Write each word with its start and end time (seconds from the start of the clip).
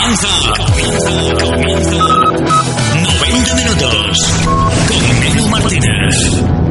Comienza, 0.00 0.28
comienza, 0.56 1.44
comienza. 1.44 1.96
90 3.30 3.54
minutos 3.54 4.18
con 4.86 5.20
Menú 5.20 5.48
Martínez. 5.48 6.67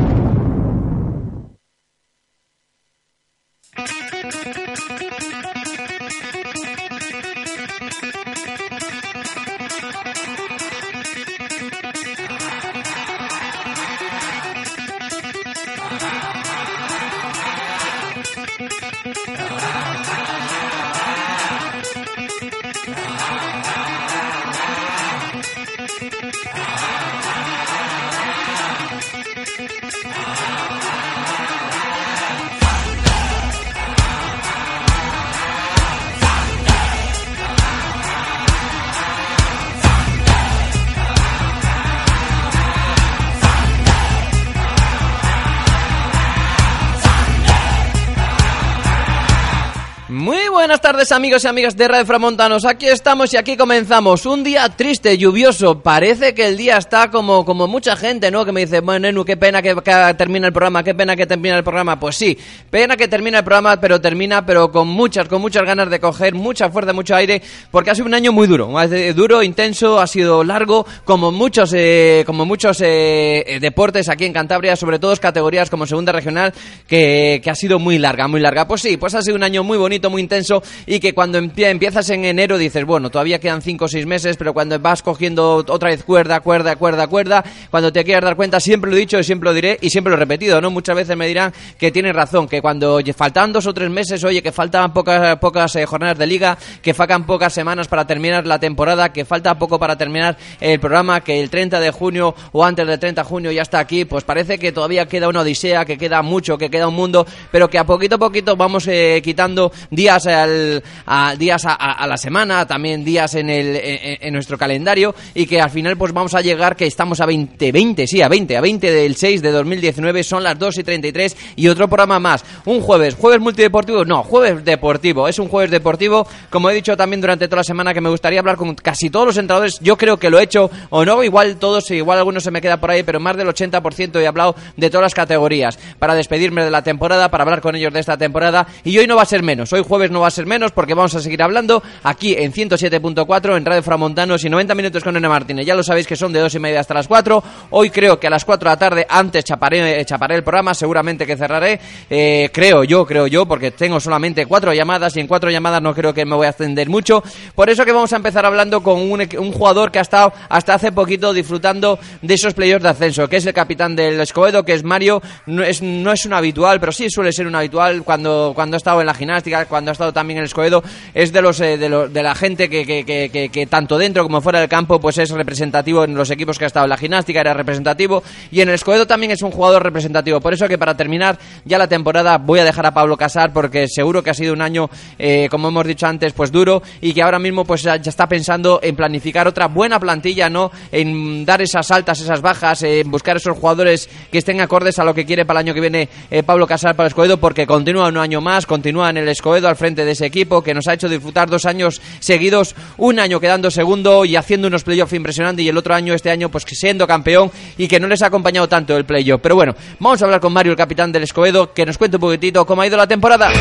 Amigos 51.11 51.43
y 51.43 51.47
amigas 51.47 51.77
de 51.77 51.87
Radio 51.87 52.05
Framontanos, 52.05 52.65
aquí 52.65 52.87
estamos 52.87 53.33
y 53.33 53.37
aquí 53.37 53.55
comenzamos. 53.55 54.25
Un 54.25 54.43
día 54.43 54.67
triste, 54.69 55.17
lluvioso, 55.17 55.79
parece 55.79 56.33
que 56.33 56.47
el 56.47 56.57
día 56.57 56.77
está 56.77 57.09
como, 57.09 57.45
como 57.45 57.67
mucha 57.67 57.95
gente, 57.95 58.31
¿no? 58.31 58.43
Que 58.45 58.51
me 58.51 58.61
dice, 58.61 58.81
bueno, 58.81 59.01
Nenu, 59.01 59.23
qué 59.23 59.37
pena 59.37 59.61
que, 59.61 59.75
termine 60.17 60.47
el 60.47 60.53
programa, 60.53 60.83
qué 60.83 60.95
pena 60.95 61.15
que 61.15 61.25
termine 61.25 61.55
el 61.55 61.63
programa. 61.63 61.99
Pues 61.99 62.15
sí, 62.15 62.37
pena 62.69 62.97
que 62.97 63.07
termine 63.07 63.37
el 63.37 63.43
programa, 63.43 63.79
pero 63.79 64.01
termina, 64.01 64.45
pero 64.45 64.71
con 64.71 64.87
muchas, 64.87 65.27
con 65.27 65.41
muchas 65.41 65.63
ganas 65.63 65.89
de 65.89 65.99
coger 65.99 66.35
mucha 66.35 66.69
fuerza, 66.69 66.93
mucho 66.93 67.15
aire, 67.15 67.41
porque 67.71 67.91
ha 67.91 67.95
sido 67.95 68.07
un 68.07 68.13
año 68.13 68.31
muy 68.31 68.47
duro, 68.47 68.73
duro, 69.15 69.43
intenso, 69.43 69.99
ha 69.99 70.07
sido 70.07 70.43
largo, 70.43 70.85
como 71.05 71.31
muchos, 71.31 71.73
eh, 71.75 72.23
como 72.25 72.45
muchos 72.45 72.81
eh, 72.81 73.43
eh, 73.47 73.59
deportes 73.59 74.09
aquí 74.09 74.25
en 74.25 74.33
Cantabria, 74.33 74.75
sobre 74.75 74.99
todo 74.99 75.15
categorías 75.17 75.69
como 75.69 75.85
segunda 75.85 76.11
regional, 76.11 76.53
que, 76.87 77.39
que 77.43 77.49
ha 77.49 77.55
sido 77.55 77.79
muy 77.79 77.97
larga, 77.97 78.27
muy 78.27 78.41
larga. 78.41 78.67
Pues 78.67 78.81
sí, 78.81 78.97
pues 78.97 79.13
ha 79.15 79.21
sido 79.21 79.35
un 79.35 79.43
año 79.43 79.63
muy 79.63 79.77
bonito, 79.77 80.09
muy 80.09 80.21
intenso 80.21 80.61
y 80.85 80.96
que 80.99 81.13
cuando 81.13 81.39
empie- 81.39 81.69
empiezas 81.69 82.09
en 82.09 82.25
enero 82.25 82.57
dices, 82.57 82.85
bueno, 82.85 83.09
todavía 83.09 83.39
quedan 83.39 83.61
5 83.61 83.85
o 83.85 83.87
6 83.87 84.05
meses, 84.05 84.37
pero 84.37 84.53
cuando 84.53 84.79
vas 84.79 85.01
cogiendo 85.01 85.57
otra 85.67 85.89
vez 85.89 86.03
cuerda, 86.03 86.39
cuerda, 86.39 86.75
cuerda, 86.75 87.07
cuerda, 87.07 87.43
cuando 87.69 87.91
te 87.91 88.03
quieras 88.03 88.23
dar 88.23 88.35
cuenta, 88.35 88.59
siempre 88.59 88.89
lo 88.91 88.97
he 88.97 88.99
dicho 88.99 89.19
y 89.19 89.23
siempre 89.23 89.49
lo 89.49 89.53
diré 89.53 89.77
y 89.81 89.89
siempre 89.89 90.11
lo 90.11 90.17
he 90.17 90.19
repetido, 90.19 90.59
¿no? 90.61 90.71
Muchas 90.71 90.95
veces 90.95 91.15
me 91.17 91.27
dirán 91.27 91.53
que 91.77 91.91
tienes 91.91 92.15
razón, 92.15 92.47
que 92.47 92.61
cuando 92.61 92.99
faltan 93.15 93.51
dos 93.53 93.65
o 93.67 93.73
tres 93.73 93.89
meses, 93.89 94.23
oye, 94.23 94.41
que 94.41 94.51
faltan 94.51 94.93
pocas, 94.93 95.37
pocas 95.37 95.75
eh, 95.75 95.85
jornadas 95.85 96.17
de 96.17 96.27
liga, 96.27 96.57
que 96.81 96.93
faltan 96.93 97.25
pocas 97.25 97.53
semanas 97.53 97.87
para 97.87 98.05
terminar 98.05 98.45
la 98.47 98.59
temporada, 98.59 99.11
que 99.11 99.25
falta 99.25 99.57
poco 99.57 99.79
para 99.79 99.97
terminar 99.97 100.37
el 100.59 100.79
programa, 100.79 101.21
que 101.21 101.39
el 101.39 101.49
30 101.49 101.79
de 101.79 101.91
junio 101.91 102.35
o 102.51 102.63
antes 102.63 102.85
del 102.87 102.99
30 102.99 103.21
de 103.23 103.27
junio 103.27 103.51
ya 103.51 103.61
está 103.61 103.79
aquí, 103.79 104.05
pues 104.05 104.23
parece 104.23 104.57
que 104.59 104.71
todavía 104.71 105.05
queda 105.07 105.27
una 105.29 105.41
odisea, 105.41 105.85
que 105.85 105.97
queda 105.97 106.21
mucho, 106.21 106.57
que 106.57 106.69
queda 106.69 106.87
un 106.87 106.95
mundo, 106.95 107.25
pero 107.51 107.69
que 107.69 107.77
a 107.77 107.85
poquito 107.85 108.15
a 108.15 108.19
poquito 108.19 108.55
vamos 108.55 108.87
eh, 108.87 109.21
quitando 109.23 109.71
días 109.91 110.25
al, 110.27 110.83
a, 111.05 111.35
días 111.35 111.65
a, 111.65 111.73
a- 111.73 112.07
la 112.07 112.17
semana, 112.17 112.65
también 112.65 113.03
días 113.03 113.35
en, 113.35 113.49
el, 113.49 113.75
en, 113.75 114.17
en 114.21 114.33
nuestro 114.33 114.57
calendario 114.57 115.13
y 115.33 115.45
que 115.45 115.59
al 115.61 115.69
final 115.69 115.97
pues 115.97 116.13
vamos 116.13 116.33
a 116.35 116.41
llegar 116.41 116.75
que 116.75 116.85
estamos 116.85 117.19
a 117.21 117.25
20, 117.25 117.71
20, 117.71 118.07
sí, 118.07 118.21
a 118.21 118.27
20, 118.29 118.57
a 118.57 118.61
20 118.61 118.91
del 118.91 119.15
6 119.15 119.41
de 119.41 119.51
2019, 119.51 120.23
son 120.23 120.43
las 120.43 120.57
2 120.57 120.77
y 120.77 120.83
33 120.83 121.37
y 121.57 121.67
otro 121.67 121.87
programa 121.87 122.19
más, 122.19 122.43
un 122.65 122.81
jueves, 122.81 123.15
jueves 123.15 123.39
multideportivo, 123.39 124.05
no, 124.05 124.23
jueves 124.23 124.63
deportivo, 124.63 125.27
es 125.27 125.39
un 125.39 125.47
jueves 125.49 125.71
deportivo, 125.71 126.27
como 126.49 126.69
he 126.69 126.73
dicho 126.73 126.95
también 126.95 127.21
durante 127.21 127.47
toda 127.47 127.57
la 127.57 127.63
semana 127.63 127.93
que 127.93 128.01
me 128.01 128.09
gustaría 128.09 128.39
hablar 128.39 128.55
con 128.57 128.75
casi 128.75 129.09
todos 129.09 129.25
los 129.27 129.37
entrenadores, 129.37 129.79
yo 129.81 129.97
creo 129.97 130.17
que 130.17 130.29
lo 130.29 130.39
he 130.39 130.43
hecho 130.43 130.69
o 130.89 131.03
no, 131.05 131.23
igual 131.23 131.57
todos, 131.57 131.89
igual 131.91 132.17
algunos 132.19 132.43
se 132.43 132.51
me 132.51 132.61
queda 132.61 132.77
por 132.77 132.91
ahí, 132.91 133.03
pero 133.03 133.19
más 133.19 133.35
del 133.37 133.47
80% 133.47 134.19
he 134.21 134.27
hablado 134.27 134.55
de 134.75 134.89
todas 134.89 135.03
las 135.03 135.13
categorías, 135.15 135.77
para 135.99 136.15
despedirme 136.15 136.63
de 136.63 136.71
la 136.71 136.81
temporada, 136.83 137.29
para 137.29 137.43
hablar 137.43 137.61
con 137.61 137.75
ellos 137.75 137.93
de 137.93 137.99
esta 137.99 138.17
temporada 138.17 138.67
y 138.83 138.97
hoy 138.97 139.07
no 139.07 139.15
va 139.15 139.23
a 139.23 139.25
ser 139.25 139.43
menos, 139.43 139.73
hoy 139.73 139.83
jueves 139.87 140.11
no 140.11 140.21
va 140.21 140.27
a 140.27 140.31
ser 140.31 140.45
menos 140.45 140.71
porque 140.77 140.93
vamos 140.93 141.15
a 141.15 141.21
seguir 141.21 141.41
hablando 141.41 141.81
aquí 142.03 142.35
en 142.37 142.53
107.4 142.53 143.57
en 143.57 143.65
Radio 143.65 143.81
Framontanos 143.81 144.45
y 144.45 144.49
90 144.51 144.75
minutos 144.75 145.03
con 145.03 145.15
Nene 145.15 145.27
Martínez. 145.27 145.65
Ya 145.65 145.73
lo 145.73 145.81
sabéis 145.81 146.05
que 146.05 146.15
son 146.15 146.31
de 146.31 146.39
2 146.39 146.53
y 146.53 146.59
media 146.59 146.81
hasta 146.81 146.93
las 146.93 147.07
4. 147.07 147.43
Hoy 147.71 147.89
creo 147.89 148.19
que 148.19 148.27
a 148.27 148.29
las 148.29 148.45
4 148.45 148.69
de 148.69 148.75
la 148.75 148.77
tarde, 148.77 149.07
antes 149.09 149.43
chaparé, 149.43 149.99
eh, 149.99 150.05
chaparé 150.05 150.35
el 150.35 150.43
programa, 150.43 150.75
seguramente 150.75 151.25
que 151.25 151.35
cerraré. 151.35 151.79
Eh, 152.07 152.51
creo 152.53 152.83
yo, 152.83 153.07
creo 153.07 153.25
yo, 153.25 153.47
porque 153.47 153.71
tengo 153.71 153.99
solamente 153.99 154.45
cuatro 154.45 154.71
llamadas 154.71 155.17
y 155.17 155.19
en 155.19 155.25
cuatro 155.25 155.49
llamadas 155.49 155.81
no 155.81 155.95
creo 155.95 156.13
que 156.13 156.25
me 156.25 156.35
voy 156.35 156.45
a 156.45 156.49
extender 156.49 156.89
mucho. 156.89 157.23
Por 157.55 157.71
eso 157.71 157.83
que 157.83 157.91
vamos 157.91 158.13
a 158.13 158.17
empezar 158.17 158.45
hablando 158.45 158.83
con 158.83 159.01
un 159.01 159.51
jugador 159.51 159.91
que 159.91 159.97
ha 159.97 160.03
estado 160.03 160.31
hasta 160.47 160.75
hace 160.75 160.91
poquito 160.91 161.33
disfrutando 161.33 161.97
de 162.21 162.35
esos 162.35 162.53
playoffs 162.53 162.83
de 162.83 162.89
ascenso, 162.89 163.27
que 163.27 163.37
es 163.37 163.45
el 163.47 163.53
capitán 163.55 163.95
del 163.95 164.21
Escobedo, 164.21 164.63
que 164.63 164.73
es 164.73 164.83
Mario. 164.83 165.23
No 165.47 165.63
es, 165.63 165.81
no 165.81 166.11
es 166.11 166.23
un 166.27 166.33
habitual, 166.33 166.79
pero 166.79 166.91
sí 166.91 167.09
suele 167.09 167.31
ser 167.31 167.47
un 167.47 167.55
habitual 167.55 168.03
cuando, 168.03 168.51
cuando 168.53 168.75
ha 168.75 168.77
estado 168.77 169.01
en 169.01 169.07
la 169.07 169.15
gimnástica, 169.15 169.65
cuando 169.65 169.89
ha 169.89 169.93
estado 169.93 170.13
también 170.13 170.37
en 170.37 170.41
el 170.43 170.45
Escobedo. 170.45 170.66
Es 171.13 171.31
de 171.33 171.41
los 171.41 171.59
eh, 171.61 171.77
de, 171.77 171.89
los- 171.89 172.11
de 172.11 172.23
la 172.23 172.35
gente 172.35 172.69
que, 172.69 173.67
tanto 173.69 173.97
dentro 173.97 174.23
como 174.23 174.41
fuera 174.41 174.59
del 174.59 174.69
campo 174.69 174.99
pues 174.99 175.17
es 175.17 175.29
representativo 175.31 176.03
en 176.03 176.15
los 176.15 176.29
equipos 176.31 176.57
que 176.57 176.65
ha 176.65 176.67
estado 176.67 176.85
en 176.85 176.89
la 176.89 176.97
gimnástica, 176.97 177.41
era 177.41 177.53
representativo 177.53 178.23
y 178.51 178.61
en 178.61 178.69
el 178.69 178.75
Escobedo 178.75 179.05
también 179.07 179.31
es 179.31 179.41
un 179.41 179.51
jugador 179.51 179.83
representativo. 179.83 180.39
Por 180.41 180.53
eso 180.53 180.67
que 180.67 180.77
para 180.77 180.95
terminar 180.95 181.37
ya 181.65 181.77
la 181.77 181.87
temporada 181.87 182.37
voy 182.37 182.59
a 182.59 182.63
dejar 182.63 182.85
a 182.85 182.93
Pablo 182.93 183.17
Casar 183.17 183.51
porque 183.53 183.87
seguro 183.87 184.23
que 184.23 184.29
ha 184.29 184.33
sido 184.33 184.53
un 184.53 184.61
año, 184.61 184.89
eh, 185.19 185.47
como 185.49 185.67
hemos 185.69 185.85
dicho 185.85 186.07
antes, 186.07 186.33
pues 186.33 186.51
duro 186.51 186.81
y 187.01 187.13
que 187.13 187.21
ahora 187.21 187.39
mismo 187.39 187.65
pues 187.65 187.81
ya 187.83 187.95
ya 187.97 188.09
está 188.09 188.27
pensando 188.27 188.79
en 188.83 188.95
planificar 188.95 189.47
otra 189.47 189.67
buena 189.67 189.99
plantilla, 189.99 190.49
¿no? 190.49 190.71
En 190.91 191.45
dar 191.45 191.61
esas 191.61 191.89
altas, 191.91 192.19
esas 192.21 192.41
bajas, 192.41 192.83
en 192.83 193.09
buscar 193.11 193.37
esos 193.37 193.57
jugadores 193.57 194.09
que 194.31 194.37
estén 194.39 194.61
acordes 194.61 194.99
a 194.99 195.03
lo 195.03 195.13
que 195.13 195.25
quiere 195.25 195.45
para 195.45 195.59
el 195.59 195.67
año 195.67 195.73
que 195.73 195.81
viene 195.81 196.09
eh, 196.31 196.43
Pablo 196.43 196.67
Casar 196.67 196.95
para 196.95 197.07
el 197.07 197.11
Escobedo 197.11 197.37
porque 197.37 197.65
continúa 197.67 198.07
un 198.07 198.17
año 198.17 198.41
más, 198.41 198.65
continúa 198.65 199.09
en 199.09 199.17
el 199.17 199.27
Escobedo 199.29 199.67
al 199.67 199.75
frente 199.75 200.05
de 200.05 200.11
ese 200.11 200.25
equipo 200.25 200.46
que 200.47 200.73
nos 200.73 200.87
ha 200.87 200.93
hecho 200.93 201.09
disfrutar 201.09 201.49
dos 201.49 201.65
años 201.65 202.01
seguidos, 202.19 202.75
un 202.97 203.19
año 203.19 203.39
quedando 203.39 203.69
segundo 203.69 204.25
y 204.25 204.35
haciendo 204.35 204.67
unos 204.67 204.83
playoffs 204.83 205.13
impresionantes 205.13 205.65
y 205.65 205.69
el 205.69 205.77
otro 205.77 205.93
año, 205.93 206.13
este 206.13 206.31
año, 206.31 206.49
pues 206.49 206.63
siendo 206.67 207.05
campeón 207.05 207.51
y 207.77 207.87
que 207.87 207.99
no 207.99 208.07
les 208.07 208.21
ha 208.21 208.27
acompañado 208.27 208.67
tanto 208.67 208.95
el 208.95 209.05
playoff. 209.05 209.41
Pero 209.41 209.55
bueno, 209.55 209.75
vamos 209.99 210.21
a 210.21 210.25
hablar 210.25 210.39
con 210.39 210.53
Mario, 210.53 210.71
el 210.71 210.77
capitán 210.77 211.11
del 211.11 211.23
Escobedo, 211.23 211.73
que 211.73 211.85
nos 211.85 211.97
cuente 211.97 212.17
un 212.17 212.21
poquitito 212.21 212.65
cómo 212.65 212.81
ha 212.81 212.87
ido 212.87 212.97
la 212.97 213.07
temporada. 213.07 213.51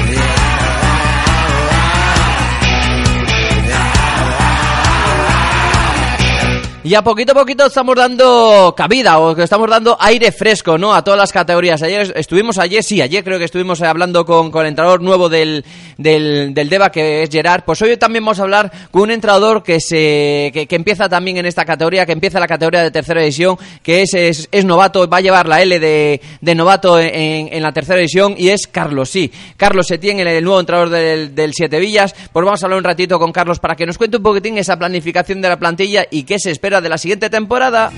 Y 6.86 6.94
a 6.94 7.02
poquito 7.02 7.32
a 7.32 7.34
poquito 7.34 7.66
estamos 7.66 7.96
dando 7.96 8.72
cabida 8.76 9.18
o 9.18 9.34
que 9.34 9.42
estamos 9.42 9.68
dando 9.68 9.96
aire 9.98 10.30
fresco, 10.30 10.78
¿no? 10.78 10.94
A 10.94 11.02
todas 11.02 11.18
las 11.18 11.32
categorías. 11.32 11.82
Ayer 11.82 12.12
estuvimos, 12.14 12.58
ayer 12.58 12.80
sí, 12.84 13.02
ayer 13.02 13.24
creo 13.24 13.40
que 13.40 13.44
estuvimos 13.44 13.82
hablando 13.82 14.24
con, 14.24 14.52
con 14.52 14.62
el 14.62 14.68
entrenador 14.68 15.02
nuevo 15.02 15.28
del, 15.28 15.64
del, 15.98 16.54
del 16.54 16.68
Deva, 16.68 16.92
que 16.92 17.24
es 17.24 17.28
Gerard. 17.28 17.64
Pues 17.64 17.82
hoy 17.82 17.96
también 17.96 18.24
vamos 18.24 18.38
a 18.38 18.44
hablar 18.44 18.70
con 18.92 19.02
un 19.02 19.10
entrenador 19.10 19.64
que 19.64 19.80
se 19.80 20.52
que, 20.54 20.66
que 20.68 20.76
empieza 20.76 21.08
también 21.08 21.38
en 21.38 21.46
esta 21.46 21.64
categoría, 21.64 22.06
que 22.06 22.12
empieza 22.12 22.38
la 22.38 22.46
categoría 22.46 22.84
de 22.84 22.92
tercera 22.92 23.20
división, 23.20 23.58
que 23.82 24.02
es, 24.02 24.14
es, 24.14 24.48
es 24.52 24.64
novato, 24.64 25.08
va 25.08 25.16
a 25.16 25.22
llevar 25.22 25.48
la 25.48 25.62
L 25.62 25.80
de, 25.80 26.20
de 26.40 26.54
novato 26.54 27.00
en, 27.00 27.48
en 27.52 27.62
la 27.64 27.72
tercera 27.72 27.98
división 27.98 28.36
y 28.38 28.50
es 28.50 28.68
Carlos, 28.68 29.10
sí. 29.10 29.32
Carlos 29.56 29.88
Setién, 29.88 30.20
el, 30.20 30.28
el 30.28 30.44
nuevo 30.44 30.60
entrenador 30.60 30.90
del, 30.90 31.34
del 31.34 31.52
Siete 31.52 31.80
Villas. 31.80 32.14
Pues 32.32 32.44
vamos 32.44 32.62
a 32.62 32.66
hablar 32.66 32.78
un 32.78 32.84
ratito 32.84 33.18
con 33.18 33.32
Carlos 33.32 33.58
para 33.58 33.74
que 33.74 33.86
nos 33.86 33.98
cuente 33.98 34.18
un 34.18 34.22
poquitín 34.22 34.56
esa 34.56 34.78
planificación 34.78 35.42
de 35.42 35.48
la 35.48 35.58
plantilla 35.58 36.06
y 36.08 36.22
qué 36.22 36.38
se 36.38 36.52
espera 36.52 36.75
de 36.80 36.88
la 36.88 36.98
siguiente 36.98 37.30
temporada. 37.30 37.90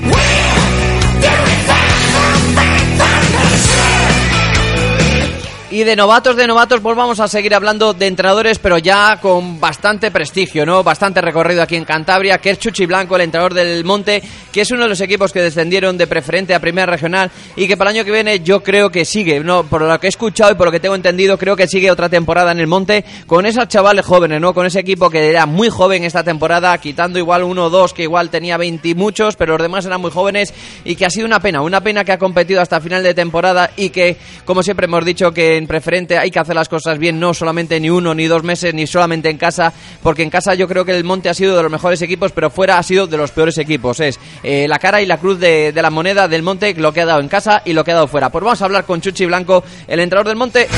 Y 5.70 5.85
de 5.85 5.97
novatos, 5.97 6.35
de 6.35 6.47
novatos, 6.47 6.81
pues 6.81 6.97
vamos 6.97 7.20
a 7.20 7.29
seguir 7.29 7.55
hablando 7.55 7.93
de 7.93 8.06
entrenadores, 8.06 8.59
pero 8.59 8.79
ya 8.79 9.19
con 9.20 9.61
bastante 9.61 10.11
prestigio, 10.11 10.65
¿no? 10.65 10.82
Bastante 10.82 11.20
recorrido 11.20 11.62
aquí 11.62 11.76
en 11.76 11.85
Cantabria, 11.85 12.38
que 12.38 12.49
es 12.49 12.59
Chuchi 12.59 12.87
Blanco, 12.87 13.17
el 13.17 13.23
entrenador 13.23 13.53
del 13.53 13.85
Monte, 13.85 14.23
que 14.50 14.62
es 14.62 14.70
uno 14.70 14.85
de 14.85 14.88
los 14.88 15.03
equipos 15.03 15.31
que 15.31 15.43
descendieron 15.43 15.99
de 15.99 16.06
preferente 16.06 16.55
a 16.55 16.59
primera 16.59 16.91
regional 16.91 17.31
y 17.55 17.69
que 17.69 17.76
para 17.76 17.91
el 17.91 17.99
año 17.99 18.06
que 18.06 18.12
viene 18.12 18.41
yo 18.41 18.62
creo 18.62 18.88
que 18.88 19.05
sigue, 19.05 19.41
¿no? 19.41 19.65
Por 19.65 19.82
lo 19.82 20.00
que 20.00 20.06
he 20.06 20.09
escuchado 20.09 20.53
y 20.53 20.55
por 20.55 20.69
lo 20.69 20.73
que 20.73 20.81
tengo 20.81 20.94
entendido, 20.94 21.37
creo 21.37 21.55
que 21.55 21.69
sigue 21.69 21.91
otra 21.91 22.09
temporada 22.09 22.50
en 22.53 22.61
el 22.61 22.67
Monte 22.67 23.05
con 23.26 23.44
esos 23.44 23.69
chavales 23.69 24.06
jóvenes, 24.06 24.41
¿no? 24.41 24.55
Con 24.55 24.65
ese 24.65 24.81
equipo 24.81 25.11
que 25.11 25.29
era 25.29 25.44
muy 25.44 25.69
joven 25.69 26.03
esta 26.03 26.25
temporada, 26.25 26.79
quitando 26.79 27.19
igual 27.19 27.43
uno 27.43 27.67
o 27.67 27.70
dos 27.70 27.93
que 27.93 28.05
igual 28.05 28.31
tenía 28.31 28.56
20 28.56 28.88
y 28.88 28.94
muchos, 28.94 29.37
pero 29.37 29.53
los 29.53 29.62
demás 29.62 29.85
eran 29.85 30.00
muy 30.00 30.11
jóvenes 30.11 30.55
y 30.87 30.97
que 30.97 31.05
ha 31.05 31.11
sido 31.11 31.26
una 31.26 31.41
pena, 31.41 31.61
una 31.61 31.82
pena 31.82 32.05
que 32.05 32.12
ha 32.12 32.19
competido 32.19 32.62
hasta 32.62 32.81
final 32.81 33.03
de 33.03 33.12
temporada 33.12 33.70
y 33.76 33.91
que, 33.91 34.17
como 34.47 34.62
siempre 34.62 34.87
hemos 34.87 35.05
dicho, 35.05 35.31
que 35.31 35.57
en 35.58 35.66
preferente 35.66 36.16
hay 36.16 36.31
que 36.31 36.38
hacer 36.38 36.55
las 36.55 36.69
cosas 36.69 36.99
bien, 36.99 37.20
no 37.20 37.34
solamente 37.34 37.78
ni 37.81 37.90
uno 37.90 38.14
ni 38.14 38.26
dos 38.26 38.43
meses, 38.43 38.72
ni 38.72 38.87
solamente 38.87 39.28
en 39.28 39.37
casa, 39.37 39.72
porque 40.02 40.22
en 40.22 40.31
casa 40.31 40.55
yo 40.55 40.66
creo 40.66 40.84
que 40.84 40.96
el 40.96 41.05
Monte 41.05 41.28
ha 41.28 41.34
sido 41.34 41.56
de 41.56 41.62
los 41.62 41.70
mejores 41.70 42.00
equipos, 42.02 42.32
pero 42.32 42.50
fuera 42.50 42.78
ha 42.78 42.82
sido 42.82 43.06
de 43.06 43.16
los 43.16 43.31
peores 43.31 43.58
equipos. 43.58 44.00
Es 44.00 44.19
eh, 44.43 44.66
la 44.69 44.78
cara 44.78 45.02
y 45.02 45.06
la 45.06 45.19
cruz 45.19 45.38
de, 45.38 45.72
de, 45.72 45.82
la 45.82 45.90
moneda 45.90 46.28
del 46.28 46.43
Monte, 46.43 46.75
lo 46.75 46.93
que 46.93 47.02
ha 47.02 47.06
dado 47.06 47.20
en 47.20 47.28
casa 47.28 47.62
y 47.64 47.72
lo 47.72 47.84
que 47.84 47.93
ha 47.93 47.94
dado 47.94 48.08
fuera. 48.08 48.31
Pues 48.31 48.43
vamos 48.43 48.62
a 48.62 48.64
hablar 48.64 48.84
con 48.84 49.00
Chuchi 49.00 49.26
Blanco, 49.26 49.62
el 49.87 50.00
entrenador 50.00 50.28
del 50.28 50.37
Monte. 50.37 50.69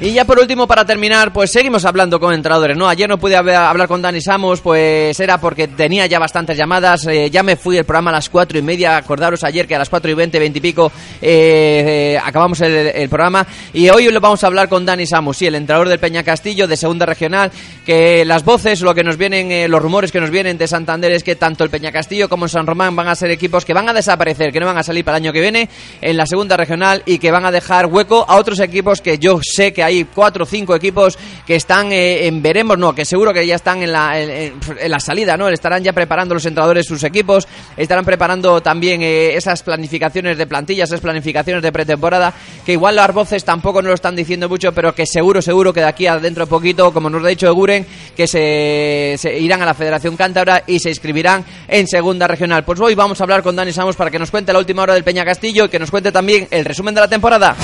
Y 0.00 0.12
ya 0.12 0.24
por 0.24 0.38
último, 0.38 0.68
para 0.68 0.84
terminar, 0.84 1.32
pues 1.32 1.50
seguimos 1.50 1.84
hablando 1.84 2.20
con 2.20 2.32
entrenadores, 2.32 2.76
¿no? 2.76 2.88
Ayer 2.88 3.08
no 3.08 3.18
pude 3.18 3.34
hablar 3.34 3.88
con 3.88 4.00
Dani 4.00 4.20
Samos, 4.20 4.60
pues 4.60 5.18
era 5.18 5.40
porque 5.40 5.66
tenía 5.66 6.06
ya 6.06 6.20
bastantes 6.20 6.56
llamadas. 6.56 7.04
Eh, 7.08 7.30
ya 7.30 7.42
me 7.42 7.56
fui 7.56 7.78
el 7.78 7.84
programa 7.84 8.10
a 8.10 8.12
las 8.12 8.28
cuatro 8.28 8.56
y 8.56 8.62
media. 8.62 8.96
Acordaros 8.96 9.42
ayer 9.42 9.66
que 9.66 9.74
a 9.74 9.78
las 9.78 9.88
cuatro 9.88 10.08
y 10.08 10.14
veinte, 10.14 10.38
veinte 10.38 10.58
y 10.58 10.62
pico 10.62 10.92
eh, 11.20 12.14
eh, 12.14 12.20
acabamos 12.24 12.60
el, 12.60 13.08
programa. 13.08 13.44
Y 13.72 13.88
hoy 13.88 14.08
lo 14.08 14.20
vamos 14.20 14.44
a 14.44 14.46
hablar 14.46 14.68
con 14.68 14.86
Dani 14.86 15.04
Samos, 15.04 15.36
sí, 15.36 15.46
el 15.46 15.56
entrenador 15.56 15.88
del 15.88 15.98
Peña 15.98 16.22
Castillo 16.22 16.68
de 16.68 16.76
Segunda 16.76 17.04
Regional. 17.04 17.50
Que 17.84 18.24
las 18.24 18.44
voces, 18.44 18.82
lo 18.82 18.94
que 18.94 19.02
nos 19.02 19.16
vienen, 19.16 19.50
eh, 19.50 19.66
los 19.66 19.82
rumores 19.82 20.12
que 20.12 20.20
nos 20.20 20.30
vienen 20.30 20.58
de 20.58 20.68
Santander 20.68 21.10
es 21.10 21.24
que 21.24 21.34
tanto 21.34 21.64
el 21.64 21.70
Peña 21.70 21.90
Castillo 21.90 22.28
como 22.28 22.46
San 22.46 22.68
Román 22.68 22.94
van 22.94 23.08
a 23.08 23.16
ser 23.16 23.32
equipos 23.32 23.64
que 23.64 23.74
van 23.74 23.88
a 23.88 23.92
desaparecer, 23.92 24.52
que 24.52 24.60
no 24.60 24.66
van 24.66 24.78
a 24.78 24.84
salir 24.84 25.04
para 25.04 25.18
el 25.18 25.24
año 25.24 25.32
que 25.32 25.40
viene 25.40 25.68
en 26.00 26.16
la 26.16 26.24
Segunda 26.24 26.56
Regional 26.56 27.02
y 27.04 27.18
que 27.18 27.32
van 27.32 27.44
a 27.44 27.50
dejar 27.50 27.86
hueco 27.86 28.24
a 28.28 28.36
otros 28.36 28.60
equipos 28.60 29.00
que 29.00 29.18
yo 29.18 29.40
sé 29.42 29.72
que 29.72 29.87
hay 29.87 29.87
cuatro 30.14 30.44
o 30.44 30.46
cinco 30.46 30.74
equipos 30.74 31.18
que 31.46 31.56
están 31.56 31.92
eh, 31.92 32.26
en 32.26 32.42
veremos, 32.42 32.78
no, 32.78 32.94
que 32.94 33.04
seguro 33.04 33.32
que 33.32 33.46
ya 33.46 33.56
están 33.56 33.82
en 33.82 33.92
la, 33.92 34.20
en, 34.20 34.54
la 34.86 35.00
salida, 35.00 35.36
¿no? 35.36 35.48
Estarán 35.48 35.82
ya 35.82 35.92
preparando 35.92 36.34
los 36.34 36.44
entrenadores 36.46 36.86
sus 36.86 37.02
equipos, 37.04 37.46
estarán 37.76 38.04
preparando 38.04 38.60
también 38.60 39.02
eh, 39.02 39.34
esas 39.34 39.62
planificaciones 39.62 40.38
de 40.38 40.46
plantillas, 40.46 40.88
esas 40.90 41.00
planificaciones 41.00 41.62
de 41.62 41.72
pretemporada, 41.72 42.32
que 42.64 42.72
igual 42.72 42.96
las 42.96 43.12
voces 43.12 43.44
tampoco 43.44 43.82
nos 43.82 43.88
lo 43.88 43.94
están 43.94 44.16
diciendo 44.16 44.48
mucho, 44.48 44.72
pero 44.72 44.94
que 44.94 45.06
seguro, 45.06 45.42
seguro 45.42 45.72
que 45.72 45.80
de 45.80 45.86
aquí 45.86 46.06
a 46.06 46.18
dentro 46.18 46.44
de 46.44 46.50
poquito, 46.50 46.92
como 46.92 47.10
nos 47.10 47.24
ha 47.24 47.28
dicho 47.28 47.52
Guren, 47.54 47.86
que 48.16 48.26
se, 48.26 49.14
se 49.18 49.38
irán 49.38 49.62
a 49.62 49.66
la 49.66 49.74
Federación 49.74 50.16
Cántabra 50.16 50.64
y 50.66 50.78
se 50.78 50.90
inscribirán 50.90 51.44
en 51.66 51.86
Segunda 51.86 52.26
Regional. 52.26 52.64
Pues 52.64 52.80
hoy 52.80 52.94
vamos 52.94 53.20
a 53.20 53.24
hablar 53.24 53.42
con 53.42 53.56
Dani 53.56 53.72
Samos 53.72 53.96
para 53.96 54.10
que 54.10 54.18
nos 54.18 54.30
cuente 54.30 54.52
la 54.52 54.58
última 54.58 54.82
hora 54.82 54.94
del 54.94 55.04
Peña 55.04 55.24
Castillo 55.24 55.64
y 55.64 55.68
que 55.68 55.78
nos 55.78 55.90
cuente 55.90 56.12
también 56.12 56.48
el 56.50 56.64
resumen 56.64 56.94
de 56.94 57.00
la 57.00 57.08
temporada. 57.08 57.56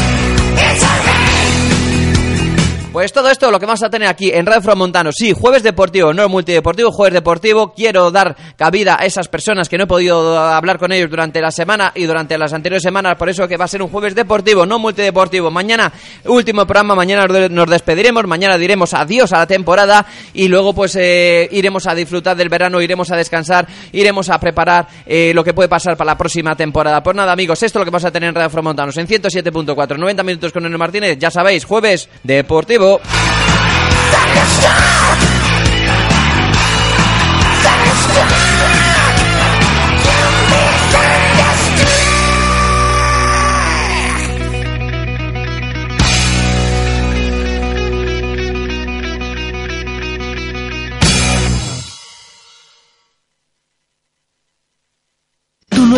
Pues 2.94 3.12
todo 3.12 3.28
esto 3.28 3.50
lo 3.50 3.58
que 3.58 3.66
vamos 3.66 3.82
a 3.82 3.90
tener 3.90 4.06
aquí 4.06 4.30
en 4.30 4.46
Radio 4.46 4.62
Fromontano. 4.62 5.10
Sí, 5.10 5.32
jueves 5.32 5.64
deportivo, 5.64 6.14
no 6.14 6.28
multideportivo, 6.28 6.92
jueves 6.92 7.14
deportivo. 7.14 7.72
Quiero 7.74 8.12
dar 8.12 8.36
cabida 8.56 8.96
a 9.00 9.04
esas 9.04 9.26
personas 9.26 9.68
que 9.68 9.76
no 9.76 9.82
he 9.82 9.86
podido 9.88 10.38
hablar 10.38 10.78
con 10.78 10.92
ellos 10.92 11.10
durante 11.10 11.40
la 11.40 11.50
semana 11.50 11.90
y 11.96 12.04
durante 12.04 12.38
las 12.38 12.52
anteriores 12.52 12.84
semanas, 12.84 13.16
por 13.18 13.28
eso 13.28 13.48
que 13.48 13.56
va 13.56 13.64
a 13.64 13.68
ser 13.68 13.82
un 13.82 13.88
jueves 13.88 14.14
deportivo, 14.14 14.64
no 14.64 14.78
multideportivo. 14.78 15.50
Mañana, 15.50 15.92
último 16.26 16.66
programa, 16.66 16.94
mañana 16.94 17.26
nos 17.48 17.68
despediremos, 17.68 18.28
mañana 18.28 18.56
diremos 18.56 18.94
adiós 18.94 19.32
a 19.32 19.38
la 19.38 19.46
temporada 19.48 20.06
y 20.32 20.46
luego 20.46 20.72
pues 20.72 20.94
eh, 20.94 21.48
iremos 21.50 21.88
a 21.88 21.96
disfrutar 21.96 22.36
del 22.36 22.48
verano, 22.48 22.80
iremos 22.80 23.10
a 23.10 23.16
descansar, 23.16 23.66
iremos 23.90 24.30
a 24.30 24.38
preparar 24.38 24.86
eh, 25.04 25.32
lo 25.34 25.42
que 25.42 25.52
puede 25.52 25.68
pasar 25.68 25.96
para 25.96 26.12
la 26.12 26.16
próxima 26.16 26.54
temporada. 26.54 27.02
Pues 27.02 27.16
nada, 27.16 27.32
amigos, 27.32 27.60
esto 27.60 27.80
es 27.80 27.80
lo 27.80 27.84
que 27.86 27.90
vamos 27.90 28.04
a 28.04 28.12
tener 28.12 28.28
en 28.28 28.36
Radio 28.36 28.50
Fromontanos 28.50 28.96
en 28.98 29.08
107.4, 29.08 29.98
90 29.98 30.22
minutos 30.22 30.52
con 30.52 30.64
Enel 30.64 30.78
Martínez, 30.78 31.18
ya 31.18 31.32
sabéis, 31.32 31.64
jueves 31.64 32.08
deportivo 32.22 32.83
luego. 32.84 33.00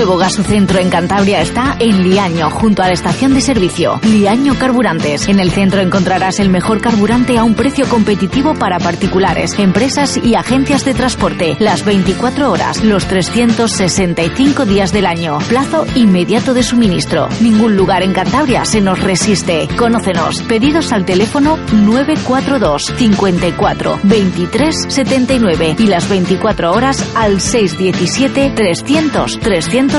Nuevo 0.06 0.20
gasocentro 0.20 0.78
en 0.78 0.88
Cantabria 0.88 1.40
está 1.40 1.76
en 1.80 2.08
Liaño, 2.08 2.48
junto 2.48 2.80
a 2.80 2.86
la 2.86 2.92
estación 2.92 3.34
de 3.34 3.40
servicio. 3.40 3.98
Liaño 4.04 4.56
Carburantes. 4.56 5.26
En 5.26 5.40
el 5.40 5.50
centro 5.50 5.80
encontrarás 5.80 6.38
el 6.38 6.48
mejor 6.48 6.80
carburante 6.80 7.36
a 7.36 7.42
un 7.42 7.54
precio 7.54 7.88
competitivo 7.88 8.54
para 8.54 8.78
particulares, 8.78 9.58
empresas 9.58 10.16
y 10.16 10.36
agencias 10.36 10.84
de 10.84 10.94
transporte. 10.94 11.56
Las 11.58 11.84
24 11.84 12.52
horas, 12.52 12.84
los 12.84 13.04
365 13.06 14.64
días 14.64 14.92
del 14.92 15.06
año. 15.06 15.38
Plazo 15.48 15.84
inmediato 15.96 16.54
de 16.54 16.62
suministro. 16.62 17.28
Ningún 17.40 17.74
lugar 17.74 18.04
en 18.04 18.12
Cantabria 18.12 18.64
se 18.64 18.80
nos 18.80 19.02
resiste. 19.02 19.66
Conócenos. 19.76 20.40
Pedidos 20.42 20.92
al 20.92 21.04
teléfono 21.04 21.58
942 21.72 22.92
54 22.96 23.98
23 24.04 24.86
79 24.88 25.74
y 25.80 25.86
las 25.88 26.08
24 26.08 26.70
horas 26.70 27.04
al 27.16 27.40
617 27.40 28.52
300 28.54 29.40
300 29.40 29.95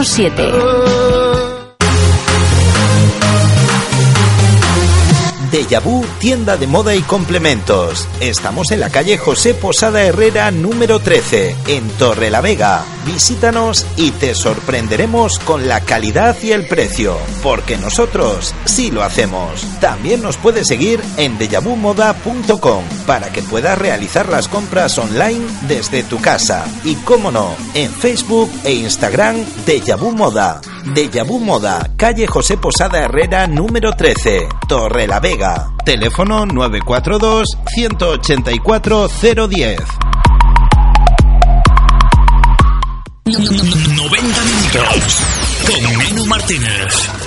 Deja 5.51 5.79
Vu, 5.79 6.05
tienda 6.19 6.55
de 6.55 6.67
moda 6.67 6.93
y 6.93 7.01
complementos. 7.01 8.07
Estamos 8.19 8.69
en 8.71 8.79
la 8.79 8.91
calle 8.91 9.17
José 9.17 9.55
Posada 9.55 10.03
Herrera 10.03 10.51
número 10.51 10.99
13, 10.99 11.55
en 11.67 11.89
Torre 11.97 12.29
la 12.29 12.41
Vega. 12.41 12.83
Visítanos 13.07 13.87
y 13.95 14.11
te 14.11 14.35
sorprenderemos 14.35 15.39
con 15.39 15.67
la 15.67 15.81
calidad 15.81 16.37
y 16.43 16.51
el 16.51 16.67
precio, 16.67 17.17
porque 17.41 17.77
nosotros 17.77 18.53
sí 18.65 18.91
lo 18.91 19.01
hacemos. 19.01 19.65
También 19.79 20.21
nos 20.21 20.37
puedes 20.37 20.67
seguir 20.67 21.01
en 21.17 21.39
dejavumoda.com 21.39 22.83
para 23.07 23.31
que 23.31 23.41
puedas 23.41 23.79
realizar 23.79 24.29
las 24.29 24.47
compras 24.47 24.97
online 24.99 25.43
desde 25.67 26.03
tu 26.03 26.19
casa. 26.19 26.65
Y 26.83 26.95
cómo 26.95 27.31
no, 27.31 27.55
en 27.73 27.89
Facebook 27.91 28.51
e 28.63 28.73
Instagram 28.73 29.37
Deja 29.65 29.95
Vu 29.95 30.11
Moda. 30.11 30.61
Vu 31.25 31.39
Moda, 31.39 31.89
calle 31.97 32.27
José 32.27 32.57
Posada 32.57 32.99
Herrera 32.99 33.47
número 33.47 33.93
13, 33.93 34.47
Torre 34.67 35.07
la 35.07 35.19
Vega. 35.19 35.71
Teléfono 35.83 36.45
942 36.45 37.57
184 37.73 39.07
010. 39.07 39.79
90 43.25 44.43
minutos 44.45 45.21
con 45.65 45.97
Menú 45.97 46.25
Martínez. 46.27 47.26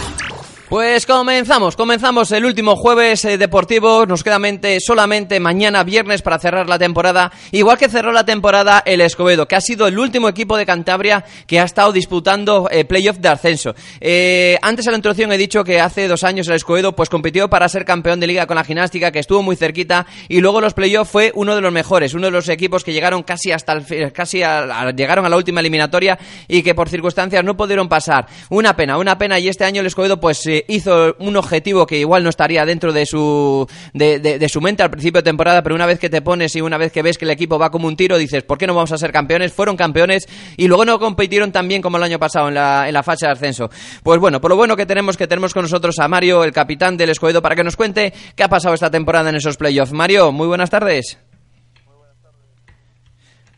Pues 0.70 1.04
comenzamos, 1.04 1.74
comenzamos 1.74 2.30
el 2.30 2.44
último 2.44 2.76
jueves 2.76 3.24
eh, 3.24 3.36
deportivo, 3.36 4.06
nos 4.06 4.22
queda 4.22 4.38
mente, 4.38 4.78
solamente 4.78 5.40
mañana 5.40 5.82
viernes 5.82 6.22
para 6.22 6.38
cerrar 6.38 6.68
la 6.68 6.78
temporada, 6.78 7.32
igual 7.50 7.76
que 7.76 7.88
cerró 7.88 8.12
la 8.12 8.24
temporada 8.24 8.80
el 8.86 9.00
Escobedo, 9.00 9.48
que 9.48 9.56
ha 9.56 9.60
sido 9.60 9.88
el 9.88 9.98
último 9.98 10.28
equipo 10.28 10.56
de 10.56 10.66
Cantabria 10.66 11.24
que 11.48 11.58
ha 11.58 11.64
estado 11.64 11.90
disputando 11.90 12.68
eh, 12.70 12.84
playoff 12.84 13.18
de 13.18 13.28
ascenso. 13.28 13.74
Eh, 14.00 14.58
antes 14.62 14.84
de 14.84 14.92
la 14.92 14.98
introducción 14.98 15.32
he 15.32 15.38
dicho 15.38 15.64
que 15.64 15.80
hace 15.80 16.06
dos 16.06 16.22
años 16.22 16.46
el 16.46 16.54
Escobedo 16.54 16.94
pues 16.94 17.08
compitió 17.08 17.50
para 17.50 17.68
ser 17.68 17.84
campeón 17.84 18.20
de 18.20 18.28
liga 18.28 18.46
con 18.46 18.54
la 18.54 18.62
gimnástica, 18.62 19.10
que 19.10 19.18
estuvo 19.18 19.42
muy 19.42 19.56
cerquita, 19.56 20.06
y 20.28 20.40
luego 20.40 20.60
los 20.60 20.74
playoffs 20.74 21.10
fue 21.10 21.32
uno 21.34 21.56
de 21.56 21.62
los 21.62 21.72
mejores, 21.72 22.14
uno 22.14 22.26
de 22.26 22.30
los 22.30 22.48
equipos 22.48 22.84
que 22.84 22.92
llegaron 22.92 23.24
casi 23.24 23.50
hasta 23.50 23.72
el, 23.72 24.12
casi 24.12 24.44
a, 24.44 24.60
a, 24.82 24.92
llegaron 24.92 25.26
a 25.26 25.28
la 25.30 25.36
última 25.36 25.58
eliminatoria 25.58 26.16
y 26.46 26.62
que 26.62 26.76
por 26.76 26.88
circunstancias 26.88 27.42
no 27.42 27.56
pudieron 27.56 27.88
pasar. 27.88 28.28
Una 28.50 28.76
pena, 28.76 28.98
una 28.98 29.18
pena, 29.18 29.40
y 29.40 29.48
este 29.48 29.64
año 29.64 29.80
el 29.80 29.88
Escobedo 29.88 30.20
pues 30.20 30.46
hizo 30.69 31.17
un 31.19 31.37
objetivo 31.37 31.87
que 31.87 31.99
igual 31.99 32.23
no 32.23 32.31
estaría 32.31 32.64
dentro 32.64 32.93
de 32.93 33.07
su, 33.07 33.67
de, 33.93 34.19
de, 34.19 34.49
su 34.49 34.61
mente 34.61 34.83
al 34.83 34.90
principio 34.90 35.21
de 35.21 35.25
temporada, 35.25 35.62
pero 35.62 35.75
una 35.75 35.87
vez 35.87 35.99
que 35.99 36.11
te 36.11 36.23
pones 36.23 36.55
y 36.57 36.61
una 36.61 36.79
vez 36.79 36.93
que 36.93 37.02
ves 37.02 37.19
que 37.19 37.25
el 37.25 37.31
equipo 37.31 37.59
va 37.59 37.71
como 37.71 37.88
un 37.88 37.97
tiro, 37.97 38.19
dices, 38.19 38.43
¿por 38.43 38.59
qué 38.59 38.67
no 38.67 38.75
vamos 38.75 38.93
a 38.93 38.99
ser 38.99 39.12
campeones? 39.12 39.52
Fueron 39.52 39.76
campeones 39.76 40.29
y 40.57 40.69
luego 40.69 40.85
no 40.85 40.99
compitieron 40.99 41.52
tan 41.52 41.69
bien 41.69 41.83
como 41.83 41.97
el 41.97 42.02
año 42.02 42.19
pasado 42.19 42.49
en 42.49 42.55
la, 42.55 42.88
en 42.88 42.95
la 42.95 43.02
fase 43.02 43.26
de 43.26 43.33
ascenso. 43.33 43.71
Pues 44.02 44.21
bueno, 44.21 44.40
por 44.40 44.50
lo 44.50 44.57
bueno 44.57 44.76
que 44.76 44.87
tenemos, 44.87 45.17
que 45.17 45.26
tenemos 45.26 45.55
con 45.55 45.62
nosotros 45.62 45.99
a 45.99 46.09
Mario, 46.09 46.45
el 46.45 46.52
capitán 46.52 46.97
del 46.97 47.11
Escobedo, 47.11 47.43
para 47.43 47.55
que 47.55 47.64
nos 47.64 47.76
cuente 47.76 48.12
qué 48.35 48.43
ha 48.43 48.49
pasado 48.49 48.75
esta 48.75 48.90
temporada 48.90 49.31
en 49.31 49.37
esos 49.37 49.57
playoffs. 49.57 49.93
Mario, 49.93 50.33
muy 50.33 50.47
buenas 50.47 50.71
tardes. 50.71 51.19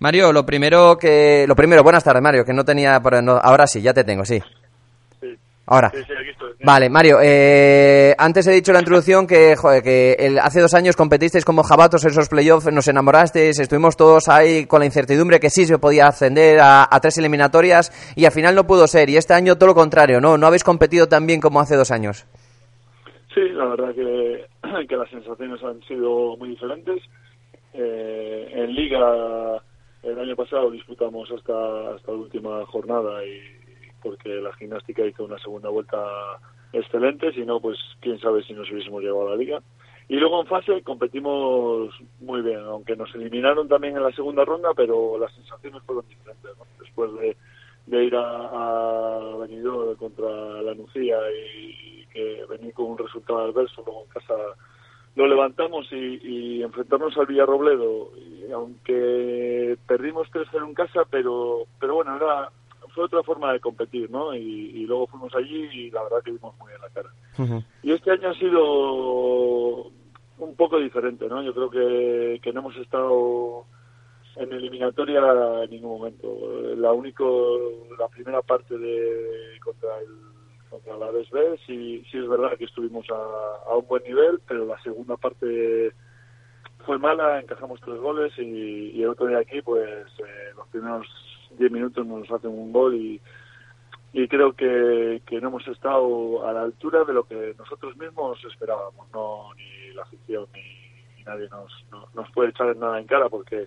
Mario, 0.02 0.32
lo 0.32 0.44
primero 0.44 0.98
que. 0.98 1.44
Lo 1.46 1.54
primero, 1.54 1.84
buenas 1.84 2.02
tardes, 2.02 2.20
Mario, 2.20 2.44
que 2.44 2.52
no 2.52 2.64
tenía. 2.64 2.98
No, 3.22 3.36
ahora 3.36 3.68
sí, 3.68 3.80
ya 3.80 3.94
te 3.94 4.02
tengo, 4.02 4.24
sí. 4.24 4.42
Ahora. 5.72 5.90
Sí, 5.94 6.02
sí, 6.06 6.12
aquí 6.12 6.30
estoy. 6.30 6.52
Vale, 6.64 6.90
Mario, 6.90 7.18
eh, 7.22 8.14
antes 8.18 8.46
he 8.46 8.52
dicho 8.52 8.70
en 8.70 8.74
la 8.74 8.80
introducción 8.80 9.26
que, 9.26 9.56
joder, 9.56 9.82
que 9.82 10.12
el- 10.18 10.38
hace 10.38 10.60
dos 10.60 10.74
años 10.74 10.96
competisteis 10.96 11.44
como 11.44 11.62
jabatos 11.62 12.04
en 12.04 12.10
esos 12.10 12.28
playoffs, 12.28 12.70
nos 12.72 12.86
enamorasteis, 12.88 13.58
estuvimos 13.58 13.96
todos 13.96 14.28
ahí 14.28 14.66
con 14.66 14.80
la 14.80 14.86
incertidumbre 14.86 15.40
que 15.40 15.50
sí 15.50 15.64
se 15.66 15.78
podía 15.78 16.06
ascender 16.08 16.60
a, 16.60 16.86
a 16.90 17.00
tres 17.00 17.16
eliminatorias 17.18 17.90
y 18.16 18.24
al 18.26 18.32
final 18.32 18.54
no 18.54 18.66
pudo 18.66 18.86
ser. 18.86 19.08
Y 19.10 19.16
este 19.16 19.34
año 19.34 19.56
todo 19.56 19.68
lo 19.68 19.74
contrario, 19.74 20.20
¿no? 20.20 20.36
No 20.38 20.46
habéis 20.46 20.62
competido 20.64 21.08
tan 21.08 21.26
bien 21.26 21.40
como 21.40 21.58
hace 21.60 21.74
dos 21.76 21.90
años. 21.90 22.26
Sí, 23.34 23.40
la 23.54 23.64
verdad 23.64 23.94
que, 23.94 24.44
que 24.88 24.96
las 24.96 25.08
sensaciones 25.10 25.62
han 25.64 25.80
sido 25.88 26.36
muy 26.36 26.50
diferentes. 26.50 27.02
Eh, 27.74 28.48
en 28.52 28.74
Liga 28.74 29.62
el 30.02 30.18
año 30.18 30.36
pasado 30.36 30.70
disputamos 30.70 31.30
hasta, 31.30 31.94
hasta 31.94 32.12
la 32.12 32.18
última 32.18 32.66
jornada 32.66 33.24
y 33.24 33.40
porque 34.02 34.28
la 34.28 34.52
gimnástica 34.54 35.06
hizo 35.06 35.24
una 35.24 35.38
segunda 35.38 35.68
vuelta 35.68 35.98
excelente, 36.72 37.32
si 37.32 37.44
no, 37.44 37.60
pues 37.60 37.78
quién 38.00 38.18
sabe 38.18 38.42
si 38.42 38.52
nos 38.52 38.70
hubiésemos 38.70 39.02
llegado 39.02 39.26
a 39.26 39.30
la 39.30 39.36
Liga. 39.36 39.62
Y 40.08 40.16
luego 40.16 40.40
en 40.40 40.46
fase 40.46 40.82
competimos 40.82 41.94
muy 42.20 42.42
bien, 42.42 42.60
aunque 42.60 42.96
nos 42.96 43.14
eliminaron 43.14 43.68
también 43.68 43.96
en 43.96 44.02
la 44.02 44.12
segunda 44.12 44.44
ronda, 44.44 44.70
pero 44.74 45.18
las 45.18 45.32
sensaciones 45.34 45.82
fueron 45.84 46.04
diferentes. 46.08 46.50
¿no? 46.58 46.66
Después 46.80 47.12
de, 47.14 47.36
de 47.86 48.04
ir 48.04 48.16
a, 48.16 48.46
a 48.46 49.46
contra 49.98 50.62
la 50.62 50.74
Nucía 50.74 51.16
y 51.30 52.06
que 52.12 52.44
venir 52.48 52.74
con 52.74 52.86
un 52.86 52.98
resultado 52.98 53.40
adverso, 53.40 53.82
luego 53.86 54.04
en 54.04 54.10
casa 54.10 54.34
lo 55.14 55.26
levantamos 55.26 55.86
y, 55.92 56.20
y 56.22 56.62
enfrentarnos 56.62 57.16
al 57.16 57.26
Villarrobledo, 57.26 58.10
y 58.16 58.50
aunque 58.50 59.76
perdimos 59.86 60.28
3-0 60.30 60.68
en 60.68 60.74
casa, 60.74 61.02
pero 61.10 61.64
pero 61.78 61.96
bueno, 61.96 62.16
era 62.16 62.50
fue 62.94 63.04
otra 63.04 63.22
forma 63.22 63.52
de 63.52 63.60
competir, 63.60 64.10
¿no? 64.10 64.34
Y, 64.34 64.38
y 64.38 64.86
luego 64.86 65.06
fuimos 65.06 65.34
allí 65.34 65.68
y 65.72 65.90
la 65.90 66.02
verdad 66.02 66.22
que 66.24 66.32
vimos 66.32 66.54
muy 66.58 66.68
bien 66.68 66.80
la 66.80 66.90
cara. 66.90 67.64
Y 67.82 67.92
este 67.92 68.10
año 68.10 68.30
ha 68.30 68.34
sido 68.34 69.90
un 70.38 70.56
poco 70.56 70.78
diferente, 70.78 71.26
¿no? 71.28 71.42
Yo 71.42 71.54
creo 71.54 71.70
que, 71.70 72.40
que 72.42 72.52
no 72.52 72.60
hemos 72.60 72.76
estado 72.76 73.64
en 74.36 74.52
eliminatoria 74.52 75.20
en 75.64 75.70
ningún 75.70 75.98
momento. 75.98 76.28
La 76.76 76.92
único, 76.92 77.58
la 77.98 78.08
primera 78.08 78.42
parte 78.42 78.76
de 78.76 79.58
contra 79.64 79.98
el 79.98 80.32
contra 80.70 80.96
la 80.96 81.12
DSB 81.12 81.58
sí, 81.66 82.02
sí 82.10 82.16
es 82.16 82.26
verdad 82.26 82.56
que 82.56 82.64
estuvimos 82.64 83.04
a, 83.10 83.70
a 83.70 83.76
un 83.76 83.86
buen 83.86 84.02
nivel, 84.04 84.40
pero 84.48 84.64
la 84.64 84.80
segunda 84.82 85.18
parte 85.18 85.92
fue 86.86 86.98
mala, 86.98 87.40
encajamos 87.40 87.78
tres 87.80 87.98
goles 87.98 88.32
y, 88.38 88.90
y 88.90 89.02
el 89.02 89.10
otro 89.10 89.26
día 89.26 89.38
aquí, 89.38 89.60
pues 89.60 89.86
eh, 89.86 90.52
los 90.56 90.66
primeros 90.68 91.06
diez 91.58 91.70
minutos 91.70 92.06
nos 92.06 92.30
hacen 92.30 92.50
un 92.50 92.72
gol 92.72 92.94
y, 92.94 93.20
y 94.12 94.28
creo 94.28 94.52
que, 94.54 95.22
que 95.26 95.40
no 95.40 95.48
hemos 95.48 95.66
estado 95.68 96.46
a 96.46 96.52
la 96.52 96.62
altura 96.62 97.04
de 97.04 97.12
lo 97.14 97.24
que 97.24 97.54
nosotros 97.58 97.96
mismos 97.96 98.38
esperábamos, 98.44 99.06
no 99.12 99.48
ni 99.56 99.94
la 99.94 100.02
afición 100.02 100.46
ni, 100.54 100.62
ni 101.16 101.24
nadie 101.24 101.48
nos, 101.50 101.72
no- 101.90 102.08
nos 102.14 102.30
puede 102.32 102.50
echar 102.50 102.74
nada 102.76 103.00
en 103.00 103.06
cara 103.06 103.28
porque 103.28 103.66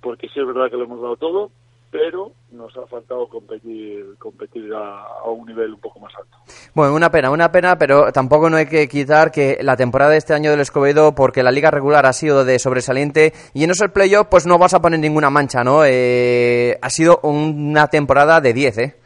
porque 0.00 0.28
sí 0.30 0.40
es 0.40 0.46
verdad 0.46 0.68
que 0.70 0.76
lo 0.76 0.84
hemos 0.84 1.00
dado 1.00 1.16
todo, 1.16 1.50
pero 1.92 2.32
nos 2.50 2.74
ha 2.78 2.86
faltado 2.86 3.28
competir 3.28 4.16
competir 4.18 4.72
a, 4.72 5.02
a 5.22 5.30
un 5.30 5.46
nivel 5.46 5.74
un 5.74 5.80
poco 5.80 6.00
más 6.00 6.12
alto. 6.16 6.38
Bueno, 6.74 6.94
una 6.94 7.10
pena, 7.10 7.30
una 7.30 7.52
pena, 7.52 7.76
pero 7.76 8.10
tampoco 8.12 8.48
no 8.48 8.56
hay 8.56 8.64
que 8.66 8.88
quitar 8.88 9.30
que 9.30 9.58
la 9.60 9.76
temporada 9.76 10.12
de 10.12 10.16
este 10.16 10.32
año 10.32 10.50
del 10.50 10.60
Escobedo, 10.60 11.14
porque 11.14 11.42
la 11.42 11.50
liga 11.50 11.70
regular 11.70 12.06
ha 12.06 12.14
sido 12.14 12.46
de 12.46 12.58
sobresaliente 12.58 13.34
y 13.52 13.64
en 13.64 13.70
esos 13.70 13.90
playoffs 13.90 14.30
pues 14.30 14.46
no 14.46 14.58
vas 14.58 14.72
a 14.72 14.80
poner 14.80 15.00
ninguna 15.00 15.28
mancha, 15.28 15.62
¿no? 15.62 15.84
Eh, 15.84 16.78
ha 16.80 16.88
sido 16.88 17.20
una 17.24 17.88
temporada 17.88 18.40
de 18.40 18.54
10, 18.54 18.78
¿eh? 18.78 18.96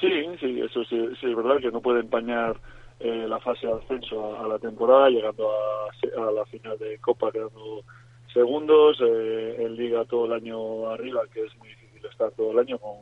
Sí, 0.00 0.26
sí, 0.40 0.60
eso 0.60 0.82
sí, 0.84 1.08
sí 1.20 1.30
es 1.30 1.36
verdad 1.36 1.58
que 1.60 1.70
no 1.70 1.80
puede 1.80 2.00
empañar 2.00 2.56
eh, 2.98 3.26
la 3.28 3.38
fase 3.38 3.68
de 3.68 3.74
ascenso 3.74 4.34
a, 4.34 4.44
a 4.44 4.48
la 4.48 4.58
temporada, 4.58 5.08
llegando 5.10 5.48
a, 5.48 6.26
a 6.26 6.32
la 6.32 6.44
final 6.46 6.76
de 6.76 6.98
Copa 6.98 7.30
quedando 7.30 7.84
segundos, 8.32 8.98
eh, 9.00 9.56
en 9.60 9.76
Liga 9.76 10.04
todo 10.06 10.26
el 10.26 10.32
año 10.32 10.88
arriba, 10.88 11.20
que 11.32 11.44
es 11.44 11.56
muy 11.58 11.68
difícil 12.00 12.10
estar 12.10 12.30
todo 12.32 12.52
el 12.52 12.58
año 12.58 12.78
con, 12.78 12.98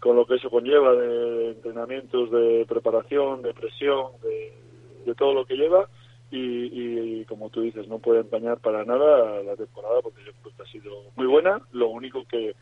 con 0.00 0.16
lo 0.16 0.26
que 0.26 0.36
eso 0.36 0.50
conlleva 0.50 0.94
de 0.94 1.50
entrenamientos, 1.52 2.30
de 2.30 2.66
preparación, 2.68 3.42
de 3.42 3.54
presión, 3.54 4.12
de, 4.22 5.14
todo 5.14 5.34
lo 5.34 5.44
que 5.44 5.56
lleva. 5.56 5.88
Y, 6.30 7.20
y 7.20 7.24
como 7.26 7.50
tú 7.50 7.60
dices, 7.60 7.86
no 7.88 7.98
puede 7.98 8.20
empañar 8.20 8.58
para 8.58 8.84
nada 8.84 9.42
la 9.42 9.54
temporada 9.54 10.00
porque 10.02 10.24
yo 10.24 10.32
creo 10.40 10.56
que 10.56 10.62
ha 10.62 10.72
sido 10.72 10.90
muy 11.14 11.26
buena. 11.26 11.60
Lo 11.72 11.88
único 11.88 12.24
que, 12.24 12.54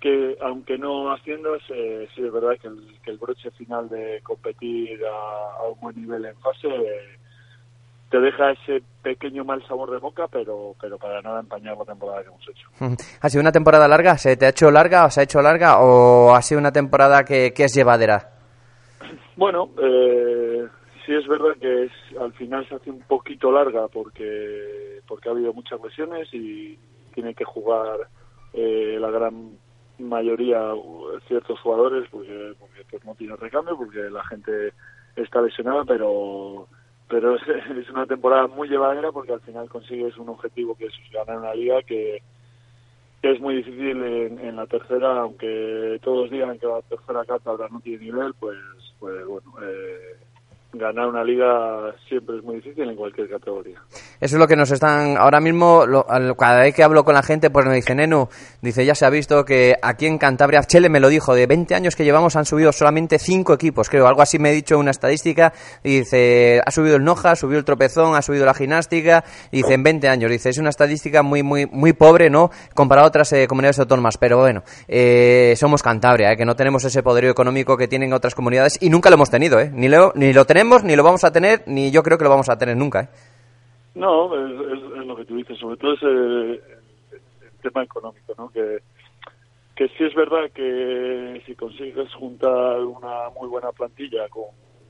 que 0.00 0.36
aunque 0.40 0.78
no 0.78 1.10
asciendas, 1.10 1.60
eh, 1.70 2.08
sí 2.14 2.22
es 2.22 2.32
verdad 2.32 2.56
que 2.60 2.68
el, 2.68 3.00
que 3.04 3.10
el 3.10 3.18
broche 3.18 3.50
final 3.52 3.88
de 3.88 4.20
competir 4.22 5.00
a, 5.04 5.64
a 5.64 5.68
un 5.68 5.80
buen 5.80 5.96
nivel 5.96 6.24
en 6.26 6.36
fase 6.36 6.68
eh, 6.68 7.18
te 8.12 8.20
deja 8.20 8.50
ese 8.50 8.82
pequeño 9.02 9.42
mal 9.42 9.66
sabor 9.66 9.90
de 9.90 9.96
boca, 9.96 10.28
pero 10.30 10.76
pero 10.78 10.98
para 10.98 11.22
nada 11.22 11.40
empañar 11.40 11.78
la 11.78 11.86
temporada 11.86 12.22
que 12.22 12.28
hemos 12.28 12.46
hecho. 12.46 12.68
¿Ha 13.22 13.28
sido 13.30 13.40
una 13.40 13.52
temporada 13.52 13.88
larga? 13.88 14.18
¿Se 14.18 14.36
te 14.36 14.44
ha 14.44 14.50
hecho 14.50 14.70
larga 14.70 15.06
o 15.06 15.10
se 15.10 15.20
ha 15.20 15.24
hecho 15.24 15.40
larga 15.40 15.80
o 15.80 16.34
ha 16.34 16.42
sido 16.42 16.60
una 16.60 16.72
temporada 16.72 17.24
que, 17.24 17.54
que 17.54 17.64
es 17.64 17.74
llevadera? 17.74 18.28
Bueno, 19.34 19.70
eh, 19.82 20.68
sí 21.06 21.14
es 21.14 21.26
verdad 21.26 21.56
que 21.58 21.84
es, 21.84 21.92
al 22.20 22.34
final 22.34 22.68
se 22.68 22.74
hace 22.74 22.90
un 22.90 23.00
poquito 23.00 23.50
larga 23.50 23.88
porque 23.88 25.00
porque 25.08 25.30
ha 25.30 25.32
habido 25.32 25.54
muchas 25.54 25.80
lesiones 25.82 26.28
y 26.34 26.78
tiene 27.14 27.34
que 27.34 27.44
jugar 27.44 27.96
eh, 28.52 28.98
la 29.00 29.10
gran 29.10 29.56
mayoría 29.98 30.74
uh, 30.74 31.18
ciertos 31.28 31.58
jugadores 31.60 32.06
porque, 32.10 32.52
porque 32.60 32.84
pues 32.90 33.04
no 33.06 33.14
tiene 33.14 33.36
recambio 33.36 33.74
porque 33.74 34.10
la 34.10 34.24
gente 34.26 34.74
está 35.16 35.40
lesionada 35.40 35.84
pero 35.86 36.68
pero 37.12 37.36
es, 37.78 37.90
una 37.90 38.06
temporada 38.06 38.46
muy 38.46 38.68
llevadera 38.68 39.12
porque 39.12 39.34
al 39.34 39.40
final 39.42 39.68
consigues 39.68 40.16
un 40.16 40.30
objetivo 40.30 40.74
que 40.74 40.86
es 40.86 40.94
ganar 41.12 41.36
una 41.36 41.54
liga 41.54 41.82
que, 41.82 42.22
que 43.20 43.30
es 43.32 43.38
muy 43.38 43.56
difícil 43.56 44.02
en, 44.02 44.38
en 44.38 44.56
la 44.56 44.66
tercera 44.66 45.20
aunque 45.20 46.00
todos 46.02 46.30
digan 46.30 46.58
que 46.58 46.66
la 46.66 46.80
tercera 46.80 47.26
cátedra 47.26 47.68
no 47.70 47.80
tiene 47.80 48.06
nivel 48.06 48.32
pues 48.40 48.56
pues 48.98 49.26
bueno 49.26 49.52
eh, 49.62 50.16
ganar 50.74 51.06
una 51.08 51.22
liga 51.22 51.94
siempre 52.08 52.38
es 52.38 52.42
muy 52.44 52.56
difícil 52.56 52.88
en 52.88 52.96
cualquier 52.96 53.28
categoría 53.28 53.78
Eso 54.20 54.36
es 54.36 54.40
lo 54.40 54.46
que 54.48 54.56
nos 54.56 54.70
están 54.70 55.16
ahora 55.18 55.40
mismo, 55.40 55.84
lo- 55.86 56.06
cada 56.36 56.60
vez 56.62 56.74
que 56.74 56.82
hablo 56.82 57.04
con 57.04 57.14
la 57.14 57.22
gente, 57.22 57.50
pues 57.50 57.66
me 57.66 57.74
dicen, 57.74 57.98
Nenu, 57.98 58.28
dice, 58.62 58.84
ya 58.86 58.94
se 58.94 59.04
ha 59.04 59.10
visto 59.10 59.44
que 59.44 59.74
aquí 59.82 60.06
en 60.06 60.16
Cantabria, 60.18 60.62
Chele 60.62 60.88
me 60.88 61.00
lo 61.00 61.08
dijo, 61.08 61.34
de 61.34 61.46
20 61.46 61.74
años 61.74 61.94
que 61.96 62.04
llevamos 62.04 62.36
han 62.36 62.46
subido 62.46 62.72
solamente 62.72 63.18
5 63.18 63.52
equipos, 63.54 63.90
creo, 63.90 64.06
algo 64.06 64.22
así 64.22 64.38
me 64.38 64.50
he 64.50 64.54
dicho 64.54 64.78
una 64.78 64.90
estadística, 64.92 65.52
dice, 65.84 66.60
ha 66.64 66.70
subido 66.70 66.96
el 66.96 67.04
Noja, 67.04 67.32
ha 67.32 67.36
subido 67.36 67.58
el 67.58 67.64
Tropezón, 67.64 68.14
ha 68.16 68.22
subido 68.22 68.46
la 68.46 68.54
gimnástica, 68.54 69.24
dice, 69.50 69.74
en 69.74 69.82
20 69.82 70.08
años, 70.08 70.30
dice, 70.30 70.48
es 70.50 70.58
una 70.58 70.70
estadística 70.70 71.22
muy, 71.22 71.42
muy, 71.42 71.66
muy 71.66 71.92
pobre, 71.92 72.30
¿no? 72.30 72.50
Comparado 72.74 73.04
a 73.06 73.08
otras 73.08 73.32
eh, 73.34 73.46
comunidades 73.46 73.78
autónomas, 73.78 74.16
pero 74.16 74.38
bueno, 74.38 74.62
eh, 74.88 75.54
somos 75.56 75.82
Cantabria, 75.82 76.32
eh, 76.32 76.36
que 76.36 76.44
no 76.44 76.56
tenemos 76.56 76.84
ese 76.84 77.02
poderío 77.02 77.30
económico 77.30 77.76
que 77.76 77.88
tienen 77.88 78.12
otras 78.12 78.34
comunidades, 78.34 78.78
y 78.80 78.88
nunca 78.90 79.10
lo 79.10 79.14
hemos 79.14 79.30
tenido, 79.30 79.60
¿eh? 79.60 79.70
Ni 79.74 79.88
lo, 79.88 80.12
ni 80.14 80.32
lo 80.32 80.44
tenemos, 80.46 80.61
ni 80.84 80.96
lo 80.96 81.02
vamos 81.02 81.24
a 81.24 81.32
tener, 81.32 81.62
ni 81.66 81.90
yo 81.90 82.02
creo 82.02 82.18
que 82.18 82.24
lo 82.24 82.30
vamos 82.30 82.48
a 82.48 82.58
tener 82.58 82.76
nunca, 82.76 83.00
¿eh? 83.02 83.08
No, 83.94 84.34
es, 84.34 85.06
lo 85.06 85.16
que 85.16 85.24
tú 85.24 85.36
dices, 85.36 85.58
sobre 85.58 85.76
todo 85.76 85.92
es 85.94 86.02
el, 86.02 86.60
tema 87.60 87.82
económico, 87.84 88.34
¿no? 88.36 88.48
Que, 88.48 88.78
que 89.76 89.88
sí 89.88 90.04
es 90.04 90.14
verdad 90.14 90.50
que 90.52 91.42
si 91.46 91.54
consigues 91.54 92.12
juntar 92.14 92.80
una 92.80 93.28
muy 93.38 93.48
buena 93.48 93.70
plantilla 93.72 94.28
con, 94.28 94.46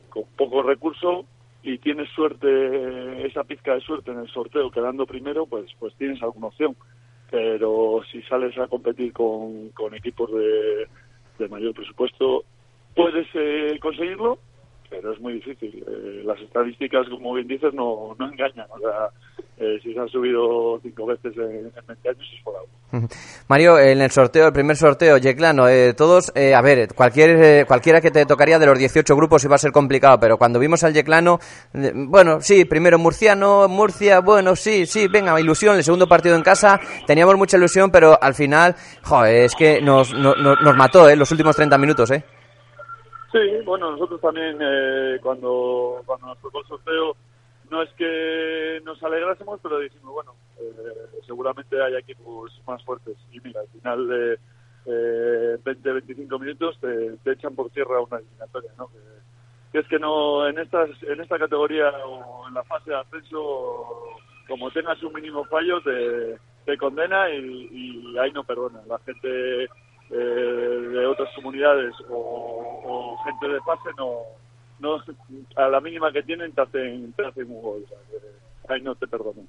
con 0.08 0.24
poco 0.36 0.62
recurso 0.62 1.24
y 1.62 1.78
tienes 1.78 2.08
suerte, 2.10 3.26
esa 3.26 3.44
pizca 3.44 3.74
de 3.74 3.80
suerte 3.80 4.10
en 4.10 4.20
el 4.20 4.28
sorteo 4.28 4.70
quedando 4.70 5.04
primero, 5.06 5.46
pues 5.46 5.66
pues 5.78 5.94
tienes 5.96 6.22
alguna 6.22 6.48
opción. 6.48 6.76
Pero 7.30 8.02
si 8.10 8.22
sales 8.22 8.56
a 8.58 8.68
competir 8.68 9.12
con, 9.12 9.70
con 9.70 9.94
equipos 9.94 10.30
de, 10.32 10.86
de 11.38 11.48
mayor 11.48 11.74
presupuesto, 11.74 12.44
puedes 12.94 13.26
eh, 13.34 13.78
conseguirlo, 13.80 14.38
pero 14.92 15.12
es 15.12 15.20
muy 15.20 15.32
difícil. 15.34 15.82
Eh, 15.88 16.22
las 16.24 16.38
estadísticas, 16.40 17.08
como 17.08 17.32
bien 17.34 17.48
dices, 17.48 17.72
no, 17.74 18.14
no 18.18 18.26
engañan. 18.30 18.66
O 18.70 18.78
sea, 18.78 19.08
eh, 19.56 19.78
si 19.82 19.92
se 19.94 19.98
han 19.98 20.08
subido 20.08 20.78
cinco 20.82 21.06
veces 21.06 21.34
en, 21.36 21.66
en 21.66 21.86
20 21.86 22.08
años 22.08 22.28
es 22.36 22.42
por 22.44 22.54
algo. 22.56 23.08
Mario, 23.48 23.78
en 23.78 24.02
el 24.02 24.10
sorteo, 24.10 24.46
el 24.46 24.52
primer 24.52 24.76
sorteo, 24.76 25.16
Yeclano, 25.16 25.66
eh, 25.68 25.94
todos, 25.94 26.30
eh, 26.34 26.54
a 26.54 26.60
ver, 26.60 26.88
cualquier, 26.94 27.30
eh, 27.42 27.64
cualquiera 27.66 28.02
que 28.02 28.10
te 28.10 28.26
tocaría 28.26 28.58
de 28.58 28.66
los 28.66 28.78
18 28.78 29.16
grupos 29.16 29.42
iba 29.44 29.54
a 29.54 29.58
ser 29.58 29.72
complicado, 29.72 30.18
pero 30.20 30.36
cuando 30.36 30.58
vimos 30.58 30.84
al 30.84 30.92
Yeclano, 30.92 31.38
bueno, 31.72 32.40
sí, 32.42 32.66
primero 32.66 32.98
Murciano, 32.98 33.66
Murcia, 33.68 34.20
bueno, 34.20 34.56
sí, 34.56 34.84
sí, 34.84 35.08
venga, 35.08 35.40
ilusión, 35.40 35.76
el 35.76 35.84
segundo 35.84 36.06
partido 36.06 36.36
en 36.36 36.42
casa, 36.42 36.78
teníamos 37.06 37.36
mucha 37.36 37.56
ilusión, 37.56 37.90
pero 37.90 38.18
al 38.22 38.34
final, 38.34 38.76
joder, 39.02 39.44
es 39.44 39.54
que 39.54 39.80
nos, 39.80 40.12
no- 40.12 40.34
no- 40.34 40.56
nos 40.56 40.76
mató, 40.76 41.08
eh, 41.08 41.16
los 41.16 41.30
últimos 41.30 41.56
30 41.56 41.78
minutos, 41.78 42.10
eh. 42.10 42.22
Sí, 43.32 43.38
bueno, 43.64 43.92
nosotros 43.92 44.20
también 44.20 44.58
eh, 44.60 45.18
cuando, 45.22 46.02
cuando 46.04 46.26
nos 46.26 46.38
tocó 46.38 46.60
el 46.60 46.66
sorteo 46.66 47.16
no 47.70 47.80
es 47.80 47.90
que 47.94 48.82
nos 48.84 49.02
alegrásemos, 49.02 49.58
pero 49.62 49.78
dijimos, 49.78 50.12
bueno, 50.12 50.34
eh, 50.60 51.20
seguramente 51.26 51.82
hay 51.82 51.96
equipos 51.96 52.60
más 52.66 52.84
fuertes. 52.84 53.16
Y 53.32 53.40
mira, 53.40 53.62
al 53.62 53.68
final 53.68 54.06
de 54.06 54.38
eh, 54.84 55.56
20-25 55.64 56.38
minutos 56.38 56.78
te, 56.78 57.32
echan 57.32 57.54
por 57.54 57.70
tierra 57.70 58.02
una 58.02 58.18
eliminatoria, 58.18 58.70
¿no? 58.76 58.88
Que, 58.88 58.98
que 59.72 59.78
es 59.78 59.88
que 59.88 59.98
no 59.98 60.46
en 60.46 60.58
estas 60.58 60.90
en 61.02 61.18
esta 61.22 61.38
categoría 61.38 61.88
o 62.04 62.46
en 62.46 62.52
la 62.52 62.62
fase 62.64 62.90
de 62.90 62.96
ascenso 62.96 63.86
como 64.46 64.70
tengas 64.70 65.02
un 65.02 65.14
mínimo 65.14 65.46
fallo 65.46 65.80
te, 65.80 66.36
te 66.66 66.76
condena 66.76 67.30
y, 67.30 67.70
y 67.72 68.18
ahí 68.18 68.30
no 68.32 68.44
perdona 68.44 68.82
la 68.86 68.98
gente 68.98 69.70
eh, 70.12 70.16
de 70.16 71.06
otras 71.06 71.28
comunidades 71.34 71.94
o, 72.10 72.16
o 72.84 73.18
gente 73.24 73.48
de 73.48 73.60
fase 73.60 73.90
no 73.96 74.20
no 74.80 75.02
a 75.56 75.68
la 75.68 75.80
mínima 75.80 76.12
que 76.12 76.22
tienen 76.22 76.52
te 76.52 76.62
hacen, 76.62 77.12
te 77.12 77.26
hacen 77.26 77.50
un 77.50 77.62
gol 77.62 77.84
ahí 78.68 78.80
no 78.82 78.94
te 78.94 79.06
perdonan 79.06 79.46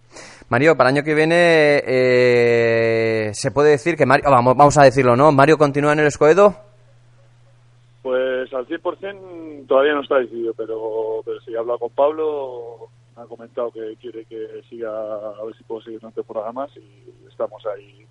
Mario, 0.50 0.76
para 0.76 0.90
el 0.90 0.98
año 0.98 1.04
que 1.04 1.16
viene 1.16 1.82
eh, 1.86 3.32
se 3.34 3.52
puede 3.52 3.72
decir 3.72 3.96
que 3.96 4.06
Mario, 4.06 4.30
vamos, 4.30 4.56
vamos 4.56 4.78
a 4.78 4.84
decirlo, 4.84 5.16
¿no? 5.16 5.32
Mario 5.32 5.58
continúa 5.58 5.94
en 5.94 6.00
el 6.00 6.08
Escoedo. 6.08 6.56
Pues 8.02 8.54
al 8.54 8.68
100% 8.68 9.66
todavía 9.68 9.94
no 9.94 10.02
está 10.02 10.18
decidido, 10.18 10.54
pero, 10.54 11.22
pero 11.24 11.40
sí, 11.42 11.54
he 11.54 11.58
hablado 11.58 11.80
con 11.80 11.90
Pablo, 11.92 12.90
me 13.16 13.24
ha 13.24 13.26
comentado 13.26 13.72
que 13.72 13.96
quiere 14.00 14.26
que 14.26 14.62
siga, 14.70 14.90
a 14.90 15.44
ver 15.46 15.56
si 15.58 15.64
puedo 15.64 15.82
seguir 15.82 16.00
una 16.04 16.12
temporada 16.12 16.52
más 16.52 16.70
y 16.76 17.28
estamos 17.30 17.66
ahí 17.66 18.06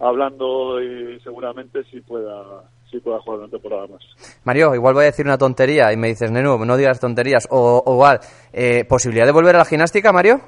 hablando 0.00 0.80
y 0.82 1.20
seguramente 1.20 1.84
sí 1.84 2.00
pueda, 2.00 2.64
sí 2.90 2.98
pueda 3.00 3.20
jugar 3.20 3.40
una 3.40 3.48
temporada 3.48 3.86
más. 3.86 4.02
Mario, 4.44 4.74
igual 4.74 4.94
voy 4.94 5.02
a 5.04 5.06
decir 5.06 5.26
una 5.26 5.38
tontería 5.38 5.92
y 5.92 5.96
me 5.96 6.08
dices, 6.08 6.30
Nenu, 6.32 6.64
no 6.64 6.76
digas 6.76 6.98
tonterías. 6.98 7.46
O, 7.50 7.82
o 7.86 7.92
igual, 7.94 8.18
eh, 8.52 8.84
¿posibilidad 8.88 9.26
de 9.26 9.32
volver 9.32 9.54
a 9.54 9.58
la 9.58 9.64
gimnástica, 9.64 10.12
Mario? 10.12 10.40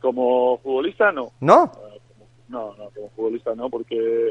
Como 0.00 0.58
futbolista 0.58 1.12
no. 1.12 1.30
¿No? 1.40 1.64
Eh, 1.94 2.00
No, 2.48 2.74
no, 2.76 2.90
como 2.90 3.10
futbolista 3.10 3.54
no, 3.54 3.68
porque 3.70 4.28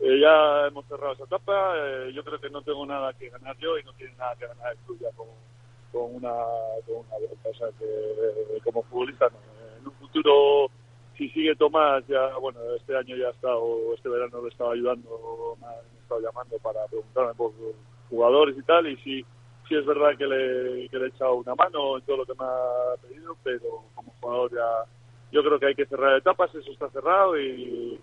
eh, 0.00 0.20
ya 0.20 0.66
hemos 0.66 0.84
cerrado 0.86 1.12
esa 1.12 1.24
etapa. 1.24 1.74
eh, 1.76 2.12
yo 2.14 2.24
creo 2.24 2.40
que 2.40 2.50
no 2.50 2.62
tengo 2.62 2.84
nada 2.86 3.12
que 3.12 3.28
ganar 3.28 3.56
yo 3.58 3.78
y 3.78 3.84
no 3.84 3.92
tiene 3.92 4.14
nada 4.16 4.34
que 4.36 4.46
ganar 4.46 4.72
el 4.72 4.78
club 4.78 4.98
ya 5.00 5.08
con, 5.16 5.26
con 5.92 6.14
una 6.16 6.32
con 6.86 6.96
una. 6.96 7.14
O 7.44 7.54
sea 7.54 7.68
que 7.78 7.84
eh, 7.84 8.60
como 8.64 8.82
futbolista 8.84 9.26
no. 9.28 9.36
En 9.78 9.86
un 9.86 9.92
futuro, 9.94 10.68
si 11.16 11.28
sigue 11.30 11.54
Tomás, 11.56 12.04
ya, 12.08 12.36
bueno, 12.38 12.58
este 12.76 12.96
año 12.96 13.16
ya 13.16 13.28
ha 13.28 13.30
estado, 13.30 13.94
este 13.94 14.08
verano 14.08 14.40
lo 14.40 14.48
estaba 14.48 14.72
ayudando, 14.72 15.56
me 15.60 15.66
han 15.66 16.02
estado 16.02 16.20
llamando 16.20 16.58
para 16.58 16.84
preguntarme 16.86 17.34
por 17.34 17.52
jugadores 18.10 18.56
y 18.58 18.62
tal. 18.62 18.86
Y 18.86 18.96
sí, 18.96 19.24
sí 19.68 19.74
es 19.76 19.86
verdad 19.86 20.16
que 20.18 20.26
le, 20.26 20.88
que 20.88 20.98
le 20.98 21.06
he 21.06 21.08
echado 21.08 21.34
una 21.36 21.54
mano 21.54 21.98
en 21.98 22.04
todo 22.04 22.18
lo 22.18 22.26
que 22.26 22.34
me 22.34 22.44
ha 22.44 22.96
pedido, 23.00 23.36
pero 23.42 23.84
como 23.94 24.12
jugador 24.20 24.52
ya 24.52 24.90
yo 25.32 25.42
creo 25.42 25.58
que 25.58 25.66
hay 25.66 25.74
que 25.74 25.86
cerrar 25.86 26.16
etapas, 26.16 26.54
eso 26.54 26.70
está 26.70 26.88
cerrado 26.90 27.38
y, 27.38 27.98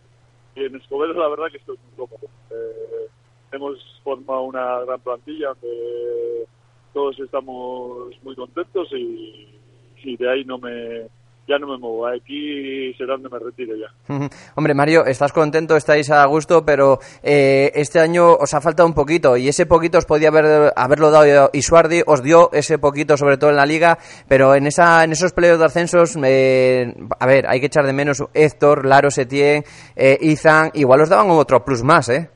y 0.56 0.63
en 0.65 0.75
Escobedo 0.75 1.13
la 1.13 1.30
verdad 1.30 1.50
que 1.50 1.58
estoy 1.58 1.77
muy 1.77 1.96
cómodo. 1.96 2.27
Eh, 2.50 3.08
hemos 3.53 4.01
formado 4.03 4.44
una 4.44 4.80
gran 4.82 5.00
plantilla 5.00 5.50
donde 5.50 6.48
todos 6.94 7.20
estamos 7.20 8.22
muy 8.22 8.36
contentos 8.36 8.89
y, 8.91 9.60
y 10.03 10.18
de 10.18 10.30
ahí 10.30 10.44
no 10.44 10.58
me 10.58 11.08
ya 11.51 11.60
no 11.60 11.67
me 11.67 11.77
muevo. 11.77 12.08
Aquí 12.08 12.93
será 12.93 13.13
donde 13.13 13.29
me 13.29 13.39
retire 13.39 13.74
ya. 13.77 14.29
Hombre, 14.55 14.74
Mario, 14.74 15.05
estás 15.05 15.34
contento, 15.34 15.75
estáis 15.75 16.10
a 16.10 16.25
gusto, 16.25 16.65
pero 16.65 17.00
eh, 17.22 17.72
este 17.75 18.00
año 18.00 18.34
os 18.34 18.53
ha 18.53 18.62
faltado 18.62 18.88
un 18.88 18.96
poquito 18.96 19.36
y 19.38 19.48
ese 19.48 19.65
poquito 19.65 19.98
os 19.98 20.05
podía 20.05 20.29
haber, 20.29 20.72
haberlo 20.75 21.12
dado 21.12 21.50
Isuardi, 21.53 22.01
os 22.05 22.24
dio 22.24 22.50
ese 22.53 22.79
poquito 22.79 23.17
sobre 23.17 23.38
todo 23.38 23.50
en 23.50 23.58
la 23.58 23.65
liga, 23.65 23.98
pero 24.27 24.55
en 24.55 24.67
esa 24.67 25.03
en 25.03 25.12
esos 25.12 25.34
peleos 25.34 25.60
de 25.60 25.65
ascensos, 25.65 26.17
eh, 26.24 26.93
a 27.20 27.25
ver, 27.25 27.46
hay 27.48 27.60
que 27.60 27.65
echar 27.67 27.86
de 27.86 27.93
menos 27.93 28.24
Héctor, 28.34 28.86
Laro 28.86 29.12
Setién, 29.12 29.63
eh, 29.96 30.17
Izan, 30.22 30.72
igual 30.74 31.01
os 31.01 31.10
daban 31.10 31.29
otro 31.29 31.63
plus 31.63 31.84
más, 31.84 32.10
¿eh? 32.10 32.29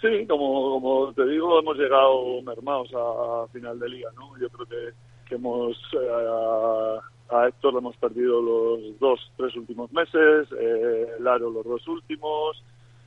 Sí, 0.00 0.26
como, 0.28 0.78
como 0.80 1.12
te 1.14 1.24
digo, 1.26 1.58
hemos 1.58 1.76
llegado 1.76 2.42
mermados 2.42 2.88
a, 2.94 3.44
a 3.44 3.48
final 3.48 3.78
de 3.78 3.88
liga, 3.88 4.10
¿no? 4.14 4.38
Yo 4.38 4.48
creo 4.50 4.66
que, 4.66 4.92
que 5.28 5.34
hemos 5.36 5.76
eh, 5.92 7.00
a, 7.30 7.48
Héctor 7.48 7.72
lo 7.72 7.78
hemos 7.80 7.96
perdido 7.96 8.40
los 8.40 8.98
dos, 9.00 9.20
tres 9.36 9.54
últimos 9.56 9.92
meses, 9.92 10.48
eh, 10.58 11.08
Laro 11.20 11.50
los 11.50 11.64
dos 11.64 11.86
últimos, 11.88 12.62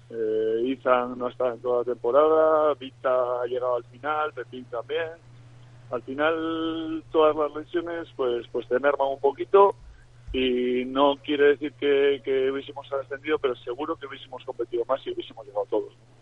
eh, 0.10 0.78
no 1.18 1.28
está 1.28 1.54
en 1.54 1.62
toda 1.62 1.80
la 1.80 1.86
temporada, 1.86 2.74
Vita 2.76 3.42
ha 3.42 3.46
llegado 3.46 3.78
al 3.78 3.84
final, 3.86 4.34
Pepín 4.34 4.66
también. 4.66 5.10
Al 5.92 6.02
final 6.04 7.04
todas 7.12 7.36
las 7.36 7.56
lesiones 7.56 8.08
pues 8.16 8.46
pues 8.52 8.68
te 8.68 8.80
merman 8.80 9.08
un 9.08 9.20
poquito 9.20 9.76
y 10.32 10.86
no 10.86 11.16
quiere 11.24 11.50
decir 11.52 11.74
que, 11.74 12.22
que 12.24 12.52
hubiésemos 12.52 12.92
ascendido, 12.94 13.40
pero 13.40 13.56
seguro 13.56 13.96
que 13.96 14.06
hubiésemos 14.06 14.44
competido 14.44 14.84
más 14.86 15.06
y 15.08 15.12
hubiésemos 15.12 15.46
llegado 15.46 15.66
todos. 15.66 15.94
¿no? 15.96 16.19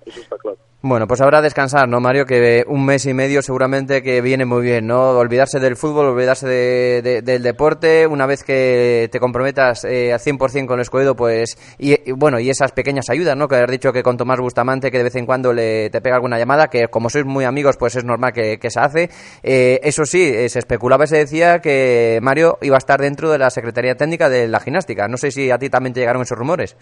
Bueno, 0.82 1.08
pues 1.08 1.20
habrá 1.22 1.42
descansar, 1.42 1.90
¿no, 1.90 2.00
Mario? 2.00 2.26
Que 2.26 2.64
un 2.68 2.86
mes 2.86 3.06
y 3.08 3.14
medio 3.14 3.42
seguramente 3.42 4.04
que 4.04 4.22
viene 4.22 4.46
muy 4.46 4.62
bien, 4.62 4.86
¿no? 4.86 5.10
Olvidarse 5.18 5.60
del 5.60 5.76
fútbol, 5.76 6.06
olvidarse 6.06 6.48
de- 6.48 7.02
de- 7.02 7.22
del 7.24 7.42
deporte, 7.42 8.06
una 8.06 8.28
vez 8.28 8.44
que 8.44 9.10
te 9.12 9.20
comprometas 9.20 9.84
eh, 9.86 10.14
al 10.14 10.20
100% 10.20 10.68
con 10.68 10.76
el 10.80 10.84
Escoedo, 10.84 11.16
pues, 11.16 11.58
y, 11.80 12.12
bueno, 12.12 12.40
y 12.40 12.50
esas 12.52 12.72
pequeñas 12.74 13.10
ayudas, 13.10 13.36
¿no? 13.36 13.48
Que 13.48 13.56
has 13.56 13.72
dicho 13.72 13.92
que 13.92 14.04
con 14.04 14.18
Tomás 14.18 14.40
Bustamante, 14.40 14.92
que 14.92 15.00
de 15.00 15.04
vez 15.06 15.16
en 15.16 15.26
cuando 15.26 15.52
le, 15.52 15.90
te 15.90 16.00
pega 16.00 16.16
alguna 16.16 16.38
llamada, 16.38 16.68
que 16.68 16.88
como 16.90 17.10
sois 17.10 17.26
muy 17.26 17.44
amigos, 17.44 17.76
pues 17.78 17.96
es 17.96 18.04
normal 18.06 18.32
que, 18.32 18.60
que 18.60 18.70
se 18.70 18.80
hace. 18.80 19.10
Eh, 19.42 19.80
eso 19.84 20.06
sí, 20.06 20.24
eh, 20.24 20.48
se 20.48 20.60
especulaba 20.60 21.06
y 21.06 21.08
se 21.08 21.18
decía 21.18 21.60
que 21.60 22.20
Mario 22.22 22.60
iba 22.62 22.76
a 22.76 22.78
estar 22.78 23.02
dentro 23.02 23.32
de 23.32 23.40
la 23.40 23.50
Secretaría 23.50 23.96
Técnica 23.98 24.30
de 24.30 24.48
la 24.48 24.60
Gimnástica. 24.60 25.08
No 25.08 25.18
sé 25.18 25.32
si 25.32 25.50
a 25.50 25.58
ti 25.58 25.70
también 25.70 25.94
te 25.94 26.02
llegaron 26.02 26.22
esos 26.22 26.38
rumores. 26.38 26.76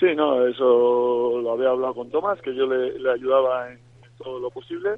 Sí, 0.00 0.14
no, 0.16 0.46
eso 0.46 1.40
lo 1.42 1.52
había 1.52 1.68
hablado 1.68 1.94
con 1.94 2.10
Tomás, 2.10 2.40
que 2.40 2.54
yo 2.54 2.66
le, 2.66 3.10
ayudaba 3.10 3.70
en, 3.70 3.78
todo 4.16 4.40
lo 4.40 4.50
posible 4.50 4.96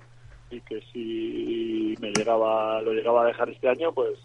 y 0.51 0.61
que 0.61 0.81
si 0.93 1.97
me 2.01 2.13
llegaba, 2.13 2.81
lo 2.83 2.93
llegaba 2.93 3.23
a 3.23 3.27
dejar 3.27 3.51
este 3.51 3.69
año, 3.69 3.93
pues 3.93 4.19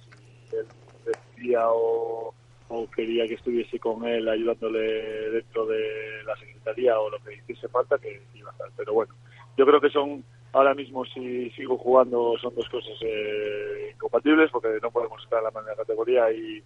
él 0.51 0.67
decía 1.03 1.69
o, 1.69 2.33
o 2.69 2.87
quería 2.91 3.27
que 3.27 3.35
estuviese 3.35 3.79
con 3.79 4.05
él 4.07 4.27
ayudándole 4.27 5.31
dentro 5.31 5.65
de 5.65 6.23
la 6.25 6.35
secretaría 6.35 6.99
o 6.99 7.09
lo 7.09 7.17
que 7.19 7.35
hiciese 7.35 7.67
falta, 7.69 7.97
que 7.97 8.21
iba 8.35 8.49
a 8.49 8.51
estar. 8.53 8.69
Pero 8.75 8.93
bueno, 8.93 9.13
yo 9.57 9.65
creo 9.65 9.81
que 9.81 9.89
son 9.89 10.23
ahora 10.53 10.73
mismo 10.73 11.05
si 11.05 11.49
sigo 11.51 11.77
jugando 11.77 12.35
son 12.41 12.53
dos 12.55 12.67
cosas 12.69 12.93
eh, 13.01 13.91
incompatibles 13.93 14.49
porque 14.51 14.79
no 14.81 14.91
podemos 14.91 15.21
estar 15.23 15.39
en 15.39 15.45
la 15.45 15.51
primera 15.51 15.75
categoría 15.75 16.31
y, 16.31 16.63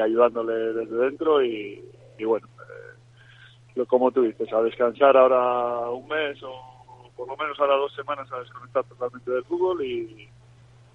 ayudándole 0.00 0.72
desde 0.72 0.96
dentro 0.96 1.44
y, 1.44 1.82
bueno, 2.24 2.46
eh, 2.46 2.93
como 3.88 4.10
tú 4.10 4.22
dices, 4.22 4.52
a 4.52 4.62
descansar 4.62 5.16
ahora 5.16 5.90
un 5.90 6.06
mes 6.08 6.42
o 6.42 7.10
por 7.16 7.28
lo 7.28 7.36
menos 7.36 7.58
ahora 7.58 7.76
dos 7.76 7.94
semanas 7.94 8.30
a 8.32 8.40
desconectar 8.40 8.84
totalmente 8.84 9.30
del 9.30 9.44
fútbol 9.44 9.84
y, 9.84 10.28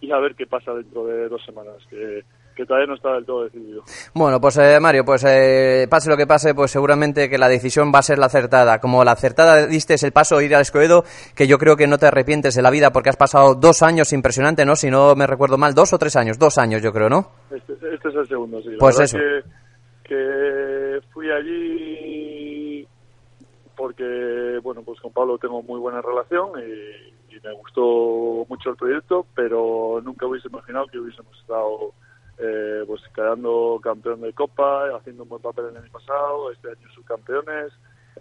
y 0.01 0.11
a 0.11 0.19
ver 0.19 0.35
qué 0.35 0.45
pasa 0.45 0.73
dentro 0.73 1.05
de 1.05 1.27
dos 1.27 1.43
semanas, 1.45 1.75
que, 1.89 2.23
que 2.55 2.65
todavía 2.65 2.87
no 2.87 2.95
está 2.95 3.13
del 3.13 3.25
todo 3.25 3.43
decidido. 3.45 3.83
Bueno, 4.13 4.39
pues 4.39 4.57
eh, 4.57 4.79
Mario, 4.79 5.03
pues 5.05 5.23
eh, 5.25 5.87
pase 5.89 6.09
lo 6.09 6.17
que 6.17 6.27
pase, 6.27 6.53
pues 6.53 6.71
seguramente 6.71 7.29
que 7.29 7.37
la 7.37 7.47
decisión 7.47 7.91
va 7.93 7.99
a 7.99 8.03
ser 8.03 8.19
la 8.19 8.27
acertada. 8.27 8.79
Como 8.79 9.03
la 9.03 9.13
acertada 9.13 9.65
diste 9.67 9.95
el 10.01 10.11
paso 10.11 10.37
a 10.37 10.43
ir 10.43 10.55
al 10.55 10.61
Escoedo, 10.61 11.03
que 11.35 11.47
yo 11.47 11.57
creo 11.57 11.75
que 11.75 11.87
no 11.87 11.97
te 11.97 12.07
arrepientes 12.07 12.55
de 12.55 12.61
la 12.61 12.71
vida 12.71 12.91
porque 12.91 13.09
has 13.09 13.17
pasado 13.17 13.55
dos 13.55 13.81
años 13.81 14.13
impresionante, 14.13 14.65
¿no? 14.65 14.75
Si 14.75 14.89
no 14.89 15.15
me 15.15 15.27
recuerdo 15.27 15.57
mal, 15.57 15.73
dos 15.73 15.93
o 15.93 15.97
tres 15.97 16.15
años, 16.15 16.37
dos 16.37 16.57
años 16.57 16.81
yo 16.81 16.91
creo, 16.91 17.09
¿no? 17.09 17.31
Este, 17.49 17.73
este 17.73 18.09
es 18.09 18.15
el 18.15 18.27
segundo, 18.27 18.61
sí. 18.61 18.71
La 18.71 18.77
Pues 18.77 18.99
eso. 18.99 19.17
Que, 19.17 19.43
que 20.03 20.99
fui 21.13 21.29
allí 21.31 22.58
porque, 23.79 24.59
bueno, 24.61 24.83
pues 24.83 24.99
con 24.99 25.13
Pablo 25.13 25.37
tengo 25.37 25.63
muy 25.63 25.79
buena 25.79 26.01
relación 26.01 26.49
y, 26.59 27.17
me 27.41 27.53
gustó 27.53 28.45
mucho 28.49 28.71
el 28.71 28.75
proyecto, 28.75 29.25
pero 29.33 30.01
nunca 30.03 30.25
hubiese 30.25 30.49
imaginado 30.49 30.87
que 30.87 30.99
hubiésemos 30.99 31.39
estado 31.39 31.93
eh, 32.37 32.83
pues 32.85 33.01
quedando 33.15 33.79
campeón 33.81 34.19
de 34.19 34.33
Copa, 34.33 34.93
haciendo 34.97 35.23
un 35.23 35.29
buen 35.29 35.41
papel 35.41 35.67
el 35.67 35.77
año 35.77 35.89
pasado, 35.89 36.51
este 36.51 36.67
año 36.67 36.91
subcampeones, 36.93 37.71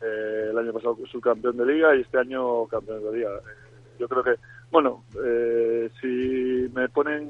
eh, 0.00 0.48
el 0.50 0.58
año 0.58 0.72
pasado 0.72 0.96
subcampeón 1.10 1.56
de 1.56 1.66
Liga 1.66 1.96
y 1.96 2.02
este 2.02 2.18
año 2.18 2.66
campeón 2.66 3.02
de 3.02 3.18
Liga. 3.18 3.30
Eh, 3.30 3.96
yo 3.98 4.06
creo 4.06 4.22
que, 4.22 4.36
bueno, 4.70 5.02
eh, 5.24 5.90
si 6.00 6.72
me 6.72 6.88
ponen 6.88 7.26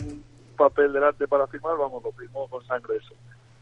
papel 0.58 0.92
delante 0.92 1.26
para 1.26 1.46
firmar, 1.46 1.78
vamos, 1.78 2.04
lo 2.04 2.12
firmo 2.12 2.46
con 2.48 2.62
sangre 2.66 2.96
eso. 2.96 3.14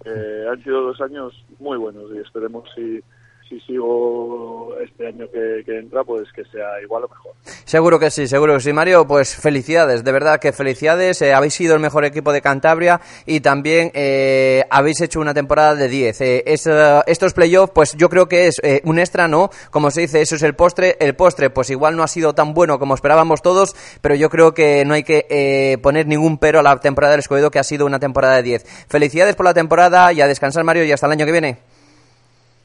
Eh, 0.05 0.47
han 0.51 0.61
sido 0.65 0.83
dos 0.83 1.01
años 1.01 1.33
muy 1.61 1.79
buenos 1.79 2.11
y 2.13 2.19
esperemos 2.19 2.69
si, 2.75 3.01
si 3.49 3.61
sigo 3.61 4.75
este 4.83 5.07
año 5.09 5.27
que, 5.31 5.79
entra, 5.79 6.05
pues 6.05 6.25
que 6.35 6.45
sea 6.45 6.81
igual 6.83 7.05
o 7.05 7.09
mejor. 7.09 7.33
Seguro 7.65 7.99
que 7.99 8.11
sí, 8.11 8.27
seguro 8.27 8.55
que 8.55 8.61
sí, 8.61 8.73
Mario. 8.73 9.07
Pues 9.07 9.35
felicidades, 9.37 10.05
de 10.05 10.13
verdad 10.13 10.41
que 10.41 10.53
felicidades. 10.53 11.23
eh, 11.23 11.33
habéis 11.33 11.55
sido 11.55 11.75
el 11.75 11.81
mejor 11.81 12.05
equipo 12.05 12.33
de 12.33 12.41
Cantabria 12.43 13.01
y 13.25 13.41
también 13.41 13.91
eh, 13.95 14.65
habéis 14.71 15.01
hecho 15.01 15.21
una 15.21 15.35
temporada 15.35 15.75
de 15.75 15.89
10. 15.89 16.21
Eh, 16.21 16.45
es, 16.47 16.67
eh, 16.67 17.01
estos 17.07 17.33
playoffs, 17.35 17.73
pues 17.75 17.95
yo 17.97 18.09
creo 18.09 18.27
que 18.29 18.47
es 18.49 18.57
eh, 18.63 18.81
un 18.85 18.99
extra, 18.99 19.29
¿no? 19.29 19.51
Como 19.71 19.91
se 19.91 20.03
dice, 20.03 20.21
eso 20.21 20.37
es 20.37 20.43
el 20.43 20.55
postre. 20.55 20.97
El 21.01 21.15
postre, 21.15 21.51
pues 21.51 21.71
igual 21.71 21.97
no 21.97 22.03
ha 22.03 22.09
sido 22.09 22.35
tan 22.35 22.55
bueno 22.55 22.79
como 22.79 22.95
esperábamos 22.95 23.43
todos, 23.43 23.75
pero 24.01 24.15
yo 24.15 24.29
creo 24.31 24.55
que 24.55 24.85
no 24.85 24.95
hay 24.95 25.03
que 25.03 25.27
eh, 25.29 25.79
poner 25.83 26.07
ningún 26.07 26.39
pero 26.39 26.61
a 26.61 26.63
la 26.63 26.79
temporada 26.81 27.13
del 27.13 27.21
Escobedo, 27.21 27.51
que 27.51 27.59
ha 27.59 27.65
sido 27.65 27.87
una 27.87 27.99
temporada 27.99 28.37
de 28.37 28.43
10. 28.43 28.87
Felicidades 28.89 29.37
por 29.37 29.45
la 29.47 29.55
temporada 29.55 30.13
y 30.13 30.21
a 30.21 30.27
descansar, 30.27 30.65
Mario, 30.65 30.85
y 30.85 30.93
hasta 30.93 31.07
el 31.07 31.13
año 31.13 31.27
que 31.27 31.33
viene. 31.33 31.76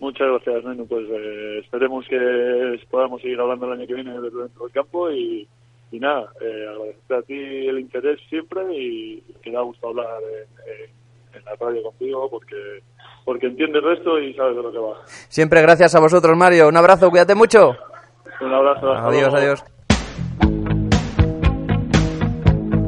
Muchas 0.02 0.28
gracias, 0.28 0.66
Nenu. 0.66 0.88
Pues 0.88 1.06
eh, 1.10 1.60
esperemos 1.64 2.04
que 2.08 2.80
podamos 2.90 3.22
seguir 3.22 3.40
hablando 3.40 3.68
el 3.68 3.74
año 3.74 3.88
que 3.88 3.94
viene 3.94 4.20
dentro 4.20 4.64
del 4.64 4.72
campo 4.74 5.12
y, 5.12 5.48
y 5.92 6.00
nada, 6.00 6.28
eh, 6.42 6.66
agradecerte 6.70 7.16
a 7.16 7.22
ti 7.22 7.68
el 7.68 7.80
interés 7.80 8.20
siempre 8.28 8.64
y 8.76 9.22
que 9.44 9.52
me 9.52 9.58
ha 9.58 9.62
gustado 9.62 9.90
hablar 9.92 10.08
en, 10.66 11.38
en 11.38 11.46
la 11.46 11.56
radio 11.56 11.84
contigo 11.84 12.28
porque 12.32 12.82
porque 13.26 13.46
entiendes 13.46 13.84
de 13.84 13.94
esto 13.94 14.20
y 14.20 14.34
sabes 14.34 14.56
de 14.56 14.64
lo 14.64 14.72
que 14.72 14.80
va. 14.80 15.06
Siempre 15.06 15.62
gracias 15.62 15.94
a 15.94 16.00
vosotros, 16.00 16.36
Mario. 16.36 16.68
Un 16.68 16.78
abrazo, 16.78 17.12
cuídate 17.12 17.36
mucho. 17.36 17.76
Un 18.42 18.54
abrazo. 18.54 18.92
Adiós, 18.92 19.32
luego. 19.32 19.38
adiós. 19.38 19.64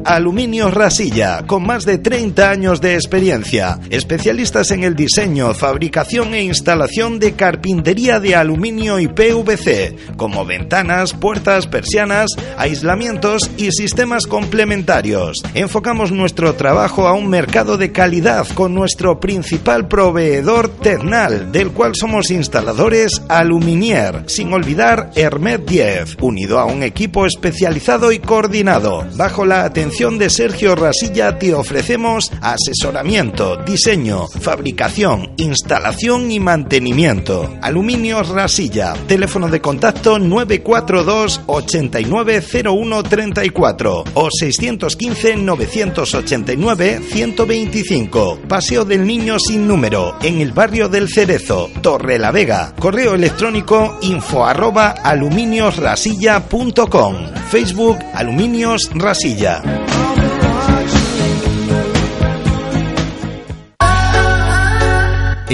Aluminios 0.04 0.74
Rasilla, 0.74 1.46
con 1.46 1.66
más 1.66 1.86
de 1.86 1.96
30 1.96 2.50
años 2.50 2.80
de 2.82 2.94
experiencia, 2.94 3.78
especialistas 3.88 4.70
en 4.70 4.84
el 4.84 4.94
diseño, 4.94 5.54
fabricación 5.54 6.34
e 6.34 6.42
instalación 6.42 7.18
de 7.18 7.32
carpintería 7.32 8.20
de 8.20 8.36
aluminio 8.36 9.00
y 9.00 9.08
PVC, 9.08 9.96
como 10.16 10.44
ventanas, 10.44 11.14
puertas, 11.14 11.66
persianas, 11.66 12.30
aislamientos 12.58 13.50
y 13.56 13.70
sistemas 13.72 14.26
complementarios. 14.26 15.38
Enfocamos 15.54 16.12
nuestro 16.12 16.54
trabajo 16.54 17.08
a 17.08 17.14
un 17.14 17.28
mercado 17.28 17.78
de 17.78 17.90
calidad 17.90 18.46
con 18.48 18.74
nuestro 18.74 19.20
principal 19.20 19.88
proveedor 19.88 20.68
Ternal, 20.68 21.50
del 21.50 21.70
cual 21.70 21.92
somos 21.94 22.30
instaladores 22.30 23.22
Aluminier, 23.28 24.24
sin 24.26 24.52
olvidar 24.52 25.12
Hermet 25.14 25.64
10, 25.64 26.18
unido 26.20 26.58
a 26.58 26.66
un 26.66 26.82
equipo 26.82 27.24
especializado 27.24 28.12
y 28.12 28.18
coordinado. 28.18 29.06
Bajo 29.16 29.46
la 29.46 29.64
atención 29.64 29.93
de 29.94 30.28
Sergio 30.28 30.74
Rasilla 30.74 31.38
te 31.38 31.54
ofrecemos 31.54 32.32
asesoramiento, 32.40 33.58
diseño, 33.58 34.26
fabricación, 34.26 35.30
instalación 35.36 36.32
y 36.32 36.40
mantenimiento. 36.40 37.54
Aluminios 37.62 38.28
Rasilla, 38.28 38.94
teléfono 39.06 39.48
de 39.48 39.60
contacto 39.60 40.18
942 40.18 41.42
890134 41.46 44.04
o 44.14 44.28
615 44.32 45.36
989 45.36 47.00
125. 47.08 48.40
Paseo 48.48 48.84
del 48.84 49.06
Niño 49.06 49.38
sin 49.38 49.68
número, 49.68 50.16
en 50.22 50.40
el 50.40 50.50
barrio 50.50 50.88
del 50.88 51.08
Cerezo, 51.08 51.70
Torre 51.82 52.18
la 52.18 52.32
Vega. 52.32 52.74
Correo 52.80 53.14
electrónico 53.14 53.96
info 54.02 54.44
arroba 54.44 54.90
aluminiosrasilla.com. 54.90 57.14
Facebook 57.48 57.98
Aluminios 58.12 58.90
Rasilla. 58.92 59.83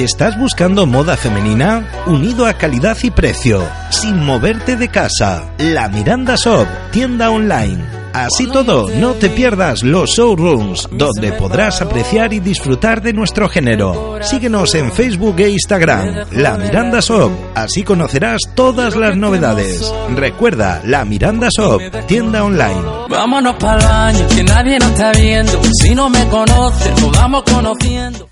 ¿Estás 0.00 0.38
buscando 0.38 0.86
moda 0.86 1.14
femenina? 1.14 1.86
Unido 2.06 2.46
a 2.46 2.54
calidad 2.54 2.96
y 3.02 3.10
precio, 3.10 3.62
sin 3.90 4.24
moverte 4.24 4.76
de 4.76 4.88
casa. 4.88 5.44
La 5.58 5.90
Miranda 5.90 6.36
Shop, 6.36 6.66
tienda 6.90 7.30
online. 7.30 7.99
Así 8.12 8.46
todo, 8.46 8.88
no 8.88 9.14
te 9.14 9.30
pierdas 9.30 9.82
los 9.82 10.10
showrooms, 10.10 10.88
donde 10.92 11.32
podrás 11.32 11.80
apreciar 11.80 12.32
y 12.32 12.40
disfrutar 12.40 13.00
de 13.02 13.12
nuestro 13.12 13.48
género. 13.48 14.18
Síguenos 14.22 14.74
en 14.74 14.90
Facebook 14.92 15.38
e 15.38 15.50
Instagram, 15.50 16.26
La 16.32 16.58
Miranda 16.58 17.00
Shop, 17.00 17.30
así 17.54 17.82
conocerás 17.84 18.40
todas 18.54 18.96
las 18.96 19.16
novedades. 19.16 19.92
Recuerda, 20.14 20.82
La 20.84 21.04
Miranda 21.04 21.48
Shop, 21.56 21.80
tienda 22.06 22.44
online. 22.44 22.82
Vámonos 23.08 23.56
para 23.56 23.78
el 23.78 23.88
baño, 23.88 24.28
que 24.28 24.44
nadie 24.44 24.78
nos 24.78 24.90
está 24.90 25.12
viendo. 25.12 25.60
Si 25.80 25.94
no 25.94 26.10
me 26.10 26.26
conoces, 26.28 27.00
nos 27.00 27.12
vamos 27.12 27.44
conociendo. 27.44 28.28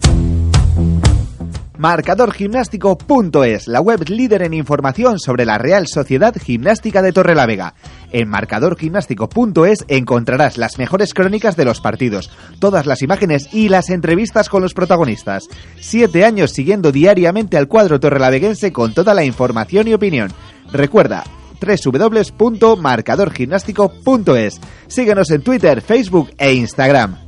Marcadorgimnástico.es, 1.78 3.68
la 3.68 3.80
web 3.80 4.08
líder 4.08 4.42
en 4.42 4.52
información 4.52 5.20
sobre 5.20 5.44
la 5.44 5.58
Real 5.58 5.86
Sociedad 5.86 6.34
Gimnástica 6.36 7.02
de 7.02 7.12
Torrelavega. 7.12 7.74
En 8.10 8.28
marcadorgimnástico.es 8.28 9.84
encontrarás 9.86 10.58
las 10.58 10.76
mejores 10.78 11.14
crónicas 11.14 11.54
de 11.56 11.64
los 11.64 11.80
partidos, 11.80 12.32
todas 12.58 12.84
las 12.84 13.02
imágenes 13.02 13.54
y 13.54 13.68
las 13.68 13.90
entrevistas 13.90 14.48
con 14.48 14.60
los 14.60 14.74
protagonistas. 14.74 15.46
Siete 15.80 16.24
años 16.24 16.50
siguiendo 16.50 16.90
diariamente 16.90 17.56
al 17.56 17.68
cuadro 17.68 18.00
torrelaveguense 18.00 18.72
con 18.72 18.92
toda 18.92 19.14
la 19.14 19.22
información 19.24 19.86
y 19.86 19.94
opinión. 19.94 20.32
Recuerda, 20.72 21.22
www.marcadorgimnástico.es. 21.60 24.60
Síguenos 24.88 25.30
en 25.30 25.42
Twitter, 25.42 25.80
Facebook 25.80 26.32
e 26.38 26.54
Instagram. 26.54 27.18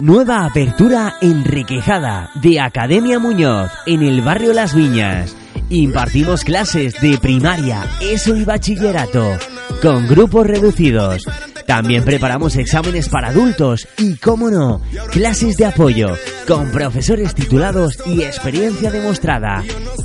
Nueva 0.00 0.46
apertura 0.46 1.16
en 1.20 1.44
Requejada 1.44 2.30
de 2.36 2.58
Academia 2.58 3.18
Muñoz 3.18 3.70
en 3.84 4.02
el 4.02 4.22
barrio 4.22 4.54
Las 4.54 4.74
Viñas. 4.74 5.36
Impartimos 5.68 6.42
clases 6.42 6.98
de 7.02 7.18
primaria, 7.18 7.86
ESO 8.00 8.34
y 8.34 8.44
bachillerato 8.44 9.36
con 9.82 10.08
grupos 10.08 10.46
reducidos. 10.46 11.26
También 11.66 12.02
preparamos 12.02 12.56
exámenes 12.56 13.10
para 13.10 13.28
adultos 13.28 13.86
y, 13.98 14.16
cómo 14.16 14.50
no, 14.50 14.80
clases 15.10 15.58
de 15.58 15.66
apoyo 15.66 16.16
con 16.48 16.70
profesores 16.70 17.34
titulados 17.34 17.98
y 18.06 18.22
experiencia 18.22 18.90
demostrada. 18.90 19.62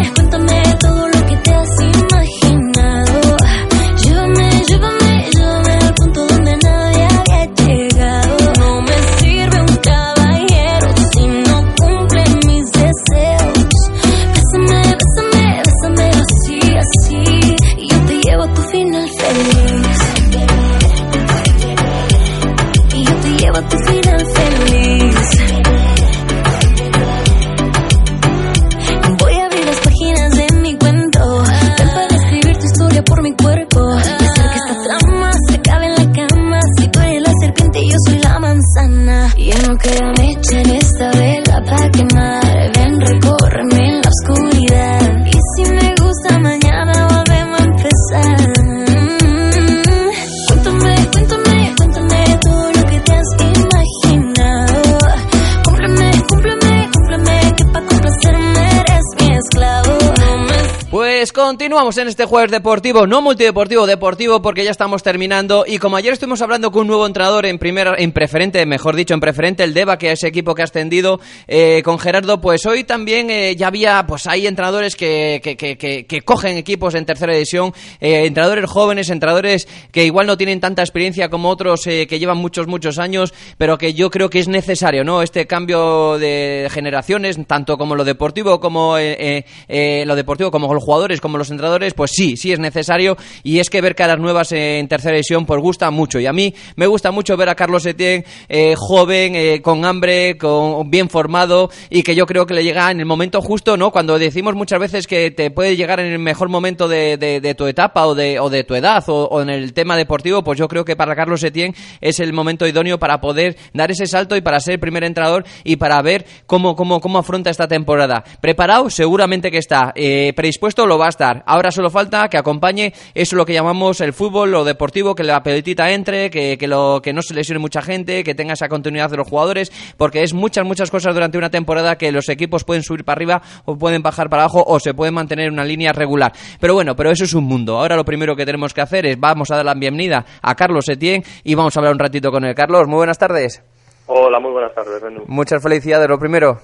continuamos 61.72 61.98
en 62.00 62.10
este 62.10 62.26
jueves 62.26 62.52
deportivo, 62.52 63.08
no 63.08 63.22
multideportivo, 63.22 63.88
deportivo, 63.88 64.42
porque 64.42 64.66
ya 64.66 64.72
estamos 64.72 65.04
terminando. 65.04 65.64
Y 65.66 65.78
como 65.78 65.96
ayer 65.96 66.12
estuvimos 66.12 66.42
hablando 66.42 66.70
con 66.70 66.82
un 66.82 66.88
nuevo 66.88 67.08
entrenador 67.08 67.46
en 67.46 67.60
primera, 67.60 67.96
en 67.98 68.12
preferente, 68.12 68.66
mejor 68.66 68.94
dicho, 68.94 69.14
en 69.14 69.22
preferente, 69.22 69.64
el 69.64 69.74
Deva, 69.74 69.98
que 69.98 70.12
es 70.12 70.22
equipo 70.26 70.54
que 70.54 70.64
ha 70.64 70.66
ascendido 70.66 71.22
eh, 71.48 71.82
con 71.86 71.98
Gerardo, 71.98 72.42
pues 72.42 72.66
hoy 72.66 72.84
también 72.84 73.30
eh, 73.30 73.56
ya 73.56 73.68
había, 73.68 74.06
pues 74.06 74.28
hay 74.28 74.48
entrenadores 74.48 74.98
que, 74.98 75.40
que, 75.42 75.56
que, 75.56 75.78
que 76.06 76.22
cogen 76.24 76.58
equipos 76.58 76.94
en 76.94 77.06
tercera 77.06 77.32
división, 77.32 77.74
eh, 78.02 78.26
entrenadores 78.26 78.70
jóvenes, 78.70 79.10
entrenadores 79.10 79.66
que 79.94 80.04
igual 80.04 80.28
no 80.28 80.36
tienen 80.36 80.60
tanta 80.60 80.82
experiencia 80.82 81.30
como 81.30 81.48
otros 81.48 81.84
que 81.84 82.20
llevan 82.20 82.38
muchos, 82.38 82.68
muchos 82.68 83.00
años, 83.00 83.34
pero 83.58 83.78
que 83.78 83.94
yo 83.94 84.10
creo 84.10 84.30
que 84.30 84.40
es 84.40 84.50
necesario, 84.50 85.06
¿no? 85.06 85.22
Este 85.22 85.48
cambio 85.48 86.18
de 86.18 86.68
generaciones, 86.70 87.38
tanto 87.48 87.78
como 87.78 87.96
lo 87.96 88.04
deportivo 88.04 88.60
como 88.60 88.98
lo 88.98 90.16
deportivo, 90.18 90.52
como 90.52 90.74
los 90.74 90.84
jugadores, 90.84 91.22
como 91.22 91.38
los 91.38 91.50
entrenadores, 91.50 91.61
pues 91.96 92.12
sí, 92.12 92.38
sí 92.38 92.52
es 92.52 92.60
necesario. 92.60 93.18
Y 93.44 93.60
es 93.60 93.70
que 93.70 93.82
ver 93.82 93.96
caras 93.96 94.20
nuevas 94.20 94.52
en 94.52 94.88
tercera 94.88 95.14
división, 95.16 95.46
pues 95.46 95.62
gusta 95.62 95.92
mucho. 95.92 96.20
Y 96.20 96.26
a 96.26 96.34
mí 96.34 96.54
me 96.76 96.88
gusta 96.88 97.12
mucho 97.12 97.38
ver 97.38 97.50
a 97.50 97.56
Carlos 97.56 97.86
Etienne 97.86 98.26
eh, 98.50 98.76
joven, 98.78 99.36
eh, 99.36 99.62
con 99.62 99.86
hambre, 99.86 100.38
con 100.38 100.90
bien 100.90 101.10
formado 101.10 101.70
y 101.90 102.04
que 102.04 102.16
yo 102.16 102.26
creo 102.26 102.46
que 102.46 102.54
le 102.54 102.64
llega 102.64 102.92
en 102.92 103.00
el 103.00 103.06
momento 103.06 103.42
justo, 103.42 103.78
¿no? 103.78 103.92
Cuando 103.92 104.18
decimos 104.20 104.56
muchas 104.56 104.80
veces 104.80 105.08
que 105.08 105.32
te 105.32 105.52
puede 105.52 105.76
llegar 105.76 106.00
en 106.00 106.12
el 106.12 106.20
mejor 106.20 106.50
momento 106.50 106.88
de, 106.88 107.56
tu 107.58 107.68
etapa 107.68 108.06
o 108.06 108.16
de, 108.16 108.40
o 108.40 108.50
de 108.50 108.64
tu 108.64 108.76
edad 108.76 109.04
o, 109.08 109.42
en 109.42 109.50
el 109.50 109.74
tema 109.74 109.96
deportivo, 109.98 110.44
pues 110.44 110.58
yo 110.58 110.68
creo 110.68 110.86
que 110.86 110.96
para 110.96 111.16
Carlos 111.16 111.44
Etienne 111.44 111.76
es 112.00 112.20
el 112.20 112.34
momento 112.34 112.68
idóneo 112.68 113.00
para 113.00 113.20
poder 113.22 113.58
dar 113.74 113.92
ese 113.92 114.06
salto 114.06 114.36
y 114.36 114.42
para 114.42 114.60
ser 114.60 114.80
primer 114.80 115.04
entrenador 115.04 115.46
y 115.64 115.76
para 115.76 116.02
ver 116.02 116.26
cómo, 116.46 116.76
cómo, 116.76 117.00
cómo 117.00 117.20
afronta 117.20 117.50
esta 117.50 117.68
temporada. 117.68 118.24
Preparado, 118.42 118.90
seguramente 118.90 119.52
que 119.52 119.58
está. 119.58 119.92
Eh, 119.96 120.34
predispuesto, 120.36 120.86
lo 120.86 120.98
va 120.98 121.08
a 121.08 121.10
estar. 121.10 121.44
Ahora 121.52 121.70
solo 121.70 121.90
falta 121.90 122.30
que 122.30 122.38
acompañe 122.38 122.94
eso 123.14 123.14
es 123.14 123.34
lo 123.34 123.46
que 123.46 123.52
llamamos 123.52 124.00
el 124.00 124.14
fútbol, 124.14 124.52
lo 124.52 124.64
deportivo, 124.64 125.16
que 125.16 125.26
la 125.26 125.44
pelotita 125.44 125.92
entre, 125.92 126.30
que, 126.30 126.58
que, 126.58 126.66
lo, 126.66 127.02
que 127.04 127.12
no 127.12 127.22
se 127.22 127.34
lesione 127.34 127.60
mucha 127.60 127.82
gente, 127.82 128.24
que 128.24 128.34
tenga 128.34 128.54
esa 128.54 128.70
continuidad 128.70 129.10
de 129.10 129.18
los 129.18 129.28
jugadores, 129.28 129.70
porque 129.98 130.24
es 130.24 130.34
muchas, 130.34 130.66
muchas 130.66 130.90
cosas 130.90 131.14
durante 131.14 131.38
una 131.38 131.50
temporada 131.50 131.98
que 131.98 132.10
los 132.14 132.30
equipos 132.30 132.64
pueden 132.64 132.84
subir 132.84 133.04
para 133.04 133.18
arriba 133.18 133.42
o 133.66 133.76
pueden 133.76 134.02
bajar 134.02 134.30
para 134.30 134.44
abajo 134.44 134.64
o 134.66 134.80
se 134.80 134.94
pueden 134.94 135.14
mantener 135.14 135.48
en 135.48 135.54
una 135.56 135.66
línea 135.66 135.92
regular. 135.92 136.32
Pero 136.62 136.74
bueno, 136.74 136.96
pero 136.96 137.12
eso 137.12 137.26
es 137.26 137.34
un 137.34 137.44
mundo. 137.44 137.78
Ahora 137.78 137.98
lo 137.98 138.06
primero 138.06 138.34
que 138.34 138.46
tenemos 138.46 138.74
que 138.74 138.80
hacer 138.80 139.06
es 139.06 139.20
vamos 139.20 139.52
a 139.52 139.58
dar 139.58 139.66
la 139.66 139.74
bienvenida 139.74 140.24
a 140.42 140.56
Carlos 140.56 140.88
Etienne 140.88 141.26
y 141.44 141.54
vamos 141.56 141.76
a 141.76 141.82
hablar 141.82 141.92
un 141.92 142.00
ratito 142.00 142.32
con 142.32 142.46
él. 142.46 142.56
Carlos, 142.56 142.88
muy 142.88 142.96
buenas 142.96 143.18
tardes. 143.18 143.62
Hola, 144.08 144.40
muy 144.40 144.54
buenas 144.54 144.74
tardes, 144.74 145.04
Muchas 145.28 145.62
felicidades, 145.62 146.08
lo 146.08 146.18
primero. 146.18 146.62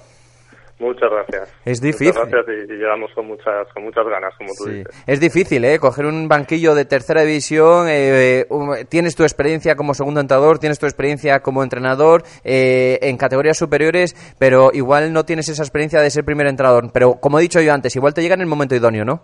Muchas 0.80 1.10
gracias. 1.10 1.60
Es 1.64 1.80
difícil. 1.80 2.14
Muchas 2.14 2.30
gracias 2.30 2.70
y, 2.70 2.72
llegamos 2.72 3.10
con 3.12 3.26
muchas, 3.26 3.66
con 3.74 3.82
muchas 3.82 4.06
ganas, 4.06 4.32
como 4.36 4.50
tú 4.56 4.70
dices. 4.70 5.04
Es 5.08 5.20
difícil, 5.20 5.64
¿eh? 5.64 5.78
Coger 5.80 6.06
un 6.06 6.28
banquillo 6.28 6.74
de 6.74 6.84
tercera 6.84 7.22
división, 7.22 7.86
eh, 7.88 8.44
tienes 8.88 9.16
tu 9.16 9.24
experiencia 9.24 9.74
como 9.74 9.92
segundo 9.94 10.20
entrenador, 10.20 10.58
tienes 10.58 10.78
tu 10.78 10.86
experiencia 10.86 11.40
como 11.40 11.64
entrenador 11.64 12.22
eh, 12.44 12.98
en 13.02 13.16
categorías 13.16 13.58
superiores, 13.58 14.14
pero 14.38 14.70
igual 14.72 15.12
no 15.12 15.24
tienes 15.24 15.48
esa 15.48 15.64
experiencia 15.64 16.00
de 16.00 16.10
ser 16.10 16.24
primer 16.24 16.46
entrenador. 16.46 16.84
Pero 16.94 17.14
como 17.20 17.38
he 17.38 17.42
dicho 17.42 17.60
yo 17.60 17.72
antes, 17.72 17.96
igual 17.96 18.14
te 18.14 18.22
llega 18.22 18.34
en 18.34 18.42
el 18.42 18.46
momento 18.46 18.76
idóneo, 18.76 19.04
¿no? 19.04 19.20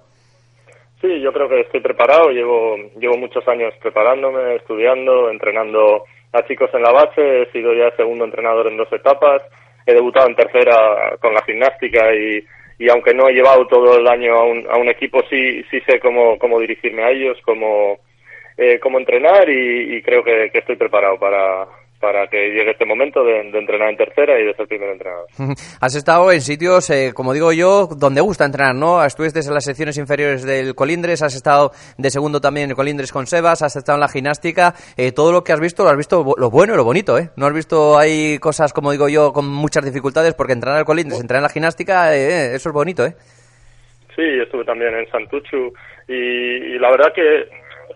Sí, 1.00 1.20
yo 1.20 1.32
creo 1.32 1.48
que 1.48 1.60
estoy 1.60 1.82
preparado, 1.82 2.30
llevo, 2.30 2.76
llevo 2.98 3.16
muchos 3.16 3.46
años 3.46 3.74
preparándome, 3.80 4.56
estudiando, 4.56 5.30
entrenando 5.30 6.04
a 6.32 6.42
chicos 6.48 6.70
en 6.72 6.82
la 6.82 6.90
base, 6.90 7.42
he 7.42 7.52
sido 7.52 7.74
ya 7.74 7.94
segundo 7.94 8.24
entrenador 8.24 8.66
en 8.66 8.76
dos 8.76 8.90
etapas 8.90 9.42
he 9.87 9.94
debutado 9.94 10.29
en 10.29 10.37
tercera 10.37 11.16
con 11.20 11.35
la 11.35 11.42
gimnástica 11.42 12.14
y, 12.14 12.44
y 12.79 12.88
aunque 12.88 13.14
no 13.14 13.29
he 13.29 13.33
llevado 13.33 13.66
todo 13.66 13.99
el 13.99 14.07
año 14.09 14.35
a 14.35 14.44
un, 14.44 14.66
a 14.70 14.77
un 14.77 14.88
equipo, 14.88 15.23
sí, 15.31 15.62
sí 15.70 15.81
sé 15.87 16.01
cómo, 16.01 16.38
cómo 16.38 16.59
dirigirme 16.61 17.05
a 17.05 17.11
ellos, 17.11 17.38
cómo, 17.44 17.99
eh, 18.57 18.79
cómo 18.81 18.99
entrenar 18.99 19.49
y, 19.49 20.03
creo 20.03 20.23
que, 20.25 20.51
estoy 20.53 20.77
preparado 20.77 21.18
para, 21.18 21.66
para 22.04 22.26
que 22.26 22.50
llegue 22.50 22.72
este 22.72 22.84
momento 22.84 23.24
de, 23.24 23.40
entrenar 23.40 23.88
en 23.88 23.96
tercera 23.96 24.38
y 24.38 24.44
de 24.44 24.52
ser 24.52 24.66
primer 24.68 24.90
entrenador. 24.90 25.26
Has 25.80 25.94
estado 25.96 26.30
en 26.30 26.42
sitios, 26.42 26.90
eh, 26.90 27.12
como 27.14 27.32
digo 27.32 27.50
yo, 27.50 27.86
donde 27.86 28.20
gusta 28.20 28.44
entrenar, 28.44 28.74
¿no? 28.74 29.02
Estuviste 29.02 29.40
en 29.40 29.54
las 29.54 29.64
secciones 29.64 29.96
inferiores 29.96 30.44
del 30.44 30.74
Colindres, 30.74 31.22
has 31.22 31.34
estado 31.34 31.70
de 31.96 32.10
segundo 32.10 32.42
también 32.42 32.68
en 32.68 32.76
Colindres 32.76 33.10
con 33.10 33.26
Sebas, 33.26 33.62
has 33.62 33.74
estado 33.76 33.96
en 33.96 34.02
la 34.02 34.08
gimnástica. 34.08 34.74
Eh, 34.98 35.12
todo 35.12 35.32
lo 35.32 35.42
que 35.44 35.54
has 35.54 35.60
visto, 35.60 35.82
lo 35.82 35.88
has 35.88 35.96
visto 35.96 36.34
lo 36.36 36.50
bueno 36.50 36.74
y 36.74 36.76
lo 36.76 36.84
bonito, 36.84 37.16
¿eh? 37.16 37.30
No 37.38 37.46
has 37.46 37.54
visto 37.54 37.96
hay 37.96 38.38
cosas, 38.38 38.74
como 38.74 38.92
digo 38.92 39.08
yo, 39.08 39.32
con 39.32 39.48
muchas 39.48 39.82
dificultades, 39.82 40.34
porque 40.34 40.52
entrenar 40.52 40.80
el 40.80 40.84
Colindres, 40.84 41.22
entrenar 41.22 41.40
en 41.40 41.44
la 41.44 41.54
gimnástica, 41.54 42.14
eh, 42.14 42.54
eso 42.54 42.68
es 42.68 42.74
bonito, 42.74 43.06
¿eh? 43.06 43.14
Sí, 44.14 44.22
estuve 44.42 44.66
también 44.66 44.94
en 44.94 45.10
Santuchu 45.10 45.72
y, 46.06 46.12
y 46.12 46.78
la 46.78 46.90
verdad 46.90 47.14
que, 47.14 47.48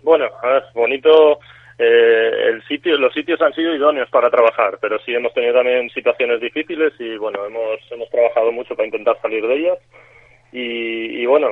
bueno, 0.03 0.25
es 0.25 0.73
bonito 0.73 1.41
eh, 1.79 2.49
el 2.49 2.63
sitio, 2.67 2.99
los 2.99 3.13
sitios 3.13 3.41
han 3.41 3.55
sido 3.55 3.75
idóneos 3.75 4.11
para 4.11 4.31
trabajar, 4.31 4.79
pero 4.81 4.99
sí 5.01 5.15
hemos 5.15 5.33
tenido 5.33 5.55
también 5.55 5.89
situaciones 5.91 6.41
difíciles 6.41 6.93
y 6.99 7.17
bueno, 7.17 7.45
hemos, 7.47 7.81
hemos 7.91 8.11
trabajado 8.11 8.51
mucho 8.51 8.75
para 8.75 8.87
intentar 8.87 9.21
salir 9.23 9.47
de 9.47 9.55
ellas. 9.55 9.79
Y, 10.51 11.23
y, 11.23 11.27
bueno, 11.27 11.51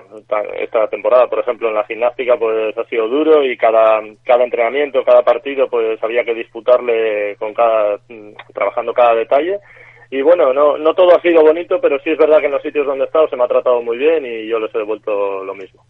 esta 0.59 0.89
temporada, 0.89 1.29
por 1.29 1.41
ejemplo, 1.41 1.69
en 1.69 1.75
la 1.75 1.85
gimnástica, 1.85 2.39
pues 2.39 2.77
ha 2.79 2.85
sido 2.85 3.07
duro 3.09 3.45
y 3.45 3.55
cada, 3.57 4.01
cada 4.25 4.43
entrenamiento, 4.43 5.05
cada 5.05 5.23
partido, 5.23 5.69
pues 5.69 6.03
había 6.03 6.25
que 6.25 6.33
disputarle 6.33 7.37
con 7.37 7.53
cada, 7.53 8.01
trabajando 8.55 8.95
cada 8.95 9.15
detalle 9.15 9.61
y 10.11 10.23
bueno, 10.23 10.53
no, 10.53 10.79
no 10.79 10.95
todo 10.95 11.17
ha 11.17 11.21
sido 11.21 11.43
bonito, 11.43 11.81
pero 11.81 11.99
sí 12.01 12.11
es 12.11 12.19
verdad 12.19 12.39
que 12.39 12.47
en 12.47 12.53
los 12.53 12.63
sitios 12.63 12.87
donde 12.87 13.05
he 13.05 13.07
estado 13.07 13.29
se 13.29 13.37
me 13.37 13.45
ha 13.45 13.49
tratado 13.49 13.83
muy 13.83 13.97
bien 13.97 14.25
y 14.25 14.47
yo 14.47 14.59
les 14.61 14.73
he 14.75 14.79
devuelto 14.79 15.43
lo 15.43 15.55
mismo. 15.55 15.83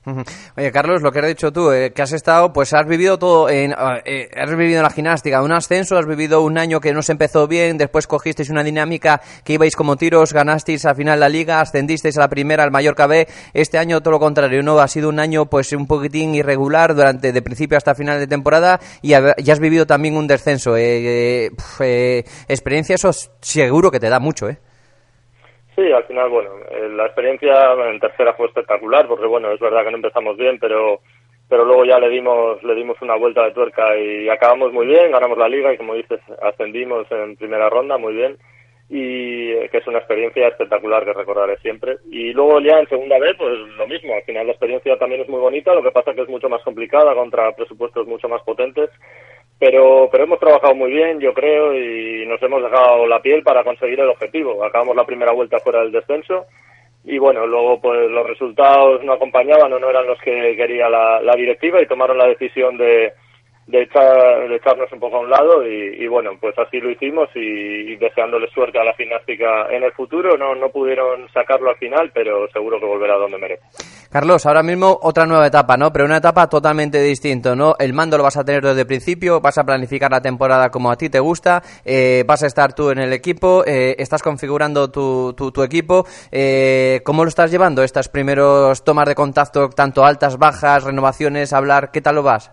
Oye, 0.57 0.71
Carlos, 0.71 1.03
lo 1.03 1.11
que 1.11 1.19
has 1.19 1.27
dicho 1.27 1.53
tú, 1.53 1.73
eh, 1.73 1.93
que 1.93 2.01
has 2.01 2.13
estado, 2.13 2.53
pues 2.53 2.73
has 2.73 2.87
vivido 2.87 3.19
todo, 3.19 3.49
en, 3.49 3.75
ah, 3.77 3.99
eh, 4.05 4.31
has 4.37 4.49
vivido 4.51 4.79
en 4.79 4.85
la 4.85 4.91
gimnástica, 4.91 5.43
un 5.43 5.51
ascenso, 5.51 5.99
has 5.99 6.07
vivido 6.07 6.43
un 6.43 6.59
año 6.59 6.81
que 6.81 6.93
no 6.93 7.03
se 7.03 7.11
empezó 7.11 7.49
bien, 7.49 7.77
después 7.77 8.07
cogisteis 8.07 8.49
una 8.51 8.63
dinámica 8.63 9.21
que 9.43 9.55
ibais 9.55 9.75
como 9.75 9.97
tiros, 9.97 10.33
ganasteis 10.33 10.85
al 10.85 10.95
final 10.95 11.19
la 11.19 11.29
liga, 11.29 11.61
ascendisteis 11.61 12.17
a 12.19 12.21
la 12.21 12.29
primera, 12.29 12.63
al 12.63 12.71
Mallorca 12.71 13.09
B, 13.09 13.27
este 13.53 13.79
año 13.79 14.01
todo 14.01 14.13
lo 14.13 14.21
contrario, 14.21 14.63
¿no? 14.63 14.79
Ha 14.79 14.87
sido 14.87 15.09
un 15.09 15.19
año 15.19 15.47
pues 15.47 15.73
un 15.73 15.89
poquitín 15.89 16.37
irregular 16.37 16.95
durante, 16.95 17.33
de 17.33 17.43
principio 17.43 17.77
hasta 17.77 17.97
final 17.97 18.21
de 18.21 18.29
temporada 18.29 18.79
y 19.03 19.09
ya 19.09 19.35
has 19.53 19.61
vivido 19.61 19.87
también 19.87 20.17
un 20.17 20.29
descenso. 20.29 20.77
Eh, 20.77 21.51
eh 21.81 22.25
experiencia, 22.47 22.95
eso 22.95 23.11
seguro 23.41 23.91
que 23.91 23.99
te 23.99 24.09
da 24.09 24.21
mucho, 24.21 24.49
¿eh? 24.49 24.59
Sí, 25.77 25.93
al 25.93 26.05
final, 26.05 26.31
bueno, 26.31 26.51
eh, 26.71 26.89
la 26.89 27.05
experiencia 27.05 27.75
en 27.91 28.01
tercera 28.01 28.33
fue 28.33 28.47
espectacular 28.47 29.07
porque, 29.07 29.27
bueno, 29.27 29.53
es 29.53 29.61
verdad 29.61 29.85
que 29.85 29.91
no 29.91 29.99
empezamos 29.99 30.37
bien, 30.39 30.59
pero 30.59 31.01
pero 31.49 31.65
luego 31.65 31.85
ya 31.85 32.01
le 32.01 32.09
dimos 32.09 32.61
le 32.65 32.75
dimos 32.75 33.01
una 33.03 33.15
vuelta 33.15 33.45
de 33.45 33.53
tuerca 33.53 33.97
y 33.97 34.29
acabamos 34.29 34.73
muy 34.73 34.87
bien, 34.87 35.13
ganamos 35.13 35.39
la 35.39 35.49
liga 35.49 35.73
y, 35.73 35.77
como 35.77 35.95
dices, 35.95 36.19
ascendimos 36.43 37.07
en 37.13 37.37
primera 37.37 37.69
ronda 37.69 37.99
muy 37.99 38.15
bien. 38.15 38.39
Y 38.89 39.51
eh, 39.51 39.69
que 39.71 39.79
es 39.79 39.87
una 39.87 39.99
experiencia 39.99 40.49
espectacular 40.49 41.05
que 41.05 41.13
recordaré 41.13 41.59
siempre. 41.59 41.99
Y 42.11 42.33
luego 42.33 42.61
ya 42.61 42.79
en 42.79 42.89
segunda 42.89 43.19
vez, 43.19 43.37
pues 43.37 43.53
lo 43.77 43.87
mismo, 43.87 44.15
al 44.15 44.23
final 44.23 44.47
la 44.47 44.53
experiencia 44.53 44.97
también 44.97 45.23
es 45.23 45.29
muy 45.29 45.41
bonita, 45.41 45.75
lo 45.75 45.83
que 45.83 45.91
pasa 45.91 46.15
que 46.15 46.23
es 46.23 46.29
mucho 46.29 46.49
más 46.49 46.63
complicada 46.63 47.15
contra 47.15 47.53
presupuestos 47.53 48.07
mucho 48.07 48.29
más 48.29 48.43
potentes 48.43 48.89
pero, 49.59 50.09
pero 50.11 50.25
hemos 50.25 50.39
trabajado 50.39 50.75
muy 50.75 50.91
bien, 50.91 51.19
yo 51.21 51.33
creo, 51.33 51.75
y 51.75 52.27
nos 52.27 52.43
hemos 52.43 52.63
dejado 52.63 53.07
la 53.07 53.21
piel 53.21 53.43
para 53.43 53.65
conseguir 53.65 54.01
el 54.01 54.11
objetivo. 54.11 54.63
Acabamos 54.65 54.97
la 54.97 55.07
primera 55.07 55.33
vuelta 55.33 55.59
fuera 55.61 55.81
del 55.81 55.93
descenso 55.93 56.47
y 57.05 57.19
bueno, 57.19 57.47
luego 57.47 57.81
pues 57.81 58.11
los 58.11 58.27
resultados 58.27 59.03
no 59.05 59.13
acompañaban 59.13 59.73
o 59.73 59.79
no 59.79 59.89
eran 59.89 60.07
los 60.07 60.19
que 60.21 60.57
quería 60.57 60.89
la, 60.89 61.21
la 61.21 61.37
directiva 61.37 61.81
y 61.81 61.87
tomaron 61.87 62.19
la 62.19 62.27
decisión 62.27 62.77
de, 62.77 63.13
de, 63.67 63.83
echar, 63.83 64.49
de 64.49 64.57
echarnos 64.57 64.91
un 64.93 65.01
poco 65.01 65.17
a 65.17 65.21
un 65.21 65.31
lado 65.31 65.67
y, 65.67 66.07
bueno, 66.07 66.33
pues 66.41 66.57
así 66.59 66.79
lo 66.79 66.91
hicimos 66.91 67.29
y, 67.35 67.97
deseándole 67.97 68.49
suerte 68.49 68.79
a 68.79 68.85
la 68.85 68.95
gimnástica 68.95 69.67
en 69.71 69.83
el 69.83 69.93
futuro. 69.93 70.37
No, 70.37 70.55
no 70.55 70.69
pudieron 70.69 71.29
sacarlo 71.33 71.71
al 71.71 71.77
final, 71.77 72.11
pero 72.15 72.49
seguro 72.53 72.79
que 72.79 72.87
volverá 72.87 73.17
donde 73.17 73.39
merece. 73.39 73.63
Carlos, 74.11 74.47
ahora 74.47 74.63
mismo 74.63 74.99
otra 75.03 75.27
nueva 75.27 75.47
etapa, 75.47 75.77
¿no? 75.77 75.93
Pero 75.93 76.05
una 76.05 76.19
etapa 76.19 76.49
totalmente 76.49 77.03
distinta, 77.03 77.57
¿no? 77.57 77.75
El 77.79 77.93
mando 77.93 78.17
lo 78.17 78.23
vas 78.23 78.37
a 78.37 78.45
tener 78.45 78.63
desde 78.63 78.83
el 78.83 78.87
principio, 78.87 79.41
vas 79.41 79.59
a 79.59 79.65
planificar 79.65 80.11
la 80.11 80.21
temporada 80.21 80.71
como 80.71 80.91
a 80.91 80.97
ti 80.97 81.11
te 81.11 81.19
gusta, 81.19 81.63
eh, 81.85 82.25
vas 82.27 82.43
a 82.43 82.47
estar 82.47 82.73
tú 82.73 82.91
en 82.91 82.99
el 82.99 83.13
equipo, 83.13 83.65
eh, 83.67 83.97
estás 83.99 84.23
configurando 84.23 84.91
tu, 84.91 85.35
tu, 85.35 85.51
tu 85.51 85.63
equipo. 85.63 86.07
Eh, 86.31 87.01
¿Cómo 87.05 87.25
lo 87.25 87.29
estás 87.29 87.51
llevando 87.51 87.83
estas 87.83 88.09
primeros 88.09 88.85
tomas 88.85 89.09
de 89.09 89.15
contacto, 89.15 89.69
tanto 89.71 90.05
altas, 90.05 90.39
bajas, 90.39 90.85
renovaciones, 90.85 91.53
hablar? 91.53 91.91
¿Qué 91.91 92.01
tal 92.01 92.15
lo 92.15 92.23
vas? 92.23 92.53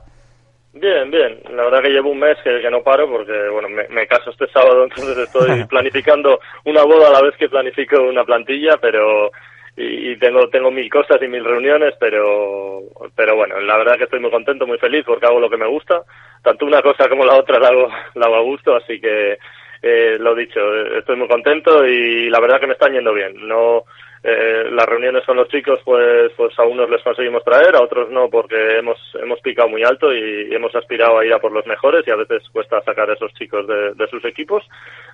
Bien, 0.73 1.11
bien. 1.11 1.39
La 1.51 1.65
verdad 1.65 1.83
que 1.83 1.91
llevo 1.91 2.09
un 2.09 2.19
mes 2.19 2.35
que, 2.43 2.69
no 2.71 2.81
paro 2.81 3.07
porque, 3.07 3.47
bueno, 3.49 3.69
me, 3.69 4.07
caso 4.07 4.31
este 4.31 4.47
sábado, 4.47 4.83
entonces 4.89 5.17
estoy 5.17 5.63
planificando 5.69 6.39
una 6.65 6.83
boda 6.83 7.09
a 7.09 7.11
la 7.11 7.21
vez 7.21 7.35
que 7.37 7.49
planifico 7.49 8.01
una 8.01 8.25
plantilla, 8.25 8.77
pero 8.81 9.31
y, 9.77 10.15
tengo 10.17 10.49
tengo 10.49 10.71
mil 10.71 10.89
cosas 10.89 11.21
y 11.21 11.27
mil 11.27 11.43
reuniones, 11.43 11.93
pero 11.99 12.81
pero 13.15 13.35
bueno, 13.35 13.59
la 13.59 13.77
verdad 13.77 13.97
que 13.97 14.05
estoy 14.05 14.19
muy 14.19 14.31
contento, 14.31 14.65
muy 14.65 14.79
feliz 14.79 15.03
porque 15.05 15.27
hago 15.27 15.39
lo 15.39 15.49
que 15.49 15.57
me 15.57 15.67
gusta. 15.67 16.01
Tanto 16.41 16.65
una 16.65 16.81
cosa 16.81 17.07
como 17.07 17.23
la 17.23 17.35
otra 17.35 17.59
la 17.59 17.69
hago, 17.69 17.89
la 18.15 18.25
hago 18.25 18.35
a 18.35 18.41
gusto, 18.41 18.75
así 18.75 18.99
que 18.99 19.37
eh, 19.83 20.17
lo 20.19 20.33
dicho, 20.33 20.59
estoy 20.97 21.17
muy 21.17 21.27
contento 21.27 21.85
y 21.85 22.29
la 22.29 22.39
verdad 22.39 22.59
que 22.59 22.67
me 22.67 22.73
están 22.73 22.93
yendo 22.93 23.13
bien. 23.13 23.47
No 23.47 23.83
eh, 24.25 24.69
las 24.71 24.85
reuniones 24.85 25.25
con 25.25 25.35
los 25.35 25.49
chicos, 25.49 25.81
pues, 25.83 26.31
pues 26.37 26.57
a 26.57 26.63
unos 26.63 26.89
les 26.89 27.03
conseguimos 27.03 27.43
traer, 27.43 27.75
a 27.75 27.83
otros 27.83 28.09
no, 28.09 28.29
porque 28.29 28.77
hemos, 28.77 28.97
hemos 29.21 29.41
picado 29.41 29.67
muy 29.67 29.83
alto 29.83 30.13
y, 30.13 30.53
hemos 30.55 30.73
aspirado 30.75 31.19
a 31.19 31.25
ir 31.25 31.33
a 31.33 31.39
por 31.39 31.51
los 31.51 31.65
mejores 31.65 32.07
y 32.07 32.11
a 32.11 32.15
veces 32.15 32.41
cuesta 32.51 32.81
sacar 32.83 33.09
a 33.09 33.15
esos 33.15 33.33
chicos 33.33 33.67
de, 33.67 33.93
de 33.93 34.07
sus 34.07 34.23
equipos. 34.23 34.63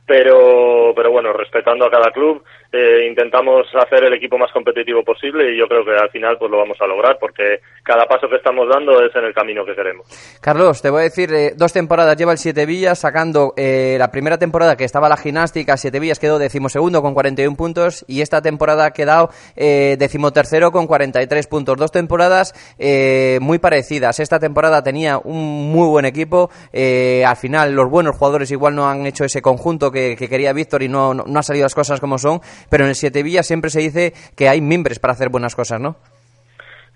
Pero, 0.10 0.92
pero 0.96 1.12
bueno, 1.12 1.32
respetando 1.34 1.86
a 1.86 1.92
cada 1.92 2.10
club, 2.10 2.42
eh, 2.72 3.06
intentamos 3.08 3.68
hacer 3.76 4.06
el 4.06 4.14
equipo 4.16 4.40
más 4.40 4.52
competitivo 4.52 5.04
posible 5.04 5.54
y 5.54 5.58
yo 5.60 5.68
creo 5.68 5.86
que 5.86 5.92
al 5.92 6.10
final 6.10 6.36
pues 6.40 6.50
lo 6.50 6.58
vamos 6.58 6.78
a 6.82 6.88
lograr 6.88 7.18
porque 7.20 7.60
cada 7.84 8.08
paso 8.08 8.28
que 8.28 8.38
estamos 8.38 8.68
dando 8.68 9.06
es 9.06 9.16
en 9.16 9.26
el 9.26 9.36
camino 9.36 9.64
que 9.64 9.76
queremos. 9.76 10.08
Carlos, 10.42 10.82
te 10.82 10.90
voy 10.90 11.02
a 11.02 11.04
decir, 11.04 11.32
eh, 11.32 11.54
dos 11.56 11.74
temporadas 11.74 12.18
lleva 12.18 12.32
el 12.32 12.40
Siete 12.40 12.66
Villas 12.66 12.98
sacando 12.98 13.54
eh, 13.56 13.98
la 14.00 14.10
primera 14.10 14.40
temporada 14.40 14.76
que 14.76 14.84
estaba 14.84 15.10
la 15.10 15.18
gimnástica, 15.18 15.78
Siete 15.78 16.00
Villas 16.00 16.18
quedó 16.18 16.40
decimosegundo 16.40 17.04
con 17.04 17.14
41 17.14 17.56
puntos 17.56 18.04
y 18.08 18.22
esta 18.22 18.42
temporada 18.42 18.86
ha 18.86 18.92
quedado 18.92 19.30
eh, 19.56 19.96
decimotercero 20.00 20.72
con 20.72 20.88
43 20.88 21.46
puntos. 21.46 21.78
Dos 21.78 21.92
temporadas 21.92 22.56
eh, 22.80 23.38
muy 23.42 23.60
parecidas. 23.60 24.20
Esta 24.20 24.40
temporada 24.40 24.82
tenía 24.82 25.20
un 25.24 25.72
muy 25.72 25.88
buen 25.88 26.06
equipo. 26.06 26.50
Al 26.74 27.36
final 27.36 27.74
los 27.74 27.92
buenos 27.92 28.16
jugadores 28.16 28.50
igual 28.50 28.76
no 28.76 28.90
han 28.90 29.06
hecho 29.06 29.24
ese 29.24 29.42
conjunto 29.44 29.92
que, 29.92 29.99
que 30.18 30.28
quería 30.30 30.54
Víctor 30.54 30.84
y 30.84 30.88
no, 30.88 31.14
no, 31.14 31.24
no, 31.26 31.38
han 31.38 31.44
salido 31.44 31.66
las 31.66 31.76
cosas 31.76 32.00
como 32.00 32.18
son. 32.18 32.40
Pero 32.70 32.84
en 32.84 32.90
el 32.90 32.96
Siete 32.96 33.24
Villas 33.24 33.48
siempre 33.48 33.70
se 33.70 33.82
dice 33.82 34.14
que 34.38 34.50
hay 34.50 34.62
mimbres 34.62 35.00
para 35.00 35.14
hacer 35.14 35.30
buenas 35.30 35.56
cosas, 35.56 35.80
¿no? 35.80 35.96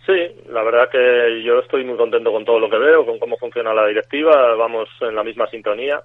Sí, 0.06 0.20
la 0.50 0.64
verdad 0.64 0.90
que 0.92 1.42
yo 1.44 1.60
estoy 1.60 1.86
muy 1.86 1.96
contento 1.96 2.32
con 2.32 2.44
todo 2.44 2.60
lo 2.60 2.70
que 2.70 2.78
veo, 2.78 3.06
con 3.06 3.20
cómo 3.20 3.38
funciona 3.38 3.74
la 3.74 3.88
directiva, 3.88 4.54
vamos 4.56 4.90
en 5.00 5.16
la 5.16 5.24
misma 5.24 5.48
sintonía 5.48 6.02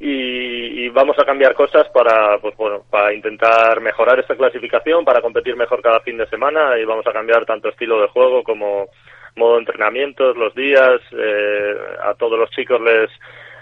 y, 0.00 0.84
y, 0.84 0.88
vamos 0.88 1.16
a 1.18 1.24
cambiar 1.24 1.54
cosas 1.54 1.88
para 1.88 2.38
pues 2.38 2.54
bueno 2.56 2.82
para 2.90 3.14
intentar 3.14 3.80
mejorar 3.80 4.18
esta 4.18 4.36
clasificación 4.36 5.04
para 5.06 5.22
competir 5.22 5.56
mejor 5.56 5.80
cada 5.80 6.00
fin 6.00 6.18
de 6.18 6.26
semana 6.26 6.76
y 6.78 6.84
vamos 6.84 7.06
a 7.06 7.12
cambiar 7.12 7.46
tanto 7.46 7.70
estilo 7.70 8.02
de 8.02 8.08
juego 8.08 8.42
como 8.42 8.88
modo 9.36 9.54
de 9.54 9.60
entrenamientos 9.60 10.36
los 10.36 10.54
días 10.54 11.00
eh, 11.12 11.74
a 12.02 12.14
todos 12.14 12.38
los 12.38 12.50
chicos 12.50 12.78
les 12.80 13.10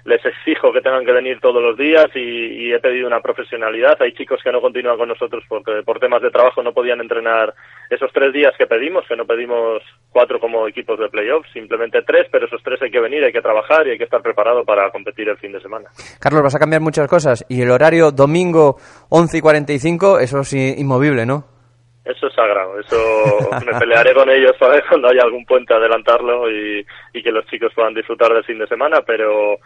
les 0.04 0.24
exijo 0.24 0.72
que 0.72 0.82
tengan 0.82 1.04
que 1.04 1.12
venir 1.12 1.40
todos 1.40 1.62
los 1.62 1.78
días 1.78 2.06
y, 2.14 2.18
y, 2.20 2.72
he 2.72 2.78
pedido 2.78 3.06
una 3.06 3.20
profesionalidad. 3.20 3.96
Hay 4.00 4.12
chicos 4.12 4.40
que 4.44 4.52
no 4.52 4.60
continúan 4.60 4.98
con 4.98 5.08
nosotros 5.08 5.42
porque 5.48 5.82
por 5.82 5.98
temas 5.98 6.20
de 6.20 6.30
trabajo 6.30 6.62
no 6.62 6.74
podían 6.74 7.00
entrenar 7.00 7.54
esos 7.88 8.12
tres 8.12 8.32
días 8.32 8.52
que 8.58 8.66
pedimos, 8.66 9.04
que 9.08 9.16
no 9.16 9.24
pedimos 9.24 9.82
cuatro 10.10 10.38
como 10.38 10.68
equipos 10.68 10.98
de 10.98 11.08
playoffs, 11.08 11.50
simplemente 11.52 12.02
tres, 12.02 12.28
pero 12.30 12.46
esos 12.46 12.62
tres 12.62 12.80
hay 12.82 12.90
que 12.90 13.00
venir, 13.00 13.24
hay 13.24 13.32
que 13.32 13.40
trabajar 13.40 13.86
y 13.86 13.92
hay 13.92 13.98
que 13.98 14.04
estar 14.04 14.20
preparado 14.20 14.64
para 14.64 14.90
competir 14.90 15.28
el 15.28 15.38
fin 15.38 15.52
de 15.52 15.60
semana. 15.60 15.88
Carlos, 16.20 16.42
vas 16.42 16.54
a 16.54 16.58
cambiar 16.58 16.82
muchas 16.82 17.08
cosas 17.08 17.44
y 17.48 17.62
el 17.62 17.70
horario 17.70 18.10
domingo 18.10 18.76
11 19.08 19.38
y 19.38 19.40
45, 19.40 20.18
eso 20.18 20.40
es 20.40 20.52
inmovible, 20.52 21.24
¿no? 21.24 21.44
Eso 22.04 22.26
es 22.26 22.34
sagrado, 22.34 22.78
eso 22.78 22.98
me 23.64 23.78
pelearé 23.78 24.12
con 24.12 24.28
ellos 24.28 24.52
para 24.60 24.78
cuando 24.90 25.08
haya 25.08 25.22
algún 25.22 25.46
puente 25.46 25.72
adelantarlo 25.72 26.50
y, 26.50 26.84
y 27.14 27.22
que 27.22 27.32
los 27.32 27.46
chicos 27.46 27.72
puedan 27.74 27.94
disfrutar 27.94 28.34
del 28.34 28.44
fin 28.44 28.58
de 28.58 28.66
semana, 28.66 29.00
pero 29.06 29.56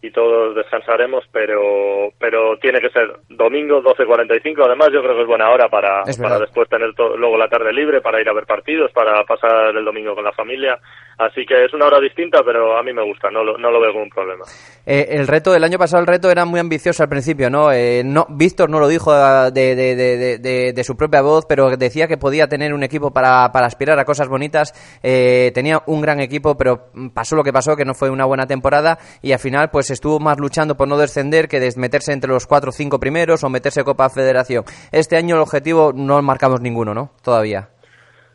y 0.00 0.10
todos 0.12 0.54
descansaremos, 0.54 1.24
pero 1.32 2.12
pero 2.18 2.56
tiene 2.58 2.80
que 2.80 2.90
ser 2.90 3.16
domingo 3.28 3.82
12.45. 3.82 4.64
Además, 4.64 4.90
yo 4.92 5.02
creo 5.02 5.16
que 5.16 5.22
es 5.22 5.26
buena 5.26 5.50
hora 5.50 5.68
para, 5.68 6.04
para 6.20 6.38
después 6.38 6.68
tener 6.68 6.90
luego 6.96 7.36
la 7.36 7.48
tarde 7.48 7.72
libre, 7.72 8.00
para 8.00 8.20
ir 8.20 8.28
a 8.28 8.32
ver 8.32 8.46
partidos, 8.46 8.92
para 8.92 9.24
pasar 9.24 9.76
el 9.76 9.84
domingo 9.84 10.14
con 10.14 10.24
la 10.24 10.32
familia. 10.32 10.78
Así 11.18 11.44
que 11.44 11.64
es 11.64 11.74
una 11.74 11.86
hora 11.86 11.98
distinta, 11.98 12.42
pero 12.44 12.78
a 12.78 12.82
mí 12.84 12.92
me 12.92 13.04
gusta, 13.04 13.28
no 13.28 13.42
lo, 13.42 13.58
no 13.58 13.72
lo 13.72 13.80
veo 13.80 13.90
como 13.90 14.04
un 14.04 14.10
problema. 14.10 14.44
Eh, 14.86 15.08
el 15.10 15.26
reto, 15.26 15.52
el 15.52 15.64
año 15.64 15.76
pasado 15.76 16.00
el 16.00 16.06
reto 16.06 16.30
era 16.30 16.44
muy 16.44 16.60
ambicioso 16.60 17.02
al 17.02 17.08
principio, 17.08 17.50
¿no? 17.50 17.72
Eh, 17.72 18.02
no 18.04 18.26
Víctor 18.28 18.70
no 18.70 18.78
lo 18.78 18.86
dijo 18.86 19.12
de, 19.12 19.74
de, 19.74 19.96
de, 19.96 20.38
de, 20.38 20.72
de 20.72 20.84
su 20.84 20.96
propia 20.96 21.20
voz, 21.20 21.44
pero 21.48 21.76
decía 21.76 22.06
que 22.06 22.18
podía 22.18 22.46
tener 22.46 22.72
un 22.72 22.84
equipo 22.84 23.10
para, 23.10 23.50
para 23.50 23.66
aspirar 23.66 23.98
a 23.98 24.04
cosas 24.04 24.28
bonitas. 24.28 24.72
Eh, 25.02 25.50
tenía 25.54 25.82
un 25.86 26.00
gran 26.00 26.20
equipo, 26.20 26.56
pero 26.56 26.90
pasó 27.12 27.34
lo 27.34 27.42
que 27.42 27.52
pasó, 27.52 27.74
que 27.74 27.84
no 27.84 27.94
fue 27.94 28.10
una 28.10 28.24
buena 28.24 28.46
temporada 28.46 28.98
y 29.20 29.32
al 29.32 29.40
final 29.40 29.70
pues 29.70 29.90
estuvo 29.90 30.20
más 30.20 30.38
luchando 30.38 30.76
por 30.76 30.86
no 30.86 30.96
descender 30.96 31.48
que 31.48 31.58
de 31.58 31.72
meterse 31.76 32.12
entre 32.12 32.30
los 32.30 32.46
cuatro 32.46 32.70
o 32.70 32.72
cinco 32.72 33.00
primeros 33.00 33.42
o 33.42 33.48
meterse 33.48 33.82
Copa 33.82 34.08
Federación. 34.08 34.62
Este 34.92 35.16
año 35.16 35.34
el 35.34 35.42
objetivo 35.42 35.92
no 35.92 36.22
marcamos 36.22 36.60
ninguno, 36.60 36.94
¿no? 36.94 37.10
Todavía. 37.24 37.70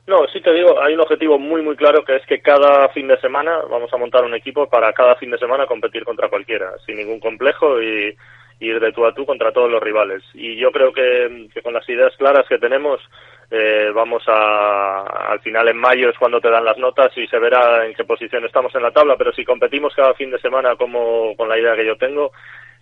No, 0.05 0.27
sí 0.27 0.41
te 0.41 0.51
digo, 0.51 0.81
hay 0.81 0.95
un 0.95 0.99
objetivo 0.99 1.39
muy, 1.39 1.61
muy 1.61 1.77
claro 1.77 2.03
que 2.03 2.17
es 2.17 2.25
que 2.25 2.41
cada 2.41 2.89
fin 2.89 3.07
de 3.07 3.17
semana 3.19 3.59
vamos 3.69 3.93
a 3.93 3.97
montar 3.97 4.25
un 4.25 4.33
equipo 4.33 4.67
para 4.67 4.91
cada 4.91 5.15
fin 5.15 5.31
de 5.31 5.37
semana 5.37 5.65
competir 5.65 6.03
contra 6.03 6.27
cualquiera, 6.27 6.73
sin 6.85 6.97
ningún 6.97 7.21
complejo 7.21 7.81
y, 7.81 8.15
ir 8.59 8.79
de 8.79 8.91
tú 8.91 9.05
a 9.05 9.13
tú 9.13 9.25
contra 9.25 9.51
todos 9.51 9.69
los 9.69 9.81
rivales. 9.81 10.23
Y 10.33 10.55
yo 10.55 10.71
creo 10.71 10.93
que, 10.93 11.47
que 11.53 11.61
con 11.61 11.73
las 11.73 11.87
ideas 11.89 12.15
claras 12.17 12.47
que 12.47 12.57
tenemos, 12.57 13.01
eh, 13.51 13.91
vamos 13.93 14.23
a, 14.27 15.31
al 15.31 15.39
final 15.41 15.67
en 15.67 15.77
mayo 15.77 16.09
es 16.09 16.17
cuando 16.17 16.39
te 16.39 16.49
dan 16.49 16.65
las 16.65 16.77
notas 16.77 17.15
y 17.17 17.27
se 17.27 17.39
verá 17.39 17.85
en 17.85 17.93
qué 17.93 18.03
posición 18.03 18.45
estamos 18.45 18.73
en 18.75 18.83
la 18.83 18.91
tabla, 18.91 19.15
pero 19.17 19.33
si 19.33 19.43
competimos 19.43 19.93
cada 19.95 20.13
fin 20.13 20.31
de 20.31 20.39
semana 20.39 20.75
como 20.75 21.35
con 21.35 21.49
la 21.49 21.57
idea 21.57 21.75
que 21.75 21.85
yo 21.85 21.97
tengo, 21.97 22.31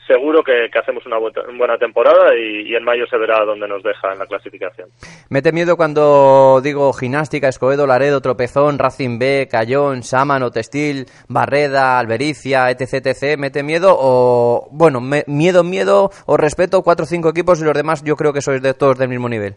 seguro 0.07 0.43
que, 0.43 0.69
que 0.71 0.79
hacemos 0.79 1.05
una 1.05 1.17
buena 1.17 1.77
temporada 1.77 2.35
y, 2.35 2.69
y, 2.69 2.75
en 2.75 2.83
mayo 2.83 3.05
se 3.07 3.17
verá 3.17 3.43
dónde 3.45 3.67
nos 3.67 3.83
deja 3.83 4.11
en 4.11 4.19
la 4.19 4.25
clasificación. 4.25 4.89
¿Mete 5.29 5.51
miedo 5.51 5.77
cuando 5.77 6.59
digo 6.61 6.91
gimnástica, 6.93 7.47
Escobedo, 7.47 7.87
Laredo, 7.87 8.21
Tropezón, 8.21 8.79
Racing 8.79 9.19
B, 9.19 9.47
Cayón, 9.49 10.03
Sámano, 10.03 10.51
Textil, 10.51 11.05
Barreda, 11.29 11.99
Albericia, 11.99 12.69
etc, 12.69 13.05
etc? 13.05 13.37
¿Mete 13.37 13.63
miedo 13.63 13.95
o, 13.97 14.67
bueno, 14.71 14.99
me, 15.01 15.23
miedo, 15.27 15.63
miedo 15.63 16.09
o 16.25 16.37
respeto 16.37 16.81
cuatro 16.81 17.03
o 17.03 17.07
cinco 17.07 17.29
equipos 17.29 17.61
y 17.61 17.65
los 17.65 17.73
demás 17.73 18.03
yo 18.03 18.15
creo 18.15 18.33
que 18.33 18.41
sois 18.41 18.61
de 18.61 18.73
todos 18.73 18.97
del 18.97 19.09
mismo 19.09 19.29
nivel? 19.29 19.55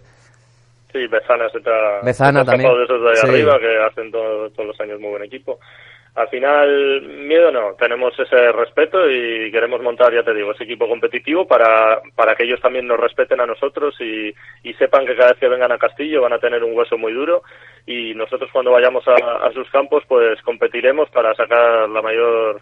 Sí, 0.93 1.07
Bezana 1.09 1.49
se 1.49 1.59
está, 1.59 2.01
Bezana 2.05 2.45
también. 2.45 2.73
de 2.73 2.85
esos 2.85 3.03
de 3.03 3.09
ahí 3.09 3.17
sí. 3.17 3.27
arriba 3.27 3.59
que 3.59 3.79
hacen 3.79 4.13
todo, 4.13 4.49
todos 4.51 4.69
los 4.69 4.81
años 4.81 5.01
muy 5.01 5.11
buen 5.11 5.25
equipo 5.25 5.59
al 6.15 6.29
final 6.29 7.03
miedo 7.03 7.51
no, 7.51 7.75
tenemos 7.75 8.17
ese 8.19 8.53
respeto 8.53 9.11
y 9.11 9.51
queremos 9.51 9.83
montar, 9.83 10.15
ya 10.15 10.23
te 10.23 10.33
digo, 10.33 10.53
ese 10.53 10.63
equipo 10.63 10.89
competitivo 10.89 11.47
para, 11.47 12.01
para 12.15 12.37
que 12.37 12.45
ellos 12.45 12.61
también 12.61 12.87
nos 12.87 13.01
respeten 13.01 13.41
a 13.41 13.47
nosotros 13.47 13.97
y, 14.01 14.33
y 14.63 14.75
sepan 14.75 15.07
que 15.07 15.17
cada 15.17 15.31
vez 15.31 15.41
que 15.41 15.49
vengan 15.49 15.73
a 15.73 15.79
Castillo 15.79 16.23
van 16.23 16.33
a 16.33 16.39
tener 16.39 16.63
un 16.63 16.77
hueso 16.77 16.97
muy 16.97 17.13
duro 17.13 17.43
y 17.85 18.15
nosotros 18.15 18.49
cuando 18.53 18.71
vayamos 18.71 19.03
a, 19.09 19.47
a 19.47 19.53
sus 19.53 19.69
campos 19.71 20.05
pues 20.07 20.41
competiremos 20.43 21.11
para 21.11 21.35
sacar 21.35 21.89
la 21.89 22.01
mayor 22.01 22.61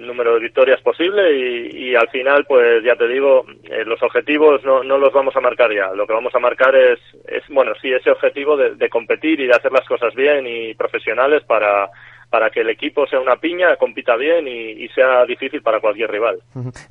número 0.00 0.34
de 0.34 0.40
victorias 0.40 0.80
posible 0.82 1.36
y, 1.36 1.90
y, 1.90 1.94
al 1.96 2.08
final, 2.10 2.44
pues 2.46 2.82
ya 2.84 2.94
te 2.94 3.08
digo, 3.08 3.44
eh, 3.64 3.84
los 3.84 4.00
objetivos 4.02 4.64
no, 4.64 4.84
no 4.84 4.98
los 4.98 5.12
vamos 5.12 5.34
a 5.34 5.40
marcar 5.40 5.74
ya. 5.74 5.92
Lo 5.94 6.06
que 6.06 6.12
vamos 6.12 6.32
a 6.32 6.38
marcar 6.38 6.76
es, 6.76 7.00
es 7.26 7.42
bueno, 7.48 7.72
sí, 7.82 7.92
ese 7.92 8.10
objetivo 8.12 8.56
de, 8.56 8.76
de 8.76 8.88
competir 8.88 9.40
y 9.40 9.46
de 9.46 9.52
hacer 9.52 9.72
las 9.72 9.86
cosas 9.88 10.14
bien 10.14 10.46
y 10.46 10.74
profesionales 10.74 11.42
para, 11.42 11.90
para 12.30 12.48
que 12.50 12.60
el 12.60 12.70
equipo 12.70 13.06
sea 13.06 13.20
una 13.20 13.36
piña, 13.36 13.76
compita 13.76 14.16
bien 14.16 14.46
y, 14.46 14.84
y, 14.84 14.88
sea 14.90 15.24
difícil 15.26 15.62
para 15.62 15.80
cualquier 15.80 16.10
rival. 16.10 16.38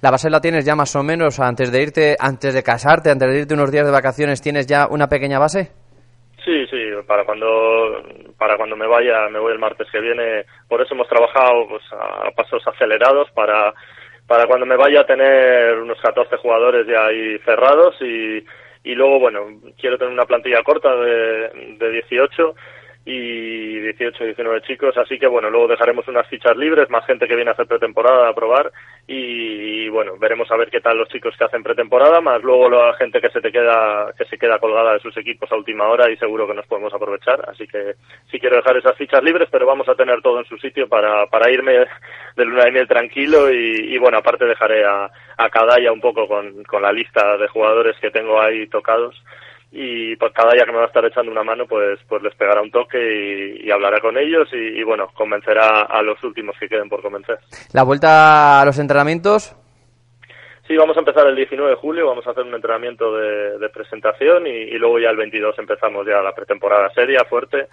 La 0.02 0.12
base 0.12 0.30
la 0.30 0.41
tienes 0.41 0.65
ya 0.65 0.75
más 0.75 0.93
o 0.95 1.04
menos 1.04 1.39
antes 1.39 1.71
de 1.71 1.82
irte, 1.82 2.15
antes 2.19 2.54
de 2.54 2.62
casarte, 2.62 3.10
antes 3.10 3.32
de 3.32 3.39
irte 3.39 3.54
unos 3.54 3.71
días 3.71 3.86
de 3.86 3.91
vacaciones, 3.91 4.41
¿tienes 4.41 4.67
ya 4.67 4.88
una 4.89 5.08
pequeña 5.08 5.39
base? 5.39 5.71
Sí, 6.43 6.65
sí, 6.67 6.78
para 7.08 7.25
cuando 7.25 7.47
para 8.38 8.58
cuando 8.58 8.75
me 8.75 8.88
vaya, 8.88 9.30
me 9.30 9.39
voy 9.39 9.54
el 9.54 9.60
martes 9.60 9.88
que 9.91 9.99
viene. 9.99 10.45
Por 10.67 10.82
eso 10.82 10.93
hemos 10.93 11.08
trabajado 11.08 11.67
pues, 11.67 11.84
a 11.93 12.32
pasos 12.32 12.65
acelerados 12.67 13.30
para 13.32 13.73
para 14.28 14.45
cuando 14.45 14.65
me 14.65 14.78
vaya 14.78 15.02
a 15.02 15.06
tener 15.06 15.80
unos 15.80 15.99
14 16.02 16.38
jugadores 16.38 16.86
ya 16.86 17.08
ahí 17.08 17.39
cerrados 17.39 17.95
y, 17.99 18.43
y 18.84 18.93
luego, 18.93 19.19
bueno, 19.19 19.47
quiero 19.80 19.97
tener 19.97 20.13
una 20.13 20.25
plantilla 20.25 20.62
corta 20.63 20.95
de, 20.95 21.78
de 21.80 21.91
18 21.91 22.56
y 23.12 23.80
18, 23.80 24.24
19 24.24 24.62
chicos, 24.62 24.95
así 24.95 25.17
que 25.17 25.26
bueno, 25.26 25.50
luego 25.50 25.67
dejaremos 25.67 26.08
unas 26.08 26.28
fichas 26.28 26.56
libres, 26.56 26.91
más 26.91 27.04
gente 27.08 27.28
que 27.28 27.36
viene 27.36 27.50
a 27.50 27.54
hacer 27.54 27.65
pretemporada 27.65 28.30
a 28.30 28.36
probar. 28.36 28.72
Y, 29.08 29.89
bueno, 29.89 30.13
veremos 30.19 30.52
a 30.52 30.56
ver 30.56 30.69
qué 30.69 30.80
tal 30.80 31.00
los 31.00 31.10
chicos 31.10 31.36
que 31.36 31.43
hacen 31.43 31.63
pretemporada, 31.63 32.22
más 32.22 32.43
luego 32.43 32.69
la 32.69 32.93
gente 32.93 33.19
que 33.19 33.32
se 33.32 33.41
te 33.41 33.52
queda 33.52 34.13
que 34.15 34.26
se 34.26 34.38
queda 34.38 34.60
colgada 34.60 34.93
de 34.93 35.00
sus 35.00 35.17
equipos 35.17 35.52
a 35.52 35.56
última 35.56 35.88
hora 35.88 36.08
y 36.12 36.17
seguro 36.17 36.45
que 36.45 36.54
nos 36.54 36.67
podemos 36.67 36.93
aprovechar, 36.93 37.50
así 37.50 37.65
que 37.65 37.95
sí 38.30 38.39
quiero 38.39 38.58
dejar 38.58 38.78
esas 38.78 38.95
fichas 38.95 39.24
libres, 39.24 39.50
pero 39.52 39.66
vamos 39.66 39.89
a 39.89 39.95
tener 39.95 40.22
todo 40.22 40.38
en 40.38 40.45
su 40.45 40.60
sitio 40.60 40.88
para, 40.88 41.26
para 41.26 41.49
irme 41.49 41.88
de 42.36 42.45
luna 42.45 42.66
de 42.66 42.72
miel 42.72 42.88
tranquilo. 42.88 43.51
Y, 43.51 43.95
y 43.95 43.97
bueno, 43.97 44.20
aparte 44.20 44.45
dejaré 44.45 44.86
a, 44.86 45.10
a 45.38 45.49
Cadaya 45.49 45.91
un 45.91 46.01
poco 46.01 46.28
con, 46.28 46.64
con 46.66 46.84
la 46.84 46.91
lista 46.91 47.38
de 47.38 47.47
jugadores 47.47 47.97
que 47.99 48.12
tengo 48.12 48.39
ahí 48.39 48.68
tocados 48.68 49.20
y 49.72 50.15
pues 50.15 50.34
cada 50.34 50.53
día 50.53 50.65
que 50.65 50.72
me 50.72 50.80
va 50.80 50.86
a 50.86 50.88
estar 50.88 51.05
echando 51.05 51.32
una 51.32 51.43
mano 51.43 51.67
pues 51.67 51.99
pues 52.07 52.24
les 52.24 52.34
pegará 52.36 52.61
un 52.61 52.72
toque 52.72 52.97
y, 52.97 53.67
y 53.67 53.72
hablará 53.72 53.99
con 53.99 54.17
ellos 54.17 54.49
y, 54.51 54.80
y, 54.80 54.84
bueno 54.84 55.09
convencerá 55.13 55.84
a 55.84 56.01
los 56.01 56.24
últimos 56.24 56.55
que 56.59 56.67
queden 56.67 56.89
por 56.89 57.01
convencer. 57.01 57.38
La 57.74 57.84
vuelta 57.84 58.61
a 58.61 58.65
los 58.65 58.80
entrenamientos 58.80 59.55
sí 60.67 60.76
vamos 60.76 60.97
a 60.97 61.01
empezar 61.01 61.28
el 61.28 61.36
19 61.36 61.72
de 61.72 61.76
julio 61.78 62.07
vamos 62.07 62.26
a 62.26 62.32
hacer 62.32 62.43
un 62.43 62.55
entrenamiento 62.55 63.15
de, 63.15 63.59
de 63.59 63.70
presentación 63.70 64.47
y, 64.47 64.49
y, 64.49 64.78
luego 64.80 64.99
ya 64.99 65.11
el 65.11 65.17
22 65.17 65.57
empezamos 65.59 66.05
ya 66.07 66.22
la 66.22 66.34
pretemporada 66.34 66.89
seria 66.89 67.24
fuerte. 67.26 67.67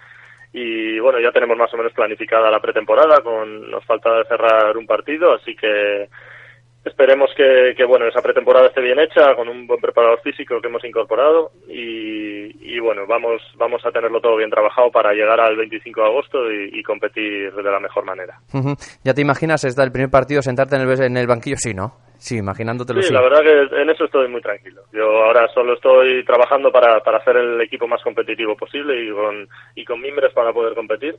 Y 0.53 0.99
bueno 1.01 1.19
ya 1.19 1.33
tenemos 1.33 1.57
más 1.57 1.73
o 1.73 1.77
menos 1.79 1.93
planificada 1.93 2.51
la 2.51 2.61
pretemporada 2.61 3.21
con 3.23 3.71
nos 3.71 3.85
falta 3.85 4.23
cerrar 4.25 4.77
un 4.77 4.87
partido 4.87 5.35
así 5.35 5.57
que 5.57 6.09
esperemos 6.87 7.31
que, 7.37 7.75
que, 7.77 7.85
bueno 7.85 8.07
esa 8.07 8.23
pretemporada 8.23 8.69
esté 8.69 8.81
bien 8.81 8.99
hecha 8.99 9.35
con 9.35 9.49
un 9.49 9.67
buen 9.67 9.81
preparador 9.81 10.21
físico 10.23 10.61
que 10.61 10.69
hemos 10.69 10.85
incorporado 10.85 11.51
y, 11.69 12.75
y 12.75 12.79
bueno 12.79 13.07
vamos 13.07 13.43
vamos 13.57 13.85
a 13.85 13.91
tenerlo 13.91 14.21
todo 14.21 14.37
bien 14.37 14.51
trabajado 14.51 14.91
para 14.91 15.13
llegar 15.13 15.41
al 15.41 15.57
25 15.57 16.01
de 16.01 16.07
agosto 16.07 16.53
y, 16.53 16.79
y 16.79 16.83
competir 16.83 17.53
de 17.53 17.71
la 17.71 17.81
mejor 17.81 18.05
manera 18.05 18.39
ya 19.05 19.15
te 19.15 19.21
imaginas 19.21 19.65
está 19.65 19.83
el 19.83 19.93
primer 19.93 20.11
partido 20.11 20.41
sentarte 20.43 20.77
en 20.77 20.83
el, 20.83 21.03
en 21.03 21.17
el 21.17 21.27
banquillo 21.27 21.57
sí 21.59 21.75
no 21.75 22.07
sí 22.19 22.39
imaginándotelo 22.39 23.03
Sí, 23.03 23.09
sí 23.09 23.15
la 23.15 23.21
verdad 23.21 23.43
que 23.43 23.83
en 23.83 23.91
eso 23.91 24.05
estoy 24.05 24.29
muy 24.29 24.41
tranquilo. 24.41 24.83
Yo 24.93 25.05
ahora 25.25 25.49
solo 25.55 25.75
estoy 25.75 26.25
trabajando 26.25 26.71
para, 26.73 27.01
para 27.01 27.19
hacer 27.19 27.37
el 27.37 27.61
equipo 27.61 27.87
más 27.87 28.03
competitivo 28.03 28.57
posible 28.57 29.05
y 29.05 29.11
con, 29.11 29.49
y 29.75 29.85
con 29.85 30.01
mimbres 30.01 30.33
para 30.33 30.53
poder 30.53 30.75
competir. 30.75 31.17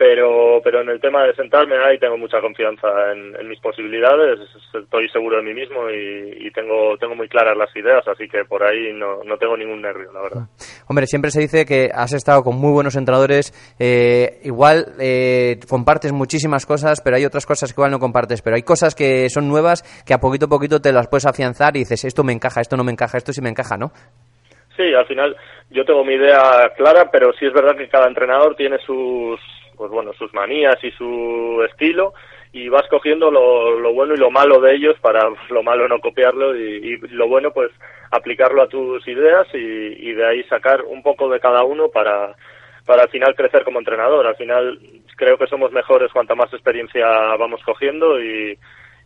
Pero, 0.00 0.62
pero 0.64 0.80
en 0.80 0.88
el 0.88 0.98
tema 0.98 1.24
de 1.24 1.34
sentarme 1.34 1.76
ahí 1.76 1.98
tengo 1.98 2.16
mucha 2.16 2.40
confianza 2.40 2.88
en, 3.12 3.36
en 3.38 3.46
mis 3.46 3.60
posibilidades, 3.60 4.40
estoy 4.72 5.06
seguro 5.10 5.36
de 5.36 5.42
mí 5.42 5.52
mismo 5.52 5.90
y, 5.90 6.46
y 6.46 6.50
tengo, 6.52 6.96
tengo 6.96 7.14
muy 7.14 7.28
claras 7.28 7.54
las 7.54 7.68
ideas, 7.76 8.08
así 8.08 8.26
que 8.26 8.46
por 8.46 8.62
ahí 8.62 8.94
no, 8.94 9.22
no 9.24 9.36
tengo 9.36 9.58
ningún 9.58 9.82
nervio, 9.82 10.10
la 10.10 10.22
verdad. 10.22 10.42
Hombre, 10.88 11.04
siempre 11.04 11.30
se 11.30 11.42
dice 11.42 11.66
que 11.66 11.90
has 11.92 12.14
estado 12.14 12.42
con 12.42 12.56
muy 12.56 12.72
buenos 12.72 12.96
entrenadores. 12.96 13.52
eh, 13.78 14.40
igual 14.42 14.86
eh, 14.98 15.58
compartes 15.68 16.12
muchísimas 16.12 16.64
cosas, 16.64 17.02
pero 17.04 17.16
hay 17.16 17.26
otras 17.26 17.44
cosas 17.44 17.70
que 17.70 17.78
igual 17.78 17.90
no 17.90 17.98
compartes. 17.98 18.40
Pero 18.40 18.56
hay 18.56 18.62
cosas 18.62 18.94
que 18.94 19.28
son 19.28 19.48
nuevas 19.48 19.82
que 20.06 20.14
a 20.14 20.18
poquito 20.18 20.46
a 20.46 20.48
poquito 20.48 20.80
te 20.80 20.92
las 20.94 21.08
puedes 21.08 21.26
afianzar 21.26 21.76
y 21.76 21.80
dices, 21.80 22.06
esto 22.06 22.24
me 22.24 22.32
encaja, 22.32 22.62
esto 22.62 22.74
no 22.78 22.84
me 22.84 22.92
encaja, 22.92 23.18
esto 23.18 23.34
sí 23.34 23.42
me 23.42 23.50
encaja, 23.50 23.76
¿no? 23.76 23.92
Sí, 24.78 24.94
al 24.94 25.04
final 25.04 25.36
yo 25.68 25.84
tengo 25.84 26.02
mi 26.06 26.14
idea 26.14 26.72
clara, 26.74 27.10
pero 27.12 27.34
sí 27.34 27.44
es 27.44 27.52
verdad 27.52 27.76
que 27.76 27.90
cada 27.90 28.08
entrenador 28.08 28.56
tiene 28.56 28.78
sus, 28.78 29.38
pues 29.80 29.90
bueno, 29.90 30.12
sus 30.12 30.34
manías 30.34 30.76
y 30.84 30.90
su 30.90 31.66
estilo 31.66 32.12
y 32.52 32.68
vas 32.68 32.86
cogiendo 32.90 33.30
lo, 33.30 33.80
lo 33.80 33.94
bueno 33.94 34.12
y 34.12 34.18
lo 34.18 34.30
malo 34.30 34.60
de 34.60 34.74
ellos 34.74 34.94
para 35.00 35.26
lo 35.48 35.62
malo 35.62 35.88
no 35.88 36.00
copiarlo 36.00 36.54
y, 36.54 36.60
y 36.60 36.96
lo 37.08 37.28
bueno 37.28 37.50
pues 37.50 37.70
aplicarlo 38.10 38.60
a 38.60 38.68
tus 38.68 39.08
ideas 39.08 39.46
y, 39.54 39.56
y 39.56 40.12
de 40.12 40.26
ahí 40.26 40.42
sacar 40.44 40.82
un 40.82 41.02
poco 41.02 41.30
de 41.30 41.40
cada 41.40 41.64
uno 41.64 41.88
para 41.88 42.36
para 42.84 43.04
al 43.04 43.08
final 43.08 43.34
crecer 43.34 43.64
como 43.64 43.78
entrenador. 43.78 44.26
Al 44.26 44.36
final 44.36 44.78
creo 45.16 45.38
que 45.38 45.46
somos 45.46 45.72
mejores 45.72 46.12
cuanta 46.12 46.34
más 46.34 46.52
experiencia 46.52 47.06
vamos 47.38 47.62
cogiendo 47.64 48.20
y, 48.20 48.58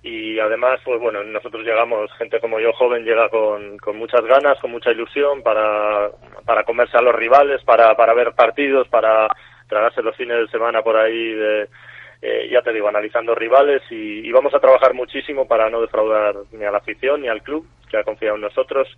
y 0.03 0.41
además, 0.41 0.81
pues 0.85 1.01
bueno, 1.01 1.22
nosotros 1.22 1.64
llegamos, 1.64 2.11
gente 2.18 2.41
como 2.41 2.59
yo 2.59 2.72
joven 2.72 3.05
llega 3.05 3.29
con, 3.29 3.79
con 3.79 3.97
muchas 3.97 4.25
ganas, 4.25 4.59
con 4.59 4.72
mucha 4.72 4.91
ilusión 4.91 5.41
para, 5.43 6.11
para 6.45 6.64
comerse 6.64 6.97
a 6.97 7.03
los 7.03 7.14
rivales, 7.14 7.62
para, 7.62 7.95
para 7.95 8.12
ver 8.12 8.33
partidos, 8.33 8.89
para 8.89 9.29
tragarse 9.75 10.03
los 10.03 10.16
fines 10.16 10.39
de 10.39 10.49
semana 10.49 10.83
por 10.83 10.97
ahí 10.97 11.35
de, 11.35 11.68
eh, 12.22 12.49
ya 12.49 12.62
te 12.62 12.72
digo, 12.72 12.89
analizando 12.89 13.35
rivales 13.35 13.83
y, 13.91 14.27
y 14.27 14.31
vamos 14.31 14.55
a 14.55 14.61
trabajar 14.61 14.95
muchísimo 14.95 15.49
para 15.49 15.68
no 15.68 15.81
defraudar 15.81 16.37
ni 16.53 16.64
a 16.64 16.70
la 16.70 16.79
afición 16.79 17.22
ni 17.22 17.29
al 17.29 17.43
club 17.43 17.66
que 17.91 17.97
ha 17.97 18.05
confiado 18.05 18.37
en 18.37 18.43
nosotros. 18.43 18.89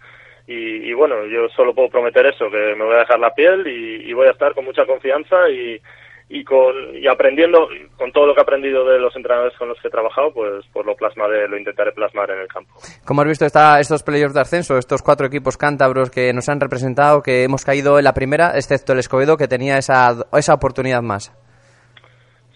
Y, 0.47 0.55
y 0.55 0.93
bueno, 0.93 1.25
yo 1.25 1.49
solo 1.49 1.75
puedo 1.75 1.89
prometer 1.89 2.27
eso, 2.27 2.51
que 2.51 2.75
me 2.77 2.85
voy 2.85 2.95
a 2.95 3.01
dejar 3.01 3.19
la 3.19 3.35
piel 3.35 3.67
y, 3.67 4.09
y 4.09 4.13
voy 4.13 4.29
a 4.29 4.33
estar 4.33 4.55
con 4.55 4.67
mucha 4.67 4.85
confianza 4.85 5.49
y, 5.49 5.81
y 6.29 6.43
con 6.43 6.97
y 6.97 7.07
aprendiendo 7.07 7.69
con 7.97 8.11
todo 8.11 8.27
lo 8.27 8.35
que 8.35 8.41
he 8.41 8.43
aprendido 8.43 8.85
de 8.85 8.99
los 8.99 9.15
entrenadores 9.15 9.57
con 9.57 9.69
los 9.69 9.81
que 9.81 9.89
he 9.89 9.91
trabajado 9.91 10.33
pues 10.33 10.65
pues 10.73 10.85
lo 10.85 10.97
plasmaré 10.97 11.47
lo 11.49 11.57
intentaré 11.57 11.93
plasmar 11.93 12.31
en 12.31 12.41
el 12.41 12.49
campo. 12.49 12.75
Como 13.05 13.23
has 13.23 13.29
visto 13.29 13.45
esta, 13.45 13.79
estos 13.79 14.03
playoffs 14.03 14.35
de 14.35 14.41
ascenso, 14.41 14.77
estos 14.77 15.03
cuatro 15.03 15.27
equipos 15.27 15.57
cántabros 15.57 16.11
que 16.11 16.33
nos 16.33 16.49
han 16.49 16.61
representado, 16.61 17.23
que 17.23 17.45
hemos 17.45 17.65
caído 17.65 17.99
en 17.99 18.05
la 18.05 18.13
primera, 18.13 18.57
excepto 18.57 18.93
el 18.93 18.99
Escobedo, 18.99 19.37
que 19.37 19.47
tenía 19.47 19.79
esa, 19.79 20.15
esa 20.33 20.55
oportunidad 20.55 21.01
más. 21.01 21.33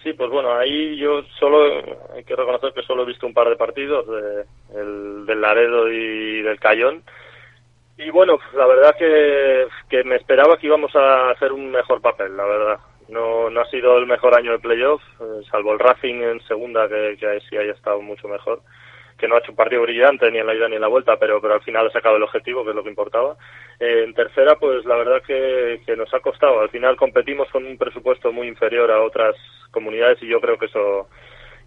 sí 0.03 0.12
pues 0.14 0.31
bueno 0.31 0.53
ahí 0.57 0.97
yo 0.97 1.23
solo 1.39 1.59
hay 2.14 2.25
que 2.25 2.35
reconocer 2.35 2.73
que 2.75 2.83
solo 2.83 3.05
he 3.05 3.07
visto 3.07 3.27
un 3.27 3.35
par 3.35 3.49
de 3.49 3.57
partidos 3.57 4.05
de, 4.09 4.81
el, 4.81 5.27
del 5.27 5.41
Laredo 5.41 5.89
y 5.89 6.43
del 6.43 6.59
Cayón. 6.59 7.05
Y 7.99 8.11
bueno 8.11 8.37
la 8.57 8.66
verdad 8.66 8.97
que, 8.99 9.66
que 9.89 10.03
me 10.03 10.16
esperaba 10.16 10.57
que 10.57 10.66
íbamos 10.66 10.91
a 10.97 11.31
hacer 11.31 11.53
un 11.53 11.71
mejor 11.71 12.01
papel 12.01 12.37
la 12.37 12.45
verdad 12.45 12.81
no, 13.11 13.50
no 13.50 13.61
ha 13.61 13.66
sido 13.66 13.98
el 13.98 14.06
mejor 14.06 14.36
año 14.36 14.52
de 14.52 14.58
playoff, 14.58 15.02
eh, 15.20 15.42
salvo 15.50 15.72
el 15.72 15.78
Racing 15.78 16.22
en 16.22 16.40
segunda, 16.42 16.88
que, 16.88 17.16
que 17.18 17.40
sí 17.48 17.56
haya 17.56 17.72
estado 17.72 18.00
mucho 18.00 18.28
mejor, 18.28 18.62
que 19.18 19.28
no 19.28 19.34
ha 19.34 19.38
hecho 19.38 19.52
un 19.52 19.56
partido 19.56 19.82
brillante 19.82 20.30
ni 20.30 20.38
en 20.38 20.46
la 20.46 20.54
ida 20.54 20.68
ni 20.68 20.76
en 20.76 20.80
la 20.80 20.88
vuelta, 20.88 21.16
pero, 21.18 21.40
pero 21.40 21.54
al 21.54 21.62
final 21.62 21.86
ha 21.86 21.90
sacado 21.90 22.16
el 22.16 22.22
objetivo, 22.22 22.64
que 22.64 22.70
es 22.70 22.76
lo 22.76 22.82
que 22.82 22.88
importaba. 22.88 23.36
Eh, 23.78 24.04
en 24.04 24.14
tercera, 24.14 24.56
pues 24.56 24.84
la 24.86 24.96
verdad 24.96 25.22
que, 25.26 25.80
que 25.84 25.96
nos 25.96 26.12
ha 26.14 26.20
costado. 26.20 26.61
Al 26.61 26.70
final 26.70 26.96
competimos 26.96 27.50
con 27.50 27.66
un 27.66 27.76
presupuesto 27.76 28.32
muy 28.32 28.48
inferior 28.48 28.90
a 28.90 29.02
otras 29.02 29.36
comunidades 29.70 30.22
y 30.22 30.28
yo 30.28 30.40
creo 30.40 30.58
que 30.58 30.66
eso 30.66 31.08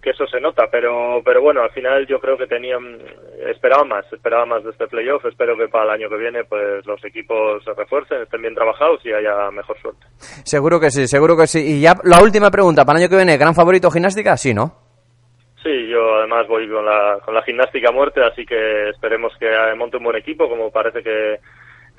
que 0.04 0.12
eso 0.12 0.28
se 0.28 0.40
nota, 0.40 0.68
pero 0.70 1.22
pero 1.24 1.42
bueno, 1.42 1.62
al 1.62 1.72
final 1.72 2.06
yo 2.06 2.20
creo 2.20 2.38
que 2.38 2.46
tenían 2.46 3.00
esperaba 3.48 3.84
más, 3.86 4.06
esperaba 4.12 4.46
más 4.46 4.64
de 4.64 4.72
este 4.72 4.88
playoff, 4.88 5.26
espero 5.26 5.58
que 5.58 5.68
para 5.70 5.86
el 5.86 6.02
año 6.02 6.10
que 6.10 6.18
viene 6.18 6.44
pues 6.44 6.86
los 6.86 7.04
equipos 7.06 7.64
se 7.64 7.74
refuercen, 7.74 8.22
estén 8.22 8.42
bien 8.42 8.54
trabajados 8.54 9.04
y 9.06 9.14
haya 9.14 9.50
mejor 9.52 9.80
suerte. 9.82 10.06
Seguro 10.44 10.80
que 10.80 10.92
sí, 10.92 11.08
seguro 11.08 11.38
que 11.38 11.48
sí. 11.48 11.78
Y 11.78 11.82
ya 11.82 11.96
la 12.04 12.22
última 12.22 12.52
pregunta, 12.52 12.86
para 12.86 13.00
el 13.00 13.04
año 13.04 13.10
que 13.10 13.16
viene, 13.16 13.38
¿gran 13.38 13.56
favorito 13.56 13.90
gimnástica? 13.90 14.36
Sí, 14.38 14.54
¿no? 14.54 14.84
Sí, 15.64 15.88
yo 15.88 16.16
además 16.16 16.46
voy 16.50 16.70
con 16.70 16.86
la, 16.86 17.20
con 17.24 17.34
la 17.34 17.42
gimnástica 17.44 17.88
a 17.88 17.94
muerte, 17.94 18.22
así 18.22 18.46
que 18.46 18.90
esperemos 18.90 19.32
que 19.40 19.48
monte 19.78 19.96
un 19.96 20.04
buen 20.04 20.18
equipo, 20.18 20.50
como 20.50 20.70
parece 20.70 21.02
que, 21.02 21.40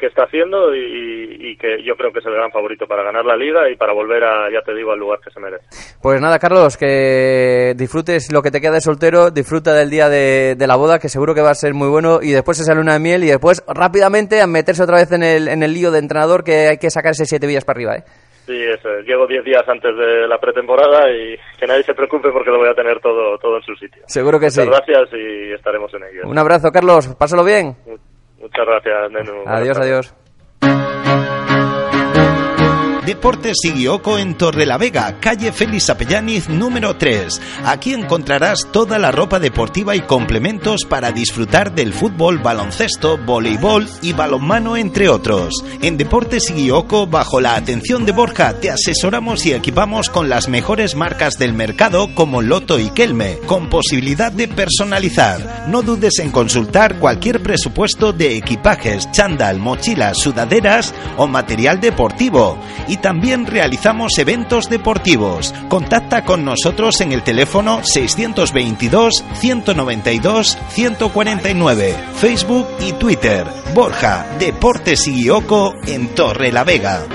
que 0.04 0.08
está 0.08 0.24
haciendo, 0.24 0.74
y, 0.74 1.38
y 1.40 1.56
que 1.56 1.82
yo 1.82 1.96
creo 1.96 2.12
que 2.12 2.18
es 2.18 2.26
el 2.26 2.34
gran 2.34 2.50
favorito 2.50 2.86
para 2.86 3.02
ganar 3.02 3.24
la 3.24 3.36
liga 3.36 3.70
y 3.70 3.76
para 3.76 3.94
volver 3.94 4.22
a, 4.22 4.50
ya 4.52 4.60
te 4.60 4.74
digo, 4.74 4.92
al 4.92 4.98
lugar 4.98 5.18
que 5.24 5.30
se 5.30 5.40
merece. 5.40 5.64
Pues 6.02 6.20
nada, 6.20 6.38
Carlos, 6.38 6.76
que 6.76 7.72
disfrutes 7.74 8.30
lo 8.30 8.42
que 8.42 8.50
te 8.50 8.60
queda 8.60 8.72
de 8.74 8.80
soltero, 8.82 9.30
disfruta 9.30 9.72
del 9.72 9.88
día 9.88 10.10
de, 10.10 10.56
de 10.58 10.66
la 10.66 10.76
boda, 10.76 10.98
que 10.98 11.08
seguro 11.08 11.34
que 11.34 11.40
va 11.40 11.50
a 11.50 11.54
ser 11.54 11.72
muy 11.72 11.88
bueno, 11.88 12.18
y 12.20 12.32
después 12.32 12.60
esa 12.60 12.74
luna 12.74 12.92
de 12.92 13.00
miel, 13.00 13.24
y 13.24 13.28
después 13.28 13.64
rápidamente 13.66 14.42
a 14.42 14.46
meterse 14.46 14.82
otra 14.82 14.96
vez 14.98 15.10
en 15.12 15.22
el, 15.22 15.48
en 15.48 15.62
el 15.62 15.72
lío 15.72 15.90
de 15.90 16.00
entrenador, 16.00 16.44
que 16.44 16.68
hay 16.68 16.76
que 16.78 16.90
sacar 16.90 17.12
ese 17.12 17.24
siete 17.24 17.46
villas 17.46 17.64
para 17.64 17.78
arriba, 17.78 17.96
¿eh? 17.96 18.04
Sí, 18.46 18.52
eso 18.62 18.90
es. 18.98 19.06
Llego 19.06 19.26
10 19.26 19.42
días 19.42 19.62
antes 19.66 19.96
de 19.96 20.28
la 20.28 20.36
pretemporada 20.36 21.10
y 21.10 21.34
que 21.58 21.66
nadie 21.66 21.82
se 21.82 21.94
preocupe 21.94 22.28
porque 22.30 22.50
lo 22.50 22.58
voy 22.58 22.68
a 22.68 22.74
tener 22.74 23.00
todo, 23.00 23.38
todo 23.38 23.56
en 23.56 23.62
su 23.62 23.74
sitio. 23.74 24.02
Seguro 24.06 24.38
que 24.38 24.46
Muchas 24.48 24.64
sí. 24.64 24.70
gracias 24.70 25.08
y 25.14 25.52
estaremos 25.54 25.90
en 25.94 26.02
ello. 26.02 26.28
Un 26.28 26.38
abrazo, 26.38 26.70
Carlos, 26.70 27.08
pásalo 27.18 27.42
bien. 27.42 27.74
Muchas 28.44 28.66
gracias, 28.66 29.10
Nenu. 29.10 29.42
Adiós, 29.46 29.78
adiós. 29.78 30.14
Deportes 33.06 33.58
Sigioco 33.60 34.18
en 34.18 34.34
Torrelavega, 34.34 35.20
calle 35.20 35.52
Félix 35.52 35.90
Apellaniz 35.90 36.48
número 36.48 36.96
3. 36.96 37.38
Aquí 37.66 37.92
encontrarás 37.92 38.68
toda 38.72 38.98
la 38.98 39.10
ropa 39.10 39.38
deportiva 39.38 39.94
y 39.94 40.00
complementos 40.00 40.86
para 40.86 41.12
disfrutar 41.12 41.74
del 41.74 41.92
fútbol, 41.92 42.38
baloncesto, 42.38 43.18
voleibol 43.18 43.86
y 44.00 44.14
balonmano 44.14 44.78
entre 44.78 45.10
otros. 45.10 45.52
En 45.82 45.98
Deportes 45.98 46.44
Sigioco, 46.44 47.06
bajo 47.06 47.42
la 47.42 47.56
atención 47.56 48.06
de 48.06 48.12
Borja, 48.12 48.54
te 48.54 48.70
asesoramos 48.70 49.44
y 49.44 49.52
equipamos 49.52 50.08
con 50.08 50.30
las 50.30 50.48
mejores 50.48 50.94
marcas 50.94 51.38
del 51.38 51.52
mercado 51.52 52.14
como 52.14 52.40
Loto 52.40 52.78
y 52.78 52.88
Kelme, 52.88 53.38
con 53.44 53.68
posibilidad 53.68 54.32
de 54.32 54.48
personalizar. 54.48 55.66
No 55.68 55.82
dudes 55.82 56.20
en 56.20 56.30
consultar 56.30 56.98
cualquier 56.98 57.42
presupuesto 57.42 58.14
de 58.14 58.36
equipajes, 58.38 59.10
chándal, 59.12 59.58
mochilas, 59.58 60.16
sudaderas 60.16 60.94
o 61.18 61.26
material 61.26 61.80
deportivo. 61.80 62.58
También 62.96 63.46
realizamos 63.46 64.18
eventos 64.18 64.68
deportivos. 64.68 65.54
Contacta 65.68 66.24
con 66.24 66.44
nosotros 66.44 67.00
en 67.00 67.12
el 67.12 67.22
teléfono 67.22 67.80
622 67.82 69.24
192 69.34 70.58
149, 70.70 71.96
Facebook 72.14 72.66
y 72.80 72.92
Twitter. 72.92 73.46
Borja, 73.74 74.26
Deportes 74.38 75.06
y 75.06 75.22
Guioco 75.22 75.74
en 75.86 76.14
Torre 76.14 76.52
la 76.52 76.64
Vega. 76.64 77.06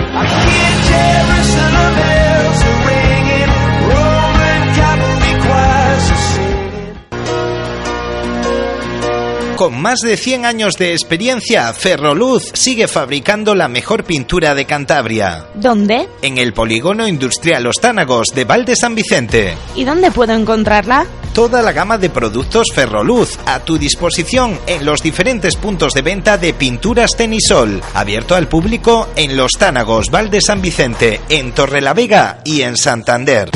Con 9.60 9.82
más 9.82 10.00
de 10.00 10.16
100 10.16 10.46
años 10.46 10.76
de 10.78 10.94
experiencia, 10.94 11.74
Ferroluz 11.74 12.50
sigue 12.54 12.88
fabricando 12.88 13.56
la 13.56 13.68
mejor 13.68 14.06
pintura 14.06 14.56
de 14.56 14.64
Cantabria. 14.64 15.48
¿Dónde? 15.54 16.08
En 16.22 16.38
el 16.38 16.54
polígono 16.54 17.06
industrial 17.06 17.64
Los 17.64 17.76
Tánagos 17.76 18.28
de 18.34 18.46
Valde 18.46 18.78
San 18.78 18.96
Vicente. 18.96 19.58
¿Y 19.76 19.84
dónde 19.84 20.12
puedo 20.12 20.32
encontrarla? 20.32 21.06
Toda 21.34 21.62
la 21.62 21.74
gama 21.74 21.98
de 21.98 22.10
productos 22.10 22.68
Ferroluz 22.74 23.38
a 23.46 23.60
tu 23.60 23.78
disposición 23.78 24.58
en 24.66 24.86
los 24.86 25.04
diferentes 25.04 25.58
puntos 25.58 25.94
de 25.94 26.04
venta 26.04 26.38
de 26.38 26.54
pinturas 26.54 27.12
Tenisol, 27.18 27.82
abierto 27.94 28.36
al 28.36 28.48
público 28.48 29.10
en 29.18 29.36
Los 29.36 29.52
Tánagos, 29.60 30.10
Valde 30.10 30.40
San 30.40 30.62
Vicente, 30.62 31.20
en 31.28 31.52
Torrelavega 31.52 32.40
y 32.46 32.62
en 32.62 32.78
Santander. 32.78 33.52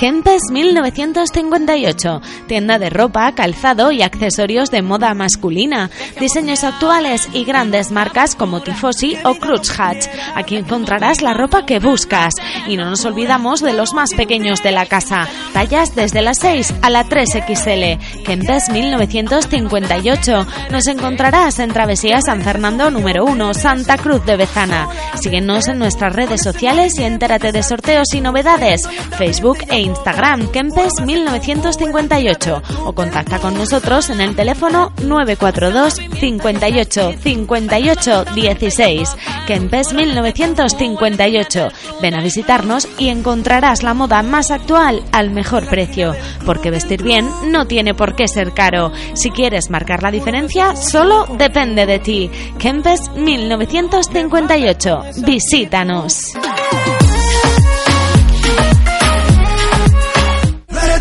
Ken 0.00 0.09
Kempes 0.20 0.50
1958, 0.50 2.20
tienda 2.46 2.78
de 2.78 2.90
ropa, 2.90 3.32
calzado 3.32 3.90
y 3.90 4.02
accesorios 4.02 4.70
de 4.70 4.82
moda 4.82 5.14
masculina, 5.14 5.88
diseños 6.20 6.62
actuales 6.62 7.30
y 7.32 7.44
grandes 7.44 7.90
marcas 7.90 8.34
como 8.34 8.60
Tifosi 8.60 9.16
o 9.24 9.36
Cruz 9.36 9.72
Hatch. 9.80 10.08
Aquí 10.34 10.56
encontrarás 10.56 11.22
la 11.22 11.32
ropa 11.32 11.64
que 11.64 11.78
buscas. 11.78 12.34
Y 12.68 12.76
no 12.76 12.84
nos 12.84 13.06
olvidamos 13.06 13.62
de 13.62 13.72
los 13.72 13.94
más 13.94 14.12
pequeños 14.12 14.62
de 14.62 14.72
la 14.72 14.84
casa, 14.84 15.26
tallas 15.54 15.94
desde 15.94 16.20
la 16.20 16.34
6 16.34 16.74
a 16.82 16.90
la 16.90 17.06
3XL. 17.06 18.22
Kempes 18.22 18.68
1958. 18.68 20.46
Nos 20.70 20.86
encontrarás 20.86 21.58
en 21.60 21.72
Travesía 21.72 22.20
San 22.20 22.42
Fernando 22.42 22.90
número 22.90 23.24
1, 23.24 23.54
Santa 23.54 23.96
Cruz 23.96 24.22
de 24.26 24.36
Bezana. 24.36 24.86
Síguenos 25.18 25.66
en 25.68 25.78
nuestras 25.78 26.14
redes 26.14 26.42
sociales 26.42 26.98
y 26.98 27.04
entérate 27.04 27.52
de 27.52 27.62
sorteos 27.62 28.12
y 28.12 28.20
novedades. 28.20 28.86
Facebook 29.16 29.60
e 29.70 29.80
Instagram 29.80 30.09
Kempes 30.52 31.00
1958 31.04 32.62
o 32.84 32.92
contacta 32.92 33.38
con 33.38 33.54
nosotros 33.54 34.10
en 34.10 34.20
el 34.20 34.34
teléfono 34.34 34.92
942 35.04 35.94
58 36.18 37.12
58 37.22 38.24
16. 38.34 39.16
Kempes 39.46 39.92
1958. 39.92 41.68
Ven 42.02 42.14
a 42.14 42.22
visitarnos 42.22 42.88
y 42.98 43.08
encontrarás 43.08 43.82
la 43.82 43.94
moda 43.94 44.22
más 44.22 44.50
actual 44.50 45.04
al 45.12 45.30
mejor 45.30 45.68
precio, 45.68 46.14
porque 46.44 46.70
vestir 46.70 47.02
bien 47.02 47.28
no 47.50 47.66
tiene 47.66 47.94
por 47.94 48.16
qué 48.16 48.26
ser 48.26 48.52
caro. 48.52 48.92
Si 49.14 49.30
quieres 49.30 49.70
marcar 49.70 50.02
la 50.02 50.10
diferencia, 50.10 50.74
solo 50.74 51.26
depende 51.38 51.86
de 51.86 52.00
ti. 52.00 52.30
Kempes 52.58 53.10
1958. 53.14 55.02
Visítanos. 55.24 56.34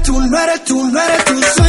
المرة 0.08 0.70
المرة 0.72 1.26
المرة 1.30 1.69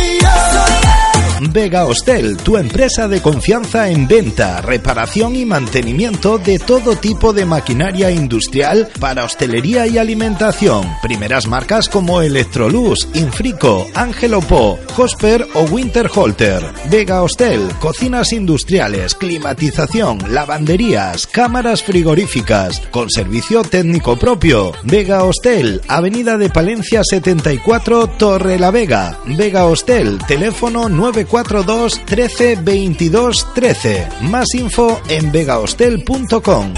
Vega 1.52 1.84
Hostel, 1.84 2.36
tu 2.36 2.56
empresa 2.56 3.08
de 3.08 3.20
confianza 3.20 3.88
en 3.88 4.06
venta, 4.06 4.60
reparación 4.60 5.34
y 5.34 5.44
mantenimiento 5.44 6.38
de 6.38 6.60
todo 6.60 6.94
tipo 6.94 7.32
de 7.32 7.44
maquinaria 7.44 8.10
industrial 8.12 8.88
para 9.00 9.24
hostelería 9.24 9.88
y 9.88 9.98
alimentación. 9.98 10.86
Primeras 11.02 11.48
marcas 11.48 11.88
como 11.88 12.22
Electrolux, 12.22 13.08
Infrico, 13.14 13.86
Angelo 13.94 14.40
Po, 14.42 14.78
Hosper 14.96 15.46
o 15.54 15.62
Winterholter. 15.62 16.62
Vega 16.88 17.22
Hostel, 17.22 17.68
cocinas 17.80 18.32
industriales, 18.32 19.16
climatización, 19.16 20.18
lavanderías, 20.32 21.26
cámaras 21.26 21.82
frigoríficas, 21.82 22.80
con 22.92 23.10
servicio 23.10 23.62
técnico 23.62 24.16
propio. 24.16 24.72
Vega 24.84 25.24
Hostel, 25.24 25.80
Avenida 25.88 26.38
de 26.38 26.50
Palencia 26.50 27.02
74, 27.02 28.06
Torre 28.18 28.58
la 28.58 28.70
Vega. 28.70 29.18
Vega 29.26 29.66
Hostel, 29.66 30.18
teléfono 30.28 30.88
94 30.88 31.39
42 31.42 32.04
13 32.04 32.56
22 32.56 33.54
13. 33.54 34.08
Más 34.22 34.54
info 34.54 35.00
en 35.08 35.32
vegahostel.com. 35.32 36.74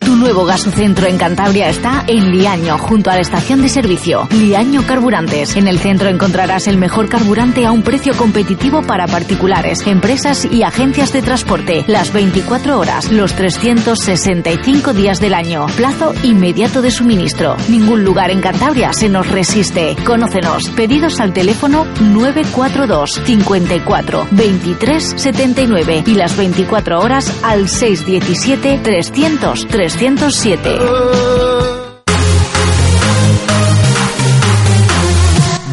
Tu 0.00 0.14
nuevo 0.16 0.44
gasocentro 0.44 1.06
en 1.06 1.18
Cantabria 1.18 1.68
está 1.68 2.04
en 2.06 2.30
Liaño, 2.30 2.78
junto 2.78 3.10
a 3.10 3.14
la 3.14 3.20
estación 3.20 3.60
de 3.62 3.68
servicio. 3.68 4.26
Liaño 4.30 4.86
Carburantes. 4.86 5.56
En 5.56 5.68
el 5.68 5.78
centro 5.78 6.08
encontrarás 6.08 6.66
el 6.66 6.78
mejor 6.78 7.08
carburante 7.08 7.66
a 7.66 7.72
un 7.72 7.82
precio 7.82 8.14
competitivo 8.16 8.82
para 8.82 9.06
particulares, 9.06 9.86
empresas 9.86 10.46
y 10.50 10.62
agencias 10.62 11.12
de 11.12 11.22
transporte. 11.22 11.84
Las 11.88 12.12
24 12.12 12.78
horas, 12.78 13.10
los 13.10 13.34
365 13.34 14.94
días 14.94 15.20
del 15.20 15.34
año. 15.34 15.66
Plazo 15.76 16.14
inmediato 16.22 16.80
de 16.80 16.90
suministro. 16.90 17.56
Ningún 17.68 18.04
lugar 18.04 18.30
en 18.30 18.40
Cantabria 18.40 18.92
se 18.92 19.08
nos 19.08 19.28
resiste. 19.28 19.96
Conócenos. 20.06 20.70
Pedidos 20.70 21.20
al 21.20 21.32
teléfono 21.32 21.86
942 22.00 23.20
54 23.24 24.28
23 24.30 25.14
79 25.16 26.04
y 26.06 26.14
las 26.14 26.36
24 26.36 27.00
horas 27.00 27.36
al 27.42 27.68
617 27.68 28.80
300 28.82 29.66
307. 29.88 31.77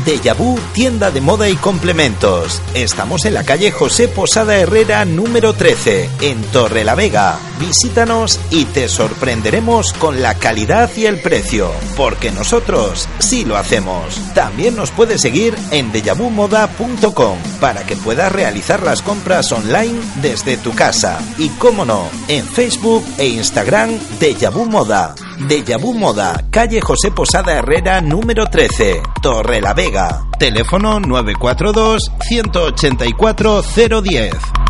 Deja 0.06 0.36
tienda 0.74 1.10
de 1.10 1.20
moda 1.20 1.50
y 1.50 1.56
complementos. 1.56 2.62
Estamos 2.76 3.26
en 3.26 3.34
la 3.34 3.44
calle 3.44 3.72
José 3.72 4.08
Posada 4.08 4.56
Herrera 4.56 5.04
número 5.04 5.54
13, 5.54 6.10
en 6.22 6.44
Torre 6.44 6.84
la 6.84 6.94
Vega. 6.94 7.40
Visítanos 7.60 8.40
y 8.52 8.66
te 8.66 8.88
sorprenderemos 8.88 9.94
con 9.94 10.22
la 10.22 10.36
calidad 10.36 10.92
y 10.96 11.08
el 11.08 11.20
precio, 11.22 11.72
porque 11.98 12.30
nosotros 12.30 13.10
sí 13.18 13.46
lo 13.46 13.58
hacemos. 13.58 14.22
También 14.36 14.76
nos 14.76 14.92
puedes 14.92 15.22
seguir 15.22 15.56
en 15.72 15.92
dejavumoda.com 15.92 17.40
para 17.60 17.84
que 17.88 17.96
puedas 17.96 18.32
realizar 18.32 18.84
las 18.84 19.02
compras 19.02 19.52
online 19.52 20.00
desde 20.22 20.58
tu 20.58 20.76
casa. 20.76 21.18
Y 21.40 21.50
cómo 21.50 21.84
no, 21.84 22.08
en 22.28 22.46
Facebook 22.46 23.04
e 23.18 23.26
Instagram 23.26 23.98
Deja 24.20 24.52
Moda. 24.52 25.16
Deja 25.40 25.78
Vu 25.78 25.94
Moda, 25.94 26.46
calle 26.50 26.80
José 26.82 27.12
Posada 27.12 27.54
Herrera 27.54 28.00
número 28.00 28.46
13, 28.46 29.02
Torre 29.22 29.60
la 29.60 29.74
Vega. 29.74 30.24
Teléfono 30.40 31.00
942 31.00 32.12
184 32.20 33.62
010. 34.02 34.65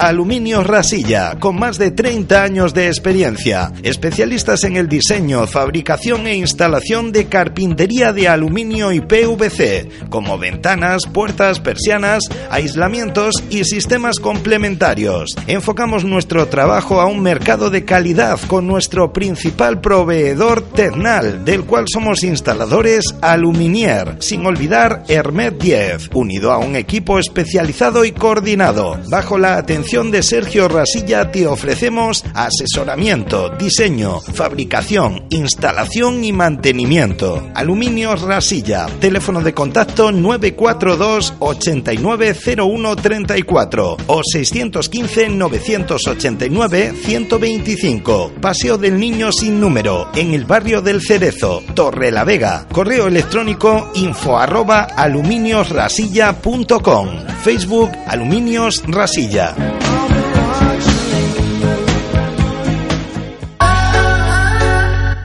Aluminio 0.00 0.64
Rasilla, 0.64 1.36
con 1.38 1.58
más 1.58 1.76
de 1.76 1.90
30 1.90 2.42
años 2.42 2.72
de 2.72 2.86
experiencia, 2.86 3.70
especialistas 3.82 4.64
en 4.64 4.76
el 4.76 4.88
diseño, 4.88 5.46
fabricación 5.46 6.26
e 6.26 6.36
instalación 6.36 7.12
de 7.12 7.26
carpintería 7.26 8.14
de 8.14 8.26
aluminio 8.26 8.92
y 8.92 9.02
PVC, 9.02 10.08
como 10.08 10.38
ventanas, 10.38 11.02
puertas, 11.04 11.60
persianas, 11.60 12.22
aislamientos 12.48 13.44
y 13.50 13.64
sistemas 13.64 14.20
complementarios. 14.20 15.36
Enfocamos 15.46 16.06
nuestro 16.06 16.48
trabajo 16.48 17.02
a 17.02 17.04
un 17.04 17.20
mercado 17.20 17.68
de 17.68 17.84
calidad 17.84 18.40
con 18.46 18.66
nuestro 18.66 19.12
principal 19.12 19.82
proveedor 19.82 20.62
Ternal, 20.62 21.44
del 21.44 21.64
cual 21.64 21.84
somos 21.92 22.24
instaladores 22.24 23.14
Aluminier, 23.20 24.16
sin 24.20 24.46
olvidar 24.46 25.04
Hermet 25.08 25.60
10, 25.60 26.08
unido 26.14 26.52
a 26.52 26.56
un 26.56 26.74
equipo 26.74 27.18
especializado 27.18 28.06
y 28.06 28.12
coordinado, 28.12 28.98
bajo 29.10 29.36
la 29.36 29.58
atención 29.58 29.89
de 29.90 30.22
Sergio 30.22 30.68
Rasilla 30.68 31.32
te 31.32 31.48
ofrecemos 31.48 32.24
asesoramiento, 32.32 33.50
diseño, 33.58 34.20
fabricación, 34.20 35.24
instalación 35.30 36.22
y 36.22 36.32
mantenimiento. 36.32 37.50
Aluminios 37.56 38.22
Rasilla, 38.22 38.86
teléfono 39.00 39.40
de 39.40 39.52
contacto 39.52 40.12
942 40.12 41.34
890134 41.40 43.96
o 44.06 44.22
615 44.22 45.30
989 45.30 46.94
125. 47.02 48.34
Paseo 48.40 48.78
del 48.78 48.96
Niño 48.96 49.32
sin 49.32 49.60
número 49.60 50.08
en 50.14 50.34
el 50.34 50.44
barrio 50.44 50.82
del 50.82 51.02
Cerezo, 51.02 51.64
Torre 51.74 52.12
la 52.12 52.22
Vega. 52.22 52.68
Correo 52.70 53.08
electrónico 53.08 53.90
info 53.96 54.38
arroba 54.38 54.82
aluminiosrasilla.com. 54.82 57.08
Facebook 57.42 57.90
Aluminios 58.06 58.84
Rasilla. 58.86 59.79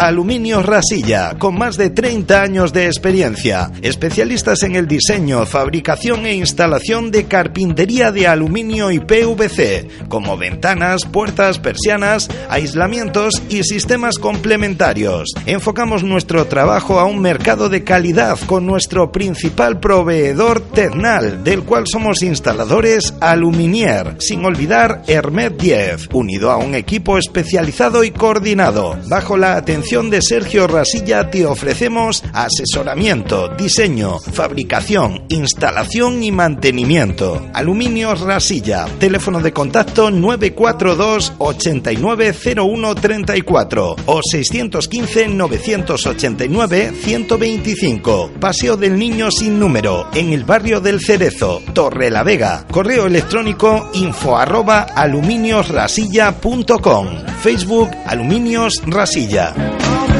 Aluminio 0.00 0.62
Rasilla, 0.62 1.36
con 1.38 1.58
más 1.58 1.76
de 1.76 1.90
30 1.90 2.40
años 2.40 2.72
de 2.72 2.86
experiencia, 2.86 3.70
especialistas 3.82 4.62
en 4.62 4.74
el 4.74 4.88
diseño, 4.88 5.44
fabricación 5.44 6.24
e 6.24 6.32
instalación 6.32 7.10
de 7.10 7.24
carpintería 7.24 8.10
de 8.10 8.26
aluminio 8.26 8.90
y 8.90 8.98
PVC, 8.98 10.08
como 10.08 10.38
ventanas, 10.38 11.04
puertas, 11.04 11.58
persianas, 11.58 12.30
aislamientos 12.48 13.42
y 13.50 13.62
sistemas 13.62 14.18
complementarios. 14.18 15.34
Enfocamos 15.44 16.02
nuestro 16.02 16.46
trabajo 16.46 16.98
a 16.98 17.04
un 17.04 17.20
mercado 17.20 17.68
de 17.68 17.84
calidad 17.84 18.38
con 18.46 18.64
nuestro 18.64 19.12
principal 19.12 19.80
proveedor 19.80 20.60
Ternal, 20.60 21.44
del 21.44 21.64
cual 21.64 21.84
somos 21.86 22.22
instaladores 22.22 23.12
Aluminier, 23.20 24.16
sin 24.18 24.46
olvidar 24.46 25.02
Hermet 25.06 25.60
10, 25.60 26.08
unido 26.14 26.50
a 26.50 26.56
un 26.56 26.74
equipo 26.74 27.18
especializado 27.18 28.02
y 28.02 28.12
coordinado, 28.12 28.96
bajo 29.06 29.36
la 29.36 29.56
atención 29.56 29.89
de 29.90 30.22
Sergio 30.22 30.68
Rasilla 30.68 31.32
te 31.32 31.44
ofrecemos 31.44 32.22
asesoramiento, 32.32 33.48
diseño, 33.56 34.20
fabricación, 34.20 35.24
instalación 35.28 36.22
y 36.22 36.30
mantenimiento. 36.30 37.44
Aluminios 37.54 38.20
Rasilla, 38.20 38.86
teléfono 39.00 39.40
de 39.40 39.52
contacto 39.52 40.12
942 40.12 41.32
890134 41.38 43.96
o 44.06 44.20
615 44.22 45.26
989 45.26 46.92
125. 47.02 48.30
Paseo 48.38 48.76
del 48.76 48.96
Niño 48.96 49.32
sin 49.32 49.58
número 49.58 50.06
en 50.14 50.32
el 50.32 50.44
barrio 50.44 50.80
del 50.80 51.00
Cerezo, 51.00 51.62
Torre 51.74 52.10
la 52.10 52.22
Vega. 52.22 52.64
Correo 52.70 53.06
electrónico 53.06 53.90
info 53.94 54.36
arroba 54.36 54.82
aluminiosrasilla.com. 54.82 57.08
Facebook 57.42 57.90
Aluminios 58.06 58.80
Rasilla. 58.86 59.79
I'll 59.82 60.08
be 60.08 60.19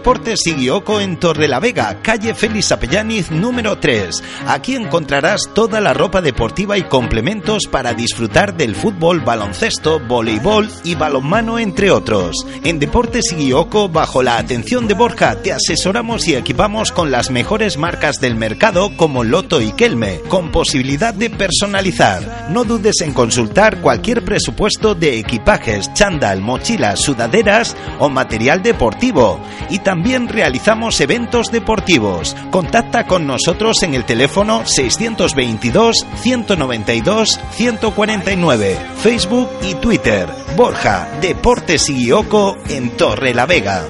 Deportes 0.00 0.40
Sigioco 0.44 0.98
en 0.98 1.18
Torrelavega, 1.18 2.00
calle 2.00 2.34
Félix 2.34 2.72
Apellaniz 2.72 3.30
número 3.30 3.76
3. 3.76 4.22
Aquí 4.46 4.74
encontrarás 4.74 5.50
toda 5.54 5.78
la 5.78 5.92
ropa 5.92 6.22
deportiva 6.22 6.78
y 6.78 6.84
complementos 6.84 7.66
para 7.70 7.92
disfrutar 7.92 8.56
del 8.56 8.74
fútbol, 8.74 9.20
baloncesto, 9.20 10.00
voleibol 10.00 10.70
y 10.84 10.94
balonmano 10.94 11.58
entre 11.58 11.90
otros. 11.90 12.46
En 12.64 12.78
Deportes 12.78 13.26
Sigioco, 13.28 13.90
bajo 13.90 14.22
la 14.22 14.38
atención 14.38 14.88
de 14.88 14.94
Borja, 14.94 15.42
te 15.42 15.52
asesoramos 15.52 16.26
y 16.26 16.34
equipamos 16.34 16.92
con 16.92 17.10
las 17.10 17.30
mejores 17.30 17.76
marcas 17.76 18.22
del 18.22 18.36
mercado 18.36 18.96
como 18.96 19.22
Loto 19.22 19.60
y 19.60 19.72
Kelme, 19.72 20.20
con 20.28 20.50
posibilidad 20.50 21.12
de 21.12 21.28
personalizar. 21.28 22.46
No 22.48 22.64
dudes 22.64 23.02
en 23.02 23.12
consultar 23.12 23.82
cualquier 23.82 24.24
presupuesto 24.24 24.94
de 24.94 25.18
equipajes, 25.18 25.92
chándal, 25.92 26.40
mochilas, 26.40 27.00
sudaderas 27.00 27.76
o 27.98 28.08
material 28.08 28.62
deportivo. 28.62 29.38
Y 29.68 29.80
también 29.90 30.28
realizamos 30.28 31.00
eventos 31.00 31.50
deportivos. 31.50 32.36
Contacta 32.52 33.08
con 33.08 33.26
nosotros 33.26 33.82
en 33.82 33.94
el 33.94 34.04
teléfono 34.04 34.64
622 34.64 36.06
192 36.14 37.40
149, 37.50 38.78
Facebook 38.98 39.50
y 39.62 39.74
Twitter. 39.74 40.28
Borja, 40.54 41.08
Deportes 41.20 41.90
y 41.90 42.12
Oco 42.12 42.56
en 42.68 42.90
Torre 42.90 43.34
la 43.34 43.46
Vega. 43.46 43.88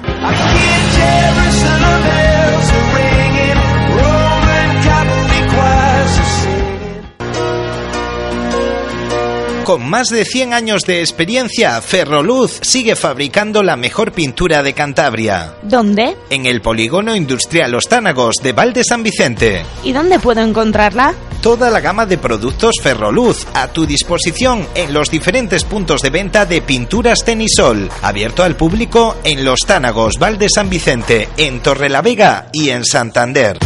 Con 9.65 9.87
más 9.87 10.07
de 10.07 10.25
100 10.25 10.53
años 10.53 10.81
de 10.83 11.01
experiencia, 11.01 11.79
Ferroluz 11.81 12.59
sigue 12.63 12.95
fabricando 12.95 13.61
la 13.61 13.75
mejor 13.75 14.11
pintura 14.11 14.63
de 14.63 14.73
Cantabria. 14.73 15.53
¿Dónde? 15.61 16.17
En 16.31 16.47
el 16.47 16.61
polígono 16.61 17.15
industrial 17.15 17.71
Los 17.71 17.87
Tánagos 17.87 18.37
de 18.41 18.53
Valde 18.53 18.83
San 18.83 19.03
Vicente. 19.03 19.63
¿Y 19.83 19.93
dónde 19.93 20.17
puedo 20.17 20.41
encontrarla? 20.41 21.13
Toda 21.41 21.69
la 21.69 21.79
gama 21.79 22.07
de 22.07 22.17
productos 22.17 22.75
Ferroluz 22.81 23.45
a 23.53 23.67
tu 23.67 23.85
disposición 23.85 24.67
en 24.73 24.93
los 24.93 25.11
diferentes 25.11 25.63
puntos 25.63 26.01
de 26.01 26.09
venta 26.09 26.47
de 26.47 26.63
pinturas 26.63 27.23
Tenisol, 27.23 27.87
abierto 28.01 28.43
al 28.43 28.55
público 28.55 29.17
en 29.23 29.45
Los 29.45 29.59
Tánagos, 29.59 30.17
Valde 30.17 30.49
San 30.49 30.71
Vicente, 30.71 31.29
en 31.37 31.61
Torrelavega 31.61 32.47
y 32.51 32.71
en 32.71 32.83
Santander. 32.83 33.59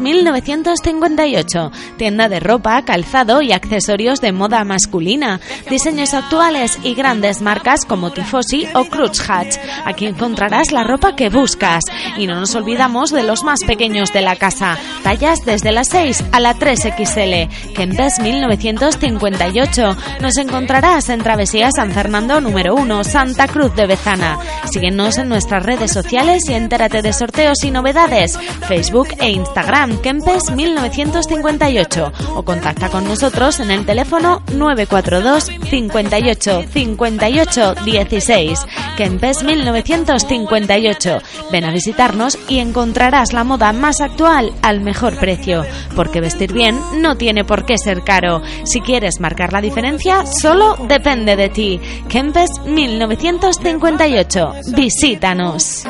1958, 0.00 1.70
tienda 1.96 2.28
de 2.28 2.40
ropa, 2.40 2.84
calzado 2.84 3.42
y 3.42 3.52
accesorios 3.52 4.20
de 4.20 4.32
moda 4.32 4.64
masculina, 4.64 5.40
diseños 5.70 6.14
actuales 6.14 6.78
y 6.82 6.94
grandes 6.94 7.42
marcas 7.42 7.84
como 7.84 8.12
Tifosi 8.12 8.66
o 8.74 8.84
Cruz 8.84 9.28
Hatch. 9.28 9.56
Aquí 9.84 10.06
encontrarás 10.06 10.72
la 10.72 10.84
ropa 10.84 11.16
que 11.16 11.28
buscas. 11.28 11.84
Y 12.16 12.26
no 12.26 12.40
nos 12.40 12.54
olvidamos 12.54 13.10
de 13.10 13.22
los 13.22 13.44
más 13.44 13.60
pequeños 13.64 14.12
de 14.12 14.22
la 14.22 14.36
casa, 14.36 14.78
tallas 15.02 15.40
desde 15.44 15.72
la 15.72 15.84
6 15.84 16.24
a 16.32 16.40
la 16.40 16.54
3XL. 16.54 17.48
Kempes 17.74 18.18
1958. 18.20 19.96
Nos 20.20 20.36
encontrarás 20.36 21.08
en 21.08 21.22
Travesía 21.22 21.70
San 21.74 21.92
Fernando 21.92 22.40
número 22.40 22.74
1, 22.74 23.04
Santa 23.04 23.48
Cruz 23.48 23.74
de 23.74 23.86
Bezana. 23.86 24.38
Síguenos 24.72 25.18
en 25.18 25.28
nuestras 25.28 25.64
redes 25.64 25.92
sociales 25.92 26.48
y 26.48 26.54
entérate 26.54 27.02
de 27.02 27.12
sorteos 27.12 27.62
y 27.64 27.70
novedades. 27.70 28.38
Facebook 28.68 29.08
e 29.18 29.30
Instagram 29.30 29.83
Kempes 29.84 30.50
1958 30.50 32.12
o 32.36 32.42
contacta 32.42 32.88
con 32.88 33.04
nosotros 33.04 33.60
en 33.60 33.70
el 33.70 33.84
teléfono 33.84 34.42
942 34.54 35.50
58 35.68 36.64
58 36.72 37.74
16. 37.84 38.66
Kempes 38.96 39.42
1958. 39.42 41.18
Ven 41.52 41.64
a 41.64 41.70
visitarnos 41.70 42.38
y 42.48 42.60
encontrarás 42.60 43.32
la 43.34 43.44
moda 43.44 43.72
más 43.72 44.00
actual 44.00 44.52
al 44.62 44.80
mejor 44.80 45.18
precio, 45.18 45.64
porque 45.94 46.20
vestir 46.20 46.52
bien 46.52 46.80
no 46.96 47.16
tiene 47.16 47.44
por 47.44 47.66
qué 47.66 47.76
ser 47.76 48.02
caro. 48.02 48.42
Si 48.64 48.80
quieres 48.80 49.20
marcar 49.20 49.52
la 49.52 49.60
diferencia, 49.60 50.24
solo 50.24 50.76
depende 50.88 51.36
de 51.36 51.50
ti. 51.50 51.80
Kempes 52.08 52.50
1958. 52.64 54.52
Visítanos. 54.74 55.84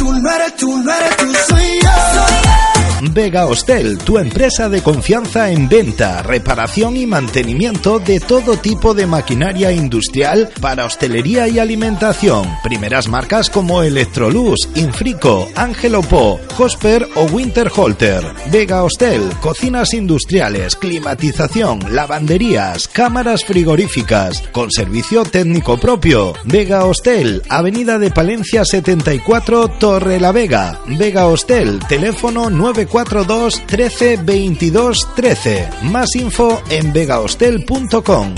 المرة 0.00 0.60
المرة 0.62 0.62
المرة 0.62 1.22
الصين 1.22 1.83
Vega 3.12 3.46
Hostel, 3.46 3.98
tu 3.98 4.18
empresa 4.18 4.68
de 4.68 4.82
confianza 4.82 5.50
en 5.50 5.68
venta, 5.68 6.22
reparación 6.22 6.96
y 6.96 7.06
mantenimiento 7.06 7.98
de 7.98 8.20
todo 8.20 8.56
tipo 8.56 8.94
de 8.94 9.06
maquinaria 9.06 9.72
industrial 9.72 10.50
para 10.60 10.84
hostelería 10.84 11.48
y 11.48 11.58
alimentación. 11.58 12.48
Primeras 12.62 13.08
marcas 13.08 13.50
como 13.50 13.82
Electrolux, 13.82 14.68
Infrico, 14.76 15.48
Angelo 15.54 16.02
Po, 16.02 16.40
Hosper 16.56 17.08
o 17.16 17.24
Winterholter. 17.24 18.24
Vega 18.50 18.82
Hostel, 18.82 19.22
cocinas 19.40 19.92
industriales, 19.94 20.76
climatización, 20.76 21.80
lavanderías, 21.90 22.88
cámaras 22.88 23.44
frigoríficas, 23.44 24.42
con 24.52 24.70
servicio 24.70 25.24
técnico 25.24 25.78
propio. 25.78 26.34
Vega 26.44 26.84
Hostel, 26.84 27.42
Avenida 27.48 27.98
de 27.98 28.10
Palencia 28.10 28.64
74, 28.64 29.68
Torre 29.78 30.20
la 30.20 30.32
Vega. 30.32 30.80
Vega 30.86 31.26
Hostel, 31.26 31.80
teléfono 31.88 32.50
942 32.94 33.66
13 33.66 34.18
22 34.22 35.08
13. 35.16 35.68
Más 35.82 36.14
info 36.14 36.62
en 36.70 36.92
vegahostel.com. 36.92 38.34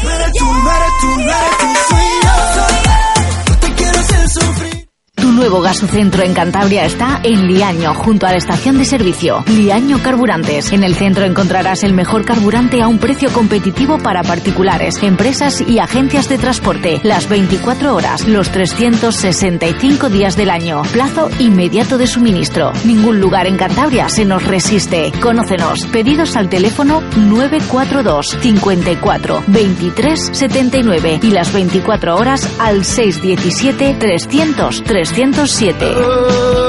Tu 5.27 5.33
nuevo 5.33 5.61
gasocentro 5.61 6.23
en 6.23 6.35
Cantabria 6.35 6.85
está 6.85 7.19
en 7.25 7.49
Liaño, 7.49 7.95
junto 7.95 8.29
a 8.29 8.31
la 8.31 8.37
estación 8.37 8.79
de 8.79 8.85
servicio. 8.85 9.43
Liaño 9.49 10.01
Carburantes. 10.01 10.73
En 10.73 10.85
el 10.85 10.95
centro 10.95 11.25
encontrarás 11.25 11.83
el 11.83 11.95
mejor 11.95 12.25
carburante 12.25 12.81
a 12.81 12.87
un 12.87 12.99
precio 12.99 13.33
competitivo 13.33 13.99
para 13.99 14.23
particulares, 14.23 15.03
empresas 15.03 15.61
y 15.67 15.81
agencias 15.81 16.29
de 16.29 16.39
transporte. 16.39 17.01
Las 17.03 17.29
24 17.29 17.93
horas, 17.93 18.29
los 18.29 18.51
365 18.51 20.11
días 20.11 20.37
del 20.37 20.49
año. 20.49 20.83
Plazo 20.93 21.29
inmediato 21.41 21.99
de 21.99 22.07
suministro. 22.07 22.71
Ningún 22.85 23.21
lugar 23.21 23.49
en 23.49 23.57
Cantabria 23.57 24.09
se 24.09 24.25
nos 24.25 24.45
resiste. 24.45 25.11
Conócenos. 25.21 25.87
Pedidos 25.87 26.37
al 26.37 26.49
teléfono 26.49 27.03
942 27.17 28.29
54 28.43 29.43
23 29.49 30.31
79 30.33 31.19
y 31.21 31.31
las 31.33 31.53
24 31.53 32.15
horas 32.15 32.49
al 32.61 32.85
617 32.85 33.97
300 33.99 34.85
300. 34.85 35.16
1907. 35.17 36.66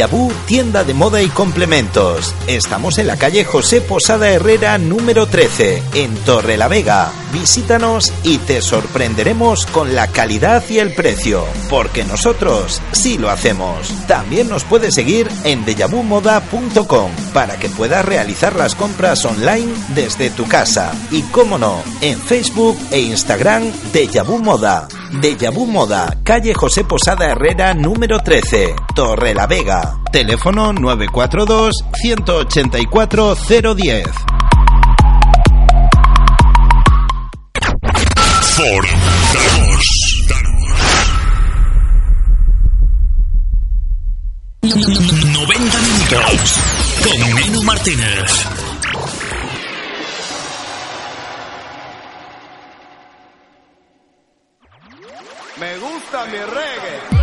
Yabú, 0.00 0.32
tienda 0.46 0.82
de 0.82 0.94
moda 0.94 1.20
y 1.20 1.28
complementos. 1.28 2.34
Estamos 2.46 2.96
en 2.96 3.06
la 3.06 3.18
calle 3.18 3.44
José 3.44 3.82
Posada 3.82 4.30
Herrera 4.30 4.78
número 4.78 5.26
13, 5.26 5.82
en 5.92 6.14
Torre 6.24 6.56
la 6.56 6.68
Vega. 6.68 7.12
Visítanos 7.34 8.10
y 8.22 8.38
te 8.38 8.62
sorprenderemos 8.62 9.66
con 9.66 9.94
la 9.94 10.06
calidad 10.06 10.64
y 10.70 10.78
el 10.78 10.94
precio, 10.94 11.44
porque 11.68 12.02
nosotros 12.04 12.80
sí 12.92 13.18
lo 13.18 13.28
hacemos. 13.28 13.92
También 14.06 14.48
nos 14.48 14.64
puedes 14.64 14.94
seguir 14.94 15.28
en 15.44 15.66
dejabumoda.com 15.66 17.10
para 17.34 17.58
que 17.58 17.68
puedas 17.68 18.02
realizar 18.02 18.56
las 18.56 18.74
compras 18.74 19.22
online 19.26 19.70
desde 19.94 20.30
tu 20.30 20.48
casa. 20.48 20.92
Y 21.10 21.20
cómo 21.24 21.58
no, 21.58 21.82
en 22.00 22.18
Facebook 22.18 22.78
e 22.90 23.00
Instagram 23.00 23.70
Dejabu 23.92 24.38
Moda. 24.38 24.88
Deja 25.12 25.50
Vu 25.50 25.66
Moda, 25.66 26.18
calle 26.22 26.54
José 26.54 26.84
Posada 26.84 27.26
Herrera 27.26 27.74
número 27.74 28.20
13, 28.20 28.74
Torre 28.94 29.34
la 29.34 29.46
Vega. 29.46 29.96
Teléfono 30.12 30.72
942 30.72 31.74
184 32.00 33.34
010. 33.34 34.06
Ford 38.56 38.86
Danos. 39.34 40.00
90 44.62 45.78
minutos 45.80 46.60
con 47.02 47.34
Neno 47.34 47.62
Martínez. 47.62 48.59
Gusta 56.10 56.26
mi 56.26 56.38
reggae. 56.38 57.19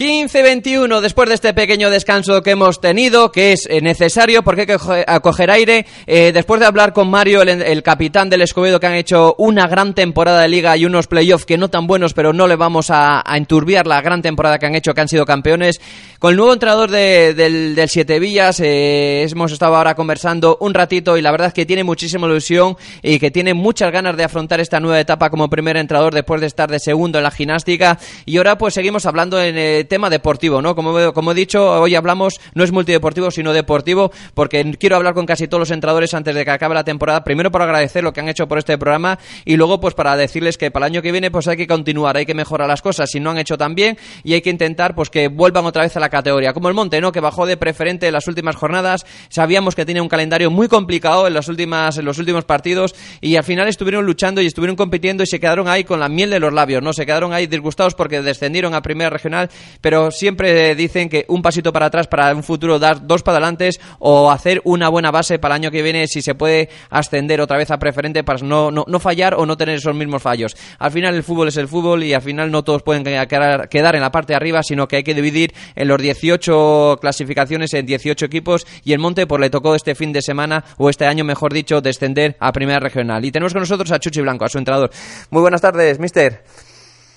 15-21 0.00 1.00
después 1.02 1.28
de 1.28 1.34
este 1.34 1.52
pequeño 1.52 1.90
descanso 1.90 2.42
que 2.42 2.52
hemos 2.52 2.80
tenido, 2.80 3.30
que 3.30 3.52
es 3.52 3.66
eh, 3.68 3.82
necesario 3.82 4.42
porque 4.42 4.62
hay 4.62 4.66
que 4.66 4.78
coge- 4.78 5.04
a 5.06 5.20
coger 5.20 5.50
aire. 5.50 5.84
Eh, 6.06 6.30
después 6.32 6.58
de 6.58 6.64
hablar 6.64 6.94
con 6.94 7.10
Mario, 7.10 7.42
el, 7.42 7.82
capitán 7.82 8.30
del 8.30 8.40
Escobedo, 8.40 8.80
que 8.80 8.86
han 8.86 8.94
hecho 8.94 9.34
una 9.36 9.68
gran 9.68 9.92
temporada 9.94 10.40
de 10.40 10.48
liga 10.48 10.74
y 10.78 10.86
unos 10.86 11.06
playoffs 11.06 11.44
que 11.44 11.58
no 11.58 11.68
tan 11.68 11.86
buenos, 11.86 12.14
pero 12.14 12.32
no 12.32 12.48
le 12.48 12.56
vamos 12.56 12.86
a, 12.88 13.22
enturbiar 13.36 13.86
la 13.86 14.00
gran 14.00 14.22
temporada 14.22 14.58
que 14.58 14.64
han 14.64 14.74
hecho, 14.74 14.94
que 14.94 15.02
han 15.02 15.08
sido 15.08 15.26
campeones. 15.26 15.82
Con 16.18 16.30
el 16.30 16.38
nuevo 16.38 16.54
entrenador 16.54 16.90
de- 16.90 17.34
del, 17.34 17.76
Siete 17.86 18.18
Villas, 18.20 18.58
eh, 18.60 19.26
hemos 19.30 19.52
estado 19.52 19.76
ahora 19.76 19.94
conversando 19.94 20.56
un 20.60 20.72
ratito 20.72 21.18
y 21.18 21.22
la 21.22 21.30
verdad 21.30 21.48
es 21.48 21.54
que 21.54 21.66
tiene 21.66 21.84
muchísima 21.84 22.26
ilusión 22.26 22.78
y 23.02 23.18
que 23.18 23.30
tiene 23.30 23.52
muchas 23.52 23.92
ganas 23.92 24.16
de 24.16 24.24
afrontar 24.24 24.60
esta 24.60 24.80
nueva 24.80 24.98
etapa 24.98 25.28
como 25.28 25.50
primer 25.50 25.76
entrenador 25.76 26.14
después 26.14 26.40
de 26.40 26.46
estar 26.46 26.70
de 26.70 26.78
segundo 26.78 27.18
en 27.18 27.24
la 27.24 27.30
gimnástica. 27.30 27.98
Y 28.24 28.38
ahora 28.38 28.56
pues 28.56 28.72
seguimos 28.72 29.04
hablando 29.04 29.38
en 29.42 29.58
el 29.58 29.89
tema 29.90 30.08
deportivo, 30.08 30.62
¿no? 30.62 30.74
Como, 30.74 31.12
como 31.12 31.32
he 31.32 31.34
dicho, 31.34 31.82
hoy 31.82 31.94
hablamos, 31.94 32.40
no 32.54 32.64
es 32.64 32.72
multideportivo, 32.72 33.30
sino 33.30 33.52
deportivo, 33.52 34.10
porque 34.32 34.64
quiero 34.78 34.96
hablar 34.96 35.12
con 35.12 35.26
casi 35.26 35.48
todos 35.48 35.60
los 35.60 35.70
entrenadores 35.70 36.14
antes 36.14 36.34
de 36.34 36.44
que 36.46 36.50
acabe 36.50 36.74
la 36.74 36.84
temporada. 36.84 37.24
Primero 37.24 37.50
para 37.50 37.64
agradecer 37.64 38.02
lo 38.02 38.14
que 38.14 38.20
han 38.20 38.28
hecho 38.28 38.48
por 38.48 38.56
este 38.56 38.78
programa 38.78 39.18
y 39.44 39.56
luego 39.56 39.80
pues 39.80 39.94
para 39.94 40.16
decirles 40.16 40.56
que 40.56 40.70
para 40.70 40.86
el 40.86 40.92
año 40.92 41.02
que 41.02 41.12
viene 41.12 41.30
pues 41.30 41.48
hay 41.48 41.56
que 41.56 41.66
continuar, 41.66 42.16
hay 42.16 42.24
que 42.24 42.34
mejorar 42.34 42.68
las 42.68 42.80
cosas 42.80 43.10
si 43.10 43.20
no 43.20 43.30
han 43.30 43.38
hecho 43.38 43.58
tan 43.58 43.74
bien 43.74 43.98
y 44.24 44.32
hay 44.32 44.40
que 44.40 44.50
intentar 44.50 44.94
pues 44.94 45.10
que 45.10 45.28
vuelvan 45.28 45.66
otra 45.66 45.82
vez 45.82 45.96
a 45.96 46.00
la 46.00 46.08
categoría. 46.08 46.54
Como 46.54 46.68
el 46.68 46.74
Monte, 46.74 47.00
¿no? 47.00 47.12
Que 47.12 47.20
bajó 47.20 47.44
de 47.44 47.56
preferente 47.56 48.06
en 48.06 48.12
las 48.12 48.28
últimas 48.28 48.56
jornadas. 48.56 49.04
Sabíamos 49.28 49.74
que 49.74 49.84
tenía 49.84 50.02
un 50.02 50.08
calendario 50.08 50.50
muy 50.50 50.68
complicado 50.68 51.26
en 51.26 51.34
las 51.34 51.48
últimas 51.48 51.98
en 51.98 52.04
los 52.04 52.18
últimos 52.18 52.44
partidos 52.44 52.94
y 53.20 53.36
al 53.36 53.44
final 53.44 53.68
estuvieron 53.68 54.06
luchando 54.06 54.40
y 54.40 54.46
estuvieron 54.46 54.76
compitiendo 54.76 55.24
y 55.24 55.26
se 55.26 55.40
quedaron 55.40 55.68
ahí 55.68 55.82
con 55.82 55.98
la 55.98 56.08
miel 56.08 56.30
de 56.30 56.38
los 56.38 56.52
labios, 56.52 56.82
¿no? 56.82 56.92
Se 56.92 57.04
quedaron 57.04 57.32
ahí 57.32 57.48
disgustados 57.48 57.94
porque 57.94 58.22
descendieron 58.22 58.74
a 58.74 58.82
primera 58.82 59.10
regional, 59.10 59.50
pero 59.80 60.10
siempre 60.10 60.74
dicen 60.74 61.08
que 61.08 61.24
un 61.28 61.42
pasito 61.42 61.72
para 61.72 61.86
atrás 61.86 62.06
para 62.06 62.34
un 62.34 62.42
futuro 62.42 62.78
dar 62.78 63.06
dos 63.06 63.22
para 63.22 63.38
adelante 63.38 63.70
o 63.98 64.30
hacer 64.30 64.60
una 64.64 64.88
buena 64.88 65.10
base 65.10 65.38
para 65.38 65.54
el 65.54 65.62
año 65.62 65.70
que 65.70 65.82
viene 65.82 66.06
si 66.06 66.22
se 66.22 66.34
puede 66.34 66.68
ascender 66.90 67.40
otra 67.40 67.56
vez 67.56 67.70
a 67.70 67.78
preferente 67.78 68.24
para 68.24 68.40
no, 68.40 68.70
no, 68.70 68.84
no 68.86 69.00
fallar 69.00 69.34
o 69.34 69.46
no 69.46 69.56
tener 69.56 69.76
esos 69.76 69.94
mismos 69.94 70.22
fallos. 70.22 70.56
Al 70.78 70.90
final 70.90 71.14
el 71.14 71.22
fútbol 71.22 71.48
es 71.48 71.56
el 71.56 71.68
fútbol 71.68 72.02
y 72.04 72.14
al 72.14 72.22
final 72.22 72.50
no 72.50 72.62
todos 72.62 72.82
pueden 72.82 73.04
quedar, 73.04 73.68
quedar 73.68 73.94
en 73.94 74.00
la 74.00 74.10
parte 74.10 74.32
de 74.32 74.36
arriba, 74.36 74.62
sino 74.62 74.88
que 74.88 74.96
hay 74.96 75.02
que 75.02 75.14
dividir 75.14 75.52
en 75.74 75.88
los 75.88 76.00
18 76.00 76.98
clasificaciones 77.00 77.74
en 77.74 77.86
18 77.86 78.24
equipos 78.24 78.66
y 78.84 78.92
el 78.92 78.98
Monte 78.98 79.26
pues 79.26 79.40
le 79.40 79.50
tocó 79.50 79.74
este 79.74 79.94
fin 79.94 80.12
de 80.12 80.22
semana 80.22 80.64
o 80.78 80.90
este 80.90 81.06
año 81.06 81.24
mejor 81.24 81.52
dicho 81.52 81.80
descender 81.80 82.36
a 82.40 82.52
primera 82.52 82.80
regional. 82.80 83.24
Y 83.24 83.32
tenemos 83.32 83.52
con 83.52 83.62
nosotros 83.62 83.90
a 83.92 83.98
Chuchi 83.98 84.20
Blanco, 84.20 84.44
a 84.44 84.48
su 84.48 84.58
entrenador. 84.58 84.90
Muy 85.30 85.42
buenas 85.42 85.60
tardes, 85.60 85.98
mister. 85.98 86.42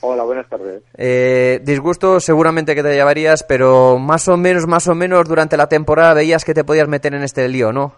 Hola, 0.06 0.26
buenas 0.26 0.49
tardes. 0.49 0.84
Eh, 0.97 1.62
disgusto 1.64 2.20
seguramente 2.20 2.76
que 2.76 2.84
te 2.84 2.93
llevarías, 2.93 3.41
pero 3.41 3.97
más 3.99 4.28
o 4.28 4.36
menos, 4.36 4.68
más 4.68 4.89
o 4.89 4.95
menos 4.95 5.30
durante 5.30 5.56
la 5.56 5.70
temporada 5.70 6.14
veías 6.14 6.43
que 6.43 6.54
te 6.54 6.66
podías 6.66 6.89
meter 6.89 7.14
en 7.14 7.24
este 7.24 7.47
lío, 7.47 7.72
¿no? 7.72 7.93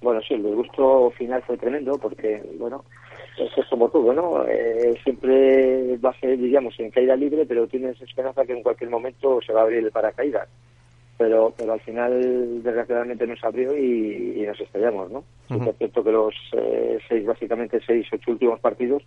Bueno, 0.00 0.22
sí, 0.26 0.32
el 0.32 0.42
disgusto 0.42 1.10
final 1.10 1.42
fue 1.42 1.58
tremendo 1.58 1.98
porque, 1.98 2.42
bueno, 2.58 2.84
eso 3.36 3.60
es 3.60 3.68
como 3.68 3.90
todo, 3.90 4.14
¿no? 4.14 4.46
Eh, 4.48 4.98
siempre 5.04 5.98
va 5.98 6.08
a 6.08 6.18
ser, 6.18 6.38
digamos, 6.38 6.72
en 6.80 6.90
caída 6.90 7.16
libre, 7.16 7.44
pero 7.44 7.66
tienes 7.66 8.00
esperanza 8.00 8.46
que 8.46 8.54
en 8.54 8.62
cualquier 8.62 8.88
momento 8.88 9.40
se 9.46 9.52
va 9.52 9.60
a 9.60 9.64
abrir 9.64 9.80
el 9.80 9.90
paracaídas. 9.90 10.48
Pero, 11.18 11.52
pero 11.54 11.74
al 11.74 11.80
final, 11.80 12.62
desgraciadamente, 12.62 13.26
nos 13.26 13.44
abrió 13.44 13.76
y, 13.76 14.40
y 14.40 14.46
nos 14.46 14.58
estrellamos, 14.58 15.10
¿no? 15.10 15.22
Que 15.48 15.68
es 15.68 15.76
cierto 15.76 16.02
que 16.02 16.12
los 16.12 16.34
eh, 16.56 16.98
seis, 17.06 17.26
básicamente 17.26 17.78
seis, 17.86 18.06
ocho 18.10 18.30
últimos 18.30 18.58
partidos, 18.58 19.02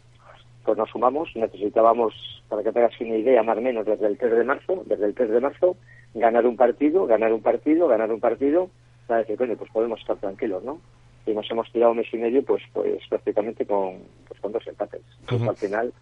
pues 0.65 0.77
nos 0.77 0.89
sumamos. 0.89 1.29
Necesitábamos, 1.35 2.13
para 2.49 2.63
que 2.63 2.71
te 2.71 2.79
hagas 2.79 2.99
una 2.99 3.15
idea, 3.15 3.43
más 3.43 3.57
o 3.57 3.61
menos, 3.61 3.85
desde 3.85 4.07
el 4.07 4.17
3 4.17 4.37
de 4.37 4.43
marzo, 4.43 4.83
desde 4.85 5.05
el 5.05 5.13
3 5.13 5.29
de 5.29 5.39
marzo, 5.39 5.77
ganar 6.13 6.45
un 6.45 6.57
partido, 6.57 7.05
ganar 7.05 7.31
un 7.31 7.41
partido, 7.41 7.87
ganar 7.87 8.11
un 8.11 8.19
partido, 8.19 8.69
para 9.07 9.19
decir, 9.19 9.37
coño, 9.37 9.55
pues 9.55 9.71
podemos 9.71 9.99
estar 9.99 10.17
tranquilos, 10.17 10.63
¿no? 10.63 10.79
Y 11.25 11.33
nos 11.33 11.49
hemos 11.49 11.71
tirado 11.71 11.91
un 11.91 11.97
mes 11.97 12.07
y 12.13 12.17
medio, 12.17 12.43
pues, 12.43 12.63
pues 12.73 13.01
prácticamente 13.09 13.65
con, 13.65 13.99
pues, 14.27 14.39
con 14.39 14.51
dos 14.51 14.65
empates. 14.67 15.01
Ujú. 15.31 15.49
al 15.49 15.55
final, 15.55 15.93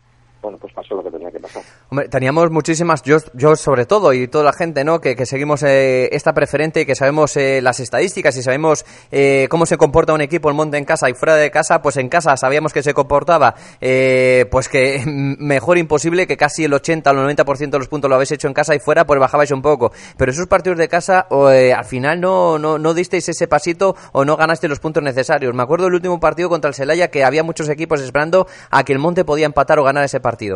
bueno, 0.44 0.58
pues 0.60 0.74
pasó 0.74 0.96
lo 0.96 1.04
que 1.04 1.10
tenía 1.10 1.32
que 1.32 1.40
pasar. 1.40 1.64
Hombre, 1.90 2.10
teníamos 2.10 2.52
muchísimas, 2.52 3.02
yo, 3.02 3.18
yo 3.34 3.56
sobre 3.56 3.86
todo 3.86 4.14
y 4.14 4.28
toda 4.28 4.44
la 4.44 4.54
gente, 4.54 4.84
¿no? 4.84 5.00
Que, 5.00 5.24
seguimos 5.26 5.64
eh, 5.64 6.10
esta 6.12 6.34
preferente 6.34 6.82
y 6.82 6.86
que 6.86 6.96
sabemos 6.96 7.38
eh, 7.38 7.62
las 7.62 7.80
estadísticas 7.80 8.36
y 8.36 8.44
sabemos 8.44 8.86
eh, 9.10 9.48
cómo 9.50 9.66
se 9.66 9.78
comporta 9.78 10.14
un 10.14 10.20
equipo 10.22 10.50
el 10.50 10.56
monte 10.56 10.78
en 10.78 10.84
casa 10.84 11.10
y 11.10 11.14
fuera 11.14 11.36
de 11.36 11.50
casa, 11.50 11.82
pues 11.82 11.96
en 11.98 12.10
casa 12.10 12.36
sabíamos 12.36 12.74
que 12.74 12.84
se 12.84 12.94
comportaba, 12.94 13.56
eh, 13.80 14.46
pues 14.52 14.68
que 14.68 15.02
mejor 15.06 15.78
imposible 15.78 16.28
que 16.28 16.36
casi 16.36 16.66
el 16.66 16.74
80 16.74 17.10
o 17.10 17.14
el 17.14 17.38
90% 17.38 17.70
de 17.70 17.80
los 17.80 17.88
puntos 17.88 18.10
lo 18.10 18.16
habéis 18.16 18.32
hecho 18.32 18.48
en 18.48 18.54
casa 18.54 18.76
y 18.76 18.80
fuera, 18.80 19.06
pues 19.06 19.20
bajabais 19.20 19.52
un 19.52 19.62
poco. 19.62 19.94
Pero 20.18 20.32
esos 20.32 20.48
partidos 20.48 20.78
de 20.78 20.90
casa, 20.90 21.28
eh, 21.54 21.74
al 21.74 21.86
final 21.86 22.20
no, 22.20 22.60
no, 22.60 22.78
no 22.78 22.94
disteis 22.94 23.30
ese 23.30 23.48
pasito 23.48 23.96
o 24.12 24.26
no 24.26 24.36
ganasteis 24.36 24.70
los 24.70 24.80
puntos 24.80 25.02
necesarios. 25.02 25.54
Me 25.54 25.64
acuerdo 25.64 25.86
del 25.86 25.94
último 25.94 26.20
partido 26.20 26.50
contra 26.50 26.68
el 26.68 26.76
Celaya 26.76 27.10
que 27.10 27.24
había 27.24 27.44
muchos 27.44 27.70
equipos 27.70 28.02
esperando 28.02 28.48
a 28.70 28.84
que 28.84 28.92
el 28.92 29.00
monte 29.00 29.24
podía 29.24 29.46
empatar 29.46 29.80
o 29.80 29.84
ganar 29.84 30.04
ese 30.04 30.20
partido. 30.20 30.33
Sí, 30.40 30.50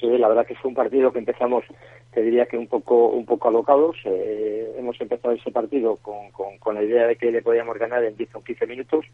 Sí, 0.00 0.18
la 0.18 0.28
verdad 0.28 0.46
que 0.46 0.56
fue 0.56 0.68
un 0.68 0.74
partido 0.74 1.12
que 1.12 1.20
empezamos, 1.20 1.64
te 2.12 2.20
diría 2.22 2.46
que 2.46 2.58
un 2.58 2.66
poco 2.66 3.08
un 3.08 3.24
poco 3.24 3.48
alocados. 3.48 3.96
Eh, 4.04 4.74
hemos 4.76 5.00
empezado 5.00 5.34
ese 5.34 5.50
partido 5.50 5.96
con, 5.96 6.30
con, 6.58 6.74
la 6.74 6.82
idea 6.82 7.06
de 7.06 7.16
que 7.16 7.30
le 7.30 7.42
podíamos 7.42 7.78
ganar 7.78 8.04
en 8.04 8.16
10 8.16 8.34
o 8.34 8.42
15 8.42 8.66
minutos 8.66 9.06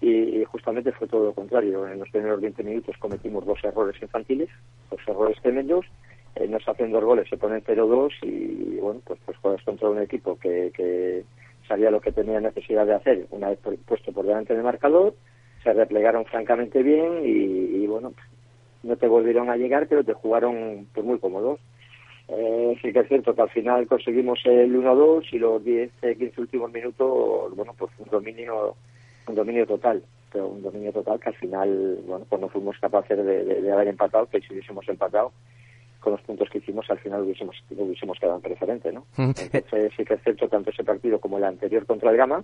y, 0.00 0.42
justamente 0.44 0.90
fue 0.92 1.06
todo 1.06 1.26
lo 1.26 1.32
contrario. 1.32 1.86
En 1.86 1.98
los 1.98 2.08
primeros 2.08 2.40
20 2.40 2.62
minutos 2.64 2.96
cometimos 2.98 3.44
dos 3.44 3.62
errores 3.62 4.00
infantiles, 4.00 4.48
dos 4.90 5.00
errores 5.06 5.40
tremendos. 5.42 5.86
Eh, 6.34 6.48
nos 6.48 6.66
hacen 6.66 6.90
dos 6.90 7.04
goles, 7.04 7.28
se 7.28 7.36
ponen 7.36 7.62
0-2 7.62 8.10
y 8.22 8.78
bueno, 8.80 9.00
pues, 9.04 9.20
pues 9.24 9.36
juegas 9.38 9.62
contra 9.64 9.90
un 9.90 10.00
equipo 10.00 10.38
que, 10.38 10.72
que 10.74 11.24
sabía 11.68 11.90
lo 11.90 12.00
que 12.00 12.12
tenía 12.12 12.40
necesidad 12.40 12.86
de 12.86 12.94
hacer 12.94 13.26
una 13.30 13.50
vez 13.50 13.58
puesto 13.86 14.12
por 14.12 14.26
delante 14.26 14.54
del 14.54 14.62
marcador, 14.62 15.14
se 15.62 15.72
replegaron 15.72 16.24
francamente 16.24 16.82
bien 16.82 17.20
y, 17.22 17.82
y 17.82 17.86
bueno, 17.86 18.14
no 18.82 18.96
te 18.96 19.06
volvieron 19.06 19.50
a 19.50 19.56
llegar, 19.56 19.86
pero 19.88 20.04
te 20.04 20.12
jugaron 20.12 20.86
pues 20.92 21.06
muy 21.06 21.18
cómodos. 21.18 21.60
Eh, 22.28 22.78
sí 22.80 22.92
que 22.92 23.00
es 23.00 23.08
cierto 23.08 23.34
que 23.34 23.42
al 23.42 23.50
final 23.50 23.86
conseguimos 23.86 24.40
el 24.44 24.74
1-2 24.74 25.26
y 25.32 25.38
los 25.38 25.62
10, 25.62 25.90
15 26.00 26.24
eh, 26.24 26.32
últimos 26.38 26.72
minutos, 26.72 27.54
bueno, 27.54 27.74
pues 27.76 27.90
un 27.98 28.08
dominio, 28.08 28.76
un 29.26 29.34
dominio 29.34 29.66
total, 29.66 30.02
pero 30.32 30.48
un 30.48 30.62
dominio 30.62 30.92
total 30.92 31.20
que 31.20 31.28
al 31.28 31.34
final, 31.34 31.98
bueno, 32.06 32.24
pues 32.28 32.40
no 32.40 32.48
fuimos 32.48 32.78
capaces 32.78 33.18
de, 33.24 33.72
haber 33.72 33.88
empatado, 33.88 34.26
que 34.26 34.40
si 34.40 34.52
hubiésemos 34.52 34.88
empatado 34.88 35.32
con 36.00 36.12
los 36.12 36.22
puntos 36.22 36.48
que 36.48 36.58
hicimos, 36.58 36.88
al 36.90 36.98
final 36.98 37.22
hubiésemos, 37.22 37.62
hubiésemos 37.70 38.18
quedado 38.18 38.36
en 38.36 38.42
preferente, 38.42 38.92
¿no? 38.92 39.04
Entonces 39.18 39.92
sí 39.96 40.04
que 40.04 40.14
es 40.14 40.22
cierto 40.22 40.48
tanto 40.48 40.70
ese 40.70 40.84
partido 40.84 41.20
como 41.20 41.38
el 41.38 41.44
anterior 41.44 41.86
contra 41.86 42.10
el 42.10 42.16
Gama, 42.16 42.42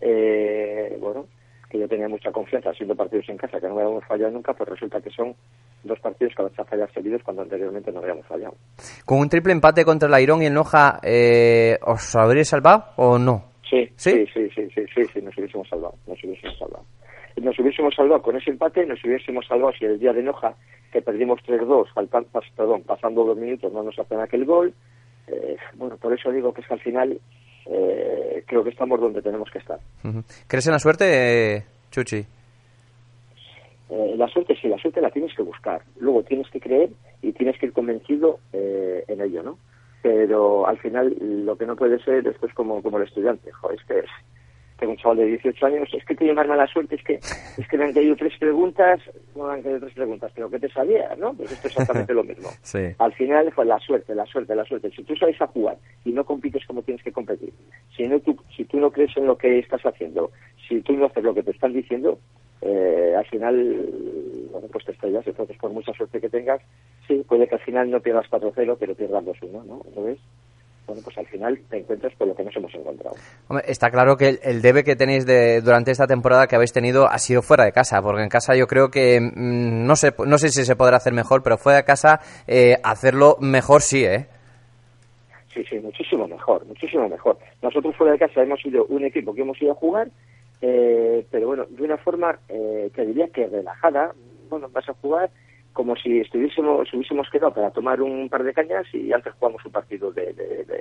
eh, 0.00 0.96
bueno, 1.00 1.26
que 1.68 1.78
yo 1.78 1.88
tenía 1.88 2.08
mucha 2.08 2.30
confianza 2.30 2.72
siendo 2.74 2.94
partidos 2.94 3.28
en 3.28 3.36
casa 3.36 3.60
que 3.60 3.66
no 3.66 3.78
habíamos 3.78 4.04
fallado 4.04 4.32
nunca, 4.32 4.54
pues 4.54 4.68
resulta 4.68 5.00
que 5.00 5.10
son 5.10 5.34
dos 5.82 5.98
partidos 6.00 6.34
que 6.34 6.42
van 6.42 6.52
a 6.56 6.64
fallar 6.64 6.92
seguidos 6.92 7.22
cuando 7.22 7.42
anteriormente 7.42 7.92
no 7.92 8.00
habíamos 8.00 8.26
fallado. 8.26 8.54
Con 9.04 9.18
un 9.18 9.28
triple 9.28 9.52
empate 9.52 9.84
contra 9.84 10.08
el 10.08 10.14
Airón 10.14 10.42
y 10.42 10.46
el 10.46 10.54
Noja, 10.54 11.00
eh, 11.02 11.78
¿os 11.82 12.14
habréis 12.16 12.48
salvado 12.48 12.84
o 12.96 13.18
no? 13.18 13.56
Sí, 13.68 13.88
sí, 13.96 14.26
sí, 14.32 14.48
sí, 14.54 14.68
sí, 14.74 14.84
sí, 14.94 15.02
sí, 15.12 15.20
nos 15.20 15.36
hubiésemos 15.36 15.68
salvado, 15.68 15.94
nos 16.06 16.22
hubiésemos 16.22 16.56
salvado. 16.58 16.84
Nos 17.36 17.58
hubiésemos 17.58 17.94
salvado 17.94 18.22
con 18.22 18.36
ese 18.36 18.50
empate, 18.50 18.86
nos 18.86 19.04
hubiésemos 19.04 19.46
salvado 19.46 19.72
si 19.78 19.84
el 19.84 19.98
día 19.98 20.12
de 20.12 20.22
Noja, 20.22 20.54
que 20.92 21.02
perdimos 21.02 21.40
3-2, 21.42 21.88
perdón, 22.56 22.82
pasando 22.82 23.24
dos 23.24 23.36
minutos, 23.36 23.72
no 23.72 23.82
nos 23.82 23.98
hacen 23.98 24.20
aquel 24.20 24.44
gol. 24.44 24.72
Eh, 25.26 25.56
bueno, 25.74 25.96
por 25.96 26.12
eso 26.12 26.30
digo 26.30 26.54
que 26.54 26.60
es 26.60 26.68
que 26.68 26.74
al 26.74 26.80
final 26.80 27.20
eh, 27.68 28.44
creo 28.46 28.62
que 28.62 28.70
estamos 28.70 29.00
donde 29.00 29.22
tenemos 29.22 29.50
que 29.50 29.58
estar. 29.58 29.78
¿Crees 30.46 30.66
en 30.66 30.72
la 30.72 30.78
suerte, 30.78 31.64
Chuchi? 31.90 32.24
Eh, 33.88 34.14
la 34.16 34.28
suerte 34.28 34.56
sí, 34.60 34.68
la 34.68 34.78
suerte 34.78 35.00
la 35.00 35.10
tienes 35.10 35.34
que 35.34 35.42
buscar. 35.42 35.82
Luego 35.98 36.22
tienes 36.22 36.48
que 36.50 36.60
creer 36.60 36.90
y 37.22 37.32
tienes 37.32 37.58
que 37.58 37.66
ir 37.66 37.72
convencido 37.72 38.40
eh, 38.52 39.04
en 39.08 39.20
ello, 39.20 39.42
¿no? 39.42 39.58
Pero 40.02 40.66
al 40.66 40.78
final 40.78 41.16
lo 41.20 41.56
que 41.56 41.66
no 41.66 41.76
puede 41.76 41.98
ser 42.02 42.26
esto 42.26 42.46
es 42.46 42.54
como, 42.54 42.82
como 42.82 42.98
el 42.98 43.04
estudiante. 43.04 43.50
Joder, 43.52 43.78
es 43.78 43.86
que 43.86 44.04
tengo 44.78 44.92
un 44.92 44.98
chaval 44.98 45.18
de 45.18 45.26
18 45.26 45.66
años, 45.66 45.88
es 45.92 46.04
que 46.04 46.14
tiene 46.14 46.34
más 46.34 46.46
mala 46.46 46.66
suerte, 46.66 46.96
es 46.96 47.02
que, 47.02 47.14
es 47.58 47.68
que 47.68 47.78
me 47.78 47.84
han 47.84 47.92
caído 47.92 48.16
tres 48.16 48.36
preguntas, 48.38 49.00
no 49.34 49.46
me 49.46 49.54
han 49.54 49.62
caído 49.62 49.80
tres 49.80 49.94
preguntas, 49.94 50.32
pero 50.34 50.50
¿qué 50.50 50.58
te 50.58 50.68
sabía? 50.68 51.14
¿no? 51.16 51.32
Pues 51.34 51.52
esto 51.52 51.68
es 51.68 51.72
exactamente 51.72 52.14
lo 52.14 52.24
mismo. 52.24 52.48
Al 52.98 53.12
final 53.14 53.52
fue 53.52 53.64
la 53.64 53.78
suerte, 53.80 54.14
la 54.14 54.26
suerte, 54.26 54.54
la 54.54 54.64
suerte. 54.64 54.90
Si 54.90 55.02
tú 55.02 55.16
sabes 55.16 55.40
a 55.40 55.46
jugar 55.46 55.76
y 56.04 56.12
no 56.12 56.24
compites 56.24 56.64
como 56.66 56.82
tienes 56.82 57.02
que 57.02 57.12
competir, 57.12 57.52
si, 57.96 58.06
no, 58.06 58.20
tú, 58.20 58.36
si 58.54 58.64
tú 58.64 58.78
no 58.78 58.90
crees 58.90 59.16
en 59.16 59.26
lo 59.26 59.36
que 59.36 59.58
estás 59.58 59.84
haciendo, 59.84 60.30
si 60.68 60.80
tú 60.82 60.92
no 60.94 61.06
haces 61.06 61.24
lo 61.24 61.34
que 61.34 61.42
te 61.42 61.52
están 61.52 61.72
diciendo, 61.72 62.18
eh, 62.60 63.14
al 63.16 63.26
final, 63.26 63.88
bueno, 64.50 64.68
pues 64.72 64.84
te 64.84 64.92
estrellas. 64.92 65.26
Entonces, 65.26 65.56
por 65.58 65.70
mucha 65.70 65.92
suerte 65.92 66.20
que 66.20 66.28
tengas, 66.28 66.60
sí, 67.06 67.24
puede 67.28 67.46
que 67.46 67.54
al 67.56 67.60
final 67.60 67.90
no 67.90 68.00
pierdas 68.00 68.26
4-0, 68.30 68.76
pero 68.78 68.94
pierdas 68.94 69.24
2-1, 69.24 69.64
¿no? 69.64 69.82
Entonces, 69.86 70.18
bueno, 70.86 71.02
pues 71.02 71.18
al 71.18 71.26
final 71.26 71.58
te 71.68 71.78
encuentras 71.78 72.14
con 72.16 72.28
lo 72.28 72.34
que 72.34 72.44
nos 72.44 72.56
hemos 72.56 72.74
encontrado. 72.74 73.16
Hombre, 73.48 73.64
está 73.68 73.90
claro 73.90 74.16
que 74.16 74.38
el, 74.42 74.62
debe 74.62 74.84
que 74.84 74.94
tenéis 74.94 75.26
de, 75.26 75.60
durante 75.60 75.90
esta 75.90 76.06
temporada 76.06 76.46
que 76.46 76.54
habéis 76.54 76.72
tenido 76.72 77.08
ha 77.08 77.18
sido 77.18 77.42
fuera 77.42 77.64
de 77.64 77.72
casa, 77.72 78.00
porque 78.02 78.22
en 78.22 78.28
casa 78.28 78.54
yo 78.54 78.66
creo 78.66 78.90
que 78.90 79.20
mm, 79.20 79.84
no 79.86 79.96
sé, 79.96 80.14
no 80.24 80.38
sé 80.38 80.48
si 80.50 80.64
se 80.64 80.76
podrá 80.76 80.98
hacer 80.98 81.12
mejor, 81.12 81.42
pero 81.42 81.58
fuera 81.58 81.78
de 81.78 81.84
casa 81.84 82.20
eh, 82.46 82.76
hacerlo 82.84 83.36
mejor 83.40 83.82
sí, 83.82 84.04
¿eh? 84.04 84.26
Sí, 85.52 85.64
sí, 85.68 85.78
muchísimo 85.80 86.28
mejor, 86.28 86.66
muchísimo 86.66 87.08
mejor. 87.08 87.38
Nosotros 87.62 87.96
fuera 87.96 88.12
de 88.12 88.18
casa 88.18 88.42
hemos 88.42 88.60
sido 88.60 88.84
un 88.86 89.04
equipo 89.04 89.34
que 89.34 89.40
hemos 89.40 89.60
ido 89.60 89.72
a 89.72 89.76
jugar, 89.76 90.08
eh, 90.60 91.26
pero 91.30 91.48
bueno, 91.48 91.64
de 91.68 91.82
una 91.82 91.96
forma 91.96 92.38
eh, 92.48 92.90
que 92.94 93.06
diría 93.06 93.28
que 93.28 93.46
relajada. 93.46 94.12
Bueno, 94.48 94.68
vas 94.72 94.88
a 94.88 94.94
jugar 94.94 95.30
como 95.76 95.94
si 95.94 96.20
estuviésemos 96.20 96.90
hubiésemos 96.94 97.28
quedado 97.28 97.52
para 97.52 97.70
tomar 97.70 98.00
un 98.00 98.30
par 98.30 98.42
de 98.42 98.54
cañas 98.54 98.86
y 98.94 99.12
antes 99.12 99.34
jugamos 99.34 99.62
un 99.66 99.72
partido 99.72 100.10
de, 100.10 100.30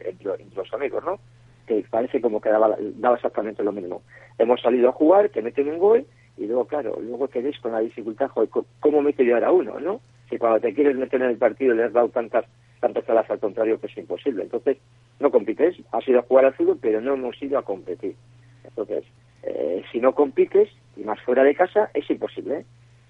entre, 0.06 0.46
los 0.56 0.74
amigos, 0.74 1.04
¿no? 1.04 1.20
Que 1.68 1.86
parece 1.90 2.22
como 2.22 2.40
que 2.40 2.50
daba, 2.50 2.78
exactamente 3.14 3.62
lo 3.62 3.74
mismo. 3.74 4.04
Hemos 4.38 4.62
salido 4.62 4.88
a 4.88 4.94
jugar, 4.94 5.28
te 5.28 5.42
meten 5.42 5.68
un 5.68 5.80
gol 5.80 6.06
y 6.38 6.46
luego, 6.46 6.64
claro, 6.66 6.98
luego 7.02 7.28
queréis 7.28 7.60
con 7.60 7.74
la 7.74 7.82
dificultad, 7.82 8.30
joder, 8.30 8.48
¿cómo 8.80 9.02
meto 9.02 9.22
yo 9.22 9.36
ahora 9.36 9.52
uno, 9.52 9.82
no? 9.82 10.00
Si 10.30 10.38
cuando 10.38 10.62
te 10.62 10.74
quieres 10.74 10.96
meter 10.96 11.22
en 11.22 11.32
el 11.32 11.38
partido 11.38 11.76
le 11.76 11.84
has 11.84 11.94
dado 11.94 12.08
tantas 12.08 12.46
tantas 12.80 13.10
alas 13.10 13.30
al 13.30 13.40
contrario 13.40 13.80
que 13.82 13.88
es 13.88 13.98
imposible. 13.98 14.44
Entonces, 14.44 14.78
no 15.20 15.30
compites, 15.30 15.76
has 15.92 16.08
ido 16.08 16.20
a 16.20 16.24
jugar 16.24 16.46
al 16.46 16.54
fútbol, 16.54 16.80
pero 16.82 17.02
no 17.02 17.16
hemos 17.16 17.42
ido 17.42 17.58
a 17.58 17.64
competir. 17.64 18.16
Entonces, 18.64 19.04
eh, 19.44 19.84
si 19.92 20.00
no 20.00 20.16
compites, 20.16 20.70
y 20.96 21.04
más 21.04 21.20
fuera 21.22 21.44
de 21.44 21.54
casa, 21.54 21.90
es 21.94 22.10
imposible. 22.10 22.60
¿eh? 22.60 22.66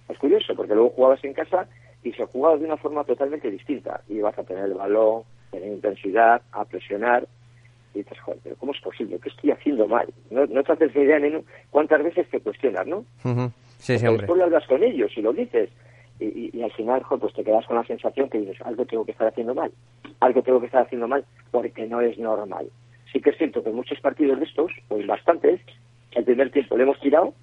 Es 0.10 0.18
curioso, 0.18 0.56
porque 0.56 0.74
luego 0.74 0.92
jugabas 0.92 1.24
en 1.24 1.34
casa 1.34 1.68
y 2.04 2.12
se 2.14 2.26
jugaba 2.26 2.58
de 2.58 2.66
una 2.66 2.78
forma 2.78 3.04
totalmente 3.04 3.50
distinta. 3.50 4.02
Y 4.08 4.20
vas 4.20 4.38
a 4.38 4.44
tener 4.44 4.66
el 4.66 4.74
balón, 4.76 5.24
tener 5.52 5.72
intensidad, 5.72 6.42
a 6.52 6.66
presionar. 6.66 7.28
Y 7.94 8.00
dices, 8.00 8.20
joder, 8.20 8.40
pero 8.44 8.56
¿cómo 8.58 8.74
es 8.74 8.82
posible? 8.82 9.20
¿Qué 9.20 9.30
estoy 9.30 9.52
haciendo 9.52 9.88
mal? 9.88 10.08
No, 10.30 10.46
no 10.46 10.64
te 10.64 10.74
haces 10.74 10.96
idea, 10.96 11.18
Nenu, 11.18 11.44
cuántas 11.72 12.04
veces 12.04 12.30
te 12.30 12.40
cuestionas, 12.40 12.86
¿no? 12.86 13.06
Sí, 13.78 13.98
sí, 13.98 14.06
hombre. 14.06 14.24
Después 14.24 14.38
lo 14.38 14.44
hablas 14.46 14.68
con 14.68 14.84
ellos 14.84 15.12
y 15.16 15.22
lo 15.22 15.34
dices. 15.34 15.70
Y, 16.20 16.62
al 16.62 16.72
final, 16.72 17.04
joder, 17.04 17.22
pues 17.22 17.34
te 17.34 17.44
quedas 17.44 17.66
con 17.66 17.76
la 17.76 17.84
sensación 17.84 18.30
que 18.30 18.40
dices, 18.40 18.62
algo 18.62 18.86
tengo 18.86 19.04
que 19.04 19.12
estar 19.12 19.28
haciendo 19.28 19.54
mal. 19.54 19.72
Algo 20.22 20.42
tengo 20.44 20.60
que 20.60 20.68
estar 20.68 20.84
haciendo 20.84 21.08
mal 21.08 21.26
porque 21.52 21.86
no 21.88 22.00
es 22.02 22.18
normal. 22.18 22.70
Sí 23.12 23.20
que 23.20 23.32
es 23.32 23.38
cierto 23.38 23.64
que 23.64 23.70
en 23.70 23.76
muchos 23.76 24.00
partidos 24.00 24.40
de 24.40 24.46
estos, 24.46 24.72
pues 24.88 25.06
bastantes, 25.08 25.60
el 26.12 26.24
primer 26.24 26.52
tiempo 26.52 26.78
le 26.78 26.84
hemos 26.84 27.00
tirado 27.00 27.34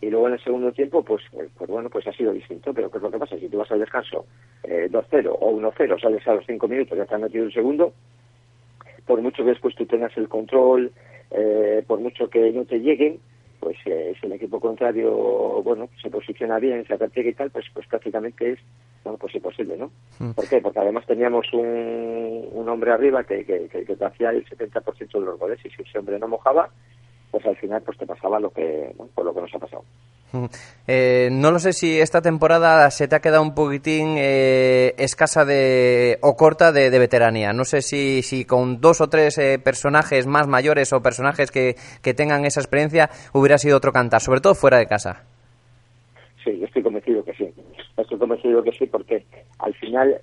y 0.00 0.08
luego 0.08 0.28
en 0.28 0.34
el 0.34 0.42
segundo 0.42 0.72
tiempo, 0.72 1.02
pues, 1.02 1.22
pues, 1.30 1.50
pues, 1.56 1.68
bueno, 1.68 1.90
pues 1.90 2.06
ha 2.06 2.12
sido 2.12 2.32
distinto. 2.32 2.72
Pero 2.72 2.90
¿qué 2.90 2.96
es 2.96 3.02
lo 3.02 3.10
que 3.10 3.18
pasa? 3.18 3.38
Si 3.38 3.48
tú 3.48 3.58
vas 3.58 3.70
al 3.70 3.80
descanso 3.80 4.24
eh, 4.62 4.88
2-0 4.90 5.36
o 5.38 5.52
1-0, 5.52 6.00
sales 6.00 6.26
a 6.26 6.34
los 6.34 6.46
5 6.46 6.68
minutos, 6.68 6.96
ya 6.96 7.04
te 7.04 7.14
han 7.14 7.22
metido 7.22 7.44
el 7.44 7.52
segundo, 7.52 7.92
por 9.06 9.20
mucho 9.20 9.44
que 9.44 9.50
después 9.50 9.74
tú 9.74 9.84
tengas 9.86 10.16
el 10.16 10.28
control, 10.28 10.92
eh, 11.30 11.84
por 11.86 12.00
mucho 12.00 12.30
que 12.30 12.50
no 12.52 12.64
te 12.64 12.78
lleguen, 12.78 13.20
pues 13.60 13.76
eh, 13.84 14.14
si 14.18 14.26
el 14.26 14.32
equipo 14.32 14.58
contrario, 14.58 15.62
bueno, 15.62 15.90
se 16.02 16.08
posiciona 16.08 16.58
bien, 16.58 16.86
se 16.86 16.94
ataque 16.94 17.20
y 17.20 17.34
tal, 17.34 17.50
pues, 17.50 17.66
pues 17.74 17.86
prácticamente 17.86 18.52
es, 18.52 18.58
bueno, 19.04 19.18
pues 19.18 19.34
imposible, 19.34 19.76
¿no? 19.76 19.90
Mm. 20.18 20.30
¿Por 20.30 20.48
qué? 20.48 20.62
Porque 20.62 20.78
además 20.78 21.04
teníamos 21.06 21.46
un, 21.52 22.48
un 22.52 22.68
hombre 22.70 22.92
arriba 22.92 23.24
que, 23.24 23.44
que, 23.44 23.68
que, 23.68 23.84
que 23.84 24.04
hacía 24.04 24.30
el 24.30 24.46
70% 24.46 25.12
de 25.12 25.20
los 25.20 25.38
goles 25.38 25.58
y 25.64 25.68
si 25.68 25.82
ese 25.82 25.98
hombre 25.98 26.18
no 26.18 26.26
mojaba, 26.26 26.70
pues 27.30 27.44
al 27.46 27.56
final 27.56 27.82
pues 27.82 27.98
te 27.98 28.06
pasaba 28.06 28.40
lo 28.40 28.50
que 28.50 28.94
por 29.14 29.24
lo 29.24 29.34
que 29.34 29.40
nos 29.40 29.54
ha 29.54 29.58
pasado. 29.58 29.84
Eh, 30.86 31.28
no 31.32 31.50
lo 31.50 31.58
sé 31.58 31.72
si 31.72 32.00
esta 32.00 32.22
temporada 32.22 32.90
se 32.90 33.08
te 33.08 33.16
ha 33.16 33.20
quedado 33.20 33.42
un 33.42 33.54
poquitín 33.54 34.14
eh, 34.16 34.94
escasa 34.98 35.44
de 35.44 36.18
o 36.22 36.36
corta 36.36 36.72
de, 36.72 36.90
veteranía. 36.98 37.52
No 37.52 37.64
sé 37.64 37.82
si, 37.82 38.22
si 38.22 38.44
con 38.44 38.80
dos 38.80 39.00
o 39.00 39.08
tres 39.08 39.38
eh, 39.38 39.58
personajes 39.58 40.26
más 40.26 40.46
mayores 40.46 40.92
o 40.92 41.02
personajes 41.02 41.50
que, 41.50 41.74
que 42.02 42.14
tengan 42.14 42.44
esa 42.44 42.60
experiencia 42.60 43.10
hubiera 43.32 43.58
sido 43.58 43.76
otro 43.76 43.92
cantar, 43.92 44.20
sobre 44.20 44.40
todo 44.40 44.54
fuera 44.54 44.78
de 44.78 44.86
casa. 44.86 45.24
Sí, 46.44 46.58
yo 46.58 46.66
estoy 46.66 46.82
convencido 46.82 47.24
que 47.24 47.34
sí. 47.34 47.52
Estoy 47.96 48.18
convencido 48.18 48.62
que 48.62 48.72
sí 48.72 48.86
porque 48.86 49.24
al 49.58 49.74
final 49.74 50.18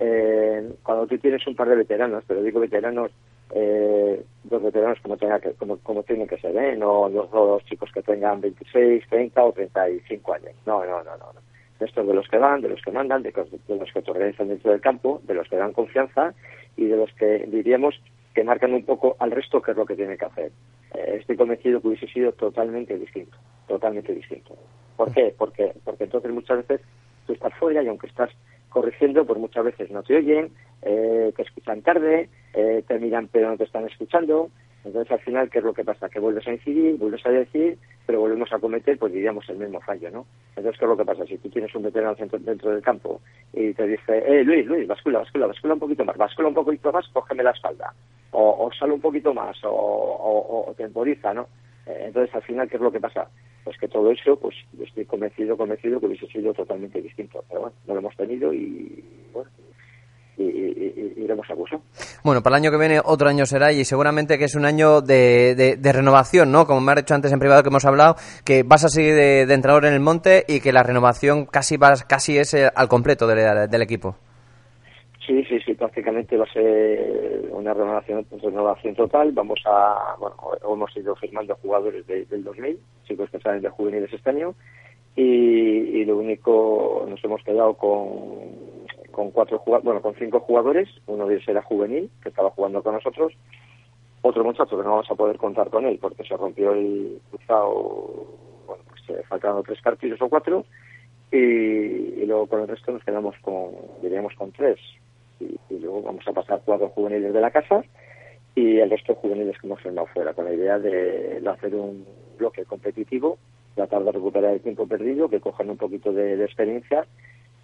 cuando 0.84 1.06
tú 1.06 1.18
tienes 1.18 1.46
un 1.46 1.56
par 1.56 1.70
de 1.70 1.76
veteranos, 1.76 2.24
pero 2.28 2.42
digo 2.42 2.60
veteranos 2.60 3.12
eh, 3.54 4.24
los 4.50 4.64
veteranos 4.64 5.00
como 5.02 5.18
tenga 5.18 5.40
que 5.40 5.52
como, 5.54 5.78
como 5.78 6.04
tienen 6.04 6.28
que 6.28 6.38
ser, 6.38 6.56
¿eh? 6.58 6.76
no 6.76 7.10
los 7.10 7.30
dos 7.32 7.64
chicos 7.66 7.92
que 7.94 8.02
tengan 8.02 8.42
26, 8.42 9.04
30 9.10 9.44
o 9.44 9.52
35 9.52 10.34
años. 10.34 10.52
No, 10.66 10.86
no, 10.86 11.04
no, 11.04 11.18
no. 11.18 11.32
Estos 11.80 12.08
de 12.08 12.14
los 12.14 12.28
que 12.28 12.38
van, 12.38 12.62
de 12.62 12.70
los 12.70 12.82
que 12.82 12.92
mandan, 12.92 13.22
de, 13.22 13.32
los 13.32 13.94
que 13.94 14.02
te 14.02 14.12
organizan 14.12 14.48
dentro 14.48 14.72
del 14.72 14.82
campo, 14.82 15.22
de 15.24 15.36
los 15.36 15.48
que 15.48 15.58
dan 15.58 15.74
confianza 15.74 16.34
y 16.76 16.86
de 16.86 16.98
los 16.98 17.12
que 17.14 17.46
diríamos 17.48 18.02
que 18.34 18.44
marcan 18.44 18.74
un 18.74 18.84
poco 18.84 19.16
al 19.20 19.32
resto 19.32 19.62
qué 19.62 19.72
es 19.72 19.78
lo 19.78 19.86
que 19.86 19.96
tiene 19.96 20.18
que 20.18 20.26
hacer. 20.26 20.52
Eh, 20.96 21.18
estoy 21.20 21.38
convencido 21.38 21.80
que 21.80 21.90
hubiese 21.90 22.08
sido 22.08 22.32
totalmente 22.32 22.98
distinto, 22.98 23.38
totalmente 23.68 24.14
distinto. 24.14 24.56
¿Por 24.96 25.14
qué? 25.14 25.34
Porque, 25.38 25.74
porque 25.84 26.06
entonces 26.06 26.32
muchas 26.32 26.68
veces 26.68 26.82
tú 27.28 27.34
estás 27.34 27.54
fuera 27.56 27.84
y 27.84 27.88
aunque 27.88 28.08
estás 28.08 28.32
corrigiendo, 28.70 29.26
pues 29.26 29.40
muchas 29.40 29.66
veces 29.66 29.92
no 29.92 30.04
te 30.04 30.16
oyen, 30.16 30.52
eh, 30.82 31.34
te 31.36 31.42
escuchan 31.44 31.82
tarde, 31.82 32.30
eh, 32.54 32.84
te 32.88 33.00
miran 33.00 33.28
pero 33.32 33.50
no 33.50 33.58
te 33.58 33.64
están 33.64 33.86
escuchando, 33.86 34.50
Entonces, 34.86 35.12
al 35.12 35.20
final, 35.20 35.50
¿qué 35.50 35.60
es 35.60 35.66
lo 35.66 35.74
que 35.74 35.84
pasa? 35.84 36.08
Que 36.08 36.20
vuelves 36.20 36.48
a 36.48 36.54
incidir, 36.54 36.98
vuelves 36.98 37.26
a 37.26 37.30
decir, 37.30 37.78
pero 38.06 38.22
volvemos 38.22 38.52
a 38.54 38.60
cometer, 38.60 38.98
pues 38.98 39.12
diríamos, 39.12 39.48
el 39.50 39.58
mismo 39.58 39.82
fallo, 39.82 40.10
¿no? 40.12 40.26
Entonces, 40.56 40.80
¿qué 40.80 40.86
es 40.86 40.90
lo 40.90 40.96
que 40.96 41.04
pasa? 41.04 41.26
Si 41.26 41.38
tú 41.40 41.50
tienes 41.50 41.74
un 41.76 41.84
veterano 41.84 42.16
dentro, 42.40 42.72
del 42.72 42.82
campo 42.82 43.20
y 43.52 43.74
te 43.74 43.86
dice, 43.86 44.24
eh, 44.26 44.44
Luis, 44.46 44.66
Luis, 44.66 44.88
bascula, 44.88 45.20
bascula, 45.20 45.48
bascula 45.48 45.74
un 45.74 45.80
poquito 45.80 46.06
más, 46.06 46.16
bascula 46.16 46.48
un 46.48 46.54
poquito 46.54 46.92
más, 46.94 47.06
cógeme 47.10 47.44
la 47.44 47.52
espalda, 47.52 47.94
o, 48.32 48.66
o 48.66 48.72
sale 48.80 48.94
un 48.94 49.02
poquito 49.02 49.34
más, 49.34 49.62
o, 49.66 49.70
o, 49.72 50.70
o 50.70 50.74
temporiza, 50.74 51.34
¿no? 51.34 51.48
Eh, 51.88 52.06
entonces, 52.08 52.34
al 52.36 52.44
final, 52.44 52.70
¿qué 52.70 52.76
es 52.76 52.82
lo 52.82 52.92
que 52.92 53.00
pasa? 53.00 53.30
Pues 53.64 53.78
que 53.78 53.88
todo 53.88 54.12
eso, 54.12 54.36
pues 54.36 54.56
yo 54.74 54.84
estoy 54.84 55.06
convencido, 55.06 55.56
convencido 55.56 56.00
que 56.00 56.08
hubiese 56.08 56.28
sido 56.28 56.54
totalmente 56.54 57.02
distinto. 57.02 57.44
Pero 57.48 57.62
bueno, 57.62 57.76
no 57.88 57.94
lo 57.94 58.00
hemos 58.00 58.16
tenido 58.16 58.54
y, 58.54 59.04
bueno, 59.34 59.50
y, 60.38 60.44
y, 60.44 61.14
y 61.18 61.24
iremos 61.24 61.50
a 61.50 61.56
curso. 61.56 61.82
Bueno, 62.24 62.44
para 62.44 62.58
el 62.58 62.64
año 62.64 62.72
que 62.72 62.78
viene 62.78 63.02
otro 63.04 63.30
año 63.30 63.46
será 63.46 63.72
y 63.72 63.86
seguramente 63.86 64.38
que 64.38 64.46
es 64.46 64.56
un 64.56 64.66
año 64.66 65.02
de, 65.02 65.56
de, 65.56 65.78
de 65.78 65.94
renovación, 65.94 66.52
¿no? 66.52 66.66
Como 66.68 66.82
me 66.82 66.92
has 66.92 66.98
dicho 66.98 67.16
antes 67.16 67.32
en 67.32 67.40
privado 67.40 67.64
que 67.64 67.70
hemos 67.70 67.86
hablado, 67.86 68.16
que 68.44 68.64
vas 68.64 68.84
a 68.84 68.90
seguir 68.90 69.16
de, 69.16 69.46
de 69.46 69.54
entrenador 69.54 69.86
en 69.86 69.94
el 69.94 70.00
monte 70.02 70.44
y 70.48 70.60
que 70.60 70.74
la 70.74 70.84
renovación 70.84 71.46
casi 71.46 71.78
va, 71.78 71.94
casi 72.08 72.38
es 72.38 72.54
eh, 72.54 72.70
al 72.76 72.88
completo 72.88 73.28
del, 73.28 73.70
del 73.70 73.82
equipo. 73.82 74.18
Sí, 75.28 75.44
sí, 75.44 75.60
sí, 75.60 75.74
prácticamente 75.74 76.38
va 76.38 76.46
a 76.46 76.54
ser 76.54 77.50
una 77.52 77.74
renovación, 77.74 78.26
renovación 78.42 78.96
total. 78.96 79.34
Vamos 79.34 79.60
a, 79.66 80.16
bueno, 80.18 80.38
hemos 80.64 80.96
ido 80.96 81.18
firmando 81.18 81.54
jugadores 81.62 82.08
de, 82.08 82.24
del 82.28 82.46
2000, 82.46 82.80
chicos 83.04 83.30
que 83.30 83.40
salen 83.40 83.62
de 83.62 83.68
juveniles 83.68 84.14
este 84.14 84.30
año, 84.30 84.56
y, 85.18 85.22
y 85.22 86.06
lo 86.06 86.16
único, 86.18 87.06
nos 87.10 87.22
hemos 87.26 87.44
quedado 87.44 87.74
con, 87.74 88.06
con 89.12 89.32
cuatro 89.32 89.62
bueno, 89.84 90.02
con 90.02 90.16
cinco 90.16 90.40
jugadores, 90.40 90.88
uno 91.08 91.28
de 91.28 91.36
ellos 91.36 91.50
era 91.50 91.62
juvenil, 91.62 92.10
que 92.24 92.30
estaba 92.30 92.52
jugando 92.52 92.82
con 92.82 92.94
nosotros, 92.94 93.34
otro 94.22 94.46
muchacho 94.46 94.78
que 94.78 94.84
no 94.84 94.92
vamos 94.92 95.12
a 95.12 95.16
poder 95.16 95.38
contar 95.38 95.70
con 95.70 95.86
él 95.86 96.00
porque 96.02 96.24
se 96.24 96.38
rompió 96.38 96.72
el 96.72 97.20
cruzado, 97.30 98.28
bueno, 98.66 98.84
pues 98.88 99.02
se 99.06 99.24
faltaron 99.24 99.62
tres 99.64 99.82
partidos 99.82 100.22
o 100.22 100.30
cuatro, 100.30 100.64
y, 101.34 101.36
y 101.38 102.26
luego 102.26 102.48
con 102.48 102.62
el 102.62 102.70
resto 102.70 102.94
nos 102.94 103.04
quedamos 103.04 103.36
con, 103.42 103.72
diríamos 104.02 104.34
con 104.36 104.54
tres, 104.54 104.80
y, 105.40 105.58
luego 105.70 106.02
vamos 106.02 106.28
a 106.28 106.34
pasar 106.34 106.62
cuatro 106.66 106.90
juveniles 106.90 107.34
de 107.34 107.42
la 107.42 107.52
casa 107.52 107.84
y 108.56 108.80
el 108.80 108.90
resto 108.90 109.14
de 109.14 109.20
juveniles 109.20 109.58
que 109.60 109.68
hemos 109.68 109.82
firmado 109.82 110.08
fuera, 110.08 110.34
con 110.34 110.46
la 110.46 110.54
idea 110.54 110.80
de, 110.80 111.42
hacer 111.48 111.76
un 111.76 112.06
bloque 112.38 112.66
competitivo, 112.66 113.38
tratar 113.76 114.04
de 114.04 114.12
recuperar 114.12 114.54
el 114.54 114.62
tiempo 114.62 114.88
perdido, 114.88 115.30
que 115.30 115.40
cojan 115.40 115.70
un 115.70 115.78
poquito 115.78 116.12
de, 116.12 116.44
experiencia 116.44 117.06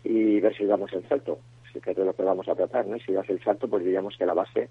y 0.04 0.40
ver 0.40 0.56
si 0.56 0.66
damos 0.66 0.94
el 0.94 1.08
salto, 1.08 1.40
así 1.68 1.80
que 1.80 1.92
es 1.92 1.98
lo 1.98 2.14
que 2.14 2.24
vamos 2.24 2.48
a 2.48 2.56
tratar, 2.56 2.86
¿no? 2.86 3.00
Si 3.00 3.12
das 3.12 3.30
el 3.30 3.44
salto, 3.44 3.68
pues 3.68 3.84
diríamos 3.84 4.16
que 4.18 4.26
la 4.26 4.34
base 4.34 4.70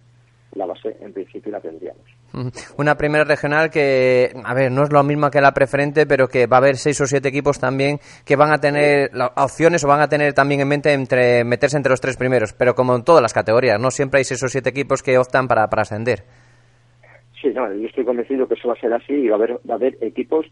la 0.54 0.66
base 0.66 0.96
en 1.00 1.12
principio 1.12 1.52
la 1.52 1.60
tendríamos. 1.60 2.02
Una 2.76 2.94
primera 2.96 3.24
regional 3.24 3.70
que, 3.70 4.30
a 4.44 4.54
ver, 4.54 4.70
no 4.70 4.82
es 4.82 4.92
lo 4.92 5.02
mismo 5.02 5.30
que 5.30 5.40
la 5.40 5.52
preferente, 5.52 6.06
pero 6.06 6.28
que 6.28 6.46
va 6.46 6.56
a 6.56 6.60
haber 6.60 6.76
seis 6.76 7.00
o 7.00 7.06
siete 7.06 7.28
equipos 7.28 7.58
también 7.58 7.98
que 8.24 8.36
van 8.36 8.52
a 8.52 8.58
tener 8.58 9.10
opciones 9.36 9.84
o 9.84 9.88
van 9.88 10.00
a 10.00 10.08
tener 10.08 10.32
también 10.32 10.60
en 10.60 10.68
mente 10.68 10.92
entre 10.92 11.44
meterse 11.44 11.76
entre 11.76 11.90
los 11.90 12.00
tres 12.00 12.16
primeros, 12.16 12.52
pero 12.52 12.74
como 12.74 12.94
en 12.94 13.04
todas 13.04 13.22
las 13.22 13.32
categorías, 13.32 13.80
¿no? 13.80 13.90
Siempre 13.90 14.18
hay 14.18 14.24
seis 14.24 14.42
o 14.42 14.48
siete 14.48 14.70
equipos 14.70 15.02
que 15.02 15.18
optan 15.18 15.48
para, 15.48 15.68
para 15.68 15.82
ascender. 15.82 16.24
Sí, 17.40 17.48
no, 17.48 17.72
yo 17.74 17.86
estoy 17.88 18.04
convencido 18.04 18.46
que 18.46 18.54
eso 18.54 18.68
va 18.68 18.74
a 18.74 18.80
ser 18.80 18.92
así 18.92 19.12
y 19.12 19.28
va 19.28 19.34
a 19.34 19.38
haber, 19.38 19.52
va 19.68 19.74
a 19.74 19.76
haber 19.76 19.96
equipos 20.00 20.46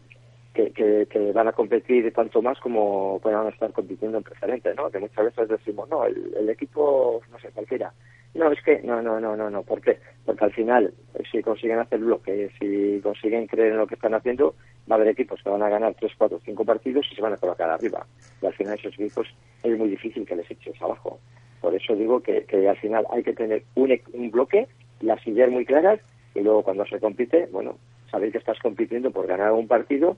que, 0.53 0.71
que, 0.71 1.07
que, 1.09 1.31
van 1.31 1.47
a 1.47 1.53
competir 1.53 2.11
tanto 2.11 2.41
más 2.41 2.59
como 2.59 3.19
puedan 3.19 3.47
estar 3.47 3.71
compitiendo 3.71 4.17
en 4.17 4.23
preferente, 4.23 4.73
¿no? 4.75 4.89
Que 4.89 4.99
muchas 4.99 5.25
veces 5.25 5.47
decimos, 5.47 5.87
no, 5.89 6.05
el, 6.05 6.33
el 6.37 6.49
equipo, 6.49 7.21
no 7.31 7.39
sé, 7.39 7.49
cualquiera. 7.51 7.93
No, 8.33 8.51
es 8.51 8.61
que, 8.61 8.81
no, 8.83 9.01
no, 9.01 9.19
no, 9.19 9.35
no, 9.35 9.49
no. 9.49 9.63
¿Por 9.63 9.81
qué? 9.81 9.99
Porque 10.25 10.45
al 10.45 10.53
final, 10.53 10.93
si 11.29 11.41
consiguen 11.41 11.79
hacer 11.79 11.99
bloque, 11.99 12.49
si 12.59 13.01
consiguen 13.01 13.47
creer 13.47 13.73
en 13.73 13.79
lo 13.79 13.87
que 13.87 13.95
están 13.95 14.13
haciendo, 14.13 14.55
va 14.89 14.95
a 14.95 14.99
haber 14.99 15.09
equipos 15.09 15.41
que 15.43 15.49
van 15.49 15.63
a 15.63 15.69
ganar 15.69 15.95
3, 15.99 16.13
4, 16.17 16.39
5 16.45 16.65
partidos 16.65 17.05
y 17.11 17.15
se 17.15 17.21
van 17.21 17.33
a 17.33 17.37
colocar 17.37 17.69
arriba. 17.69 18.05
Y 18.41 18.45
al 18.45 18.53
final 18.53 18.79
esos 18.79 18.93
equipos 18.93 19.27
es 19.63 19.77
muy 19.77 19.89
difícil 19.89 20.25
que 20.25 20.35
les 20.35 20.49
eches 20.49 20.81
abajo. 20.81 21.19
Por 21.59 21.75
eso 21.75 21.95
digo 21.95 22.21
que, 22.21 22.45
que 22.45 22.67
al 22.67 22.77
final 22.77 23.05
hay 23.11 23.23
que 23.23 23.33
tener 23.33 23.63
un, 23.75 23.99
un 24.13 24.31
bloque, 24.31 24.67
las 25.01 25.25
ideas 25.27 25.51
muy 25.51 25.65
claras, 25.65 25.99
y 26.33 26.39
luego 26.39 26.63
cuando 26.63 26.85
se 26.85 26.99
compite, 26.99 27.49
bueno, 27.51 27.77
sabéis 28.09 28.31
que 28.31 28.37
estás 28.37 28.59
compitiendo 28.59 29.11
por 29.11 29.27
ganar 29.27 29.51
un 29.51 29.67
partido 29.67 30.15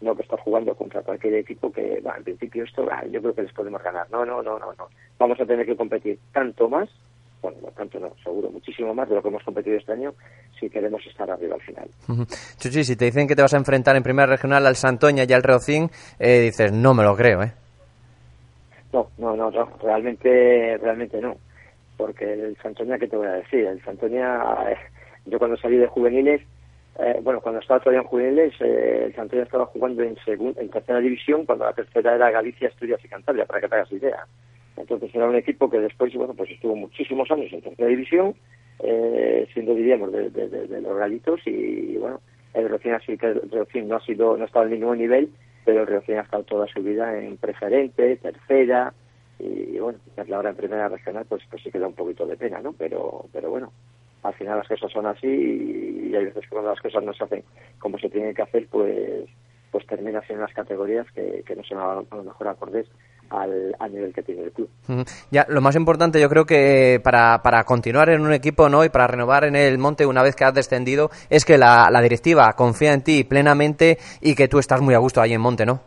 no 0.00 0.14
que 0.14 0.22
estás 0.22 0.40
jugando 0.40 0.74
contra 0.74 1.02
cualquier 1.02 1.34
equipo 1.34 1.72
que, 1.72 2.00
bueno, 2.02 2.18
en 2.18 2.24
principio 2.24 2.64
esto, 2.64 2.86
ah, 2.90 3.04
yo 3.10 3.20
creo 3.20 3.34
que 3.34 3.42
les 3.42 3.52
podemos 3.52 3.82
ganar. 3.82 4.06
No, 4.10 4.24
no, 4.24 4.42
no, 4.42 4.58
no, 4.58 4.72
no. 4.74 4.88
Vamos 5.18 5.40
a 5.40 5.46
tener 5.46 5.64
que 5.64 5.76
competir 5.76 6.18
tanto 6.32 6.68
más, 6.68 6.88
bueno, 7.46 7.58
no 7.62 7.68
tanto 7.70 8.00
no, 8.00 8.12
seguro, 8.24 8.50
muchísimo 8.50 8.92
más 8.92 9.08
de 9.08 9.14
lo 9.14 9.22
que 9.22 9.28
hemos 9.28 9.44
competido 9.44 9.76
este 9.76 9.92
año 9.92 10.14
si 10.58 10.68
queremos 10.68 11.00
estar 11.06 11.30
arriba 11.30 11.54
al 11.54 11.60
final. 11.60 11.88
Uh 12.08 12.12
-huh. 12.12 12.56
Chuchi, 12.58 12.82
si 12.82 12.96
te 12.96 13.04
dicen 13.04 13.28
que 13.28 13.36
te 13.36 13.42
vas 13.42 13.54
a 13.54 13.56
enfrentar 13.56 13.94
en 13.94 14.02
primera 14.02 14.26
regional 14.26 14.66
al 14.66 14.74
Santoña 14.74 15.24
y 15.28 15.32
al 15.32 15.44
Reocín, 15.44 15.88
eh, 16.18 16.40
dices, 16.40 16.72
no 16.72 16.92
me 16.92 17.04
lo 17.04 17.14
creo, 17.14 17.42
¿eh? 17.42 17.52
No, 18.92 19.08
no, 19.18 19.36
no, 19.36 19.50
no, 19.50 19.68
realmente, 19.80 20.76
realmente 20.78 21.20
no. 21.20 21.36
Porque 21.96 22.32
el 22.32 22.56
Santoña, 22.62 22.98
¿qué 22.98 23.06
te 23.06 23.16
voy 23.16 23.28
a 23.28 23.32
decir? 23.32 23.64
El 23.64 23.82
Santoña, 23.84 24.70
eh, 24.70 24.76
yo 25.26 25.38
cuando 25.38 25.56
salí 25.56 25.76
de 25.76 25.86
juveniles, 25.86 26.42
eh, 26.98 27.20
bueno, 27.22 27.40
cuando 27.40 27.60
estaba 27.60 27.78
todavía 27.78 28.00
en 28.00 28.08
juveniles, 28.08 28.54
eh, 28.60 29.04
el 29.06 29.14
Santoña 29.14 29.44
estaba 29.44 29.66
jugando 29.66 30.02
en, 30.02 30.16
segunda, 30.24 30.60
en 30.60 30.68
tercera 30.68 30.98
división, 30.98 31.46
cuando 31.46 31.64
la 31.64 31.72
tercera 31.74 32.16
era 32.16 32.30
Galicia, 32.30 32.68
Asturias 32.68 33.00
y 33.04 33.08
Cantabria, 33.08 33.44
para 33.44 33.60
que 33.60 33.68
te 33.68 33.74
hagas 33.76 33.92
idea. 33.92 34.26
Entonces 34.76 35.14
era 35.14 35.28
un 35.28 35.36
equipo 35.36 35.70
que 35.70 35.80
después, 35.80 36.14
bueno, 36.14 36.34
pues 36.34 36.50
estuvo 36.50 36.76
muchísimos 36.76 37.30
años 37.30 37.52
en 37.52 37.62
tercera 37.62 37.88
división, 37.88 38.34
eh, 38.80 39.48
siendo, 39.52 39.74
diríamos, 39.74 40.12
de, 40.12 40.80
los 40.82 40.98
galitos 40.98 41.40
y, 41.46 41.96
bueno, 41.96 42.20
el 42.54 42.68
Rocín 42.68 42.92
así 42.92 43.16
que 43.16 43.26
el 43.26 43.88
no 43.88 43.96
ha 43.96 44.00
sido, 44.00 44.36
no 44.36 44.42
ha 44.42 44.46
estado 44.46 44.64
al 44.64 44.70
mismo 44.70 44.94
nivel, 44.94 45.30
pero 45.64 45.82
el 45.82 45.86
Rocín 45.86 46.18
ha 46.18 46.22
estado 46.22 46.44
toda 46.44 46.66
su 46.66 46.82
vida 46.82 47.18
en 47.18 47.36
preferente, 47.38 48.16
tercera, 48.16 48.92
y, 49.38 49.78
bueno, 49.78 49.98
la 50.26 50.38
hora 50.38 50.50
en 50.50 50.56
primera 50.56 50.88
regional, 50.88 51.26
pues, 51.28 51.42
pues 51.50 51.62
sí 51.62 51.70
queda 51.70 51.86
un 51.86 51.94
poquito 51.94 52.26
de 52.26 52.36
pena, 52.36 52.60
¿no? 52.60 52.72
Pero, 52.72 53.26
pero 53.32 53.50
bueno, 53.50 53.72
al 54.22 54.34
final 54.34 54.58
las 54.58 54.68
cosas 54.68 54.90
son 54.90 55.06
así 55.06 55.26
y, 55.26 56.14
hay 56.14 56.24
veces 56.24 56.44
que 56.44 56.50
cuando 56.50 56.70
las 56.70 56.80
cosas 56.80 57.02
no 57.04 57.12
se 57.12 57.24
hacen 57.24 57.44
como 57.78 57.98
se 57.98 58.08
tienen 58.08 58.34
que 58.34 58.42
hacer, 58.42 58.66
pues 58.70 59.28
pues 59.70 59.86
terminas 59.86 60.24
en 60.30 60.38
unas 60.38 60.54
categorías 60.54 61.06
que, 61.12 61.42
que 61.44 61.54
no 61.54 61.62
son 61.64 61.78
a, 61.78 61.98
a 61.98 62.16
lo 62.16 62.24
mejor 62.24 62.48
acordes 62.48 62.86
al, 63.30 63.74
al, 63.78 63.92
nivel 63.92 64.12
que 64.12 64.22
tiene 64.22 64.42
el 64.42 64.52
club. 64.52 64.68
Ya, 65.30 65.46
lo 65.48 65.60
más 65.60 65.76
importante 65.76 66.20
yo 66.20 66.28
creo 66.28 66.44
que 66.44 67.00
para, 67.02 67.42
para 67.42 67.64
continuar 67.64 68.08
en 68.10 68.22
un 68.22 68.32
equipo 68.32 68.68
no 68.68 68.84
y 68.84 68.88
para 68.88 69.06
renovar 69.06 69.44
en 69.44 69.56
el 69.56 69.78
monte 69.78 70.06
una 70.06 70.22
vez 70.22 70.36
que 70.36 70.44
has 70.44 70.54
descendido 70.54 71.10
es 71.30 71.44
que 71.44 71.58
la, 71.58 71.88
la 71.90 72.00
directiva 72.00 72.52
confía 72.54 72.92
en 72.92 73.02
ti 73.02 73.24
plenamente 73.24 73.98
y 74.20 74.34
que 74.34 74.48
tú 74.48 74.58
estás 74.58 74.80
muy 74.80 74.94
a 74.94 74.98
gusto 74.98 75.20
ahí 75.20 75.32
en 75.32 75.40
monte, 75.40 75.66
¿no? 75.66 75.80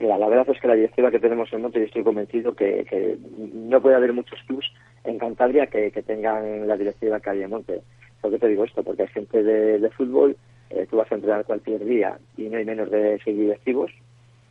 Mira, 0.00 0.18
la 0.18 0.28
verdad 0.28 0.48
es 0.50 0.60
que 0.60 0.68
la 0.68 0.74
directiva 0.74 1.10
que 1.10 1.20
tenemos 1.20 1.52
en 1.52 1.62
Monte, 1.62 1.78
yo 1.78 1.86
estoy 1.86 2.02
convencido 2.02 2.54
que, 2.54 2.84
que 2.84 3.16
no 3.38 3.80
puede 3.80 3.96
haber 3.96 4.12
muchos 4.12 4.38
clubs 4.46 4.70
en 5.04 5.18
Cantabria 5.18 5.66
que, 5.66 5.90
que, 5.92 6.02
tengan 6.02 6.66
la 6.66 6.76
directiva 6.76 7.20
que 7.20 7.30
hay 7.30 7.42
en 7.42 7.50
Monte. 7.50 7.80
¿Por 8.20 8.30
qué 8.30 8.38
te 8.38 8.48
digo 8.48 8.64
esto? 8.64 8.82
Porque 8.82 9.02
hay 9.02 9.08
gente 9.08 9.42
de, 9.42 9.78
de 9.78 9.90
fútbol, 9.90 10.36
eh, 10.70 10.86
tú 10.90 10.96
vas 10.96 11.10
a 11.12 11.14
entrenar 11.14 11.44
cualquier 11.44 11.84
día 11.84 12.18
y 12.36 12.48
no 12.48 12.58
hay 12.58 12.64
menos 12.64 12.90
de 12.90 13.20
seis 13.24 13.36
directivos, 13.36 13.92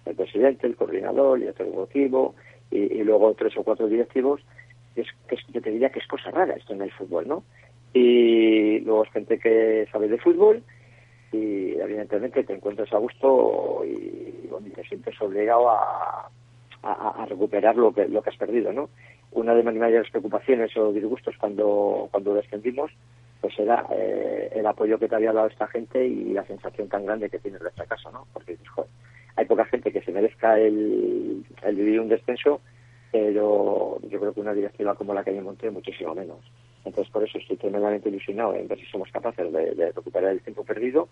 el 0.06 0.16
presidente, 0.16 0.68
el 0.68 0.76
coordinador, 0.76 1.38
el 1.38 1.42
director 1.42 1.68
ejecutivo 1.68 2.36
y, 2.72 2.78
y, 2.78 3.04
luego 3.04 3.34
tres 3.34 3.56
o 3.58 3.64
cuatro 3.64 3.88
directivos. 3.88 4.42
Es, 4.96 5.08
es, 5.30 5.40
yo 5.48 5.62
te 5.62 5.72
diría 5.72 5.90
que 5.90 6.00
es 6.00 6.08
cosa 6.08 6.32
rara 6.32 6.54
esto 6.54 6.74
en 6.74 6.82
el 6.82 6.92
fútbol, 6.92 7.28
¿no? 7.28 7.44
Y 7.94 8.80
luego 8.80 9.04
es 9.04 9.12
gente 9.12 9.40
que 9.40 9.88
sabe 9.92 10.08
de 10.08 10.18
fútbol 10.18 10.64
y 11.32 11.74
evidentemente 11.80 12.44
te 12.44 12.54
encuentras 12.54 12.92
a 12.94 12.98
gusto 12.98 13.84
y, 13.86 14.48
bueno, 14.50 14.68
y 14.68 14.72
te 14.72 14.84
sientes 14.84 15.20
obligado 15.22 15.70
a, 15.70 16.30
recuperar 17.28 17.78
lo 17.78 17.94
que 17.94 18.10
lo 18.10 18.22
que 18.22 18.30
has 18.30 18.36
perdido, 18.36 18.74
¿no? 18.74 18.90
Una 19.32 19.56
de 19.56 19.64
mis 19.64 19.80
mayores 19.80 20.12
preocupaciones 20.12 20.76
o 20.76 20.92
disgustos 20.92 21.34
cuando 21.40 22.10
cuando 22.12 22.34
descendimos 22.34 22.92
pues 23.40 23.58
era 23.58 23.86
eh, 23.92 24.50
el 24.54 24.66
apoyo 24.66 25.00
que 25.00 25.08
te 25.08 25.16
había 25.16 25.32
dado 25.32 25.48
esta 25.48 25.68
gente 25.68 26.06
y 26.06 26.34
la 26.34 26.46
sensación 26.46 26.90
tan 26.90 27.06
grande 27.06 27.30
que 27.30 27.40
tienes 27.40 27.62
de 27.62 27.70
esta 27.70 27.86
casa, 27.86 28.12
¿no? 28.12 28.28
Porque 28.34 28.58
joder, 28.68 28.90
hay 29.36 29.46
poca 29.46 29.66
gente 29.66 29.92
que 29.92 30.02
se 30.02 30.12
merezca 30.12 30.60
el, 30.60 31.46
vivir 31.74 32.00
un 32.00 32.10
descenso, 32.10 32.62
pero 33.12 34.00
yo 34.10 34.20
creo 34.20 34.34
que 34.34 34.42
una 34.42 34.54
directiva 34.54 34.96
como 34.96 35.14
la 35.14 35.24
que 35.24 35.32
hay 35.32 35.38
en 35.38 35.44
Monte 35.44 35.70
muchísimo 35.70 36.14
menos. 36.16 36.40
Entonces, 36.86 37.12
por 37.12 37.24
eso 37.24 37.38
estoy 37.38 37.58
tremendamente 37.58 38.10
ilusionado 38.10 38.56
en 38.56 38.68
ver 38.68 38.80
si 38.80 38.86
somos 38.88 39.10
capaces 39.12 39.52
de 39.52 39.92
recuperar 39.92 40.32
el 40.32 40.42
tiempo 40.42 40.66
perdido 40.66 41.08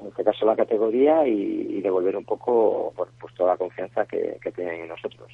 en 0.00 0.08
este 0.08 0.24
caso 0.24 0.46
la 0.46 0.56
categoría 0.56 1.26
y, 1.26 1.80
devolver 1.80 2.14
un 2.14 2.24
poco 2.26 2.92
pues 2.94 3.34
toda 3.34 3.52
la 3.52 3.56
confianza 3.56 4.04
que, 4.04 4.38
tienen 4.54 4.82
en 4.82 4.88
nosotros. 4.88 5.30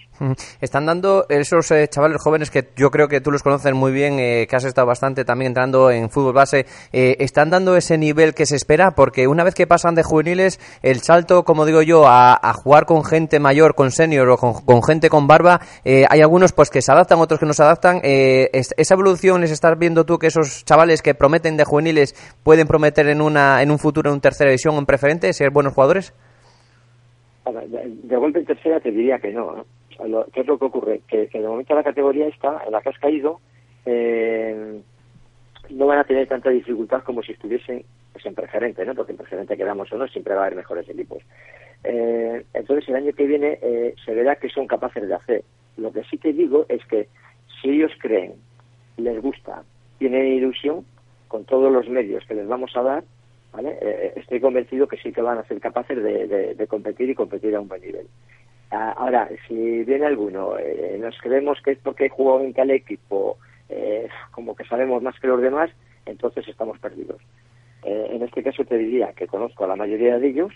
Están 0.60 0.86
dando 0.86 1.26
esos 1.28 1.70
eh, 1.72 1.88
chavales 1.88 2.22
jóvenes 2.22 2.50
que 2.50 2.68
yo 2.76 2.90
creo 2.90 3.08
que 3.08 3.20
tú 3.20 3.32
los 3.32 3.42
conoces 3.42 3.74
muy 3.74 3.90
bien, 3.90 4.20
eh, 4.20 4.46
que 4.48 4.54
has 4.54 4.64
estado 4.64 4.86
bastante 4.86 5.24
también 5.24 5.50
entrando 5.50 5.90
en 5.90 6.08
fútbol 6.08 6.34
base, 6.34 6.66
eh, 6.92 7.16
¿están 7.18 7.50
dando 7.50 7.76
ese 7.76 7.98
nivel 7.98 8.34
que 8.34 8.46
se 8.46 8.54
espera? 8.54 8.92
Porque 8.92 9.26
una 9.26 9.42
vez 9.42 9.54
que 9.54 9.66
pasan 9.66 9.96
de 9.96 10.04
juveniles, 10.04 10.60
el 10.82 11.00
salto, 11.00 11.44
como 11.44 11.66
digo 11.66 11.82
yo, 11.82 12.04
a, 12.06 12.38
jugar 12.54 12.86
con 12.86 13.04
gente 13.04 13.40
mayor, 13.40 13.74
con 13.74 13.90
senior 13.90 14.28
o 14.28 14.36
con, 14.36 14.82
gente 14.82 15.10
con 15.10 15.26
barba, 15.26 15.60
hay 15.84 16.20
algunos 16.20 16.52
pues 16.52 16.70
que 16.70 16.80
se 16.80 16.92
adaptan, 16.92 17.18
otros 17.18 17.40
que 17.40 17.46
no 17.46 17.52
se 17.52 17.62
adaptan. 17.62 18.00
Es- 18.02 18.74
¿Esa 18.76 18.94
evolución 18.94 19.40
les 19.40 19.50
estás 19.50 19.78
viendo 19.78 20.04
tú 20.04 20.18
que 20.18 20.28
esos 20.28 20.64
chavales 20.64 21.02
que 21.02 21.14
prometen 21.14 21.56
de 21.56 21.64
juveniles 21.64 22.14
pueden 22.42 22.66
prometer 22.66 23.08
en, 23.08 23.20
una, 23.20 23.62
en 23.62 23.70
un 23.70 23.78
futuro 23.78 24.12
en 24.12 24.20
tercera 24.20 24.50
división 24.56 24.76
en 24.76 24.86
preferente, 24.86 25.32
ser 25.32 25.50
buenos 25.50 25.74
jugadores? 25.74 26.14
De, 27.44 28.16
golpe 28.16 28.40
en 28.40 28.46
tercera 28.46 28.80
te 28.80 28.90
diría 28.90 29.18
que 29.18 29.32
no. 29.32 29.64
¿Qué 30.32 30.40
es 30.40 30.46
lo 30.46 30.58
que 30.58 30.64
ocurre? 30.64 31.00
Que, 31.06 31.28
que 31.28 31.40
de 31.40 31.46
momento 31.48 31.74
la 31.74 31.84
categoría 31.84 32.26
está 32.26 32.62
en 32.66 32.72
la 32.72 32.80
que 32.80 32.88
has 32.88 32.98
caído 32.98 33.40
eh, 33.86 34.82
no 35.70 35.86
van 35.86 35.98
a 35.98 36.04
tener 36.04 36.26
tanta 36.26 36.50
dificultad 36.50 37.02
como 37.02 37.22
si 37.22 37.32
estuviesen 37.32 37.84
pues, 38.12 38.26
en 38.26 38.34
preferente, 38.34 38.84
¿no? 38.84 38.94
Porque 38.94 39.12
en 39.12 39.18
preferente 39.18 39.56
quedamos 39.56 39.90
o 39.92 39.96
no, 39.96 40.06
siempre 40.08 40.34
va 40.34 40.42
a 40.42 40.46
haber 40.46 40.56
mejores 40.56 40.88
equipos. 40.88 41.22
Eh, 41.84 42.44
entonces 42.52 42.88
el 42.88 42.96
año 42.96 43.12
que 43.12 43.26
viene 43.26 43.58
eh, 43.62 43.94
se 44.04 44.14
verá 44.14 44.36
que 44.36 44.48
son 44.48 44.66
capaces 44.66 45.06
de 45.06 45.14
hacer. 45.14 45.44
Lo 45.76 45.92
que 45.92 46.02
sí 46.04 46.18
te 46.18 46.32
digo 46.32 46.66
es 46.68 46.84
que 46.86 47.08
si 47.60 47.70
ellos 47.70 47.92
creen, 48.00 48.34
les 48.96 49.20
gusta, 49.20 49.62
tienen 49.98 50.26
ilusión, 50.26 50.84
con 51.28 51.44
todos 51.44 51.72
los 51.72 51.88
medios 51.88 52.24
que 52.26 52.34
les 52.34 52.46
vamos 52.46 52.72
a 52.76 52.82
dar, 52.82 53.04
¿vale? 53.52 53.78
Eh, 53.80 54.12
estoy 54.16 54.40
convencido 54.40 54.86
que 54.88 54.96
sí 54.98 55.12
que 55.12 55.22
van 55.22 55.38
a 55.38 55.44
ser 55.44 55.60
capaces 55.60 56.02
de, 56.02 56.54
de- 56.54 56.66
competir 56.66 57.10
y 57.10 57.14
competir 57.14 57.54
a 57.54 57.60
un 57.60 57.68
buen 57.68 57.80
nivel. 57.80 58.06
Ah, 58.70 58.94
Ahora, 58.96 59.28
si 59.46 59.84
viene 59.84 60.06
alguno, 60.06 60.58
eh, 60.58 60.96
nos 61.00 61.16
creemos 61.18 61.60
que 61.62 61.72
es 61.72 61.78
porque 61.78 62.08
jugó 62.08 62.40
en 62.40 62.52
tal 62.52 62.70
equipo, 62.70 63.38
eh, 63.68 64.08
como 64.32 64.54
que 64.56 64.64
sabemos 64.64 65.02
más 65.02 65.18
que 65.20 65.28
los 65.28 65.40
demás, 65.40 65.70
entonces 66.04 66.46
estamos 66.48 66.78
perdidos. 66.78 67.20
Eh, 67.84 68.08
en 68.10 68.22
este 68.22 68.42
caso 68.42 68.64
te 68.64 68.76
diría 68.76 69.12
que 69.12 69.26
conozco 69.26 69.64
a 69.64 69.68
la 69.68 69.76
mayoría 69.76 70.18
de 70.18 70.28
ellos, 70.28 70.52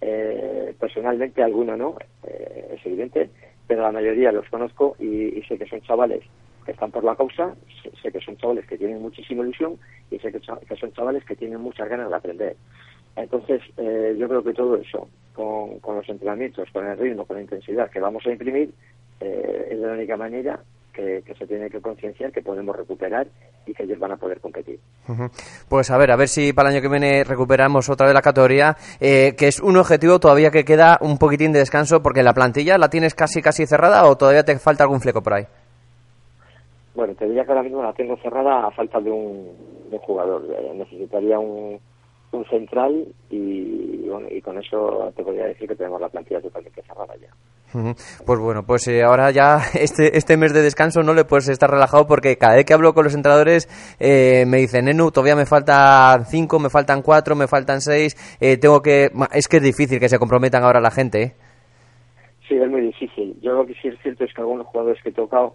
eh, 0.00 0.74
personalmente 0.78 1.42
alguno 1.42 1.76
no, 1.76 1.96
eh, 2.26 2.74
es 2.76 2.86
evidente, 2.86 3.30
pero 3.66 3.82
la 3.82 3.92
mayoría 3.92 4.32
los 4.32 4.48
conozco 4.48 4.96
y 4.98 5.42
sé 5.48 5.58
que 5.58 5.66
son 5.66 5.80
chavales 5.82 6.22
que 6.64 6.72
están 6.72 6.90
por 6.90 7.04
la 7.04 7.16
causa, 7.16 7.54
sé, 8.02 8.12
que 8.12 8.20
son 8.20 8.36
chavales 8.36 8.66
que 8.66 8.78
tienen 8.78 9.02
muchísima 9.02 9.42
ilusión 9.42 9.78
y 10.10 10.18
sé 10.18 10.32
que, 10.32 10.40
son 10.40 10.92
chavales 10.92 11.24
que 11.24 11.36
tienen 11.36 11.60
muchas 11.60 11.88
ganas 11.88 12.08
de 12.08 12.16
aprender. 12.16 12.56
Entonces, 13.16 13.60
eh, 13.76 14.16
yo 14.18 14.28
creo 14.28 14.42
que 14.42 14.54
todo 14.54 14.76
eso, 14.76 15.08
con, 15.34 15.78
con 15.80 15.96
los 15.96 16.08
entrenamientos, 16.08 16.68
con 16.72 16.86
el 16.86 16.96
ritmo, 16.96 17.26
con 17.26 17.36
la 17.36 17.42
intensidad 17.42 17.90
que 17.90 18.00
vamos 18.00 18.26
a 18.26 18.30
imprimir, 18.30 18.72
eh, 19.20 19.68
es 19.70 19.78
la 19.78 19.92
única 19.92 20.16
manera 20.16 20.60
que, 20.92 21.22
se 21.38 21.46
tiene 21.46 21.70
que 21.70 21.80
concienciar 21.80 22.32
que 22.32 22.42
podemos 22.42 22.76
recuperar 22.76 23.26
y 23.66 23.72
que 23.72 23.84
ellos 23.84 23.98
van 23.98 24.12
a 24.12 24.16
poder 24.16 24.40
competir. 24.40 24.78
Pues 25.68 25.90
a 25.90 25.96
ver, 25.96 26.10
a 26.10 26.16
ver 26.16 26.28
si 26.28 26.52
para 26.52 26.68
el 26.68 26.76
año 26.76 26.82
que 26.82 26.88
viene 26.88 27.24
recuperamos 27.24 27.88
otra 27.88 28.06
vez 28.06 28.14
la 28.14 28.22
categoría, 28.22 28.76
eh, 29.00 29.34
que 29.36 29.48
es 29.48 29.60
un 29.60 29.76
objetivo 29.76 30.20
todavía 30.20 30.50
que 30.50 30.64
queda 30.64 30.98
un 31.00 31.18
poquitín 31.18 31.52
de 31.52 31.60
descanso, 31.60 32.02
porque 32.02 32.22
la 32.22 32.34
plantilla 32.34 32.78
la 32.78 32.90
tienes 32.90 33.14
casi 33.14 33.40
casi 33.42 33.66
cerrada 33.66 34.04
o 34.04 34.16
todavía 34.16 34.44
te 34.44 34.58
falta 34.58 34.84
algún 34.84 35.00
fleco 35.00 35.22
por 35.22 35.34
ahí. 35.34 35.46
Bueno, 36.94 37.14
te 37.14 37.26
diría 37.26 37.44
que 37.44 37.50
ahora 37.52 37.62
mismo 37.62 37.82
la 37.82 37.92
tengo 37.92 38.16
cerrada 38.18 38.66
a 38.66 38.70
falta 38.70 39.00
de 39.00 39.10
un, 39.10 39.48
de 39.90 39.96
un 39.96 40.02
jugador. 40.02 40.44
Eh, 40.50 40.72
necesitaría 40.74 41.38
un, 41.38 41.80
un 42.32 42.44
central 42.46 43.06
y, 43.30 44.08
bueno, 44.08 44.26
y 44.30 44.40
con 44.40 44.58
eso 44.58 45.12
te 45.14 45.22
podría 45.22 45.46
decir 45.46 45.68
que 45.68 45.76
tenemos 45.76 46.00
la 46.00 46.08
plantilla 46.08 46.40
totalmente 46.40 46.82
cerrada 46.82 47.14
ya. 47.16 47.28
Pues 48.26 48.38
bueno, 48.38 48.64
pues 48.66 48.86
eh, 48.88 49.02
ahora 49.02 49.30
ya 49.30 49.58
este, 49.74 50.16
este 50.16 50.36
mes 50.36 50.52
de 50.52 50.62
descanso 50.62 51.02
no 51.02 51.14
le 51.14 51.24
puedes 51.24 51.48
estar 51.48 51.70
relajado 51.70 52.06
porque 52.06 52.36
cada 52.36 52.56
vez 52.56 52.64
que 52.64 52.74
hablo 52.74 52.92
con 52.92 53.04
los 53.04 53.14
entrenadores 53.14 53.68
eh, 54.00 54.44
me 54.46 54.58
dicen, 54.58 54.86
Nenu, 54.86 55.10
todavía 55.10 55.36
me 55.36 55.46
faltan 55.46 56.24
cinco, 56.26 56.58
me 56.58 56.70
faltan 56.70 57.02
cuatro, 57.02 57.34
me 57.36 57.46
faltan 57.46 57.80
seis, 57.80 58.16
eh, 58.40 58.56
tengo 58.58 58.80
que... 58.80 59.10
Es 59.32 59.48
que 59.48 59.58
es 59.58 59.62
difícil 59.62 60.00
que 60.00 60.08
se 60.08 60.18
comprometan 60.18 60.64
ahora 60.64 60.80
la 60.80 60.90
gente, 60.90 61.22
¿eh? 61.22 61.32
Sí, 62.48 62.56
es 62.56 62.68
muy 62.68 62.82
difícil. 62.82 63.36
Yo 63.40 63.52
lo 63.54 63.64
que 63.64 63.74
sí 63.74 63.88
es 63.88 63.98
cierto 64.02 64.24
es 64.24 64.34
que 64.34 64.40
algunos 64.40 64.66
jugadores 64.66 65.02
que 65.02 65.10
he 65.10 65.12
tocado 65.12 65.54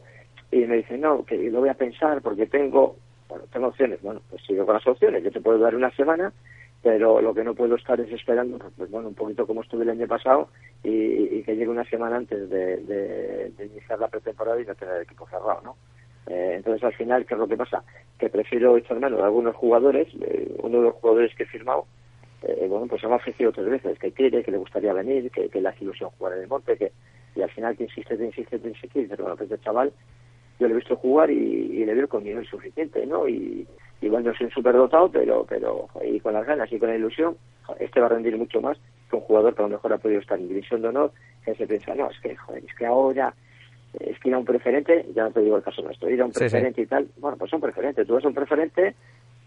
y 0.51 0.65
me 0.65 0.77
dicen, 0.77 1.01
no, 1.01 1.25
que 1.25 1.37
lo 1.49 1.59
voy 1.59 1.69
a 1.69 1.73
pensar 1.73 2.21
porque 2.21 2.47
tengo, 2.47 2.95
bueno, 3.29 3.45
tengo 3.51 3.67
opciones. 3.67 4.01
Bueno, 4.01 4.21
pues 4.29 4.41
sigo 4.45 4.65
con 4.65 4.75
las 4.75 4.87
opciones. 4.87 5.23
Yo 5.23 5.31
te 5.31 5.41
puedo 5.41 5.59
dar 5.59 5.75
una 5.75 5.91
semana, 5.91 6.31
pero 6.81 7.21
lo 7.21 7.33
que 7.33 7.43
no 7.43 7.53
puedo 7.53 7.75
estar 7.75 7.99
es 7.99 8.11
esperando, 8.11 8.57
pues, 8.57 8.73
pues, 8.77 8.91
bueno, 8.91 9.09
un 9.09 9.15
poquito 9.15 9.45
como 9.45 9.61
estuve 9.61 9.83
el 9.83 9.89
año 9.89 10.07
pasado 10.07 10.49
y, 10.83 10.89
y 10.91 11.43
que 11.43 11.55
llegue 11.55 11.69
una 11.69 11.83
semana 11.85 12.17
antes 12.17 12.49
de 12.49 13.51
iniciar 13.59 13.99
la 13.99 14.07
pretemporada 14.07 14.61
y 14.61 14.65
no 14.65 14.75
tener 14.75 14.95
el 14.95 15.03
equipo 15.03 15.27
cerrado, 15.27 15.61
¿no? 15.63 15.75
Eh, 16.27 16.55
entonces, 16.57 16.83
al 16.83 16.93
final, 16.93 17.25
¿qué 17.25 17.33
es 17.33 17.39
lo 17.39 17.47
que 17.47 17.57
pasa? 17.57 17.83
Que 18.19 18.29
prefiero 18.29 18.75
echar 18.77 18.99
mano 18.99 19.17
de 19.17 19.23
algunos 19.23 19.55
jugadores. 19.55 20.07
eh, 20.21 20.55
uno 20.61 20.79
de 20.79 20.83
los 20.83 20.95
jugadores 20.95 21.33
que 21.35 21.43
he 21.43 21.47
firmado, 21.47 21.85
eh, 22.43 22.67
bueno, 22.69 22.85
pues 22.87 23.01
se 23.01 23.07
me 23.07 23.13
ha 23.13 23.17
ofrecido 23.17 23.51
tres 23.51 23.69
veces 23.69 23.97
que 23.97 24.11
quiere, 24.11 24.43
que 24.43 24.51
le 24.51 24.57
gustaría 24.57 24.93
venir, 24.93 25.31
que, 25.31 25.49
que 25.49 25.61
le 25.61 25.69
hace 25.69 25.83
ilusión 25.83 26.09
jugar 26.17 26.33
en 26.33 26.43
el 26.43 26.47
monte, 26.47 26.77
que 26.77 26.91
y 27.35 27.41
al 27.43 27.51
final 27.51 27.77
te 27.77 27.83
insiste, 27.83 28.17
te 28.17 28.25
insiste, 28.25 28.57
te 28.57 28.67
insiste, 28.67 28.99
y 28.99 29.03
dices, 29.03 29.19
bueno, 29.19 29.35
pues 29.37 29.49
este 29.49 29.63
chaval, 29.63 29.93
yo 30.59 30.67
le 30.67 30.73
he 30.73 30.77
visto 30.77 30.95
jugar 30.95 31.29
y, 31.31 31.35
y 31.35 31.85
le 31.85 31.93
veo 31.93 32.07
con 32.07 32.23
nivel 32.23 32.45
suficiente, 32.45 33.05
¿no? 33.05 33.27
Y 33.27 33.67
igual 34.01 34.23
no 34.23 34.33
soy 34.35 34.45
un 34.45 34.51
superdotado, 34.51 35.09
pero, 35.11 35.45
pero 35.47 35.87
y 36.03 36.19
con 36.19 36.33
las 36.33 36.45
ganas 36.45 36.71
y 36.71 36.79
con 36.79 36.89
la 36.89 36.95
ilusión, 36.95 37.35
este 37.79 37.99
va 37.99 38.05
a 38.07 38.09
rendir 38.09 38.37
mucho 38.37 38.61
más 38.61 38.77
que 39.09 39.15
un 39.15 39.21
jugador 39.23 39.55
que 39.55 39.61
a 39.61 39.65
lo 39.65 39.69
mejor 39.71 39.93
ha 39.93 39.97
podido 39.97 40.19
estar 40.19 40.37
en 40.39 40.47
división 40.49 40.81
de 40.81 40.89
honor, 40.89 41.11
que 41.45 41.55
se 41.55 41.65
piensa, 41.67 41.95
no, 41.95 42.09
es 42.09 42.19
que, 42.19 42.35
joder, 42.35 42.63
es 42.63 42.75
que 42.75 42.85
ahora 42.85 43.33
es 43.99 44.19
que 44.19 44.29
ir 44.29 44.35
a 44.35 44.39
un 44.39 44.45
preferente, 44.45 45.05
ya 45.15 45.23
no 45.23 45.31
te 45.31 45.39
digo 45.41 45.55
el 45.57 45.63
caso 45.63 45.81
nuestro, 45.81 46.09
ir 46.09 46.21
a 46.21 46.25
un 46.25 46.33
Sí, 46.33 46.39
sí. 46.39 46.49
preferente 46.49 46.81
y 46.81 46.85
tal, 46.85 47.07
bueno, 47.17 47.37
pues 47.37 47.51
un 47.53 47.61
preferente, 47.61 48.05
tú 48.05 48.13
vas 48.13 48.25
a 48.25 48.27
un 48.27 48.33
preferente, 48.33 48.95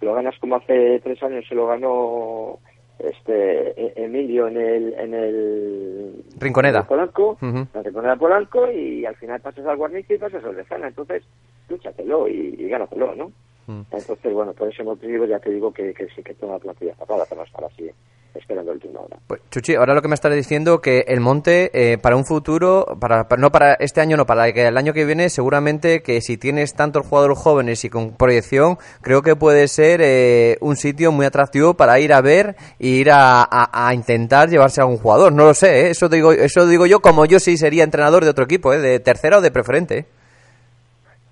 lo 0.00 0.14
ganas 0.14 0.36
como 0.38 0.56
hace 0.56 0.98
tres 1.04 1.22
años 1.22 1.44
se 1.46 1.54
lo 1.54 1.66
ganó 1.66 2.58
este 3.04 3.70
E- 3.80 4.04
Emilio 4.04 4.48
en 4.48 4.56
el 4.56 4.94
en 4.98 5.14
el 5.14 6.24
Rinconeda. 6.38 6.78
en 6.78 6.82
el 6.84 6.88
Polanco, 6.88 7.38
la 7.74 7.82
Rinconeda 7.82 8.16
Polanco 8.16 8.70
y 8.70 9.04
al 9.06 9.16
final 9.16 9.40
pasas 9.40 9.66
al 9.66 9.76
Guarnizo 9.76 10.14
y 10.14 10.18
pasas 10.18 10.44
al 10.44 10.56
Lezana, 10.56 10.88
entonces 10.88 11.22
lúchatelo 11.68 12.28
y, 12.28 12.56
y 12.58 12.68
gánatelo, 12.68 13.14
¿no? 13.14 13.32
Mm. 13.70 13.82
Entonces, 13.92 14.32
bueno, 14.32 14.52
por 14.52 14.68
ese 14.68 14.82
motivo 14.82 15.24
ya 15.26 15.38
te 15.38 15.50
digo 15.50 15.72
que, 15.72 15.94
que 15.94 16.06
sí 16.16 16.22
que 16.24 16.34
tengo 16.34 16.54
la 16.54 16.58
plantilla 16.58 16.94
cerrada 16.96 17.24
para 17.24 17.42
no 17.42 17.46
estar 17.46 17.64
así 17.64 17.88
esperando 18.34 18.70
el 18.72 18.76
última 18.78 19.00
hora. 19.00 19.16
Pues, 19.26 19.40
Chuchi, 19.50 19.74
ahora 19.74 19.92
lo 19.94 20.02
que 20.02 20.08
me 20.08 20.14
estás 20.14 20.32
diciendo 20.34 20.80
que 20.80 21.04
el 21.08 21.20
monte 21.20 21.70
eh, 21.74 21.98
para 21.98 22.16
un 22.16 22.24
futuro, 22.24 22.86
para, 23.00 23.28
para- 23.28 23.40
no 23.42 23.50
para 23.50 23.74
este 23.74 24.00
año, 24.00 24.16
no 24.16 24.24
para 24.26 24.52
que 24.52 24.66
el 24.66 24.76
año 24.76 24.92
que 24.92 25.04
viene, 25.04 25.28
seguramente 25.30 26.00
que 26.02 26.20
si 26.20 26.36
tienes 26.36 26.74
tantos 26.74 27.06
jugadores 27.06 27.38
jóvenes 27.38 27.84
y 27.84 27.90
con 27.90 28.16
proyección, 28.16 28.78
creo 29.02 29.22
que 29.22 29.34
puede 29.36 29.66
ser 29.68 30.00
eh, 30.02 30.58
un 30.60 30.76
sitio 30.76 31.10
muy 31.12 31.26
atractivo 31.26 31.74
para 31.74 31.98
ir 32.00 32.12
a 32.12 32.20
ver 32.20 32.56
e 32.78 32.86
ir 32.88 33.10
a, 33.10 33.42
a- 33.42 33.88
a 33.88 33.94
intentar 33.94 34.48
llevarse 34.48 34.80
a 34.80 34.86
un 34.86 34.96
jugador. 34.98 35.32
No 35.32 35.44
lo 35.44 35.54
sé, 35.54 35.86
¿eh? 35.86 35.90
eso 35.90 36.08
digo, 36.08 36.32
eso 36.32 36.66
digo 36.66 36.86
yo 36.86 37.00
como 37.00 37.24
yo 37.26 37.38
sí 37.40 37.56
sería 37.56 37.84
entrenador 37.84 38.24
de 38.24 38.30
otro 38.30 38.44
equipo, 38.44 38.72
¿eh? 38.72 38.78
de 38.78 38.98
tercera 39.00 39.38
o 39.38 39.40
de 39.40 39.50
preferente. 39.50 39.98
¿eh? 39.98 40.06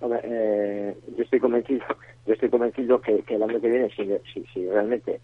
Hombre, 0.01 0.21
eh, 0.25 0.95
yo 1.17 1.25
estoy 1.25 1.41
convencido, 1.41 1.85
yo 2.29 2.35
estoy 2.35 2.51
convencido 2.51 3.01
que, 3.01 3.23
que 3.23 3.35
el 3.35 3.43
año 3.43 3.61
que 3.61 3.69
viene, 3.69 3.89
si, 3.97 4.07
si, 4.33 4.45
si 4.53 4.69
realmente 4.69 5.19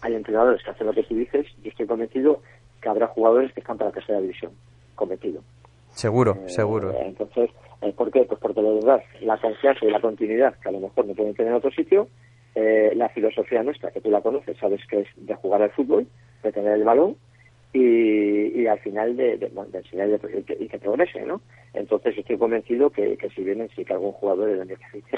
hay 0.00 0.14
entrenadores 0.14 0.62
que 0.62 0.70
hacen 0.70 0.86
lo 0.86 0.92
que 0.94 1.02
tú 1.02 1.14
dices, 1.14 1.46
yo 1.62 1.68
estoy 1.70 1.86
convencido 1.86 2.40
que 2.80 2.88
habrá 2.88 3.08
jugadores 3.08 3.52
que 3.52 3.60
están 3.60 3.76
para 3.76 3.90
la 3.90 3.94
tercera 3.94 4.20
división, 4.20 4.52
convencido. 4.94 5.42
Seguro, 5.90 6.36
Eh, 6.46 6.48
seguro. 6.48 6.94
Entonces, 7.00 7.50
eh, 7.82 7.92
¿por 7.92 8.10
qué? 8.10 8.22
Pues 8.24 8.38
porque 8.40 8.62
de 8.62 8.74
verdad 8.74 9.02
la 9.20 9.38
confianza 9.38 9.84
y 9.84 9.90
la 9.90 10.00
continuidad, 10.00 10.54
que 10.60 10.68
a 10.68 10.72
lo 10.72 10.80
mejor 10.80 11.06
no 11.06 11.14
pueden 11.14 11.34
tener 11.34 11.50
en 11.52 11.56
otro 11.58 11.70
sitio, 11.72 12.08
eh, 12.54 12.92
la 12.94 13.08
filosofía 13.10 13.62
nuestra, 13.62 13.90
que 13.90 14.00
tú 14.00 14.10
la 14.10 14.20
conoces, 14.22 14.56
sabes 14.58 14.80
que 14.86 15.00
es 15.00 15.08
de 15.16 15.34
jugar 15.34 15.62
al 15.62 15.70
fútbol, 15.72 16.06
de 16.42 16.52
tener 16.52 16.72
el 16.72 16.84
balón 16.84 17.16
y, 17.72 18.60
y 18.62 18.66
al 18.66 18.78
final 18.80 19.16
de, 19.16 19.36
de, 19.38 19.48
bueno, 19.48 19.70
de 19.70 19.78
enseñar 19.78 20.08
y 20.58 20.68
que- 20.68 20.78
progrese, 20.78 21.22
¿no? 21.22 21.40
Entonces 21.74 22.16
estoy 22.16 22.38
convencido 22.38 22.90
que, 22.90 23.16
que 23.16 23.28
si 23.30 23.42
vienen, 23.42 23.68
sí 23.74 23.84
que 23.84 23.92
algún 23.92 24.12
jugador 24.12 24.48
del 24.48 24.60
año 24.62 24.76
que 24.76 24.84
viene 24.92 25.08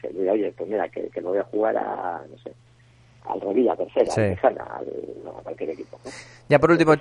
se, 0.00 0.08
se 0.08 0.08
dirá, 0.14 0.32
oye, 0.32 0.52
pues 0.56 0.68
mira, 0.70 0.88
que, 0.88 1.08
que 1.08 1.20
me 1.20 1.28
voy 1.28 1.38
a 1.38 1.44
jugar 1.44 1.76
a, 1.76 2.22
no 2.30 2.38
sé, 2.38 2.52
al 3.24 3.40
Revilla, 3.40 3.76
tercera, 3.76 4.06
Sí. 4.10 4.20
Tejana, 4.20 4.64
al, 4.64 4.86
no, 5.24 5.30
a 5.38 5.42
cualquier 5.42 5.70
equipo. 5.70 5.98
¿no? 6.04 6.10
Ya 6.48 6.58
por 6.58 6.70
último, 6.72 6.92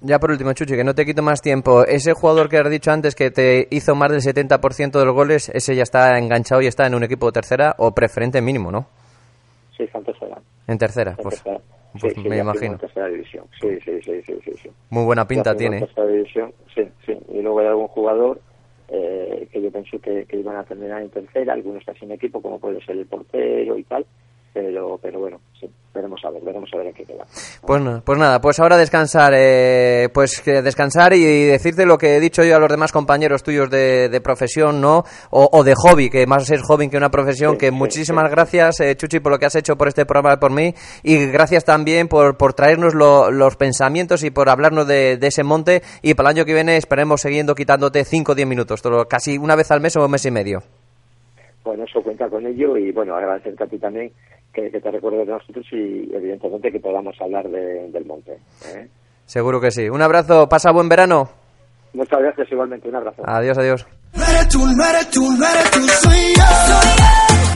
ya 0.00 0.18
por 0.18 0.30
último, 0.30 0.52
Chuchi, 0.52 0.74
que 0.76 0.84
no 0.84 0.94
te 0.94 1.04
quito 1.04 1.22
más 1.22 1.42
tiempo. 1.42 1.84
Ese 1.84 2.12
jugador 2.12 2.48
que 2.48 2.58
has 2.58 2.70
dicho 2.70 2.90
antes 2.92 3.14
que 3.14 3.30
te 3.30 3.66
hizo 3.70 3.94
más 3.94 4.10
del 4.10 4.20
70% 4.20 4.98
de 4.98 5.04
los 5.04 5.14
goles, 5.14 5.50
ese 5.52 5.74
ya 5.74 5.82
está 5.82 6.16
enganchado 6.18 6.62
y 6.62 6.66
está 6.66 6.86
en 6.86 6.94
un 6.94 7.02
equipo 7.04 7.26
de 7.26 7.32
tercera 7.32 7.74
o 7.78 7.90
preferente 7.92 8.40
mínimo, 8.40 8.70
¿no? 8.70 8.86
Sí, 9.76 9.82
está 9.82 9.98
en 9.98 10.04
tercera. 10.04 10.38
En 10.68 10.78
tercera, 10.78 11.10
En 11.10 11.16
pues, 11.16 11.34
tercera. 11.42 11.60
pues 12.00 12.14
Sí, 12.14 12.20
me 12.28 12.36
sí, 12.36 12.40
imagino. 12.40 12.72
En 12.74 12.78
tercera 12.78 13.06
división. 13.08 13.44
Sí, 13.60 13.68
sí, 13.84 14.00
sí, 14.02 14.22
sí, 14.22 14.52
sí. 14.62 14.70
Muy 14.90 15.04
buena 15.04 15.26
pinta 15.26 15.54
tiene. 15.54 15.78
en 15.78 15.84
tercera 15.86 16.06
división, 16.06 16.52
sí, 16.74 16.82
sí. 17.04 17.18
Y 17.28 17.42
luego 17.42 17.58
hay 17.60 17.66
algún 17.66 17.88
jugador 17.88 18.40
eh, 18.88 19.48
que 19.50 19.62
yo 19.62 19.70
pensé 19.70 19.98
que, 19.98 20.24
que 20.26 20.38
iban 20.38 20.56
a 20.56 20.64
terminar 20.64 21.02
en 21.02 21.10
tercera, 21.10 21.52
algunos 21.52 21.84
casi 21.84 22.04
en 22.04 22.12
equipo, 22.12 22.42
como 22.42 22.58
puede 22.58 22.84
ser 22.84 22.96
el 22.96 23.06
portero 23.06 23.78
y 23.78 23.84
tal, 23.84 24.06
pero, 24.56 24.98
pero 25.02 25.20
bueno, 25.20 25.38
sí. 25.60 25.68
veremos 25.94 26.18
a 26.24 26.30
ver, 26.30 26.42
veremos 26.42 26.70
a 26.72 26.78
ver 26.78 26.86
en 26.86 26.94
qué 26.94 27.04
queda. 27.04 27.26
Pues, 27.60 27.82
pues 28.04 28.18
nada, 28.18 28.40
pues 28.40 28.58
ahora 28.58 28.78
descansar, 28.78 29.34
eh, 29.36 30.08
pues 30.14 30.40
que 30.40 30.62
descansar 30.62 31.12
y 31.12 31.44
decirte 31.44 31.84
lo 31.84 31.98
que 31.98 32.16
he 32.16 32.20
dicho 32.20 32.42
yo 32.42 32.56
a 32.56 32.58
los 32.58 32.70
demás 32.70 32.90
compañeros 32.90 33.42
tuyos 33.42 33.68
de, 33.68 34.08
de 34.08 34.20
profesión, 34.22 34.80
¿no? 34.80 35.04
O, 35.30 35.48
o 35.52 35.62
de 35.62 35.74
hobby, 35.76 36.08
que 36.08 36.26
más 36.26 36.50
es 36.50 36.62
hobby 36.62 36.88
que 36.88 36.96
una 36.96 37.10
profesión, 37.10 37.58
que 37.58 37.70
muchísimas 37.70 38.30
gracias, 38.30 38.80
eh, 38.80 38.96
Chuchi, 38.96 39.20
por 39.20 39.30
lo 39.32 39.38
que 39.38 39.44
has 39.44 39.56
hecho 39.56 39.76
por 39.76 39.88
este 39.88 40.06
programa 40.06 40.38
por 40.40 40.52
mí 40.52 40.74
y 41.02 41.26
gracias 41.26 41.64
también 41.66 42.08
por, 42.08 42.38
por 42.38 42.54
traernos 42.54 42.94
lo- 42.94 43.30
los 43.30 43.56
pensamientos 43.56 44.24
y 44.24 44.30
por 44.30 44.48
hablarnos 44.48 44.86
de, 44.86 45.18
de 45.18 45.26
ese 45.26 45.42
monte 45.44 45.82
y 46.00 46.14
para 46.14 46.30
el 46.30 46.36
año 46.38 46.44
que 46.46 46.54
viene 46.54 46.78
esperemos 46.78 47.20
siguiendo 47.20 47.54
quitándote 47.54 48.04
5 48.04 48.32
o 48.32 48.34
10 48.34 48.48
minutos, 48.48 48.80
todo- 48.80 49.04
casi 49.06 49.36
una 49.36 49.54
vez 49.54 49.70
al 49.70 49.82
mes 49.82 49.94
o 49.96 50.04
un 50.04 50.10
mes 50.10 50.24
y 50.24 50.30
medio. 50.30 50.62
Bueno, 51.64 51.82
eso 51.82 52.00
cuenta 52.00 52.28
con 52.28 52.46
ello 52.46 52.76
y 52.76 52.92
bueno, 52.92 53.16
agradecerte 53.16 53.64
a 53.64 53.66
ti 53.66 53.76
también 53.78 54.12
que, 54.56 54.70
que 54.70 54.80
te 54.80 54.90
recuerdes 54.90 55.26
de 55.26 55.32
nosotros 55.34 55.66
y 55.72 56.08
evidentemente 56.14 56.72
que 56.72 56.80
podamos 56.80 57.14
hablar 57.20 57.48
de- 57.48 57.90
del 57.90 58.04
monte. 58.06 58.32
¿eh? 58.74 58.88
Seguro 59.26 59.60
que 59.60 59.70
sí. 59.70 59.88
Un 59.88 60.00
abrazo, 60.02 60.48
pasa 60.48 60.72
buen 60.72 60.88
verano. 60.88 61.28
Muchas 61.92 62.20
gracias 62.20 62.50
igualmente, 62.50 62.88
un 62.88 62.96
abrazo. 62.96 63.22
Adiós, 63.26 63.58
adiós. 63.58 63.86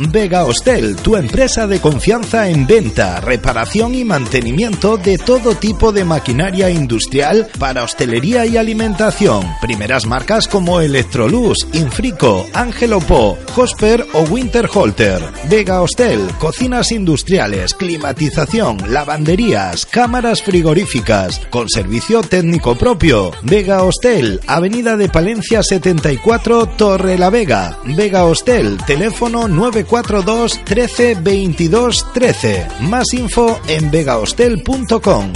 Vega 0.08 0.46
Hostel, 0.46 0.96
tu 0.96 1.14
empresa 1.14 1.66
de 1.66 1.78
confianza 1.78 2.48
en 2.48 2.66
venta, 2.66 3.20
reparación 3.20 3.94
y 3.94 4.02
mantenimiento 4.02 4.96
de 4.96 5.18
todo 5.18 5.54
tipo 5.54 5.92
de 5.92 6.06
maquinaria 6.06 6.70
industrial 6.70 7.48
para 7.58 7.84
hostelería 7.84 8.46
y 8.46 8.56
alimentación. 8.56 9.44
Primeras 9.60 10.06
marcas 10.06 10.48
como 10.48 10.80
Electrolux, 10.80 11.66
Infrico, 11.74 12.46
Angelo 12.54 13.00
Po, 13.00 13.36
Hosper 13.54 14.06
o 14.14 14.22
Winterholter. 14.22 15.22
Vega 15.50 15.82
Hostel, 15.82 16.20
cocinas 16.38 16.92
industriales, 16.92 17.74
climatización, 17.74 18.78
lavanderías, 18.88 19.84
cámaras 19.84 20.42
frigoríficas, 20.42 21.42
con 21.50 21.68
servicio 21.68 22.22
técnico 22.22 22.74
propio. 22.74 23.32
Vega 23.42 23.82
Hostel, 23.82 24.40
Avenida 24.46 24.96
de 24.96 25.10
Palencia 25.10 25.62
74, 25.62 26.68
Torre 26.68 27.18
la 27.18 27.28
Vega. 27.28 27.78
Vega 27.84 28.24
Hostel, 28.24 28.78
teléfono 28.86 29.46
942 29.90 30.64
13 30.64 31.14
22 31.20 32.12
13. 32.12 32.68
Más 32.82 33.12
info 33.12 33.58
en 33.66 33.90
vegahostel.com. 33.90 35.32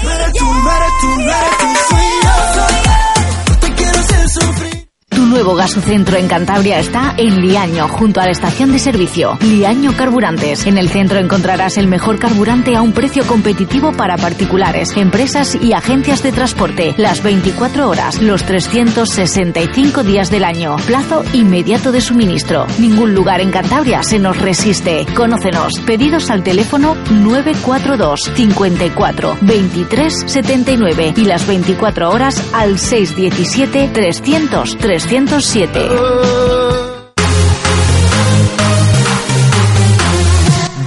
nuevo 5.34 5.56
gasocentro 5.56 6.16
en 6.16 6.28
Cantabria 6.28 6.78
está 6.78 7.12
en 7.16 7.40
Liaño, 7.40 7.88
junto 7.88 8.20
a 8.20 8.24
la 8.24 8.30
estación 8.30 8.70
de 8.70 8.78
servicio. 8.78 9.36
Liaño 9.40 9.96
Carburantes. 9.96 10.64
En 10.64 10.78
el 10.78 10.88
centro 10.88 11.18
encontrarás 11.18 11.76
el 11.76 11.88
mejor 11.88 12.20
carburante 12.20 12.76
a 12.76 12.82
un 12.82 12.92
precio 12.92 13.26
competitivo 13.26 13.90
para 13.90 14.16
particulares, 14.16 14.96
empresas 14.96 15.58
y 15.60 15.72
agencias 15.72 16.22
de 16.22 16.30
transporte. 16.30 16.94
Las 16.98 17.24
24 17.24 17.88
horas, 17.88 18.22
los 18.22 18.44
365 18.44 20.04
días 20.04 20.30
del 20.30 20.44
año. 20.44 20.76
Plazo 20.86 21.24
inmediato 21.32 21.90
de 21.90 22.00
suministro. 22.00 22.68
Ningún 22.78 23.12
lugar 23.12 23.40
en 23.40 23.50
Cantabria 23.50 24.04
se 24.04 24.20
nos 24.20 24.40
resiste. 24.40 25.04
Conócenos. 25.16 25.80
Pedidos 25.80 26.30
al 26.30 26.44
teléfono 26.44 26.94
942 27.10 28.20
54 28.36 29.38
23 29.40 30.30
79 30.30 31.14
y 31.16 31.24
las 31.24 31.44
24 31.44 32.08
horas 32.08 32.40
al 32.52 32.78
617 32.78 33.90
300 33.92 34.76
307. 35.26 36.53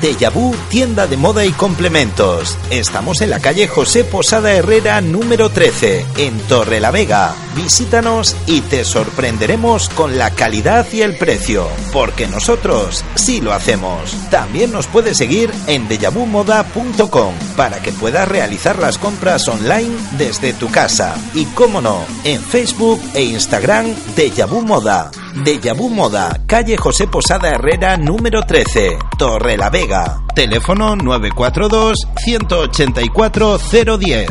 Deja 0.07 0.31
tienda 0.69 1.05
de 1.05 1.17
moda 1.17 1.43
y 1.43 1.51
complementos. 1.51 2.57
Estamos 2.69 3.19
en 3.19 3.29
la 3.29 3.41
calle 3.41 3.67
José 3.67 4.05
Posada 4.05 4.53
Herrera 4.53 5.01
número 5.01 5.49
13, 5.49 6.05
en 6.15 6.39
Torre 6.47 6.79
la 6.79 6.91
Vega. 6.91 7.35
Visítanos 7.57 8.33
y 8.45 8.61
te 8.61 8.85
sorprenderemos 8.85 9.89
con 9.89 10.17
la 10.17 10.31
calidad 10.31 10.87
y 10.93 11.01
el 11.01 11.17
precio, 11.17 11.67
porque 11.91 12.25
nosotros 12.25 13.03
sí 13.15 13.41
lo 13.41 13.51
hacemos. 13.51 14.15
También 14.31 14.71
nos 14.71 14.87
puedes 14.87 15.17
seguir 15.17 15.51
en 15.67 15.89
dejavumoda.com 15.89 17.33
para 17.57 17.81
que 17.81 17.91
puedas 17.91 18.29
realizar 18.29 18.79
las 18.79 18.97
compras 18.97 19.45
online 19.49 19.93
desde 20.17 20.53
tu 20.53 20.69
casa. 20.69 21.15
Y 21.33 21.43
cómo 21.47 21.81
no, 21.81 21.99
en 22.23 22.41
Facebook 22.41 23.01
e 23.13 23.23
Instagram 23.23 23.93
Deja 24.15 24.45
Vu 24.45 24.61
Moda. 24.61 25.11
Deja 25.35 25.73
Vu 25.73 25.89
Moda, 25.89 26.41
calle 26.45 26.77
José 26.77 27.07
Posada 27.07 27.49
Herrera 27.49 27.97
número 27.97 28.41
13, 28.41 28.97
Torre 29.17 29.57
la 29.57 29.69
Vega. 29.69 30.19
Teléfono 30.33 30.95
942 30.95 31.95
184 32.23 33.57
010. 33.57 34.29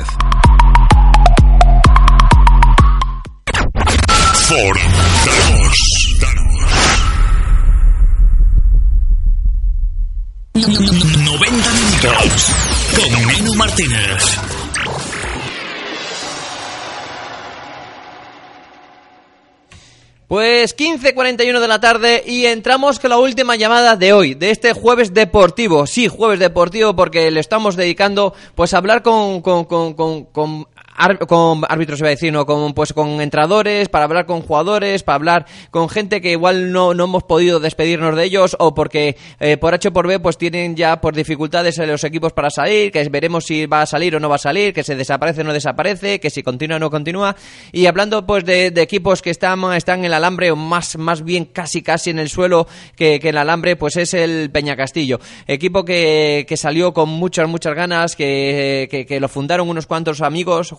Ford, 4.48 4.78
danos, 5.26 5.78
danos. 6.20 6.46
90 11.24 11.72
minutos 11.72 12.52
con 12.94 13.26
Nenu 13.26 13.54
Martínez. 13.54 14.55
Pues 20.28 20.76
15.41 20.76 21.60
de 21.60 21.68
la 21.68 21.78
tarde 21.78 22.24
y 22.26 22.46
entramos 22.46 22.98
con 22.98 23.10
la 23.10 23.18
última 23.18 23.54
llamada 23.54 23.94
de 23.94 24.12
hoy, 24.12 24.34
de 24.34 24.50
este 24.50 24.72
jueves 24.72 25.14
deportivo. 25.14 25.86
Sí, 25.86 26.08
jueves 26.08 26.40
deportivo 26.40 26.96
porque 26.96 27.30
le 27.30 27.38
estamos 27.38 27.76
dedicando 27.76 28.34
pues 28.56 28.74
a 28.74 28.78
hablar 28.78 29.02
con, 29.02 29.40
con, 29.40 29.66
con, 29.66 29.94
con, 29.94 30.66
con 31.28 31.62
árbitros 31.68 32.00
iba 32.00 32.08
a 32.08 32.10
decir, 32.10 32.32
no, 32.32 32.46
con, 32.46 32.74
pues 32.74 32.92
con 32.92 33.20
entrenadores, 33.20 33.88
para 33.88 34.04
hablar 34.04 34.26
con 34.26 34.42
jugadores, 34.42 35.02
para 35.02 35.16
hablar 35.16 35.46
con 35.70 35.88
gente 35.88 36.20
que 36.20 36.32
igual 36.32 36.72
no, 36.72 36.94
no 36.94 37.04
hemos 37.04 37.24
podido 37.24 37.60
despedirnos 37.60 38.16
de 38.16 38.24
ellos 38.24 38.56
o 38.58 38.74
porque 38.74 39.16
eh, 39.40 39.56
por 39.56 39.74
H 39.74 39.88
o 39.88 39.92
por 39.92 40.06
B 40.06 40.20
pues 40.20 40.38
tienen 40.38 40.76
ya 40.76 41.00
por 41.00 41.14
dificultades 41.14 41.78
los 41.78 42.04
equipos 42.04 42.32
para 42.32 42.50
salir, 42.50 42.90
que 42.92 43.08
veremos 43.08 43.44
si 43.44 43.66
va 43.66 43.82
a 43.82 43.86
salir 43.86 44.16
o 44.16 44.20
no 44.20 44.28
va 44.28 44.36
a 44.36 44.38
salir, 44.38 44.72
que 44.72 44.82
se 44.82 44.96
desaparece 44.96 45.42
o 45.42 45.44
no 45.44 45.52
desaparece, 45.52 46.20
que 46.20 46.30
si 46.30 46.42
continúa 46.42 46.76
o 46.76 46.80
no 46.80 46.90
continúa. 46.90 47.36
Y 47.72 47.86
hablando 47.86 48.26
pues 48.26 48.44
de, 48.44 48.66
equipos 48.76 49.22
que 49.22 49.30
están, 49.30 49.62
están 49.74 50.00
en 50.00 50.06
el 50.06 50.14
alambre 50.14 50.50
o 50.50 50.56
más, 50.56 50.96
más 50.96 51.22
bien 51.22 51.46
casi 51.46 51.82
casi 51.82 52.10
en 52.10 52.18
el 52.18 52.28
suelo 52.28 52.66
que, 52.96 53.20
que 53.20 53.28
en 53.28 53.34
el 53.36 53.40
alambre, 53.42 53.76
pues 53.76 53.96
es 53.96 54.14
el 54.14 54.50
Peña 54.50 54.76
Castillo. 54.76 55.20
Equipo 55.46 55.84
que, 55.84 56.46
que 56.48 56.56
salió 56.56 56.92
con 56.92 57.08
muchas, 57.08 57.48
muchas 57.48 57.74
ganas, 57.74 58.16
que, 58.16 58.88
que, 58.90 59.06
que 59.06 59.20
lo 59.20 59.28
fundaron 59.28 59.68
unos 59.68 59.86
cuantos 59.86 60.20
amigos, 60.20 60.70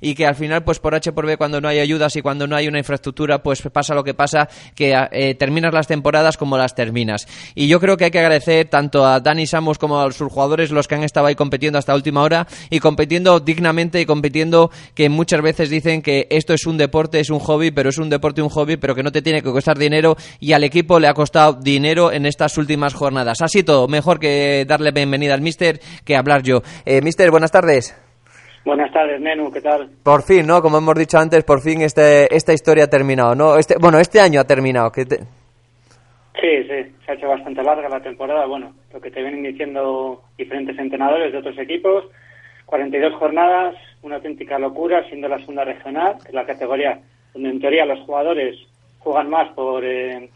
y 0.00 0.14
que 0.14 0.26
al 0.26 0.34
final, 0.34 0.64
pues 0.64 0.78
por 0.78 0.94
H 0.94 1.12
por 1.12 1.26
B, 1.26 1.36
cuando 1.36 1.60
no 1.60 1.68
hay 1.68 1.78
ayudas 1.78 2.16
y 2.16 2.22
cuando 2.22 2.46
no 2.46 2.56
hay 2.56 2.68
una 2.68 2.78
infraestructura, 2.78 3.42
pues 3.42 3.62
pasa 3.72 3.94
lo 3.94 4.04
que 4.04 4.14
pasa, 4.14 4.48
que 4.74 4.94
eh, 5.12 5.34
terminas 5.34 5.72
las 5.72 5.86
temporadas 5.86 6.36
como 6.36 6.56
las 6.56 6.74
terminas. 6.74 7.26
Y 7.54 7.68
yo 7.68 7.80
creo 7.80 7.96
que 7.96 8.06
hay 8.06 8.10
que 8.10 8.18
agradecer 8.18 8.68
tanto 8.68 9.06
a 9.06 9.20
Dani 9.20 9.46
Samos 9.46 9.78
como 9.78 10.00
a 10.00 10.12
sus 10.12 10.32
jugadores, 10.32 10.70
los 10.70 10.88
que 10.88 10.94
han 10.94 11.04
estado 11.04 11.26
ahí 11.26 11.34
compitiendo 11.34 11.78
hasta 11.78 11.94
última 11.94 12.22
hora 12.22 12.46
y 12.70 12.80
compitiendo 12.80 13.40
dignamente 13.40 14.00
y 14.00 14.06
compitiendo 14.06 14.70
que 14.94 15.08
muchas 15.08 15.42
veces 15.42 15.70
dicen 15.70 16.02
que 16.02 16.26
esto 16.30 16.54
es 16.54 16.66
un 16.66 16.78
deporte, 16.78 17.20
es 17.20 17.30
un 17.30 17.38
hobby, 17.38 17.70
pero 17.70 17.90
es 17.90 17.98
un 17.98 18.10
deporte, 18.10 18.42
un 18.42 18.48
hobby, 18.48 18.76
pero 18.76 18.94
que 18.94 19.02
no 19.02 19.12
te 19.12 19.22
tiene 19.22 19.42
que 19.42 19.50
costar 19.50 19.78
dinero 19.78 20.16
y 20.38 20.52
al 20.52 20.64
equipo 20.64 20.98
le 20.98 21.08
ha 21.08 21.14
costado 21.14 21.54
dinero 21.54 22.12
en 22.12 22.26
estas 22.26 22.56
últimas 22.58 22.94
jornadas. 22.94 23.40
Así 23.42 23.62
todo, 23.62 23.88
mejor 23.88 24.18
que 24.18 24.64
darle 24.66 24.90
bienvenida 24.92 25.34
al 25.34 25.40
mister 25.40 25.80
que 26.04 26.16
hablar 26.16 26.42
yo. 26.42 26.62
Eh, 26.84 27.00
mister, 27.02 27.30
buenas 27.30 27.50
tardes. 27.50 27.94
Buenas 28.70 28.92
tardes, 28.92 29.20
Nenu, 29.20 29.50
¿qué 29.50 29.60
tal? 29.60 29.90
Por 30.04 30.22
fin, 30.22 30.46
¿no? 30.46 30.62
Como 30.62 30.78
hemos 30.78 30.94
dicho 30.94 31.18
antes, 31.18 31.42
por 31.42 31.60
fin 31.60 31.82
este, 31.82 32.32
esta 32.32 32.52
historia 32.52 32.84
ha 32.84 32.86
terminado, 32.86 33.34
¿no? 33.34 33.56
Este, 33.56 33.74
bueno, 33.80 33.98
este 33.98 34.20
año 34.20 34.38
ha 34.38 34.44
terminado. 34.44 34.92
Que 34.92 35.04
te- 35.06 35.16
Sí, 36.40 36.62
sí, 36.68 36.94
se 37.04 37.10
ha 37.10 37.14
hecho 37.16 37.26
bastante 37.26 37.64
larga 37.64 37.88
la 37.88 38.00
temporada. 38.00 38.46
Bueno, 38.46 38.72
lo 38.94 39.00
que 39.00 39.10
te 39.10 39.22
vienen 39.22 39.42
diciendo 39.42 40.22
diferentes 40.38 40.78
entrenadores 40.78 41.32
de 41.32 41.38
otros 41.38 41.58
equipos, 41.58 42.04
42 42.66 43.12
jornadas, 43.14 43.74
una 44.02 44.14
auténtica 44.16 44.56
locura, 44.56 45.02
siendo 45.08 45.26
la 45.26 45.40
segunda 45.40 45.64
regional, 45.64 46.18
que 46.22 46.28
es 46.28 46.34
la 46.34 46.46
categoría 46.46 47.00
donde 47.34 47.50
en 47.50 47.60
teoría 47.60 47.84
los 47.86 47.98
jugadores 48.06 48.56
juegan 49.00 49.30
más 49.30 49.48
por, 49.54 49.84
eh, 49.84 50.30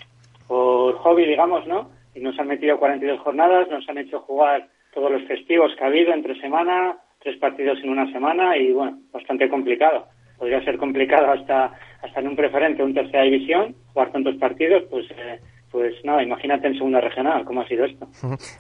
por 0.49 0.97
hobby, 0.97 1.25
digamos, 1.25 1.69
¿no? 1.69 1.89
Y 2.17 2.21
nos 2.21 2.37
han 2.41 2.49
metido 2.49 2.81
42 2.81 3.21
jornadas, 3.21 3.69
nos 3.71 3.89
han 3.89 3.99
hecho 3.99 4.19
jugar 4.23 4.67
todos 4.93 5.13
los 5.13 5.23
festivos 5.29 5.71
que 5.79 5.85
ha 5.85 5.87
habido 5.87 6.13
entre 6.13 6.35
semana, 6.41 6.97
tres 7.25 7.39
partidos 7.39 7.79
en 7.83 7.91
una 7.91 8.11
semana 8.13 8.57
y, 8.57 8.71
bueno, 8.71 8.99
bastante 9.13 9.49
complicado. 9.49 10.07
Podría 10.39 10.63
ser 10.63 10.77
complicado 10.77 11.33
hasta, 11.33 11.73
hasta 12.03 12.21
en 12.21 12.29
un 12.29 12.37
preferente, 12.37 12.85
un 12.85 12.95
tercera 12.95 13.25
división, 13.25 13.75
jugar 13.93 14.13
tantos 14.13 14.37
partidos, 14.37 14.85
pues... 14.91 15.11
Eh, 15.11 15.41
pues 15.75 15.93
nada, 16.05 16.23
imagínate 16.23 16.69
en 16.69 16.75
segunda 16.75 17.01
regional, 17.01 17.45
¿cómo 17.45 17.63
ha 17.63 17.67
sido 17.67 17.85
esto? 17.85 18.07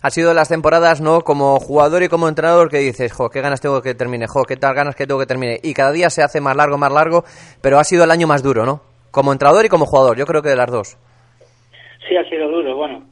Ha 0.03 0.11
sido 0.11 0.35
las 0.35 0.49
temporadas, 0.49 1.01
¿no? 1.01 1.21
Como 1.21 1.61
jugador 1.61 2.03
y 2.03 2.09
como 2.09 2.29
entrenador 2.29 2.69
que 2.69 2.79
dices, 2.79 3.13
jo, 3.13 3.31
qué 3.31 3.41
ganas 3.41 3.61
tengo 3.61 3.81
que 3.83 3.95
termine, 3.95 4.27
jo, 4.27 4.43
qué 4.43 4.57
tal 4.57 4.75
ganas 4.75 4.97
que 4.97 5.07
tengo 5.07 5.21
que 5.21 5.27
termine. 5.27 5.61
Y 5.63 5.75
cada 5.75 5.93
día 5.93 6.11
se 6.11 6.25
hace 6.25 6.41
más 6.41 6.57
largo, 6.57 6.77
más 6.77 6.93
largo, 6.93 7.23
pero 7.63 7.79
ha 7.79 7.85
sido 7.85 8.03
el 8.03 8.11
año 8.11 8.27
más 8.27 8.43
duro, 8.43 8.67
¿no? 8.67 8.81
Como 9.13 9.31
entrenador 9.31 9.65
y 9.65 9.69
como 9.69 9.87
jugador, 9.87 10.19
yo 10.19 10.27
creo 10.27 10.43
que 10.43 10.49
de 10.49 10.57
las 10.57 10.69
dos. 10.69 10.99
Sí, 12.09 12.17
ha 12.17 12.29
sido 12.29 12.51
duro. 12.51 12.75
Bueno, 12.75 13.05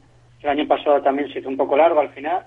el 0.42 0.48
año 0.48 0.66
pasado 0.66 1.00
también 1.00 1.32
se 1.32 1.38
hizo 1.38 1.48
un 1.48 1.56
poco 1.56 1.76
largo 1.76 2.00
al 2.00 2.10
final, 2.10 2.42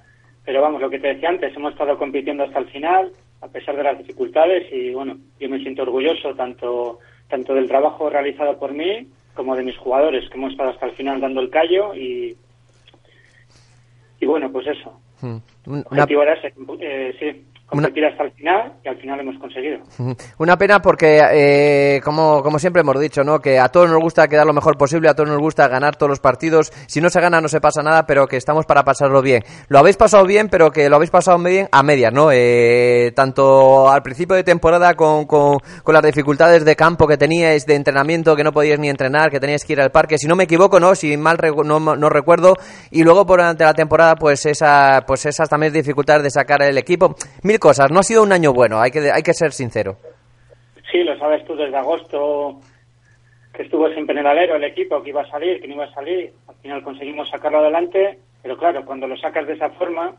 pero 0.45 0.61
vamos, 0.61 0.81
lo 0.81 0.89
que 0.89 0.99
te 0.99 1.07
decía 1.07 1.30
antes, 1.30 1.55
hemos 1.55 1.73
estado 1.73 1.97
compitiendo 1.97 2.43
hasta 2.43 2.59
el 2.59 2.67
final, 2.67 3.11
a 3.41 3.47
pesar 3.47 3.76
de 3.76 3.84
las 3.84 3.97
dificultades, 3.97 4.72
y 4.72 4.93
bueno, 4.93 5.17
yo 5.39 5.49
me 5.49 5.59
siento 5.59 5.81
orgulloso 5.81 6.35
tanto, 6.35 6.99
tanto 7.27 7.53
del 7.55 7.67
trabajo 7.67 8.09
realizado 8.09 8.57
por 8.59 8.73
mí 8.73 9.07
como 9.34 9.55
de 9.55 9.63
mis 9.63 9.77
jugadores, 9.77 10.30
que 10.30 10.38
hemos 10.38 10.51
estado 10.51 10.69
hasta 10.69 10.85
el 10.85 10.93
final 10.93 11.19
dando 11.19 11.41
el 11.41 11.49
callo 11.49 11.93
y, 11.95 12.38
y 14.19 14.26
bueno, 14.26 14.51
pues 14.51 14.67
eso. 14.67 14.99
Una, 15.65 16.03
era 16.03 16.34
ese, 16.34 16.53
eh, 16.80 17.15
sí, 17.19 17.45
competir 17.67 18.05
hasta 18.05 18.23
el 18.23 18.31
final 18.33 18.73
y 18.83 18.87
al 18.87 18.97
final 18.97 19.19
hemos 19.19 19.37
conseguido. 19.39 19.79
una 20.37 20.57
pena 20.57 20.81
porque, 20.81 21.21
eh, 21.31 22.01
como, 22.03 22.41
como 22.43 22.59
siempre 22.59 22.81
hemos 22.81 22.99
dicho, 22.99 23.23
¿no? 23.23 23.39
Que 23.39 23.59
a 23.59 23.69
todos 23.69 23.89
nos 23.89 23.99
gusta 23.99 24.27
quedar 24.27 24.45
lo 24.45 24.53
mejor 24.53 24.77
posible, 24.77 25.09
a 25.09 25.13
todos 25.15 25.29
nos 25.29 25.39
gusta 25.39 25.67
ganar 25.67 25.95
todos 25.95 26.09
los 26.09 26.19
partidos. 26.19 26.71
Si 26.87 27.01
no 27.01 27.09
se 27.09 27.19
gana 27.19 27.41
no 27.41 27.47
se 27.47 27.59
pasa 27.61 27.81
nada, 27.81 28.05
pero 28.05 28.27
que 28.27 28.37
estamos 28.37 28.65
para 28.65 28.83
pasarlo 28.83 29.21
bien. 29.21 29.43
Lo 29.67 29.79
habéis 29.79 29.97
pasado 29.97 30.25
bien, 30.25 30.47
pero 30.49 30.71
que 30.71 30.89
lo 30.89 30.95
habéis 30.97 31.11
pasado 31.11 31.37
bien 31.39 31.67
a 31.71 31.83
medias, 31.83 32.13
¿no? 32.13 32.29
Eh, 32.31 33.11
tanto 33.15 33.89
al 33.89 34.01
principio 34.03 34.35
de 34.35 34.43
temporada 34.43 34.93
con, 34.93 35.25
con, 35.25 35.57
con 35.83 35.93
las 35.93 36.03
dificultades 36.03 36.63
de 36.65 36.75
campo 36.75 37.07
que 37.07 37.17
teníais, 37.17 37.65
de 37.65 37.75
entrenamiento, 37.75 38.35
que 38.35 38.43
no 38.43 38.51
podíais 38.51 38.79
ni 38.79 38.89
entrenar, 38.89 39.29
que 39.31 39.39
teníais 39.39 39.65
que 39.65 39.73
ir 39.73 39.81
al 39.81 39.91
parque. 39.91 40.17
Si 40.17 40.27
no 40.27 40.35
me 40.35 40.43
equivoco, 40.45 40.79
¿no? 40.79 40.95
Si 40.95 41.17
mal 41.17 41.37
recu- 41.37 41.65
no, 41.65 41.79
no 41.95 42.09
recuerdo. 42.09 42.53
Y 42.91 43.03
luego 43.03 43.23
durante 43.25 43.63
la 43.63 43.73
temporada, 43.73 44.15
pues 44.15 44.45
esa, 44.45 45.03
pues 45.05 45.25
esas 45.25 45.49
también 45.49 45.73
dificultades 45.73 46.23
de 46.23 46.29
sacar 46.29 46.61
el 46.61 46.77
equipo. 46.77 47.15
Mil 47.43 47.59
cosas. 47.65 47.89
No 47.89 48.01
ha 48.01 48.03
sido 48.03 48.21
un 48.21 48.31
año 48.31 48.53
bueno, 48.53 48.79
hay 48.79 48.91
que, 48.91 48.99
hay 49.11 49.23
que 49.23 49.33
ser 49.33 49.51
sincero. 49.51 49.97
Sí, 50.91 51.03
lo 51.03 51.17
sabes 51.17 51.43
tú 51.45 51.55
desde 51.55 51.75
agosto 51.75 52.59
que 53.51 53.63
estuvo 53.63 53.89
siempre 53.89 54.13
en 54.13 54.19
el 54.19 54.27
alero 54.27 54.55
el 54.55 54.63
equipo, 54.65 55.01
que 55.01 55.09
iba 55.09 55.23
a 55.23 55.29
salir, 55.31 55.59
que 55.59 55.67
no 55.67 55.73
iba 55.73 55.85
a 55.85 55.93
salir. 55.93 56.31
Al 56.47 56.55
final 56.57 56.83
conseguimos 56.83 57.27
sacarlo 57.27 57.57
adelante, 57.57 58.19
pero 58.43 58.55
claro, 58.55 58.85
cuando 58.85 59.07
lo 59.07 59.17
sacas 59.17 59.47
de 59.47 59.53
esa 59.53 59.71
forma, 59.71 60.13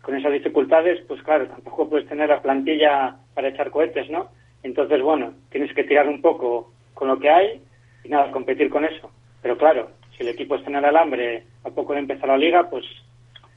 con 0.00 0.14
esas 0.14 0.32
dificultades, 0.32 1.00
pues 1.08 1.20
claro, 1.24 1.48
tampoco 1.48 1.88
puedes 1.88 2.08
tener 2.08 2.28
la 2.28 2.40
plantilla 2.40 3.16
para 3.34 3.48
echar 3.48 3.72
cohetes, 3.72 4.08
¿no? 4.08 4.28
Entonces, 4.62 5.02
bueno, 5.02 5.32
tienes 5.50 5.74
que 5.74 5.82
tirar 5.82 6.06
un 6.06 6.20
poco 6.20 6.70
con 6.94 7.08
lo 7.08 7.18
que 7.18 7.30
hay 7.30 7.60
y 8.04 8.10
nada, 8.10 8.30
competir 8.30 8.70
con 8.70 8.84
eso. 8.84 9.10
Pero 9.42 9.58
claro, 9.58 9.90
si 10.16 10.22
el 10.22 10.28
equipo 10.28 10.54
está 10.54 10.70
en 10.70 10.76
el 10.76 10.84
alambre 10.84 11.42
a 11.64 11.70
poco 11.70 11.94
de 11.94 11.98
empezar 11.98 12.28
la 12.28 12.36
liga, 12.36 12.70
pues 12.70 12.84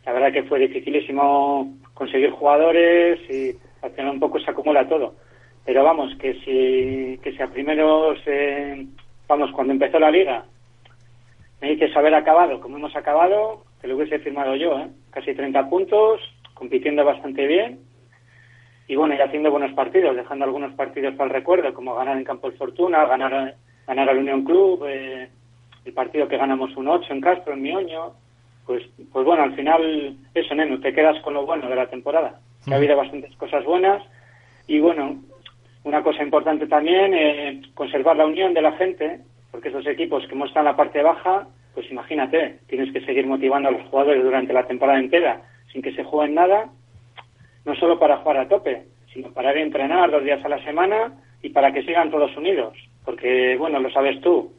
la 0.03 0.13
verdad 0.13 0.33
que 0.33 0.43
fue 0.43 0.57
dificilísimo 0.57 1.75
conseguir 1.95 2.29
jugadores 2.29 3.19
y 3.29 3.55
al 3.81 3.91
final 3.91 4.11
un 4.11 4.19
poco 4.19 4.39
se 4.39 4.51
acumula 4.51 4.87
todo. 4.87 5.15
Pero 5.65 5.83
vamos, 5.83 6.15
que 6.19 6.35
si, 6.41 7.17
que 7.23 7.31
si 7.35 7.41
a 7.41 7.47
primeros, 7.47 8.19
eh, 8.27 8.85
vamos, 9.27 9.51
cuando 9.51 9.73
empezó 9.73 9.97
la 9.97 10.11
liga, 10.11 10.45
me 11.59 11.71
dices 11.71 11.95
haber 11.97 12.13
acabado 12.13 12.61
como 12.61 12.77
hemos 12.77 12.95
acabado, 12.95 13.63
te 13.81 13.87
lo 13.87 13.95
hubiese 13.95 14.19
firmado 14.19 14.55
yo, 14.55 14.77
¿eh? 14.77 14.89
Casi 15.09 15.33
30 15.33 15.67
puntos, 15.67 16.21
compitiendo 16.53 17.03
bastante 17.03 17.47
bien 17.47 17.79
y 18.87 18.95
bueno, 18.95 19.15
y 19.15 19.21
haciendo 19.21 19.49
buenos 19.49 19.73
partidos, 19.73 20.15
dejando 20.15 20.45
algunos 20.45 20.73
partidos 20.73 21.15
para 21.15 21.29
el 21.29 21.33
recuerdo, 21.33 21.73
como 21.73 21.95
ganar 21.95 22.17
en 22.17 22.23
Campo 22.23 22.51
de 22.51 22.57
Fortuna, 22.57 23.05
ganar, 23.05 23.55
ganar 23.87 24.09
al 24.09 24.19
Unión 24.19 24.43
Club, 24.43 24.85
eh, 24.87 25.29
el 25.85 25.93
partido 25.93 26.27
que 26.27 26.37
ganamos 26.37 26.75
un 26.77 26.87
8 26.87 27.13
en 27.13 27.21
Castro, 27.21 27.53
en 27.53 27.61
Mioño, 27.63 28.13
pues, 28.65 28.83
pues 29.11 29.25
bueno, 29.25 29.43
al 29.43 29.55
final, 29.55 30.15
eso, 30.33 30.55
Nenu, 30.55 30.79
te 30.79 30.93
quedas 30.93 31.21
con 31.21 31.33
lo 31.33 31.45
bueno 31.45 31.69
de 31.69 31.75
la 31.75 31.87
temporada. 31.87 32.39
Que 32.63 32.73
ha 32.73 32.77
habido 32.77 32.97
bastantes 32.97 33.35
cosas 33.35 33.63
buenas 33.63 34.01
y 34.67 34.79
bueno, 34.79 35.21
una 35.83 36.01
cosa 36.01 36.23
importante 36.23 36.65
también, 36.67 37.13
eh, 37.13 37.61
conservar 37.75 38.17
la 38.17 38.25
unión 38.25 38.53
de 38.53 38.61
la 38.61 38.71
gente, 38.73 39.19
porque 39.51 39.69
esos 39.69 39.85
equipos 39.85 40.25
que 40.27 40.33
en 40.33 40.65
la 40.65 40.75
parte 40.75 41.03
baja, 41.03 41.47
pues 41.73 41.89
imagínate, 41.91 42.59
tienes 42.67 42.91
que 42.91 43.05
seguir 43.05 43.27
motivando 43.27 43.69
a 43.69 43.71
los 43.71 43.87
jugadores 43.89 44.23
durante 44.23 44.53
la 44.53 44.65
temporada 44.65 44.99
entera 44.99 45.41
sin 45.71 45.81
que 45.81 45.93
se 45.93 46.03
jueguen 46.03 46.35
nada, 46.35 46.69
no 47.65 47.75
solo 47.75 47.99
para 47.99 48.17
jugar 48.17 48.37
a 48.37 48.47
tope, 48.47 48.83
sino 49.13 49.31
para 49.31 49.51
ir 49.51 49.57
a 49.57 49.61
entrenar 49.61 50.09
dos 50.09 50.23
días 50.23 50.43
a 50.43 50.49
la 50.49 50.63
semana 50.63 51.13
y 51.41 51.49
para 51.49 51.71
que 51.71 51.83
sigan 51.83 52.09
todos 52.09 52.35
unidos. 52.37 52.73
Porque, 53.03 53.55
bueno, 53.57 53.79
lo 53.79 53.91
sabes 53.91 54.19
tú, 54.21 54.51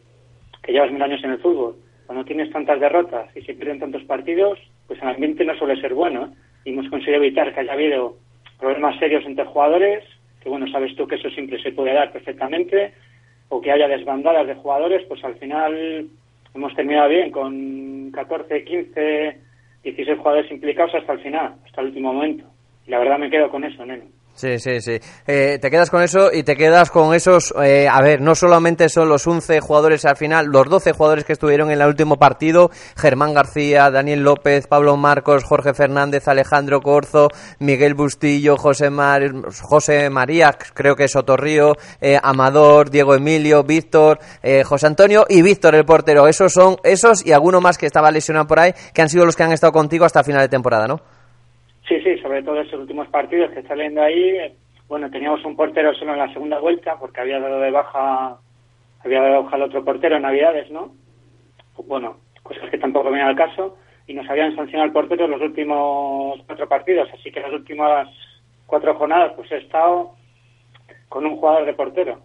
que 0.62 0.72
llevas 0.72 0.92
mil 0.92 1.02
años 1.02 1.24
en 1.24 1.30
el 1.30 1.38
fútbol. 1.38 1.76
Cuando 2.06 2.24
tienes 2.24 2.50
tantas 2.50 2.80
derrotas 2.80 3.34
y 3.36 3.42
se 3.42 3.54
pierden 3.54 3.80
tantos 3.80 4.04
partidos, 4.04 4.58
pues 4.86 5.00
el 5.02 5.08
ambiente 5.08 5.44
no 5.44 5.56
suele 5.56 5.80
ser 5.80 5.94
bueno. 5.94 6.32
Y 6.64 6.70
hemos 6.70 6.88
conseguido 6.88 7.22
evitar 7.22 7.52
que 7.52 7.60
haya 7.60 7.72
habido 7.72 8.16
problemas 8.58 8.98
serios 8.98 9.24
entre 9.26 9.44
jugadores, 9.44 10.04
que 10.40 10.48
bueno, 10.48 10.66
sabes 10.68 10.94
tú 10.96 11.06
que 11.06 11.16
eso 11.16 11.28
siempre 11.30 11.60
se 11.62 11.72
puede 11.72 11.92
dar 11.92 12.12
perfectamente, 12.12 12.94
o 13.48 13.60
que 13.60 13.70
haya 13.70 13.88
desbandadas 13.88 14.46
de 14.46 14.54
jugadores, 14.54 15.04
pues 15.08 15.22
al 15.24 15.36
final 15.36 16.08
hemos 16.54 16.74
terminado 16.74 17.08
bien 17.08 17.30
con 17.30 18.10
14, 18.12 18.64
15, 18.64 19.36
16 19.84 20.18
jugadores 20.18 20.50
implicados 20.50 20.94
hasta 20.94 21.12
el 21.12 21.20
final, 21.20 21.54
hasta 21.64 21.80
el 21.80 21.88
último 21.88 22.12
momento. 22.12 22.44
Y 22.86 22.90
la 22.90 22.98
verdad 22.98 23.18
me 23.18 23.30
quedo 23.30 23.50
con 23.50 23.64
eso, 23.64 23.84
neno. 23.84 24.04
Sí, 24.36 24.58
sí, 24.58 24.82
sí. 24.82 25.00
Eh, 25.26 25.58
te 25.62 25.70
quedas 25.70 25.88
con 25.88 26.02
eso 26.02 26.30
y 26.30 26.42
te 26.42 26.56
quedas 26.56 26.90
con 26.90 27.14
esos, 27.14 27.54
eh, 27.62 27.88
a 27.88 28.02
ver, 28.02 28.20
no 28.20 28.34
solamente 28.34 28.90
son 28.90 29.08
los 29.08 29.26
11 29.26 29.60
jugadores 29.60 30.04
al 30.04 30.18
final, 30.18 30.48
los 30.48 30.68
12 30.68 30.92
jugadores 30.92 31.24
que 31.24 31.32
estuvieron 31.32 31.70
en 31.70 31.80
el 31.80 31.86
último 31.86 32.18
partido, 32.18 32.70
Germán 32.98 33.32
García, 33.32 33.90
Daniel 33.90 34.24
López, 34.24 34.66
Pablo 34.66 34.98
Marcos, 34.98 35.42
Jorge 35.42 35.72
Fernández, 35.72 36.28
Alejandro 36.28 36.82
Corzo, 36.82 37.28
Miguel 37.60 37.94
Bustillo, 37.94 38.58
José, 38.58 38.90
Mar 38.90 39.22
José 39.62 40.10
María, 40.10 40.52
creo 40.74 40.96
que 40.96 41.04
es 41.04 41.16
Otorrío, 41.16 41.72
eh, 42.02 42.20
Amador, 42.22 42.90
Diego 42.90 43.14
Emilio, 43.14 43.64
Víctor, 43.64 44.18
eh, 44.42 44.64
José 44.64 44.86
Antonio 44.86 45.24
y 45.30 45.40
Víctor 45.40 45.74
el 45.76 45.86
portero. 45.86 46.28
Esos 46.28 46.52
son 46.52 46.76
esos 46.84 47.24
y 47.24 47.32
alguno 47.32 47.62
más 47.62 47.78
que 47.78 47.86
estaba 47.86 48.10
lesionado 48.10 48.46
por 48.46 48.58
ahí, 48.58 48.74
que 48.92 49.00
han 49.00 49.08
sido 49.08 49.24
los 49.24 49.34
que 49.34 49.44
han 49.44 49.52
estado 49.52 49.72
contigo 49.72 50.04
hasta 50.04 50.22
final 50.22 50.42
de 50.42 50.48
temporada, 50.50 50.86
¿no? 50.86 51.15
Sí, 51.88 52.00
sí, 52.00 52.18
sobre 52.18 52.42
todo 52.42 52.60
esos 52.60 52.80
últimos 52.80 53.08
partidos 53.08 53.50
que 53.52 53.60
está 53.60 53.74
leyendo 53.76 54.02
ahí. 54.02 54.30
eh, 54.30 54.54
Bueno, 54.88 55.10
teníamos 55.10 55.44
un 55.44 55.56
portero 55.56 55.94
solo 55.94 56.12
en 56.12 56.18
la 56.18 56.32
segunda 56.32 56.58
vuelta 56.58 56.96
porque 56.98 57.20
había 57.20 57.40
dado 57.40 57.60
de 57.60 57.70
baja, 57.70 58.38
había 59.04 59.20
dado 59.20 59.32
de 59.34 59.42
baja 59.42 59.56
al 59.56 59.62
otro 59.62 59.84
portero 59.84 60.16
en 60.16 60.22
Navidades, 60.22 60.70
¿no? 60.70 60.92
Bueno, 61.86 62.16
cosas 62.42 62.70
que 62.70 62.78
tampoco 62.78 63.10
venían 63.10 63.28
al 63.28 63.36
caso. 63.36 63.76
Y 64.08 64.14
nos 64.14 64.28
habían 64.30 64.54
sancionado 64.54 64.86
el 64.86 64.92
portero 64.92 65.24
en 65.24 65.32
los 65.32 65.40
últimos 65.40 66.40
cuatro 66.46 66.68
partidos, 66.68 67.08
así 67.12 67.32
que 67.32 67.40
las 67.40 67.52
últimas 67.52 68.08
cuatro 68.66 68.94
jornadas 68.94 69.32
pues 69.34 69.50
he 69.50 69.56
estado 69.56 70.12
con 71.08 71.26
un 71.26 71.36
jugador 71.36 71.66
de 71.66 71.74
portero. 71.74 72.20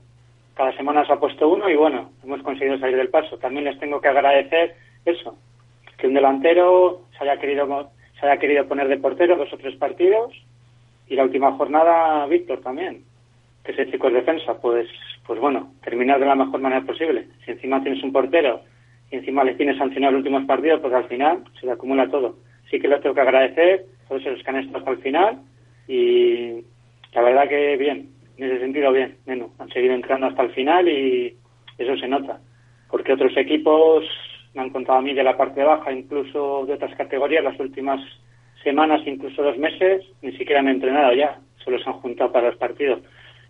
Cada 0.53 0.71
semana 0.73 1.05
se 1.05 1.13
ha 1.13 1.19
puesto 1.19 1.49
uno 1.49 1.69
y 1.69 1.75
bueno, 1.75 2.11
hemos 2.23 2.41
conseguido 2.43 2.77
salir 2.77 2.97
del 2.97 3.09
paso. 3.09 3.38
También 3.39 3.65
les 3.65 3.79
tengo 3.79 3.99
que 3.99 4.09
agradecer 4.09 4.75
eso, 5.05 5.35
que 5.97 6.07
un 6.07 6.13
delantero 6.13 7.01
se 7.17 7.23
haya 7.23 7.39
querido 7.39 7.89
se 8.22 8.27
haya 8.27 8.39
querido 8.39 8.68
poner 8.68 8.88
de 8.88 8.98
portero 8.98 9.35
dos 9.35 9.52
o 9.52 9.57
tres 9.57 9.76
partidos 9.76 10.31
y 11.07 11.15
la 11.15 11.23
última 11.23 11.52
jornada 11.53 12.26
Víctor 12.27 12.61
también, 12.61 13.03
que 13.65 13.72
ese 13.72 13.89
chico 13.91 14.07
es 14.07 14.14
defensa, 14.14 14.61
pues 14.61 14.88
pues 15.26 15.39
bueno, 15.39 15.73
terminar 15.84 16.19
de 16.19 16.26
la 16.26 16.35
mejor 16.35 16.60
manera 16.61 16.85
posible. 16.85 17.27
Si 17.45 17.52
encima 17.52 17.81
tienes 17.81 18.03
un 18.03 18.11
portero 18.11 18.61
y 19.11 19.18
encima 19.18 19.43
le 19.43 19.56
tienes 19.56 19.77
sancionado 19.77 20.14
los 20.14 20.19
últimos 20.19 20.45
partidos, 20.45 20.81
pues 20.81 20.93
al 20.93 21.06
final 21.06 21.43
se 21.60 21.65
le 21.65 21.73
acumula 21.73 22.10
todo. 22.10 22.38
Sí 22.69 22.80
que 22.80 22.88
les 22.88 23.02
tengo 23.02 23.15
que 23.15 23.22
agradecer 23.22 23.85
a 24.06 24.07
todos 24.10 24.26
esos 24.26 24.43
que 24.43 24.49
han 24.49 24.57
estado 24.57 24.80
hasta 24.80 24.91
el 24.91 24.98
final 24.98 25.39
y 25.88 26.64
la 27.14 27.22
verdad 27.22 27.49
que 27.49 27.77
bien, 27.77 28.10
en 28.38 28.43
ese 28.43 28.60
sentido 28.60 28.91
bien, 28.91 29.18
Nenu, 29.26 29.52
han 29.60 29.69
seguido 29.69 29.93
entrando 29.93 30.27
hasta 30.27 30.43
el 30.43 30.52
final 30.52 30.88
y 30.88 31.35
eso 31.77 31.98
se 31.98 32.07
nota, 32.07 32.39
porque 32.89 33.14
otros 33.14 33.35
equipos 33.35 34.06
me 34.53 34.61
han 34.61 34.69
contado 34.69 34.99
a 34.99 35.02
mí 35.02 35.14
de 35.14 35.23
la 35.23 35.38
parte 35.38 35.64
baja, 35.64 35.91
incluso 35.91 36.65
de 36.65 36.73
otras 36.73 36.95
categorías, 36.95 37.44
las 37.44 37.60
últimas 37.60 37.99
semanas, 38.64 39.02
incluso 39.06 39.41
dos 39.41 39.57
meses, 39.57 40.03
ni 40.22 40.32
siquiera 40.34 40.60
han 40.60 40.68
entrenado 40.68 41.14
ya, 41.14 41.40
solo 41.64 41.80
se 41.80 41.90
han 41.90 41.99
juntado 42.02 42.32
para 42.32 42.48
los 42.49 42.57
partidos. 42.57 43.02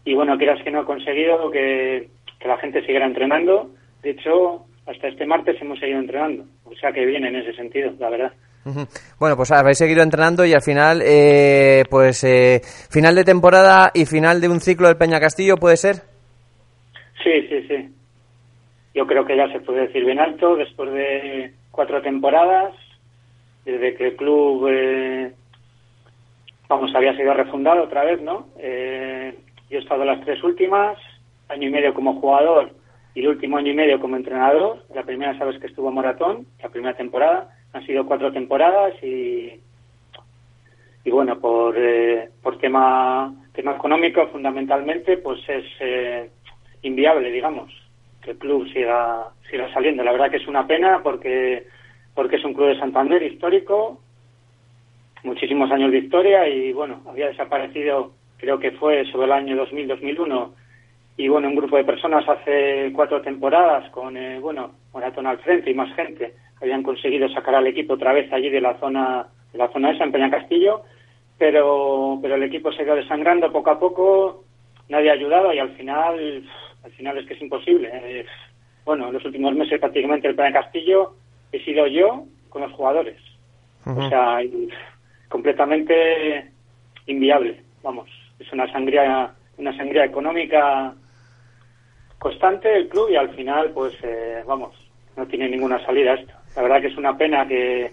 Y 0.06 0.14
bueno, 0.14 0.38
quieras 0.38 0.64
que 0.64 0.72
no 0.72 0.82
he 0.82 0.86
conseguido 0.86 1.52
que, 1.52 2.10
que 2.40 2.48
la 2.48 2.57
gente 2.57 2.82
siguiera 2.82 3.06
entrenando, 3.06 3.72
de 4.02 4.11
hecho, 4.11 4.65
hasta 4.88 5.07
este 5.07 5.26
martes 5.26 5.61
hemos 5.61 5.80
seguido 5.80 5.99
entrenando, 5.99 6.45
o 6.65 6.76
sea 6.76 6.91
que 6.91 7.06
bien 7.06 7.26
en 7.26 7.36
ese 7.36 7.53
sentido, 7.53 7.94
la 7.99 8.10
verdad. 8.10 8.34
Bueno, 9.19 9.36
pues 9.36 9.52
habéis 9.52 9.80
seguido 9.80 10.03
entrenando 10.03 10.45
y 10.45 10.53
al 10.53 10.61
final, 10.61 11.02
eh, 11.03 11.84
pues 11.90 12.23
eh, 12.23 12.61
final 12.91 13.15
de 13.15 13.23
temporada 13.23 13.90
y 13.94 14.06
final 14.06 14.40
de 14.40 14.49
un 14.49 14.60
ciclo 14.60 14.88
del 14.88 14.98
Peña 14.98 15.19
Castillo, 15.19 15.57
¿puede 15.57 15.78
ser? 15.78 15.95
Sí, 17.23 17.48
sí, 17.49 17.68
sí. 17.68 18.01
Yo 18.93 19.07
creo 19.07 19.26
que 19.26 19.38
ya 19.38 19.51
se 19.51 19.61
puede 19.61 19.88
decir 19.88 20.05
bien 20.05 20.19
alto, 20.19 20.55
después 20.55 20.91
de 20.91 21.53
cuatro 21.72 22.01
temporadas, 22.01 22.73
desde 23.65 23.95
que 23.95 24.07
el 24.07 24.15
club, 24.15 24.68
eh, 24.69 25.34
vamos, 26.68 26.93
había 26.93 27.15
sido 27.15 27.34
refundado 27.34 27.84
otra 27.84 28.03
vez, 28.03 28.22
¿no? 28.22 28.47
Eh, 28.57 29.35
yo 29.69 29.77
he 29.77 29.81
estado 29.81 30.03
las 30.03 30.19
tres 30.26 30.43
últimas, 30.43 30.97
año 31.47 31.68
y 31.68 31.72
medio 31.72 31.93
como 31.93 32.19
jugador 32.19 32.72
y 33.13 33.22
el 33.22 33.30
último 33.30 33.57
año 33.57 33.72
y 33.72 33.76
medio 33.76 33.99
como 33.99 34.15
entrenador. 34.15 34.84
La 34.93 35.03
primera, 35.03 35.38
sabes 35.38 35.59
que 35.59 35.68
estuvo 35.68 35.91
Moratón, 35.91 36.45
la 36.61 36.69
primera 36.69 36.95
temporada. 36.95 37.49
Han 37.73 37.85
sido 37.85 38.05
cuatro 38.05 38.31
temporadas 38.31 38.93
y, 39.03 39.59
y 41.03 41.11
bueno, 41.11 41.39
por, 41.39 41.76
eh, 41.77 42.30
por 42.41 42.57
tema, 42.57 43.34
tema 43.53 43.76
económico 43.76 44.27
fundamentalmente, 44.27 45.18
pues 45.18 45.39
es 45.47 45.65
eh, 45.80 46.30
inviable, 46.81 47.31
digamos, 47.31 47.72
que 48.22 48.31
el 48.31 48.38
club 48.38 48.68
siga, 48.72 49.30
siga 49.49 49.72
saliendo. 49.73 50.03
La 50.03 50.11
verdad 50.11 50.30
que 50.30 50.38
es 50.38 50.48
una 50.48 50.68
pena 50.68 51.02
porque, 51.03 51.68
porque 52.14 52.38
es 52.38 52.45
un 52.45 52.53
club 52.53 52.69
de 52.69 52.80
Santander 52.80 53.22
histórico 53.23 53.99
muchísimos 55.23 55.72
años 55.72 55.91
de 55.91 55.99
historia 55.99 56.48
y 56.48 56.73
bueno, 56.73 57.02
había 57.07 57.27
desaparecido, 57.27 58.11
creo 58.38 58.60
que 58.60 58.72
fue 58.72 59.06
sobre 59.11 59.26
el 59.26 59.31
año 59.34 59.65
2000-2001 59.65 60.49
y 61.18 61.27
bueno, 61.27 61.49
un 61.49 61.56
grupo 61.56 61.77
de 61.77 61.84
personas 61.84 62.27
hace 62.27 62.91
cuatro 62.93 63.22
temporadas 63.22 63.89
con, 63.91 64.18
eh, 64.18 64.39
bueno, 64.39 64.72
Maratón 64.93 65.27
al 65.27 65.39
frente 65.39 65.69
y 65.69 65.73
más 65.73 65.93
gente, 65.95 66.34
habían 66.61 66.84
conseguido 66.84 67.30
sacar 67.30 67.56
al 67.56 67.68
equipo 67.68 67.93
otra 67.93 68.14
vez 68.14 68.31
allí 68.31 68.49
de 68.49 68.61
la 68.61 68.77
zona, 68.80 69.27
de 69.52 69.57
la 69.57 69.68
zona 69.69 69.91
esa, 69.91 70.03
en 70.03 70.11
Peña 70.11 70.31
Castillo, 70.31 70.81
pero, 71.38 72.19
pero 72.22 72.35
el 72.35 72.43
equipo 72.43 72.72
se 72.72 72.84
quedó 72.84 72.95
desangrando 72.95 73.52
poco 73.52 73.72
a 73.72 73.80
poco, 73.80 74.43
nadie 74.89 75.10
ha 75.10 75.14
ayudado 75.14 75.53
y 75.53 75.60
al 75.60 75.72
final, 75.72 76.43
al 76.84 76.91
final 76.91 77.18
es 77.18 77.26
que 77.28 77.34
es 77.34 77.41
imposible. 77.41 77.90
Eh, 77.94 78.26
bueno, 78.86 79.08
en 79.08 79.14
los 79.14 79.26
últimos 79.26 79.53
meses 79.56 79.80
prácticamente 79.80 80.28
el 80.28 80.36
Peña 80.36 80.53
Castillo 80.53 81.16
he 81.52 81.64
sido 81.64 81.88
yo 81.88 82.26
con 82.49 82.62
los 82.62 82.72
jugadores. 82.74 83.18
O 83.86 84.10
sea, 84.10 84.40
completamente 85.28 86.52
inviable, 87.08 87.62
vamos. 87.82 88.10
Es 88.40 88.52
una 88.53 88.72
sangría, 88.72 89.34
una 89.58 89.76
sangría 89.76 90.06
económica 90.06 90.94
constante 92.20 92.76
el 92.76 92.88
club 92.88 93.10
y 93.10 93.16
al 93.16 93.34
final, 93.36 93.72
pues, 93.72 93.95
eh, 94.03 94.44
vamos, 94.45 94.76
no 95.18 95.26
tiene 95.26 95.49
ninguna 95.49 95.84
salida 95.84 96.14
esto. 96.14 96.34
La 96.56 96.62
verdad 96.62 96.82
que 96.82 96.88
es 96.88 96.98
una 96.98 97.18
pena 97.18 97.48
que, 97.48 97.91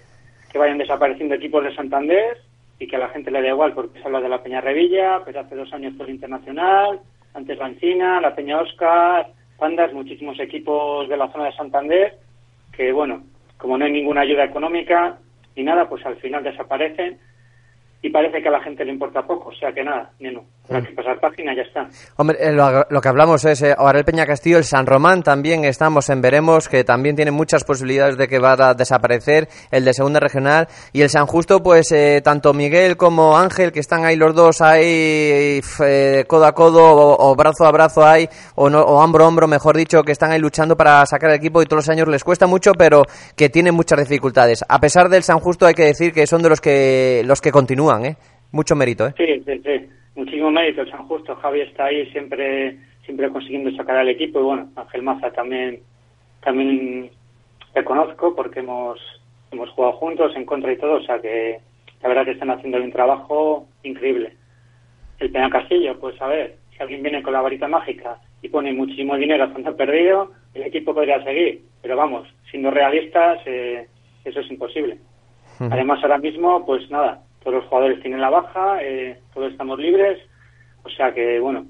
que 0.52 0.58
vayan 0.58 0.76
desapareciendo 0.76 1.34
equipos 1.34 1.64
de 1.64 1.74
Santander 1.74 2.36
y 2.78 2.86
que 2.86 2.96
a 2.96 3.00
la 3.00 3.08
gente 3.08 3.30
le 3.30 3.40
da 3.40 3.48
igual 3.48 3.72
porque 3.72 3.98
se 3.98 4.04
habla 4.04 4.20
de 4.20 4.28
la 4.28 4.42
Peña 4.42 4.60
Revilla, 4.60 5.22
pero 5.24 5.40
hace 5.40 5.56
dos 5.56 5.72
años 5.72 5.94
fue 5.96 6.06
el 6.06 6.12
Internacional, 6.12 7.00
antes 7.34 7.58
la 7.58 7.68
Encina, 7.68 8.20
la 8.20 8.34
Peña 8.34 8.60
Oscar, 8.60 9.28
Pandas, 9.58 9.92
muchísimos 9.92 10.38
equipos 10.40 11.08
de 11.08 11.16
la 11.16 11.30
zona 11.32 11.46
de 11.46 11.52
Santander 11.52 12.18
que, 12.72 12.92
bueno, 12.92 13.24
como 13.56 13.76
no 13.76 13.84
hay 13.84 13.92
ninguna 13.92 14.20
ayuda 14.20 14.44
económica 14.44 15.18
ni 15.56 15.64
nada, 15.64 15.88
pues 15.88 16.06
al 16.06 16.16
final 16.16 16.44
desaparecen 16.44 17.18
y 18.00 18.10
parece 18.10 18.40
que 18.40 18.48
a 18.48 18.52
la 18.52 18.60
gente 18.60 18.84
le 18.84 18.92
importa 18.92 19.26
poco. 19.26 19.48
O 19.48 19.54
sea 19.54 19.72
que 19.72 19.82
nada, 19.82 20.12
Neno, 20.20 20.44
hay 20.70 20.82
que 20.82 20.92
pasar 20.92 21.18
página 21.20 21.54
ya 21.54 21.62
está. 21.62 21.88
Hombre, 22.16 22.38
eh, 22.40 22.52
lo, 22.52 22.86
lo 22.88 23.00
que 23.00 23.08
hablamos 23.08 23.44
es 23.44 23.62
eh, 23.62 23.74
Peña 24.04 24.26
Castillo, 24.26 24.58
el 24.58 24.64
San 24.64 24.86
Román 24.86 25.22
también 25.22 25.64
estamos 25.64 26.08
en 26.10 26.20
veremos, 26.20 26.68
que 26.68 26.84
también 26.84 27.16
tiene 27.16 27.30
muchas 27.30 27.64
posibilidades 27.64 28.16
de 28.16 28.28
que 28.28 28.38
va 28.38 28.52
a 28.52 28.74
desaparecer, 28.74 29.48
el 29.70 29.84
de 29.84 29.92
segunda 29.94 30.20
regional, 30.20 30.68
y 30.92 31.02
el 31.02 31.10
San 31.10 31.26
Justo, 31.26 31.62
pues 31.62 31.92
eh, 31.92 32.20
tanto 32.22 32.52
Miguel 32.52 32.96
como 32.96 33.36
Ángel, 33.36 33.72
que 33.72 33.80
están 33.80 34.04
ahí 34.04 34.16
los 34.16 34.34
dos 34.34 34.60
ahí 34.60 35.60
eh, 35.80 36.24
codo 36.26 36.46
a 36.46 36.52
codo 36.54 36.84
o, 36.84 37.30
o 37.30 37.36
brazo 37.36 37.64
a 37.64 37.70
brazo 37.70 38.04
ahí, 38.04 38.28
o, 38.54 38.70
no, 38.70 38.80
o 38.82 39.02
hombro 39.02 39.24
a 39.24 39.28
hombro, 39.28 39.46
mejor 39.46 39.76
dicho, 39.76 40.02
que 40.02 40.12
están 40.12 40.30
ahí 40.32 40.38
luchando 40.38 40.76
para 40.76 41.04
sacar 41.06 41.30
el 41.30 41.36
equipo 41.36 41.62
y 41.62 41.66
todos 41.66 41.86
los 41.86 41.88
años 41.88 42.08
les 42.08 42.24
cuesta 42.24 42.46
mucho, 42.46 42.72
pero 42.72 43.04
que 43.36 43.48
tienen 43.48 43.74
muchas 43.74 43.98
dificultades. 43.98 44.64
A 44.68 44.78
pesar 44.80 45.08
del 45.08 45.22
San 45.22 45.38
Justo 45.38 45.66
hay 45.66 45.74
que 45.74 45.84
decir 45.84 46.12
que 46.12 46.26
son 46.26 46.42
de 46.42 46.48
los 46.48 46.60
que 46.60 47.22
los 47.24 47.40
que 47.40 47.50
continúan, 47.50 48.04
¿eh? 48.04 48.16
Mucho 48.50 48.74
mérito, 48.74 49.06
¿eh? 49.06 49.14
Sí, 49.16 49.42
sí, 49.44 49.60
sí. 49.62 49.88
Muchísimo 50.18 50.50
mérito 50.50 50.84
San 50.86 51.06
Justo. 51.06 51.36
Javi 51.36 51.60
está 51.60 51.84
ahí 51.84 52.04
siempre 52.10 52.76
siempre 53.04 53.30
consiguiendo 53.30 53.70
sacar 53.76 53.98
al 53.98 54.08
equipo 54.08 54.40
y 54.40 54.42
bueno, 54.42 54.68
Ángel 54.74 55.02
Maza 55.02 55.30
también 55.30 55.78
también 56.42 57.08
le 57.72 57.84
conozco 57.84 58.34
porque 58.34 58.58
hemos 58.58 58.98
hemos 59.52 59.70
jugado 59.70 59.92
juntos 59.92 60.32
en 60.34 60.44
contra 60.44 60.72
y 60.72 60.76
todo, 60.76 60.94
o 60.94 61.02
sea 61.02 61.20
que 61.20 61.60
la 62.02 62.08
verdad 62.08 62.24
que 62.24 62.32
están 62.32 62.50
haciendo 62.50 62.78
un 62.78 62.90
trabajo 62.90 63.68
increíble. 63.84 64.32
El 65.20 65.30
Peña 65.30 65.50
Castillo, 65.50 65.96
pues 66.00 66.20
a 66.20 66.26
ver, 66.26 66.56
si 66.72 66.82
alguien 66.82 67.04
viene 67.04 67.22
con 67.22 67.32
la 67.32 67.40
varita 67.40 67.68
mágica 67.68 68.18
y 68.42 68.48
pone 68.48 68.72
muchísimo 68.72 69.16
dinero 69.16 69.44
a 69.44 69.50
fondo 69.50 69.76
perdido, 69.76 70.32
el 70.52 70.64
equipo 70.64 70.94
podría 70.94 71.22
seguir, 71.22 71.62
pero 71.80 71.96
vamos, 71.96 72.26
siendo 72.50 72.72
realistas, 72.72 73.38
eh, 73.46 73.86
eso 74.24 74.40
es 74.40 74.50
imposible. 74.50 74.98
Además, 75.60 76.00
ahora 76.02 76.18
mismo, 76.18 76.66
pues 76.66 76.90
nada, 76.90 77.22
todos 77.48 77.62
los 77.62 77.70
jugadores 77.70 78.02
tienen 78.02 78.20
la 78.20 78.28
baja, 78.28 78.82
eh, 78.82 79.18
todos 79.32 79.50
estamos 79.50 79.78
libres, 79.78 80.18
o 80.82 80.90
sea 80.90 81.14
que, 81.14 81.40
bueno, 81.40 81.64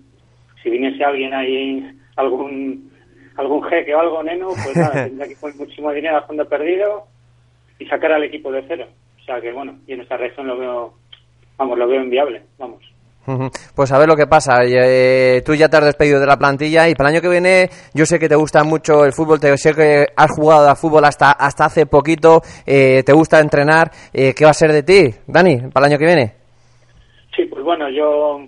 si 0.61 0.71
viniese 0.71 1.05
alguien 1.05 1.33
ahí, 1.33 1.89
algún 2.17 2.91
algún 3.37 3.63
jeque 3.63 3.95
o 3.95 4.01
algo, 4.01 4.21
neno, 4.25 4.49
pues 4.49 4.77
nada, 4.77 4.91
tendría 5.07 5.29
que 5.29 5.37
poner 5.37 5.57
muchísimo 5.57 5.93
dinero 5.93 6.17
a 6.17 6.23
fondo 6.23 6.49
perdido 6.49 7.07
y 7.79 7.87
sacar 7.87 8.11
al 8.11 8.25
equipo 8.25 8.51
de 8.51 8.65
cero. 8.67 8.89
O 9.21 9.25
sea 9.25 9.41
que, 9.41 9.53
bueno, 9.53 9.79
y 9.87 9.93
en 9.93 10.01
esta 10.01 10.17
región 10.17 10.49
lo 10.49 10.59
veo, 10.59 10.95
vamos, 11.57 11.79
lo 11.79 11.87
veo 11.87 12.03
inviable, 12.03 12.43
vamos. 12.59 12.83
Pues 13.75 13.93
a 13.93 13.99
ver 13.99 14.09
lo 14.09 14.17
que 14.17 14.27
pasa. 14.27 14.61
Eh, 14.65 15.43
tú 15.45 15.55
ya 15.55 15.69
te 15.69 15.77
has 15.77 15.85
despedido 15.85 16.19
de 16.19 16.27
la 16.27 16.39
plantilla 16.39 16.89
y 16.89 16.95
para 16.95 17.11
el 17.11 17.17
año 17.17 17.23
que 17.23 17.29
viene 17.29 17.69
yo 17.93 18.07
sé 18.07 18.19
que 18.19 18.29
te 18.29 18.37
gusta 18.37 18.65
mucho 18.65 19.05
el 19.05 19.13
fútbol, 19.13 19.39
te 19.39 19.55
sé 19.59 19.75
que 19.75 20.07
has 20.17 20.31
jugado 20.31 20.69
a 20.69 20.75
fútbol 20.75 21.05
hasta 21.05 21.33
hasta 21.33 21.67
hace 21.67 21.87
poquito, 21.87 22.41
eh, 22.67 23.03
te 23.05 23.13
gusta 23.13 23.41
entrenar. 23.41 23.91
Eh, 24.13 24.33
¿Qué 24.35 24.45
va 24.45 24.51
a 24.51 24.55
ser 24.55 24.73
de 24.73 24.83
ti, 24.83 25.15
Dani, 25.27 25.69
para 25.73 25.87
el 25.87 25.93
año 25.93 25.99
que 25.99 26.07
viene? 26.07 26.33
Sí, 27.37 27.45
pues 27.45 27.63
bueno, 27.63 27.91
yo, 27.91 28.41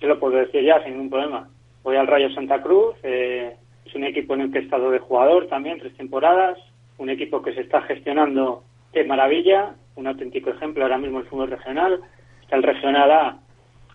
yo 0.00 0.08
lo 0.08 0.18
puedo 0.18 0.36
decir 0.36 0.64
ya 0.64 0.82
sin 0.82 0.94
ningún 0.94 1.10
problema. 1.10 1.48
Voy 1.84 1.96
al 1.96 2.06
Rayo 2.06 2.30
Santa 2.34 2.60
Cruz, 2.60 2.96
eh, 3.04 3.54
es 3.86 3.94
un 3.94 4.04
equipo 4.04 4.34
en 4.34 4.42
el 4.42 4.52
que 4.52 4.58
he 4.58 4.62
estado 4.62 4.90
de 4.90 4.98
jugador 4.98 5.46
también, 5.46 5.78
tres 5.78 5.96
temporadas, 5.96 6.58
un 6.98 7.10
equipo 7.10 7.40
que 7.42 7.54
se 7.54 7.60
está 7.60 7.82
gestionando 7.82 8.64
de 8.92 9.04
maravilla, 9.04 9.74
un 9.96 10.06
auténtico 10.06 10.50
ejemplo 10.50 10.82
ahora 10.82 10.98
mismo 10.98 11.20
el 11.20 11.26
fútbol 11.26 11.50
regional. 11.50 12.00
Está 12.42 12.56
el 12.56 12.62
Regional 12.62 13.10
A 13.10 13.38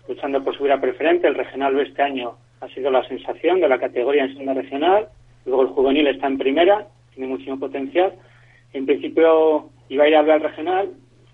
luchando 0.10 0.44
por 0.44 0.58
subir 0.58 0.72
a 0.72 0.82
preferente, 0.82 1.28
el 1.28 1.36
Regional 1.36 1.76
B 1.76 1.84
este 1.84 2.02
año 2.02 2.34
ha 2.60 2.68
sido 2.70 2.90
la 2.92 3.08
sensación 3.08 3.62
de 3.62 3.70
la 3.70 3.80
categoría 3.80 4.24
en 4.24 4.32
segunda 4.32 4.56
regional, 4.56 5.08
luego 5.46 5.62
el 5.62 5.68
juvenil 5.70 6.08
está 6.08 6.28
en 6.28 6.38
primera, 6.38 6.88
tiene 7.14 7.30
muchísimo 7.30 7.60
potencial. 7.60 8.14
En 8.74 8.86
principio 8.86 9.70
iba 9.88 10.04
a 10.04 10.08
ir 10.08 10.16
a 10.16 10.20
hablar 10.20 10.42
regional 10.42 10.90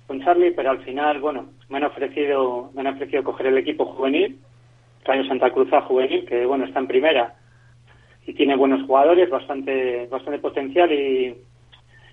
con 0.07 0.21
Charlie, 0.21 0.51
pero 0.51 0.71
al 0.71 0.83
final, 0.83 1.19
bueno, 1.19 1.47
me 1.69 1.77
han 1.77 1.85
ofrecido, 1.85 2.69
me 2.75 2.81
han 2.81 2.93
ofrecido 2.95 3.23
coger 3.23 3.47
el 3.47 3.57
equipo 3.57 3.85
juvenil, 3.85 4.37
Rayo 5.05 5.23
Santa 5.25 5.51
Cruz 5.51 5.71
A 5.73 5.81
juvenil, 5.81 6.25
que 6.25 6.45
bueno, 6.45 6.65
está 6.65 6.79
en 6.79 6.87
primera 6.87 7.33
y 8.27 8.33
tiene 8.33 8.55
buenos 8.55 8.85
jugadores, 8.85 9.29
bastante, 9.29 10.07
bastante 10.07 10.39
potencial 10.39 10.91
y, 10.91 11.35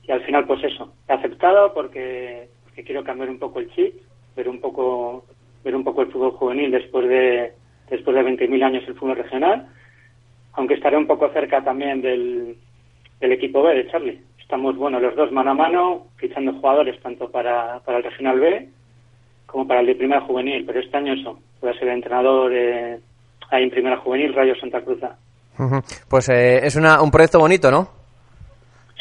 y 0.07 0.13
al 0.13 0.23
final 0.23 0.47
pues 0.47 0.63
eso, 0.65 0.95
he 1.09 1.13
aceptado 1.13 1.73
porque, 1.75 2.49
quiero 2.75 3.03
cambiar 3.03 3.31
un 3.31 3.39
poco 3.39 3.61
el 3.61 3.71
chip, 3.75 3.95
ver 4.37 4.49
un 4.49 4.61
poco, 4.61 5.25
ver 5.65 5.77
un 5.77 5.85
poco 5.85 6.03
el 6.03 6.11
fútbol 6.11 6.33
juvenil 6.33 6.71
después 6.71 7.09
de, 7.09 7.53
después 7.91 8.17
de 8.17 8.23
20.000 8.23 8.63
años 8.63 8.85
el 8.87 8.95
fútbol 8.95 9.17
regional, 9.17 9.69
aunque 10.55 10.75
estaré 10.75 10.97
un 10.97 11.07
poco 11.07 11.29
cerca 11.31 11.63
también 11.63 12.03
del, 12.03 12.57
del 13.21 13.33
equipo 13.33 13.63
B 13.63 13.75
de 13.75 13.91
Charlie. 13.91 14.21
Estamos, 14.39 14.77
bueno, 14.77 15.01
los 15.01 15.17
dos 15.17 15.33
mano 15.33 15.53
a 15.53 15.55
mano, 15.55 16.07
fichando 16.17 16.53
jugadores 16.55 17.01
tanto 17.01 17.31
para, 17.31 17.81
para 17.81 17.99
el 17.99 18.05
regional 18.05 18.41
B 18.41 18.69
como 19.47 19.69
para 19.69 19.81
el 19.81 19.87
de 19.87 19.95
primera 19.95 20.23
juvenil, 20.23 20.65
pero 20.65 20.81
este 20.81 20.97
año 20.97 21.13
eso, 21.13 21.39
voy 21.61 21.71
a 21.71 21.79
ser 21.79 21.89
entrenador 21.89 22.51
eh, 22.55 22.99
ahí 23.51 23.65
en 23.65 23.71
primera 23.71 23.99
juvenil, 23.99 24.33
Rayo 24.33 24.55
Santa 24.57 24.81
Cruz. 24.81 25.01
Ujú. 25.59 25.81
Pues 26.09 26.31
eh, 26.31 26.67
es 26.67 26.75
una, 26.77 27.03
un 27.03 27.11
proyecto 27.11 27.39
bonito, 27.39 27.71
¿no? 27.71 27.89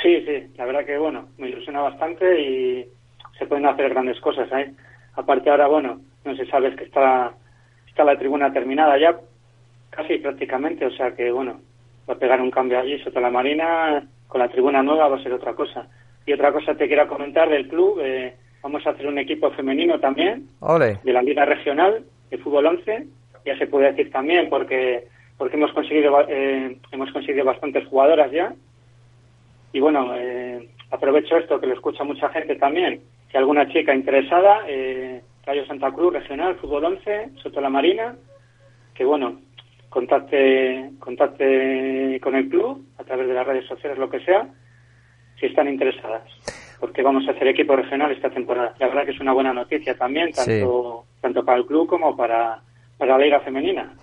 Sí, 0.02 0.22
sí, 0.26 0.52
la 0.58 0.66
verdad 0.66 0.86
que 0.86 0.98
bueno, 0.98 1.28
me 1.38 1.48
ilusiona 1.48 1.80
bastante 1.80 2.42
y 2.42 2.86
se 3.40 3.46
pueden 3.46 3.66
hacer 3.66 3.90
grandes 3.90 4.20
cosas 4.20 4.52
ahí. 4.52 4.66
Aparte 5.16 5.50
ahora, 5.50 5.68
bueno, 5.68 6.02
no 6.26 6.36
se 6.36 6.46
sabe 6.46 6.70
es 6.70 6.76
que 6.76 6.86
está, 6.86 7.34
está 7.88 8.04
la 8.04 8.18
tribuna 8.18 8.52
terminada 8.54 8.98
ya, 8.98 9.18
casi 9.90 10.18
prácticamente, 10.18 10.86
o 10.86 10.92
sea 10.92 11.16
que 11.16 11.32
bueno, 11.32 11.60
va 12.10 12.14
a 12.14 12.20
pegar 12.20 12.42
un 12.42 12.52
cambio 12.52 12.80
allí 12.80 13.00
sota 13.00 13.20
la 13.20 13.30
marina, 13.30 14.04
con 14.28 14.40
la 14.40 14.50
tribuna 14.50 14.82
nueva 14.82 15.08
va 15.08 15.18
a 15.18 15.24
ser 15.24 15.34
otra 15.34 15.54
cosa. 15.54 15.88
Y 16.26 16.34
otra 16.34 16.52
cosa 16.52 16.76
te 16.76 16.88
quiero 16.88 17.08
comentar 17.08 17.50
del 17.50 17.68
club, 17.68 18.00
eh, 18.02 18.36
vamos 18.62 18.86
a 18.86 18.92
hacer 18.92 19.08
un 19.08 19.18
equipo 19.18 19.52
femenino 19.52 20.00
también, 20.00 20.48
Ole. 20.60 21.00
de 21.04 21.14
la 21.14 21.22
Liga 21.22 21.46
Regional 21.46 22.04
de 22.30 22.38
Fútbol 22.38 22.68
11, 22.68 23.08
ya 23.46 23.58
se 23.58 23.68
puede 23.68 23.92
decir 23.92 24.12
también 24.12 24.50
porque 24.50 25.08
porque 25.38 25.58
hemos 25.58 25.72
conseguido 25.74 26.24
eh, 26.28 26.78
hemos 26.92 27.12
conseguido 27.12 27.46
bastantes 27.46 27.88
jugadoras 27.88 28.32
ya 28.32 28.54
y 29.74 29.80
bueno 29.80 30.14
eh, 30.16 30.70
aprovecho 30.92 31.38
esto 31.38 31.60
que 31.60 31.68
lo 31.68 31.74
escucha 31.74 32.04
mucha 32.04 32.30
gente 32.30 32.56
también 32.56 33.02
si 33.32 33.38
alguna 33.38 33.68
chica 33.70 33.96
interesada 33.96 34.62
eh, 34.68 35.22
Rayo 35.46 35.66
Santa 35.66 35.92
Cruz 35.92 36.14
Regional 36.14 36.56
Fútbol 36.56 36.86
11 36.86 37.32
Soto 37.42 37.62
la 37.62 37.70
Marina 37.70 38.16
que 38.94 39.04
bueno 39.06 39.40
contacte 39.90 40.92
contacte 41.00 42.20
con 42.22 42.36
el 42.36 42.50
club 42.50 42.86
a 42.98 43.04
través 43.04 43.28
de 43.28 43.34
las 43.34 43.46
redes 43.48 43.68
sociales 43.68 43.98
lo 43.98 44.10
que 44.10 44.20
sea 44.22 44.48
si 45.40 45.48
están 45.48 45.68
interesadas 45.68 46.24
porque 46.80 47.02
vamos 47.04 47.28
a 47.28 47.32
hacer 47.32 47.48
equipo 47.48 47.76
regional 47.76 48.12
esta 48.12 48.30
temporada 48.30 48.74
la 48.80 48.88
verdad 48.88 49.06
que 49.06 49.12
es 49.12 49.20
una 49.20 49.34
buena 49.34 49.54
noticia 49.54 49.98
también 49.98 50.34
Sí. 50.34 50.60
tanto 50.60 51.06
tanto 51.22 51.46
para 51.46 51.58
el 51.58 51.66
club 51.66 51.88
como 51.88 52.16
para 52.16 52.62
para 53.02 53.18
la 53.18 53.24
liga 53.26 53.40
femenina. 53.40 53.94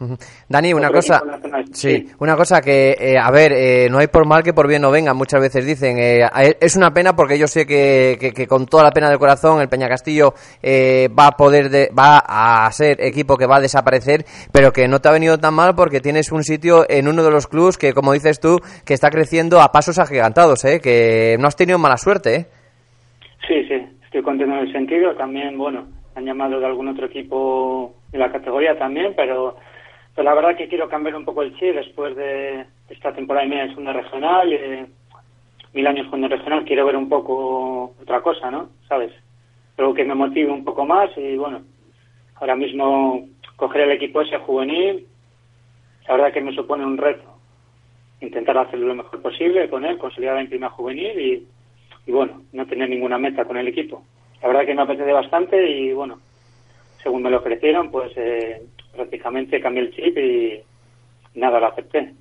Dani, 0.48 0.74
una 0.74 0.90
cosa, 0.90 1.22
sí, 1.70 2.08
una 2.18 2.34
cosa 2.34 2.60
que, 2.60 2.96
eh, 2.98 3.16
a 3.16 3.30
ver, 3.30 3.52
eh, 3.52 3.86
no 3.88 3.98
hay 3.98 4.08
por 4.08 4.26
mal 4.26 4.42
que 4.42 4.52
por 4.52 4.66
bien 4.66 4.82
no 4.82 4.90
venga, 4.90 5.14
muchas 5.14 5.40
veces 5.40 5.64
dicen, 5.64 5.98
eh, 6.00 6.26
es 6.60 6.74
una 6.74 6.92
pena 6.92 7.14
porque 7.14 7.38
yo 7.38 7.46
sé 7.46 7.64
que, 7.64 8.16
que- 8.18 8.32
que 8.32 8.48
con 8.48 8.66
toda 8.66 8.82
la 8.82 8.90
pena 8.90 9.08
del 9.08 9.20
corazón 9.20 9.60
el 9.60 9.68
Peña 9.68 9.88
Castillo 9.88 10.34
eh, 10.64 11.08
va 11.16 11.28
a 11.28 11.36
poder, 11.36 11.70
de- 11.70 11.90
va 11.96 12.18
a 12.66 12.72
ser 12.72 13.00
equipo 13.00 13.36
que 13.36 13.46
va 13.46 13.58
a 13.58 13.60
desaparecer, 13.60 14.24
pero 14.50 14.72
que 14.72 14.88
no 14.88 14.98
te 15.00 15.08
ha 15.08 15.12
venido 15.12 15.38
tan 15.38 15.54
mal 15.54 15.76
porque 15.76 16.00
tienes 16.00 16.32
un 16.32 16.42
sitio 16.42 16.84
en 16.90 17.06
uno 17.06 17.22
de 17.22 17.30
los 17.30 17.46
clubs 17.46 17.78
que, 17.78 17.92
como 17.94 18.12
dices 18.14 18.40
tú, 18.40 18.58
que 18.84 18.94
está 18.94 19.10
creciendo 19.10 19.60
a 19.60 19.70
pasos 19.70 20.00
agigantados, 20.00 20.64
eh, 20.64 20.80
que 20.80 21.36
no 21.38 21.46
has 21.46 21.54
tenido 21.54 21.78
mala 21.78 21.98
suerte, 21.98 22.34
eh. 22.34 22.46
Sí, 23.46 23.62
sí, 23.68 23.74
estoy 24.06 24.22
contento 24.22 24.54
en 24.56 24.60
el 24.66 24.72
sentido. 24.72 25.14
También, 25.14 25.56
bueno, 25.56 25.86
han 26.16 26.24
llamado 26.24 26.58
de 26.58 26.66
algún 26.66 26.88
otro 26.88 27.06
equipo 27.06 27.94
de 28.10 28.18
la 28.18 28.32
categoría 28.32 28.78
también, 28.78 29.14
pero, 29.16 29.56
pero 30.14 30.24
la 30.24 30.34
verdad 30.34 30.56
que 30.56 30.68
quiero 30.68 30.88
cambiar 30.88 31.16
un 31.16 31.24
poco 31.24 31.42
el 31.42 31.54
chip 31.58 31.74
después 31.74 32.16
de 32.16 32.66
esta 32.88 33.14
temporada 33.14 33.46
y 33.46 33.48
media 33.48 33.64
de 33.64 33.70
segunda 33.70 33.92
regional, 33.92 34.52
eh, 34.52 34.86
mil 35.74 35.86
años 35.86 36.06
el 36.12 36.30
regional, 36.30 36.64
quiero 36.64 36.86
ver 36.86 36.96
un 36.96 37.08
poco 37.08 37.94
otra 38.00 38.20
cosa, 38.20 38.50
¿no? 38.50 38.70
¿Sabes? 38.88 39.12
Algo 39.76 39.94
que 39.94 40.04
me 40.04 40.14
motive 40.14 40.50
un 40.50 40.64
poco 40.64 40.84
más 40.84 41.10
y 41.16 41.36
bueno, 41.36 41.62
ahora 42.36 42.56
mismo 42.56 43.26
coger 43.56 43.82
el 43.82 43.92
equipo 43.92 44.22
ese 44.22 44.38
juvenil, 44.38 45.06
la 46.06 46.14
verdad 46.14 46.32
que 46.32 46.40
me 46.40 46.54
supone 46.54 46.84
un 46.84 46.96
reto. 46.96 47.24
Intentar 48.20 48.58
hacerlo 48.58 48.88
lo 48.88 48.94
mejor 48.96 49.22
posible 49.22 49.68
con 49.68 49.84
él, 49.84 49.98
consolidar 49.98 50.38
en 50.38 50.48
prima 50.48 50.70
juvenil 50.70 51.20
y, 51.20 51.46
y 52.06 52.12
bueno, 52.12 52.42
no 52.52 52.66
tener 52.66 52.88
ninguna 52.88 53.18
meta 53.18 53.44
con 53.44 53.56
el 53.56 53.68
equipo. 53.68 54.02
La 54.42 54.48
verdad 54.48 54.66
que 54.66 54.74
me 54.74 54.82
apetece 54.82 55.12
bastante 55.12 55.70
y 55.70 55.92
bueno, 55.92 56.18
según 57.02 57.22
me 57.22 57.30
lo 57.30 57.38
ofrecieron, 57.38 57.90
pues 57.90 58.12
eh, 58.16 58.62
prácticamente 58.92 59.60
cambié 59.60 59.82
el 59.82 59.94
chip 59.94 60.16
y 60.18 60.60
nada, 61.34 61.60
lo 61.60 61.66
acepté. 61.66 62.14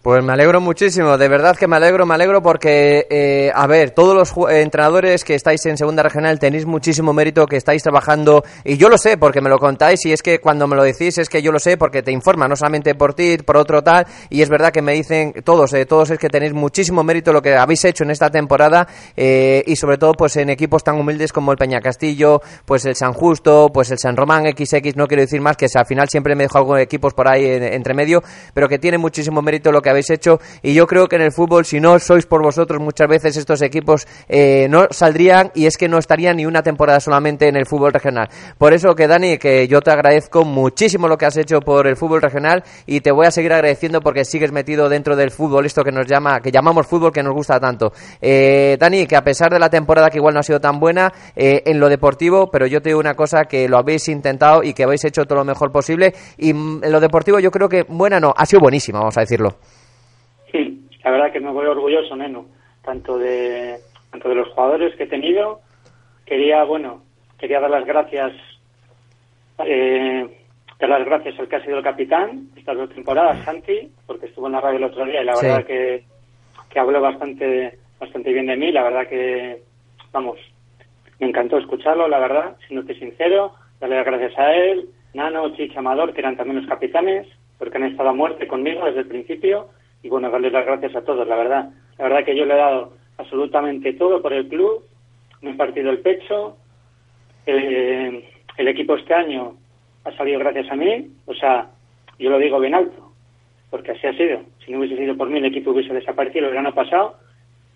Pues 0.00 0.22
me 0.24 0.32
alegro 0.32 0.60
muchísimo, 0.60 1.18
de 1.18 1.28
verdad 1.28 1.56
que 1.56 1.66
me 1.66 1.74
alegro, 1.76 2.06
me 2.06 2.14
alegro 2.14 2.40
porque, 2.40 3.06
eh, 3.10 3.50
a 3.52 3.66
ver, 3.66 3.90
todos 3.90 4.14
los 4.14 4.30
eh, 4.48 4.62
entrenadores 4.62 5.24
que 5.24 5.34
estáis 5.34 5.66
en 5.66 5.76
Segunda 5.76 6.04
Regional 6.04 6.38
tenéis 6.38 6.66
muchísimo 6.66 7.12
mérito, 7.12 7.46
que 7.46 7.56
estáis 7.56 7.82
trabajando, 7.82 8.44
y 8.64 8.76
yo 8.76 8.88
lo 8.88 8.96
sé 8.96 9.18
porque 9.18 9.40
me 9.40 9.50
lo 9.50 9.58
contáis, 9.58 10.06
y 10.06 10.12
es 10.12 10.22
que 10.22 10.38
cuando 10.40 10.68
me 10.68 10.76
lo 10.76 10.84
decís 10.84 11.18
es 11.18 11.28
que 11.28 11.42
yo 11.42 11.50
lo 11.50 11.58
sé 11.58 11.76
porque 11.76 12.02
te 12.04 12.12
informa, 12.12 12.46
no 12.46 12.54
solamente 12.54 12.94
por 12.94 13.12
ti, 13.12 13.38
por 13.38 13.56
otro 13.56 13.82
tal, 13.82 14.06
y 14.30 14.40
es 14.40 14.48
verdad 14.48 14.70
que 14.72 14.82
me 14.82 14.92
dicen 14.94 15.34
todos, 15.44 15.74
eh, 15.74 15.84
todos 15.84 16.10
es 16.10 16.18
que 16.18 16.28
tenéis 16.30 16.54
muchísimo 16.54 17.02
mérito 17.02 17.32
lo 17.32 17.42
que 17.42 17.56
habéis 17.56 17.84
hecho 17.84 18.04
en 18.04 18.12
esta 18.12 18.30
temporada, 18.30 18.86
eh, 19.16 19.64
y 19.66 19.74
sobre 19.74 19.98
todo 19.98 20.12
pues 20.14 20.36
en 20.36 20.48
equipos 20.48 20.84
tan 20.84 20.94
humildes 20.98 21.32
como 21.32 21.50
el 21.50 21.58
Peña 21.58 21.80
Castillo, 21.80 22.40
pues 22.64 22.84
el 22.86 22.94
San 22.94 23.12
Justo, 23.14 23.70
pues 23.74 23.90
el 23.90 23.98
San 23.98 24.16
Román 24.16 24.44
XX, 24.46 24.94
no 24.96 25.08
quiero 25.08 25.22
decir 25.22 25.40
más, 25.40 25.56
que 25.56 25.66
al 25.74 25.86
final 25.86 26.08
siempre 26.08 26.36
me 26.36 26.44
dejo 26.44 26.56
algunos 26.56 26.80
equipos 26.80 27.12
por 27.14 27.28
ahí 27.28 27.44
en- 27.44 27.64
entre 27.64 27.94
medio, 27.94 28.22
pero 28.54 28.68
que 28.68 28.78
tiene 28.78 28.96
muchísimo 28.96 29.42
mérito 29.42 29.72
lo 29.72 29.82
que 29.82 29.87
habéis 29.88 30.10
hecho 30.10 30.40
y 30.62 30.74
yo 30.74 30.86
creo 30.86 31.08
que 31.08 31.16
en 31.16 31.22
el 31.22 31.32
fútbol 31.32 31.64
si 31.64 31.80
no 31.80 31.98
sois 31.98 32.26
por 32.26 32.42
vosotros 32.42 32.80
muchas 32.80 33.08
veces 33.08 33.36
estos 33.36 33.62
equipos 33.62 34.06
eh, 34.28 34.66
no 34.68 34.86
saldrían 34.90 35.50
y 35.54 35.66
es 35.66 35.76
que 35.76 35.88
no 35.88 35.98
estarían 35.98 36.36
ni 36.36 36.46
una 36.46 36.62
temporada 36.62 37.00
solamente 37.00 37.48
en 37.48 37.56
el 37.56 37.66
fútbol 37.66 37.92
regional. 37.92 38.28
Por 38.56 38.72
eso 38.72 38.94
que 38.94 39.06
Dani, 39.06 39.38
que 39.38 39.68
yo 39.68 39.80
te 39.80 39.90
agradezco 39.90 40.44
muchísimo 40.44 41.08
lo 41.08 41.16
que 41.16 41.26
has 41.26 41.36
hecho 41.36 41.60
por 41.60 41.86
el 41.86 41.96
fútbol 41.96 42.22
regional 42.22 42.64
y 42.86 43.00
te 43.00 43.10
voy 43.10 43.26
a 43.26 43.30
seguir 43.30 43.52
agradeciendo 43.52 44.00
porque 44.00 44.24
sigues 44.24 44.52
metido 44.52 44.88
dentro 44.88 45.16
del 45.16 45.30
fútbol, 45.30 45.66
esto 45.66 45.82
que 45.84 45.92
nos 45.92 46.06
llama, 46.06 46.40
que 46.40 46.50
llamamos 46.50 46.86
fútbol 46.86 47.12
que 47.12 47.22
nos 47.22 47.34
gusta 47.34 47.60
tanto. 47.60 47.92
Eh, 48.20 48.76
Dani, 48.78 49.06
que 49.06 49.16
a 49.16 49.24
pesar 49.24 49.50
de 49.50 49.58
la 49.58 49.70
temporada 49.70 50.10
que 50.10 50.18
igual 50.18 50.34
no 50.34 50.40
ha 50.40 50.42
sido 50.42 50.60
tan 50.60 50.78
buena 50.80 51.12
eh, 51.36 51.62
en 51.66 51.80
lo 51.80 51.88
deportivo, 51.88 52.50
pero 52.50 52.66
yo 52.66 52.80
te 52.82 52.90
digo 52.90 53.00
una 53.00 53.14
cosa 53.14 53.44
que 53.44 53.68
lo 53.68 53.78
habéis 53.78 54.08
intentado 54.08 54.62
y 54.62 54.72
que 54.72 54.84
habéis 54.84 55.04
hecho 55.04 55.24
todo 55.24 55.38
lo 55.38 55.44
mejor 55.44 55.72
posible 55.72 56.14
y 56.36 56.52
mm, 56.52 56.84
en 56.84 56.92
lo 56.92 57.00
deportivo 57.00 57.38
yo 57.38 57.50
creo 57.50 57.68
que 57.68 57.84
buena 57.84 58.20
no, 58.20 58.34
ha 58.36 58.46
sido 58.46 58.60
buenísima, 58.60 58.98
vamos 58.98 59.16
a 59.16 59.20
decirlo. 59.20 59.56
Sí, 60.58 60.80
la 61.04 61.12
verdad 61.12 61.30
que 61.32 61.38
me 61.40 61.52
voy 61.52 61.66
orgulloso, 61.66 62.16
Neno, 62.16 62.46
tanto 62.84 63.16
de, 63.16 63.76
tanto 64.10 64.28
de 64.28 64.34
los 64.34 64.48
jugadores 64.48 64.94
que 64.96 65.04
he 65.04 65.06
tenido. 65.06 65.60
Quería, 66.26 66.64
bueno, 66.64 67.02
quería 67.38 67.60
dar 67.60 67.70
las 67.70 67.86
gracias, 67.86 68.32
eh, 69.64 70.28
dar 70.80 70.88
las 70.90 71.04
gracias 71.04 71.38
al 71.38 71.48
que 71.48 71.56
ha 71.56 71.64
sido 71.64 71.78
el 71.78 71.84
capitán 71.84 72.48
estas 72.56 72.76
dos 72.76 72.90
temporadas, 72.90 73.44
Santi, 73.44 73.88
porque 74.06 74.26
estuvo 74.26 74.46
en 74.46 74.54
la 74.54 74.60
radio 74.60 74.78
el 74.78 74.84
otro 74.84 75.04
día 75.04 75.22
y 75.22 75.24
la 75.24 75.36
Sí. 75.36 75.46
verdad 75.46 75.64
que, 75.66 76.04
que 76.70 76.78
habló 76.80 77.00
bastante, 77.00 77.78
bastante 78.00 78.32
bien 78.32 78.46
de 78.46 78.56
mí. 78.56 78.72
La 78.72 78.82
verdad 78.82 79.06
que, 79.08 79.62
vamos, 80.12 80.38
me 81.20 81.28
encantó 81.28 81.58
escucharlo, 81.58 82.08
la 82.08 82.18
verdad, 82.18 82.56
siéndote 82.66 82.98
sincero, 82.98 83.52
darle 83.80 83.96
las 83.96 84.06
gracias 84.06 84.38
a 84.38 84.52
él, 84.54 84.88
Nano, 85.14 85.54
Chicha, 85.54 85.78
Amador, 85.78 86.12
que 86.12 86.20
eran 86.20 86.36
también 86.36 86.58
los 86.58 86.68
capitanes, 86.68 87.28
porque 87.58 87.76
han 87.78 87.84
estado 87.84 88.08
a 88.10 88.12
muerte 88.12 88.46
conmigo 88.48 88.84
desde 88.84 89.00
el 89.00 89.06
principio, 89.08 89.68
y 90.02 90.08
bueno, 90.08 90.30
darles 90.30 90.52
las 90.52 90.66
gracias 90.66 90.96
a 90.96 91.04
todos, 91.04 91.26
la 91.26 91.36
verdad. 91.36 91.70
La 91.98 92.04
verdad 92.04 92.24
que 92.24 92.36
yo 92.36 92.44
le 92.44 92.54
he 92.54 92.58
dado 92.58 92.92
absolutamente 93.16 93.92
todo 93.94 94.22
por 94.22 94.32
el 94.32 94.48
club, 94.48 94.84
me 95.42 95.50
he 95.50 95.54
partido 95.54 95.90
el 95.90 95.98
pecho, 96.00 96.56
eh, 97.46 98.28
el 98.56 98.68
equipo 98.68 98.96
este 98.96 99.14
año 99.14 99.54
ha 100.04 100.12
salido 100.12 100.38
gracias 100.38 100.70
a 100.70 100.76
mí, 100.76 101.10
o 101.26 101.34
sea, 101.34 101.70
yo 102.18 102.30
lo 102.30 102.38
digo 102.38 102.58
bien 102.60 102.74
alto, 102.74 103.12
porque 103.70 103.92
así 103.92 104.06
ha 104.06 104.12
sido. 104.14 104.40
Si 104.64 104.72
no 104.72 104.78
hubiese 104.78 104.96
sido 104.96 105.16
por 105.16 105.28
mí, 105.28 105.38
el 105.38 105.46
equipo 105.46 105.70
hubiese 105.70 105.94
desaparecido 105.94 106.46
el 106.46 106.50
verano 106.50 106.74
pasado. 106.74 107.16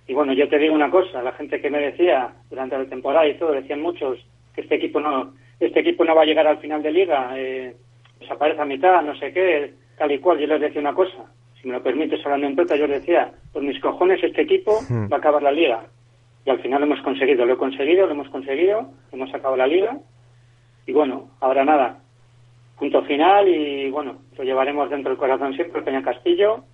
Y 0.07 0.15
bueno, 0.15 0.33
yo 0.33 0.49
te 0.49 0.59
digo 0.59 0.75
una 0.75 0.91
cosa, 0.91 1.23
la 1.23 1.33
gente 1.33 1.61
que 1.61 1.71
me 1.71 1.79
decía 1.79 2.33
durante 2.51 2.77
la 2.77 2.85
temporada 2.87 3.27
y 3.27 3.35
todo, 3.35 3.53
decían 3.53 3.81
muchos 3.81 4.19
que 4.55 4.63
este 4.63 4.75
equipo 4.75 5.01
no, 5.01 5.33
este 5.61 5.81
equipo 5.81 6.05
no 6.05 6.15
va 6.15 6.23
a 6.23 6.27
llegar 6.27 6.47
al 6.47 6.59
final 6.59 6.83
de 6.83 6.91
liga, 6.91 7.33
eh, 7.37 7.77
desaparece 8.19 8.61
a 8.61 8.65
mitad, 8.65 9.03
no 9.03 9.15
sé 9.17 9.33
qué, 9.33 9.75
tal 9.97 10.11
y 10.11 10.19
cual. 10.19 10.39
Yo 10.39 10.47
les 10.49 10.61
decía 10.61 10.81
una 10.81 10.95
cosa, 10.95 11.32
si 11.63 11.69
me 11.69 11.75
lo 11.75 11.83
permites 11.83 12.25
hablando 12.27 12.47
en 12.49 12.57
plata, 12.57 12.75
yo 12.77 12.89
decía, 12.89 13.33
por 13.53 13.63
mis 13.63 13.79
cojones 13.81 14.23
este 14.23 14.43
equipo 14.43 14.81
va 15.11 15.17
a 15.17 15.21
acabar 15.21 15.43
la 15.43 15.53
liga. 15.53 15.85
Y 16.45 16.51
al 16.51 16.59
final 16.61 16.81
lo 16.81 16.87
hemos 16.87 17.01
conseguido, 17.03 17.47
lo 17.47 17.55
he 17.55 17.57
conseguido, 17.57 18.07
lo 18.07 18.13
hemos 18.13 18.29
conseguido, 18.31 18.91
hemos 19.13 19.31
sacado 19.31 19.57
la 19.57 19.69
liga. 19.69 19.97
Y 20.87 20.93
bueno, 20.93 21.31
ahora 21.41 21.65
nada, 21.65 21.99
punto 22.77 23.03
final 23.05 23.47
y 23.49 23.89
bueno, 23.91 24.17
lo 24.37 24.43
llevaremos 24.45 24.91
dentro 24.91 25.11
del 25.11 25.19
corazón 25.19 25.55
siempre, 25.55 25.79
el 25.79 25.85
Peña 25.85 26.03
Castillo, 26.03 26.65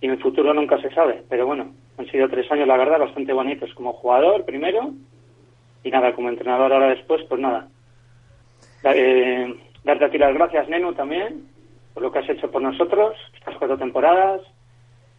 y 0.00 0.06
en 0.06 0.12
el 0.12 0.18
futuro 0.18 0.52
nunca 0.52 0.78
se 0.80 0.90
sabe. 0.90 1.22
Pero 1.28 1.46
bueno, 1.46 1.72
han 1.96 2.06
sido 2.06 2.28
tres 2.28 2.50
años, 2.50 2.66
la 2.66 2.76
verdad, 2.76 2.98
bastante 2.98 3.32
bonitos 3.32 3.72
como 3.74 3.92
jugador 3.92 4.44
primero, 4.44 4.90
y 5.84 5.90
nada, 5.90 6.12
como 6.12 6.28
entrenador 6.28 6.72
ahora 6.72 6.88
después, 6.88 7.22
pues 7.28 7.40
nada. 7.40 7.68
Da- 8.82 8.96
eh, 8.96 9.54
darte 9.84 10.06
a 10.06 10.10
ti 10.10 10.18
las 10.18 10.34
gracias, 10.34 10.68
Nenu, 10.68 10.92
también, 10.94 11.44
por 11.94 12.02
lo 12.02 12.12
que 12.12 12.18
has 12.18 12.28
hecho 12.28 12.50
por 12.50 12.60
nosotros, 12.60 13.14
estas 13.38 13.56
cuatro 13.56 13.78
temporadas. 13.78 14.40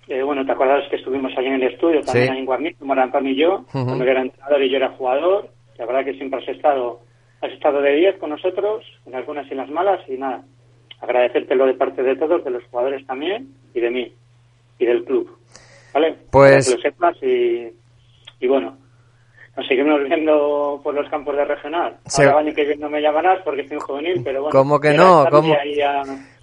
Eh, 0.08 0.22
bueno, 0.22 0.46
te 0.46 0.52
acuerdas 0.52 0.84
que 0.90 0.98
estuvimos 0.98 1.32
allí 1.38 1.48
en 1.48 1.56
el 1.56 1.64
estudio, 1.74 2.02
también 2.02 2.34
Sí. 2.34 2.38
en 2.40 2.46
Guarnito, 2.46 2.86
Marampam 2.86 3.26
y 3.26 3.36
yo, 3.36 3.66
cuando 3.72 4.04
yo 4.06 4.12
era 4.12 4.22
entrenador 4.22 4.62
y 4.62 4.70
yo 4.70 4.78
era 4.78 4.90
jugador. 4.92 5.50
La 5.78 5.86
verdad 5.86 6.06
que 6.06 6.14
siempre 6.14 6.42
has 6.44 6.48
estado, 6.50 7.00
has 7.42 7.52
estado 7.52 7.82
de 7.82 7.96
10 7.96 8.18
con 8.18 8.30
nosotros, 8.30 8.86
en 9.06 9.16
algunas 9.16 9.48
y 9.48 9.52
en 9.52 9.58
las 9.58 9.70
malas, 9.70 10.00
y 10.08 10.12
nada, 10.18 10.44
agradecértelo 11.02 11.66
de 11.66 11.74
parte 11.74 12.04
de 12.04 12.16
todos, 12.16 12.44
de 12.44 12.52
los 12.52 12.64
jugadores 12.66 13.06
también, 13.08 13.50
y 13.74 13.80
de 13.80 13.90
mí, 13.90 14.14
y 14.80 14.86
del 14.86 15.04
club. 15.06 15.38
¿Vale? 15.94 16.16
Pues- 16.32 16.52
Para 16.52 16.64
que 16.64 16.72
lo 16.76 16.82
sepas 16.82 17.24
y, 17.24 17.70
y 18.44 18.48
bueno, 18.48 18.78
nos 19.58 19.68
seguimos 19.68 20.04
viendo 20.04 20.80
por 20.84 20.94
los 20.94 21.10
campos 21.10 21.36
de 21.36 21.46
regional. 21.46 21.98
Ahora 22.18 22.40
año 22.40 22.54
que 22.54 22.66
viene 22.66 22.82
no 22.82 22.90
me 22.90 23.02
llamarás 23.02 23.40
porque 23.44 23.62
estoy 23.62 23.80
juvenil, 23.80 24.22
pero 24.24 24.44
bueno. 24.44 24.52
¿Cómo 24.58 24.80
que 24.80 24.94
no? 24.94 25.26
¿Cómo? 25.32 25.54
y 25.66 25.82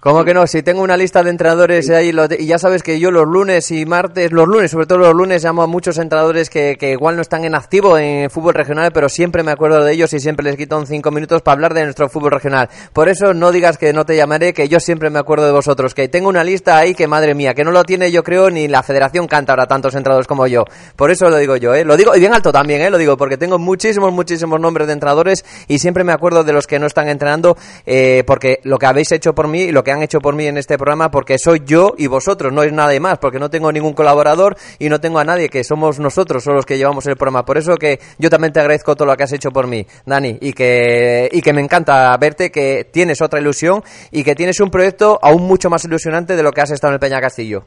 ¿Cómo 0.03 0.25
que 0.25 0.33
no? 0.33 0.45
Si 0.47 0.61
tengo 0.63 0.81
una 0.81 0.97
lista 0.97 1.23
de 1.23 1.29
entrenadores 1.29 1.89
ahí, 1.89 2.11
lo 2.11 2.27
de- 2.27 2.35
y 2.37 2.45
ya 2.45 2.59
sabes 2.59 2.83
que 2.83 2.99
yo 2.99 3.09
los 3.09 3.25
lunes 3.25 3.71
y 3.71 3.85
martes, 3.85 4.33
los 4.33 4.45
lunes, 4.49 4.69
sobre 4.69 4.85
todo 4.85 4.97
los 4.97 5.13
lunes, 5.13 5.41
llamo 5.45 5.63
a 5.63 5.67
muchos 5.67 5.97
entrenadores 5.97 6.49
que, 6.49 6.75
que 6.77 6.91
igual 6.91 7.15
no 7.15 7.21
están 7.21 7.45
en 7.45 7.55
activo 7.55 7.97
en 7.97 8.29
fútbol 8.29 8.53
regional, 8.53 8.91
pero 8.93 9.07
siempre 9.07 9.43
me 9.43 9.51
acuerdo 9.51 9.81
de 9.81 9.93
ellos 9.93 10.11
y 10.11 10.19
siempre 10.19 10.43
les 10.43 10.57
quito 10.57 10.77
un 10.77 10.87
cinco 10.87 11.09
minutos 11.09 11.41
para 11.41 11.53
hablar 11.53 11.73
de 11.73 11.85
nuestro 11.85 12.09
fútbol 12.09 12.31
regional. 12.31 12.67
Por 12.91 13.07
eso 13.07 13.33
no 13.33 13.53
digas 13.53 13.77
que 13.77 13.93
no 13.93 14.05
te 14.05 14.17
llamaré, 14.17 14.53
que 14.53 14.67
yo 14.67 14.81
siempre 14.81 15.09
me 15.09 15.19
acuerdo 15.19 15.45
de 15.45 15.53
vosotros, 15.53 15.93
que 15.95 16.09
tengo 16.09 16.27
una 16.27 16.43
lista 16.43 16.75
ahí 16.75 16.95
que 16.95 17.07
madre 17.07 17.33
mía, 17.33 17.53
que 17.53 17.63
no 17.63 17.71
lo 17.71 17.85
tiene 17.85 18.11
yo 18.11 18.23
creo 18.23 18.49
ni 18.49 18.67
la 18.67 18.83
Federación 18.83 19.27
Cántabra 19.27 19.67
tantos 19.67 19.95
entrenadores 19.95 20.27
como 20.27 20.47
yo. 20.47 20.65
Por 20.97 21.11
eso 21.11 21.29
lo 21.29 21.37
digo 21.37 21.55
yo, 21.55 21.73
¿eh? 21.75 21.85
Lo 21.85 21.95
digo, 21.95 22.13
y 22.13 22.19
bien 22.19 22.33
alto 22.33 22.51
también, 22.51 22.81
¿eh? 22.81 22.89
Lo 22.89 22.97
digo, 22.97 23.15
porque 23.15 23.37
tengo 23.37 23.57
muchísimos, 23.57 24.11
muchísimos 24.11 24.59
nombres 24.59 24.87
de 24.87 24.93
entrenadores 24.95 25.45
y 25.69 25.79
siempre 25.79 26.03
me 26.03 26.11
acuerdo 26.11 26.43
de 26.43 26.51
los 26.51 26.67
que 26.67 26.77
no 26.77 26.87
están 26.87 27.07
entrenando, 27.07 27.55
eh, 27.85 28.25
porque 28.27 28.59
lo 28.63 28.77
que 28.77 28.85
habéis 28.85 29.09
hecho 29.13 29.33
por 29.33 29.47
mí 29.47 29.61
y 29.61 29.71
lo 29.71 29.81
que 29.81 29.92
han 29.93 30.03
hecho 30.03 30.19
por 30.19 30.35
mí 30.35 30.45
en 30.45 30.57
este 30.57 30.77
programa, 30.77 31.09
porque 31.09 31.37
soy 31.37 31.61
yo 31.65 31.93
y 31.97 32.07
vosotros, 32.07 32.51
no 32.51 32.63
es 32.63 32.73
nadie 32.73 32.99
más, 32.99 33.19
porque 33.19 33.39
no 33.39 33.49
tengo 33.49 33.71
ningún 33.71 33.93
colaborador 33.93 34.55
y 34.79 34.89
no 34.89 34.99
tengo 34.99 35.19
a 35.19 35.23
nadie, 35.23 35.49
que 35.49 35.63
somos 35.63 35.99
nosotros, 35.99 36.43
son 36.43 36.55
los 36.55 36.65
que 36.65 36.77
llevamos 36.77 37.05
el 37.07 37.15
programa. 37.15 37.45
Por 37.45 37.57
eso 37.57 37.75
que 37.77 37.99
yo 38.19 38.29
también 38.29 38.53
te 38.53 38.59
agradezco 38.59 38.95
todo 38.95 39.07
lo 39.07 39.15
que 39.15 39.23
has 39.23 39.33
hecho 39.33 39.51
por 39.51 39.67
mí, 39.67 39.85
Dani, 40.05 40.37
y 40.41 40.53
que, 40.53 41.29
y 41.31 41.41
que 41.41 41.53
me 41.53 41.61
encanta 41.61 42.15
verte, 42.17 42.51
que 42.51 42.85
tienes 42.91 43.21
otra 43.21 43.39
ilusión 43.39 43.81
y 44.11 44.23
que 44.23 44.35
tienes 44.35 44.59
un 44.59 44.69
proyecto 44.69 45.19
aún 45.21 45.43
mucho 45.43 45.69
más 45.69 45.85
ilusionante 45.85 46.35
de 46.35 46.43
lo 46.43 46.51
que 46.51 46.61
has 46.61 46.71
estado 46.71 46.91
en 46.91 46.95
el 46.95 46.99
Peña 46.99 47.21
Castillo. 47.21 47.63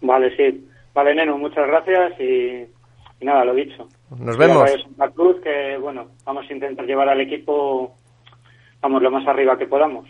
Vale, 0.00 0.34
sí. 0.36 0.66
Vale, 0.94 1.14
Neno, 1.14 1.38
muchas 1.38 1.66
gracias 1.66 2.20
y, 2.20 2.66
y 3.20 3.24
nada, 3.24 3.44
lo 3.44 3.54
dicho. 3.54 3.86
Nos 4.18 4.36
vemos. 4.36 4.70
Cruz, 5.14 5.40
que 5.42 5.76
bueno, 5.78 6.08
vamos 6.24 6.44
a 6.48 6.52
intentar 6.52 6.84
llevar 6.84 7.08
al 7.08 7.20
equipo, 7.20 7.94
vamos, 8.80 9.02
lo 9.02 9.10
más 9.10 9.26
arriba 9.28 9.56
que 9.56 9.66
podamos. 9.66 10.08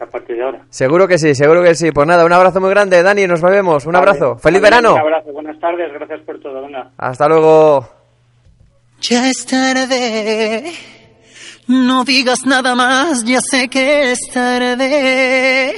A 0.00 0.06
partir 0.06 0.36
de 0.36 0.42
ahora. 0.44 0.60
Seguro 0.70 1.08
que 1.08 1.18
sí, 1.18 1.34
seguro 1.34 1.62
que 1.62 1.74
sí. 1.74 1.90
Pues 1.92 2.06
nada, 2.06 2.24
un 2.24 2.32
abrazo 2.32 2.60
muy 2.60 2.70
grande, 2.70 3.02
Dani, 3.02 3.26
nos 3.26 3.42
vemos. 3.42 3.84
Un 3.84 3.92
Vale. 3.92 4.08
abrazo. 4.10 4.38
¡Feliz 4.38 4.60
Vale, 4.62 4.76
verano! 4.76 4.94
Un 4.94 5.00
abrazo, 5.00 5.32
buenas 5.32 5.58
tardes, 5.58 5.92
gracias 5.92 6.20
por 6.20 6.38
todo, 6.40 6.62
venga. 6.62 6.90
Hasta 6.96 7.28
luego. 7.28 7.88
Ya 9.00 9.28
es 9.30 9.44
tarde, 9.46 10.72
no 11.68 12.04
digas 12.04 12.44
nada 12.46 12.74
más, 12.74 13.24
ya 13.24 13.40
sé 13.40 13.68
que 13.68 14.12
es 14.12 14.18
tarde. 14.32 15.72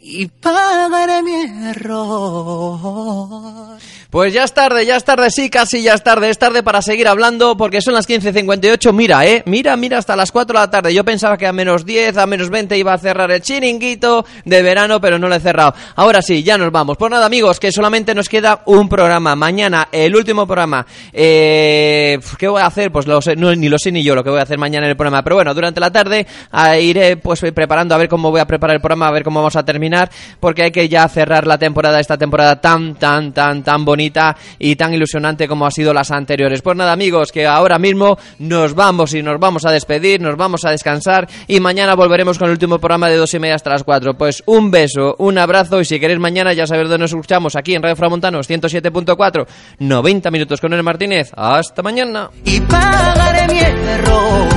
Y 0.00 0.26
pagaré 0.26 1.22
mi 1.22 1.70
error. 1.70 3.78
Pues 4.10 4.32
ya 4.32 4.44
es 4.44 4.54
tarde, 4.54 4.86
ya 4.86 4.96
es 4.96 5.04
tarde, 5.04 5.30
sí, 5.30 5.50
casi 5.50 5.82
ya 5.82 5.92
es 5.92 6.02
tarde. 6.02 6.30
Es 6.30 6.38
tarde 6.38 6.62
para 6.62 6.80
seguir 6.80 7.08
hablando 7.08 7.58
porque 7.58 7.82
son 7.82 7.92
las 7.92 8.08
15.58. 8.08 8.90
Mira, 8.94 9.26
eh, 9.26 9.42
mira, 9.44 9.76
mira, 9.76 9.98
hasta 9.98 10.16
las 10.16 10.32
4 10.32 10.58
de 10.58 10.64
la 10.64 10.70
tarde. 10.70 10.94
Yo 10.94 11.04
pensaba 11.04 11.36
que 11.36 11.46
a 11.46 11.52
menos 11.52 11.84
10, 11.84 12.16
a 12.16 12.26
menos 12.26 12.48
20 12.48 12.78
iba 12.78 12.94
a 12.94 12.96
cerrar 12.96 13.30
el 13.30 13.42
chiringuito 13.42 14.24
de 14.46 14.62
verano, 14.62 14.98
pero 14.98 15.18
no 15.18 15.28
lo 15.28 15.34
he 15.34 15.40
cerrado. 15.40 15.74
Ahora 15.94 16.22
sí, 16.22 16.42
ya 16.42 16.56
nos 16.56 16.72
vamos. 16.72 16.96
Pues 16.96 17.10
nada, 17.10 17.26
amigos, 17.26 17.60
que 17.60 17.70
solamente 17.70 18.14
nos 18.14 18.30
queda 18.30 18.62
un 18.64 18.88
programa. 18.88 19.36
Mañana, 19.36 19.88
el 19.92 20.16
último 20.16 20.46
programa. 20.46 20.86
Eh, 21.12 22.18
¿Qué 22.38 22.48
voy 22.48 22.62
a 22.62 22.66
hacer? 22.66 22.90
Pues 22.90 23.06
lo 23.06 23.20
sé, 23.20 23.36
ni 23.36 23.68
lo 23.68 23.78
sé 23.78 23.92
ni 23.92 24.02
yo 24.02 24.14
lo 24.14 24.24
que 24.24 24.30
voy 24.30 24.40
a 24.40 24.44
hacer 24.44 24.56
mañana 24.56 24.86
en 24.86 24.90
el 24.92 24.96
programa. 24.96 25.22
Pero 25.22 25.36
bueno, 25.36 25.52
durante 25.52 25.80
la 25.80 25.90
tarde 25.90 26.26
ah, 26.50 26.78
iré 26.78 27.18
pues 27.18 27.42
preparando 27.54 27.94
a 27.94 27.98
ver 27.98 28.08
cómo 28.08 28.30
voy 28.30 28.40
a 28.40 28.46
preparar 28.46 28.76
el 28.76 28.80
programa, 28.80 29.08
a 29.08 29.10
ver 29.10 29.22
cómo 29.22 29.40
vamos 29.40 29.56
a 29.56 29.66
terminar, 29.66 30.10
porque 30.40 30.62
hay 30.62 30.70
que 30.70 30.88
ya 30.88 31.06
cerrar 31.08 31.46
la 31.46 31.58
temporada, 31.58 32.00
esta 32.00 32.16
temporada 32.16 32.58
tan, 32.58 32.94
tan, 32.94 33.34
tan, 33.34 33.62
tan 33.62 33.84
bonita 33.98 34.36
y 34.60 34.76
tan 34.76 34.94
ilusionante 34.94 35.48
como 35.48 35.66
ha 35.66 35.72
sido 35.72 35.92
las 35.92 36.12
anteriores. 36.12 36.62
Pues 36.62 36.76
nada, 36.76 36.92
amigos, 36.92 37.32
que 37.32 37.46
ahora 37.46 37.80
mismo 37.80 38.16
nos 38.38 38.74
vamos 38.74 39.12
y 39.12 39.24
nos 39.24 39.40
vamos 39.40 39.66
a 39.66 39.72
despedir, 39.72 40.20
nos 40.20 40.36
vamos 40.36 40.64
a 40.64 40.70
descansar 40.70 41.28
y 41.48 41.58
mañana 41.58 41.96
volveremos 41.96 42.38
con 42.38 42.46
el 42.46 42.52
último 42.52 42.78
programa 42.78 43.08
de 43.08 43.16
dos 43.16 43.34
y 43.34 43.40
media 43.40 43.56
hasta 43.56 43.70
las 43.70 43.82
cuatro. 43.82 44.16
Pues 44.16 44.44
un 44.46 44.70
beso, 44.70 45.16
un 45.18 45.36
abrazo 45.36 45.80
y 45.80 45.84
si 45.84 45.98
queréis 45.98 46.20
mañana 46.20 46.52
ya 46.52 46.64
sabéis 46.68 46.88
dónde 46.88 47.02
nos 47.02 47.10
escuchamos, 47.10 47.56
aquí 47.56 47.74
en 47.74 47.82
Radio 47.82 47.96
Framontanos 47.96 48.48
107.4, 48.48 49.46
90 49.80 50.30
minutos 50.30 50.60
con 50.60 50.72
el 50.72 50.84
Martínez. 50.84 51.32
Hasta 51.34 51.82
mañana. 51.82 52.30
Y 52.44 52.60
pagaré 52.60 53.52
mi 53.52 53.58
error. 53.58 54.48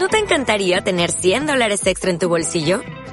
¿No 0.00 0.08
te 0.08 0.18
encantaría 0.18 0.80
tener 0.80 1.12
100 1.12 1.46
dólares 1.46 1.86
extra 1.86 2.10
en 2.10 2.18
tu 2.18 2.28
bolsillo? 2.28 2.80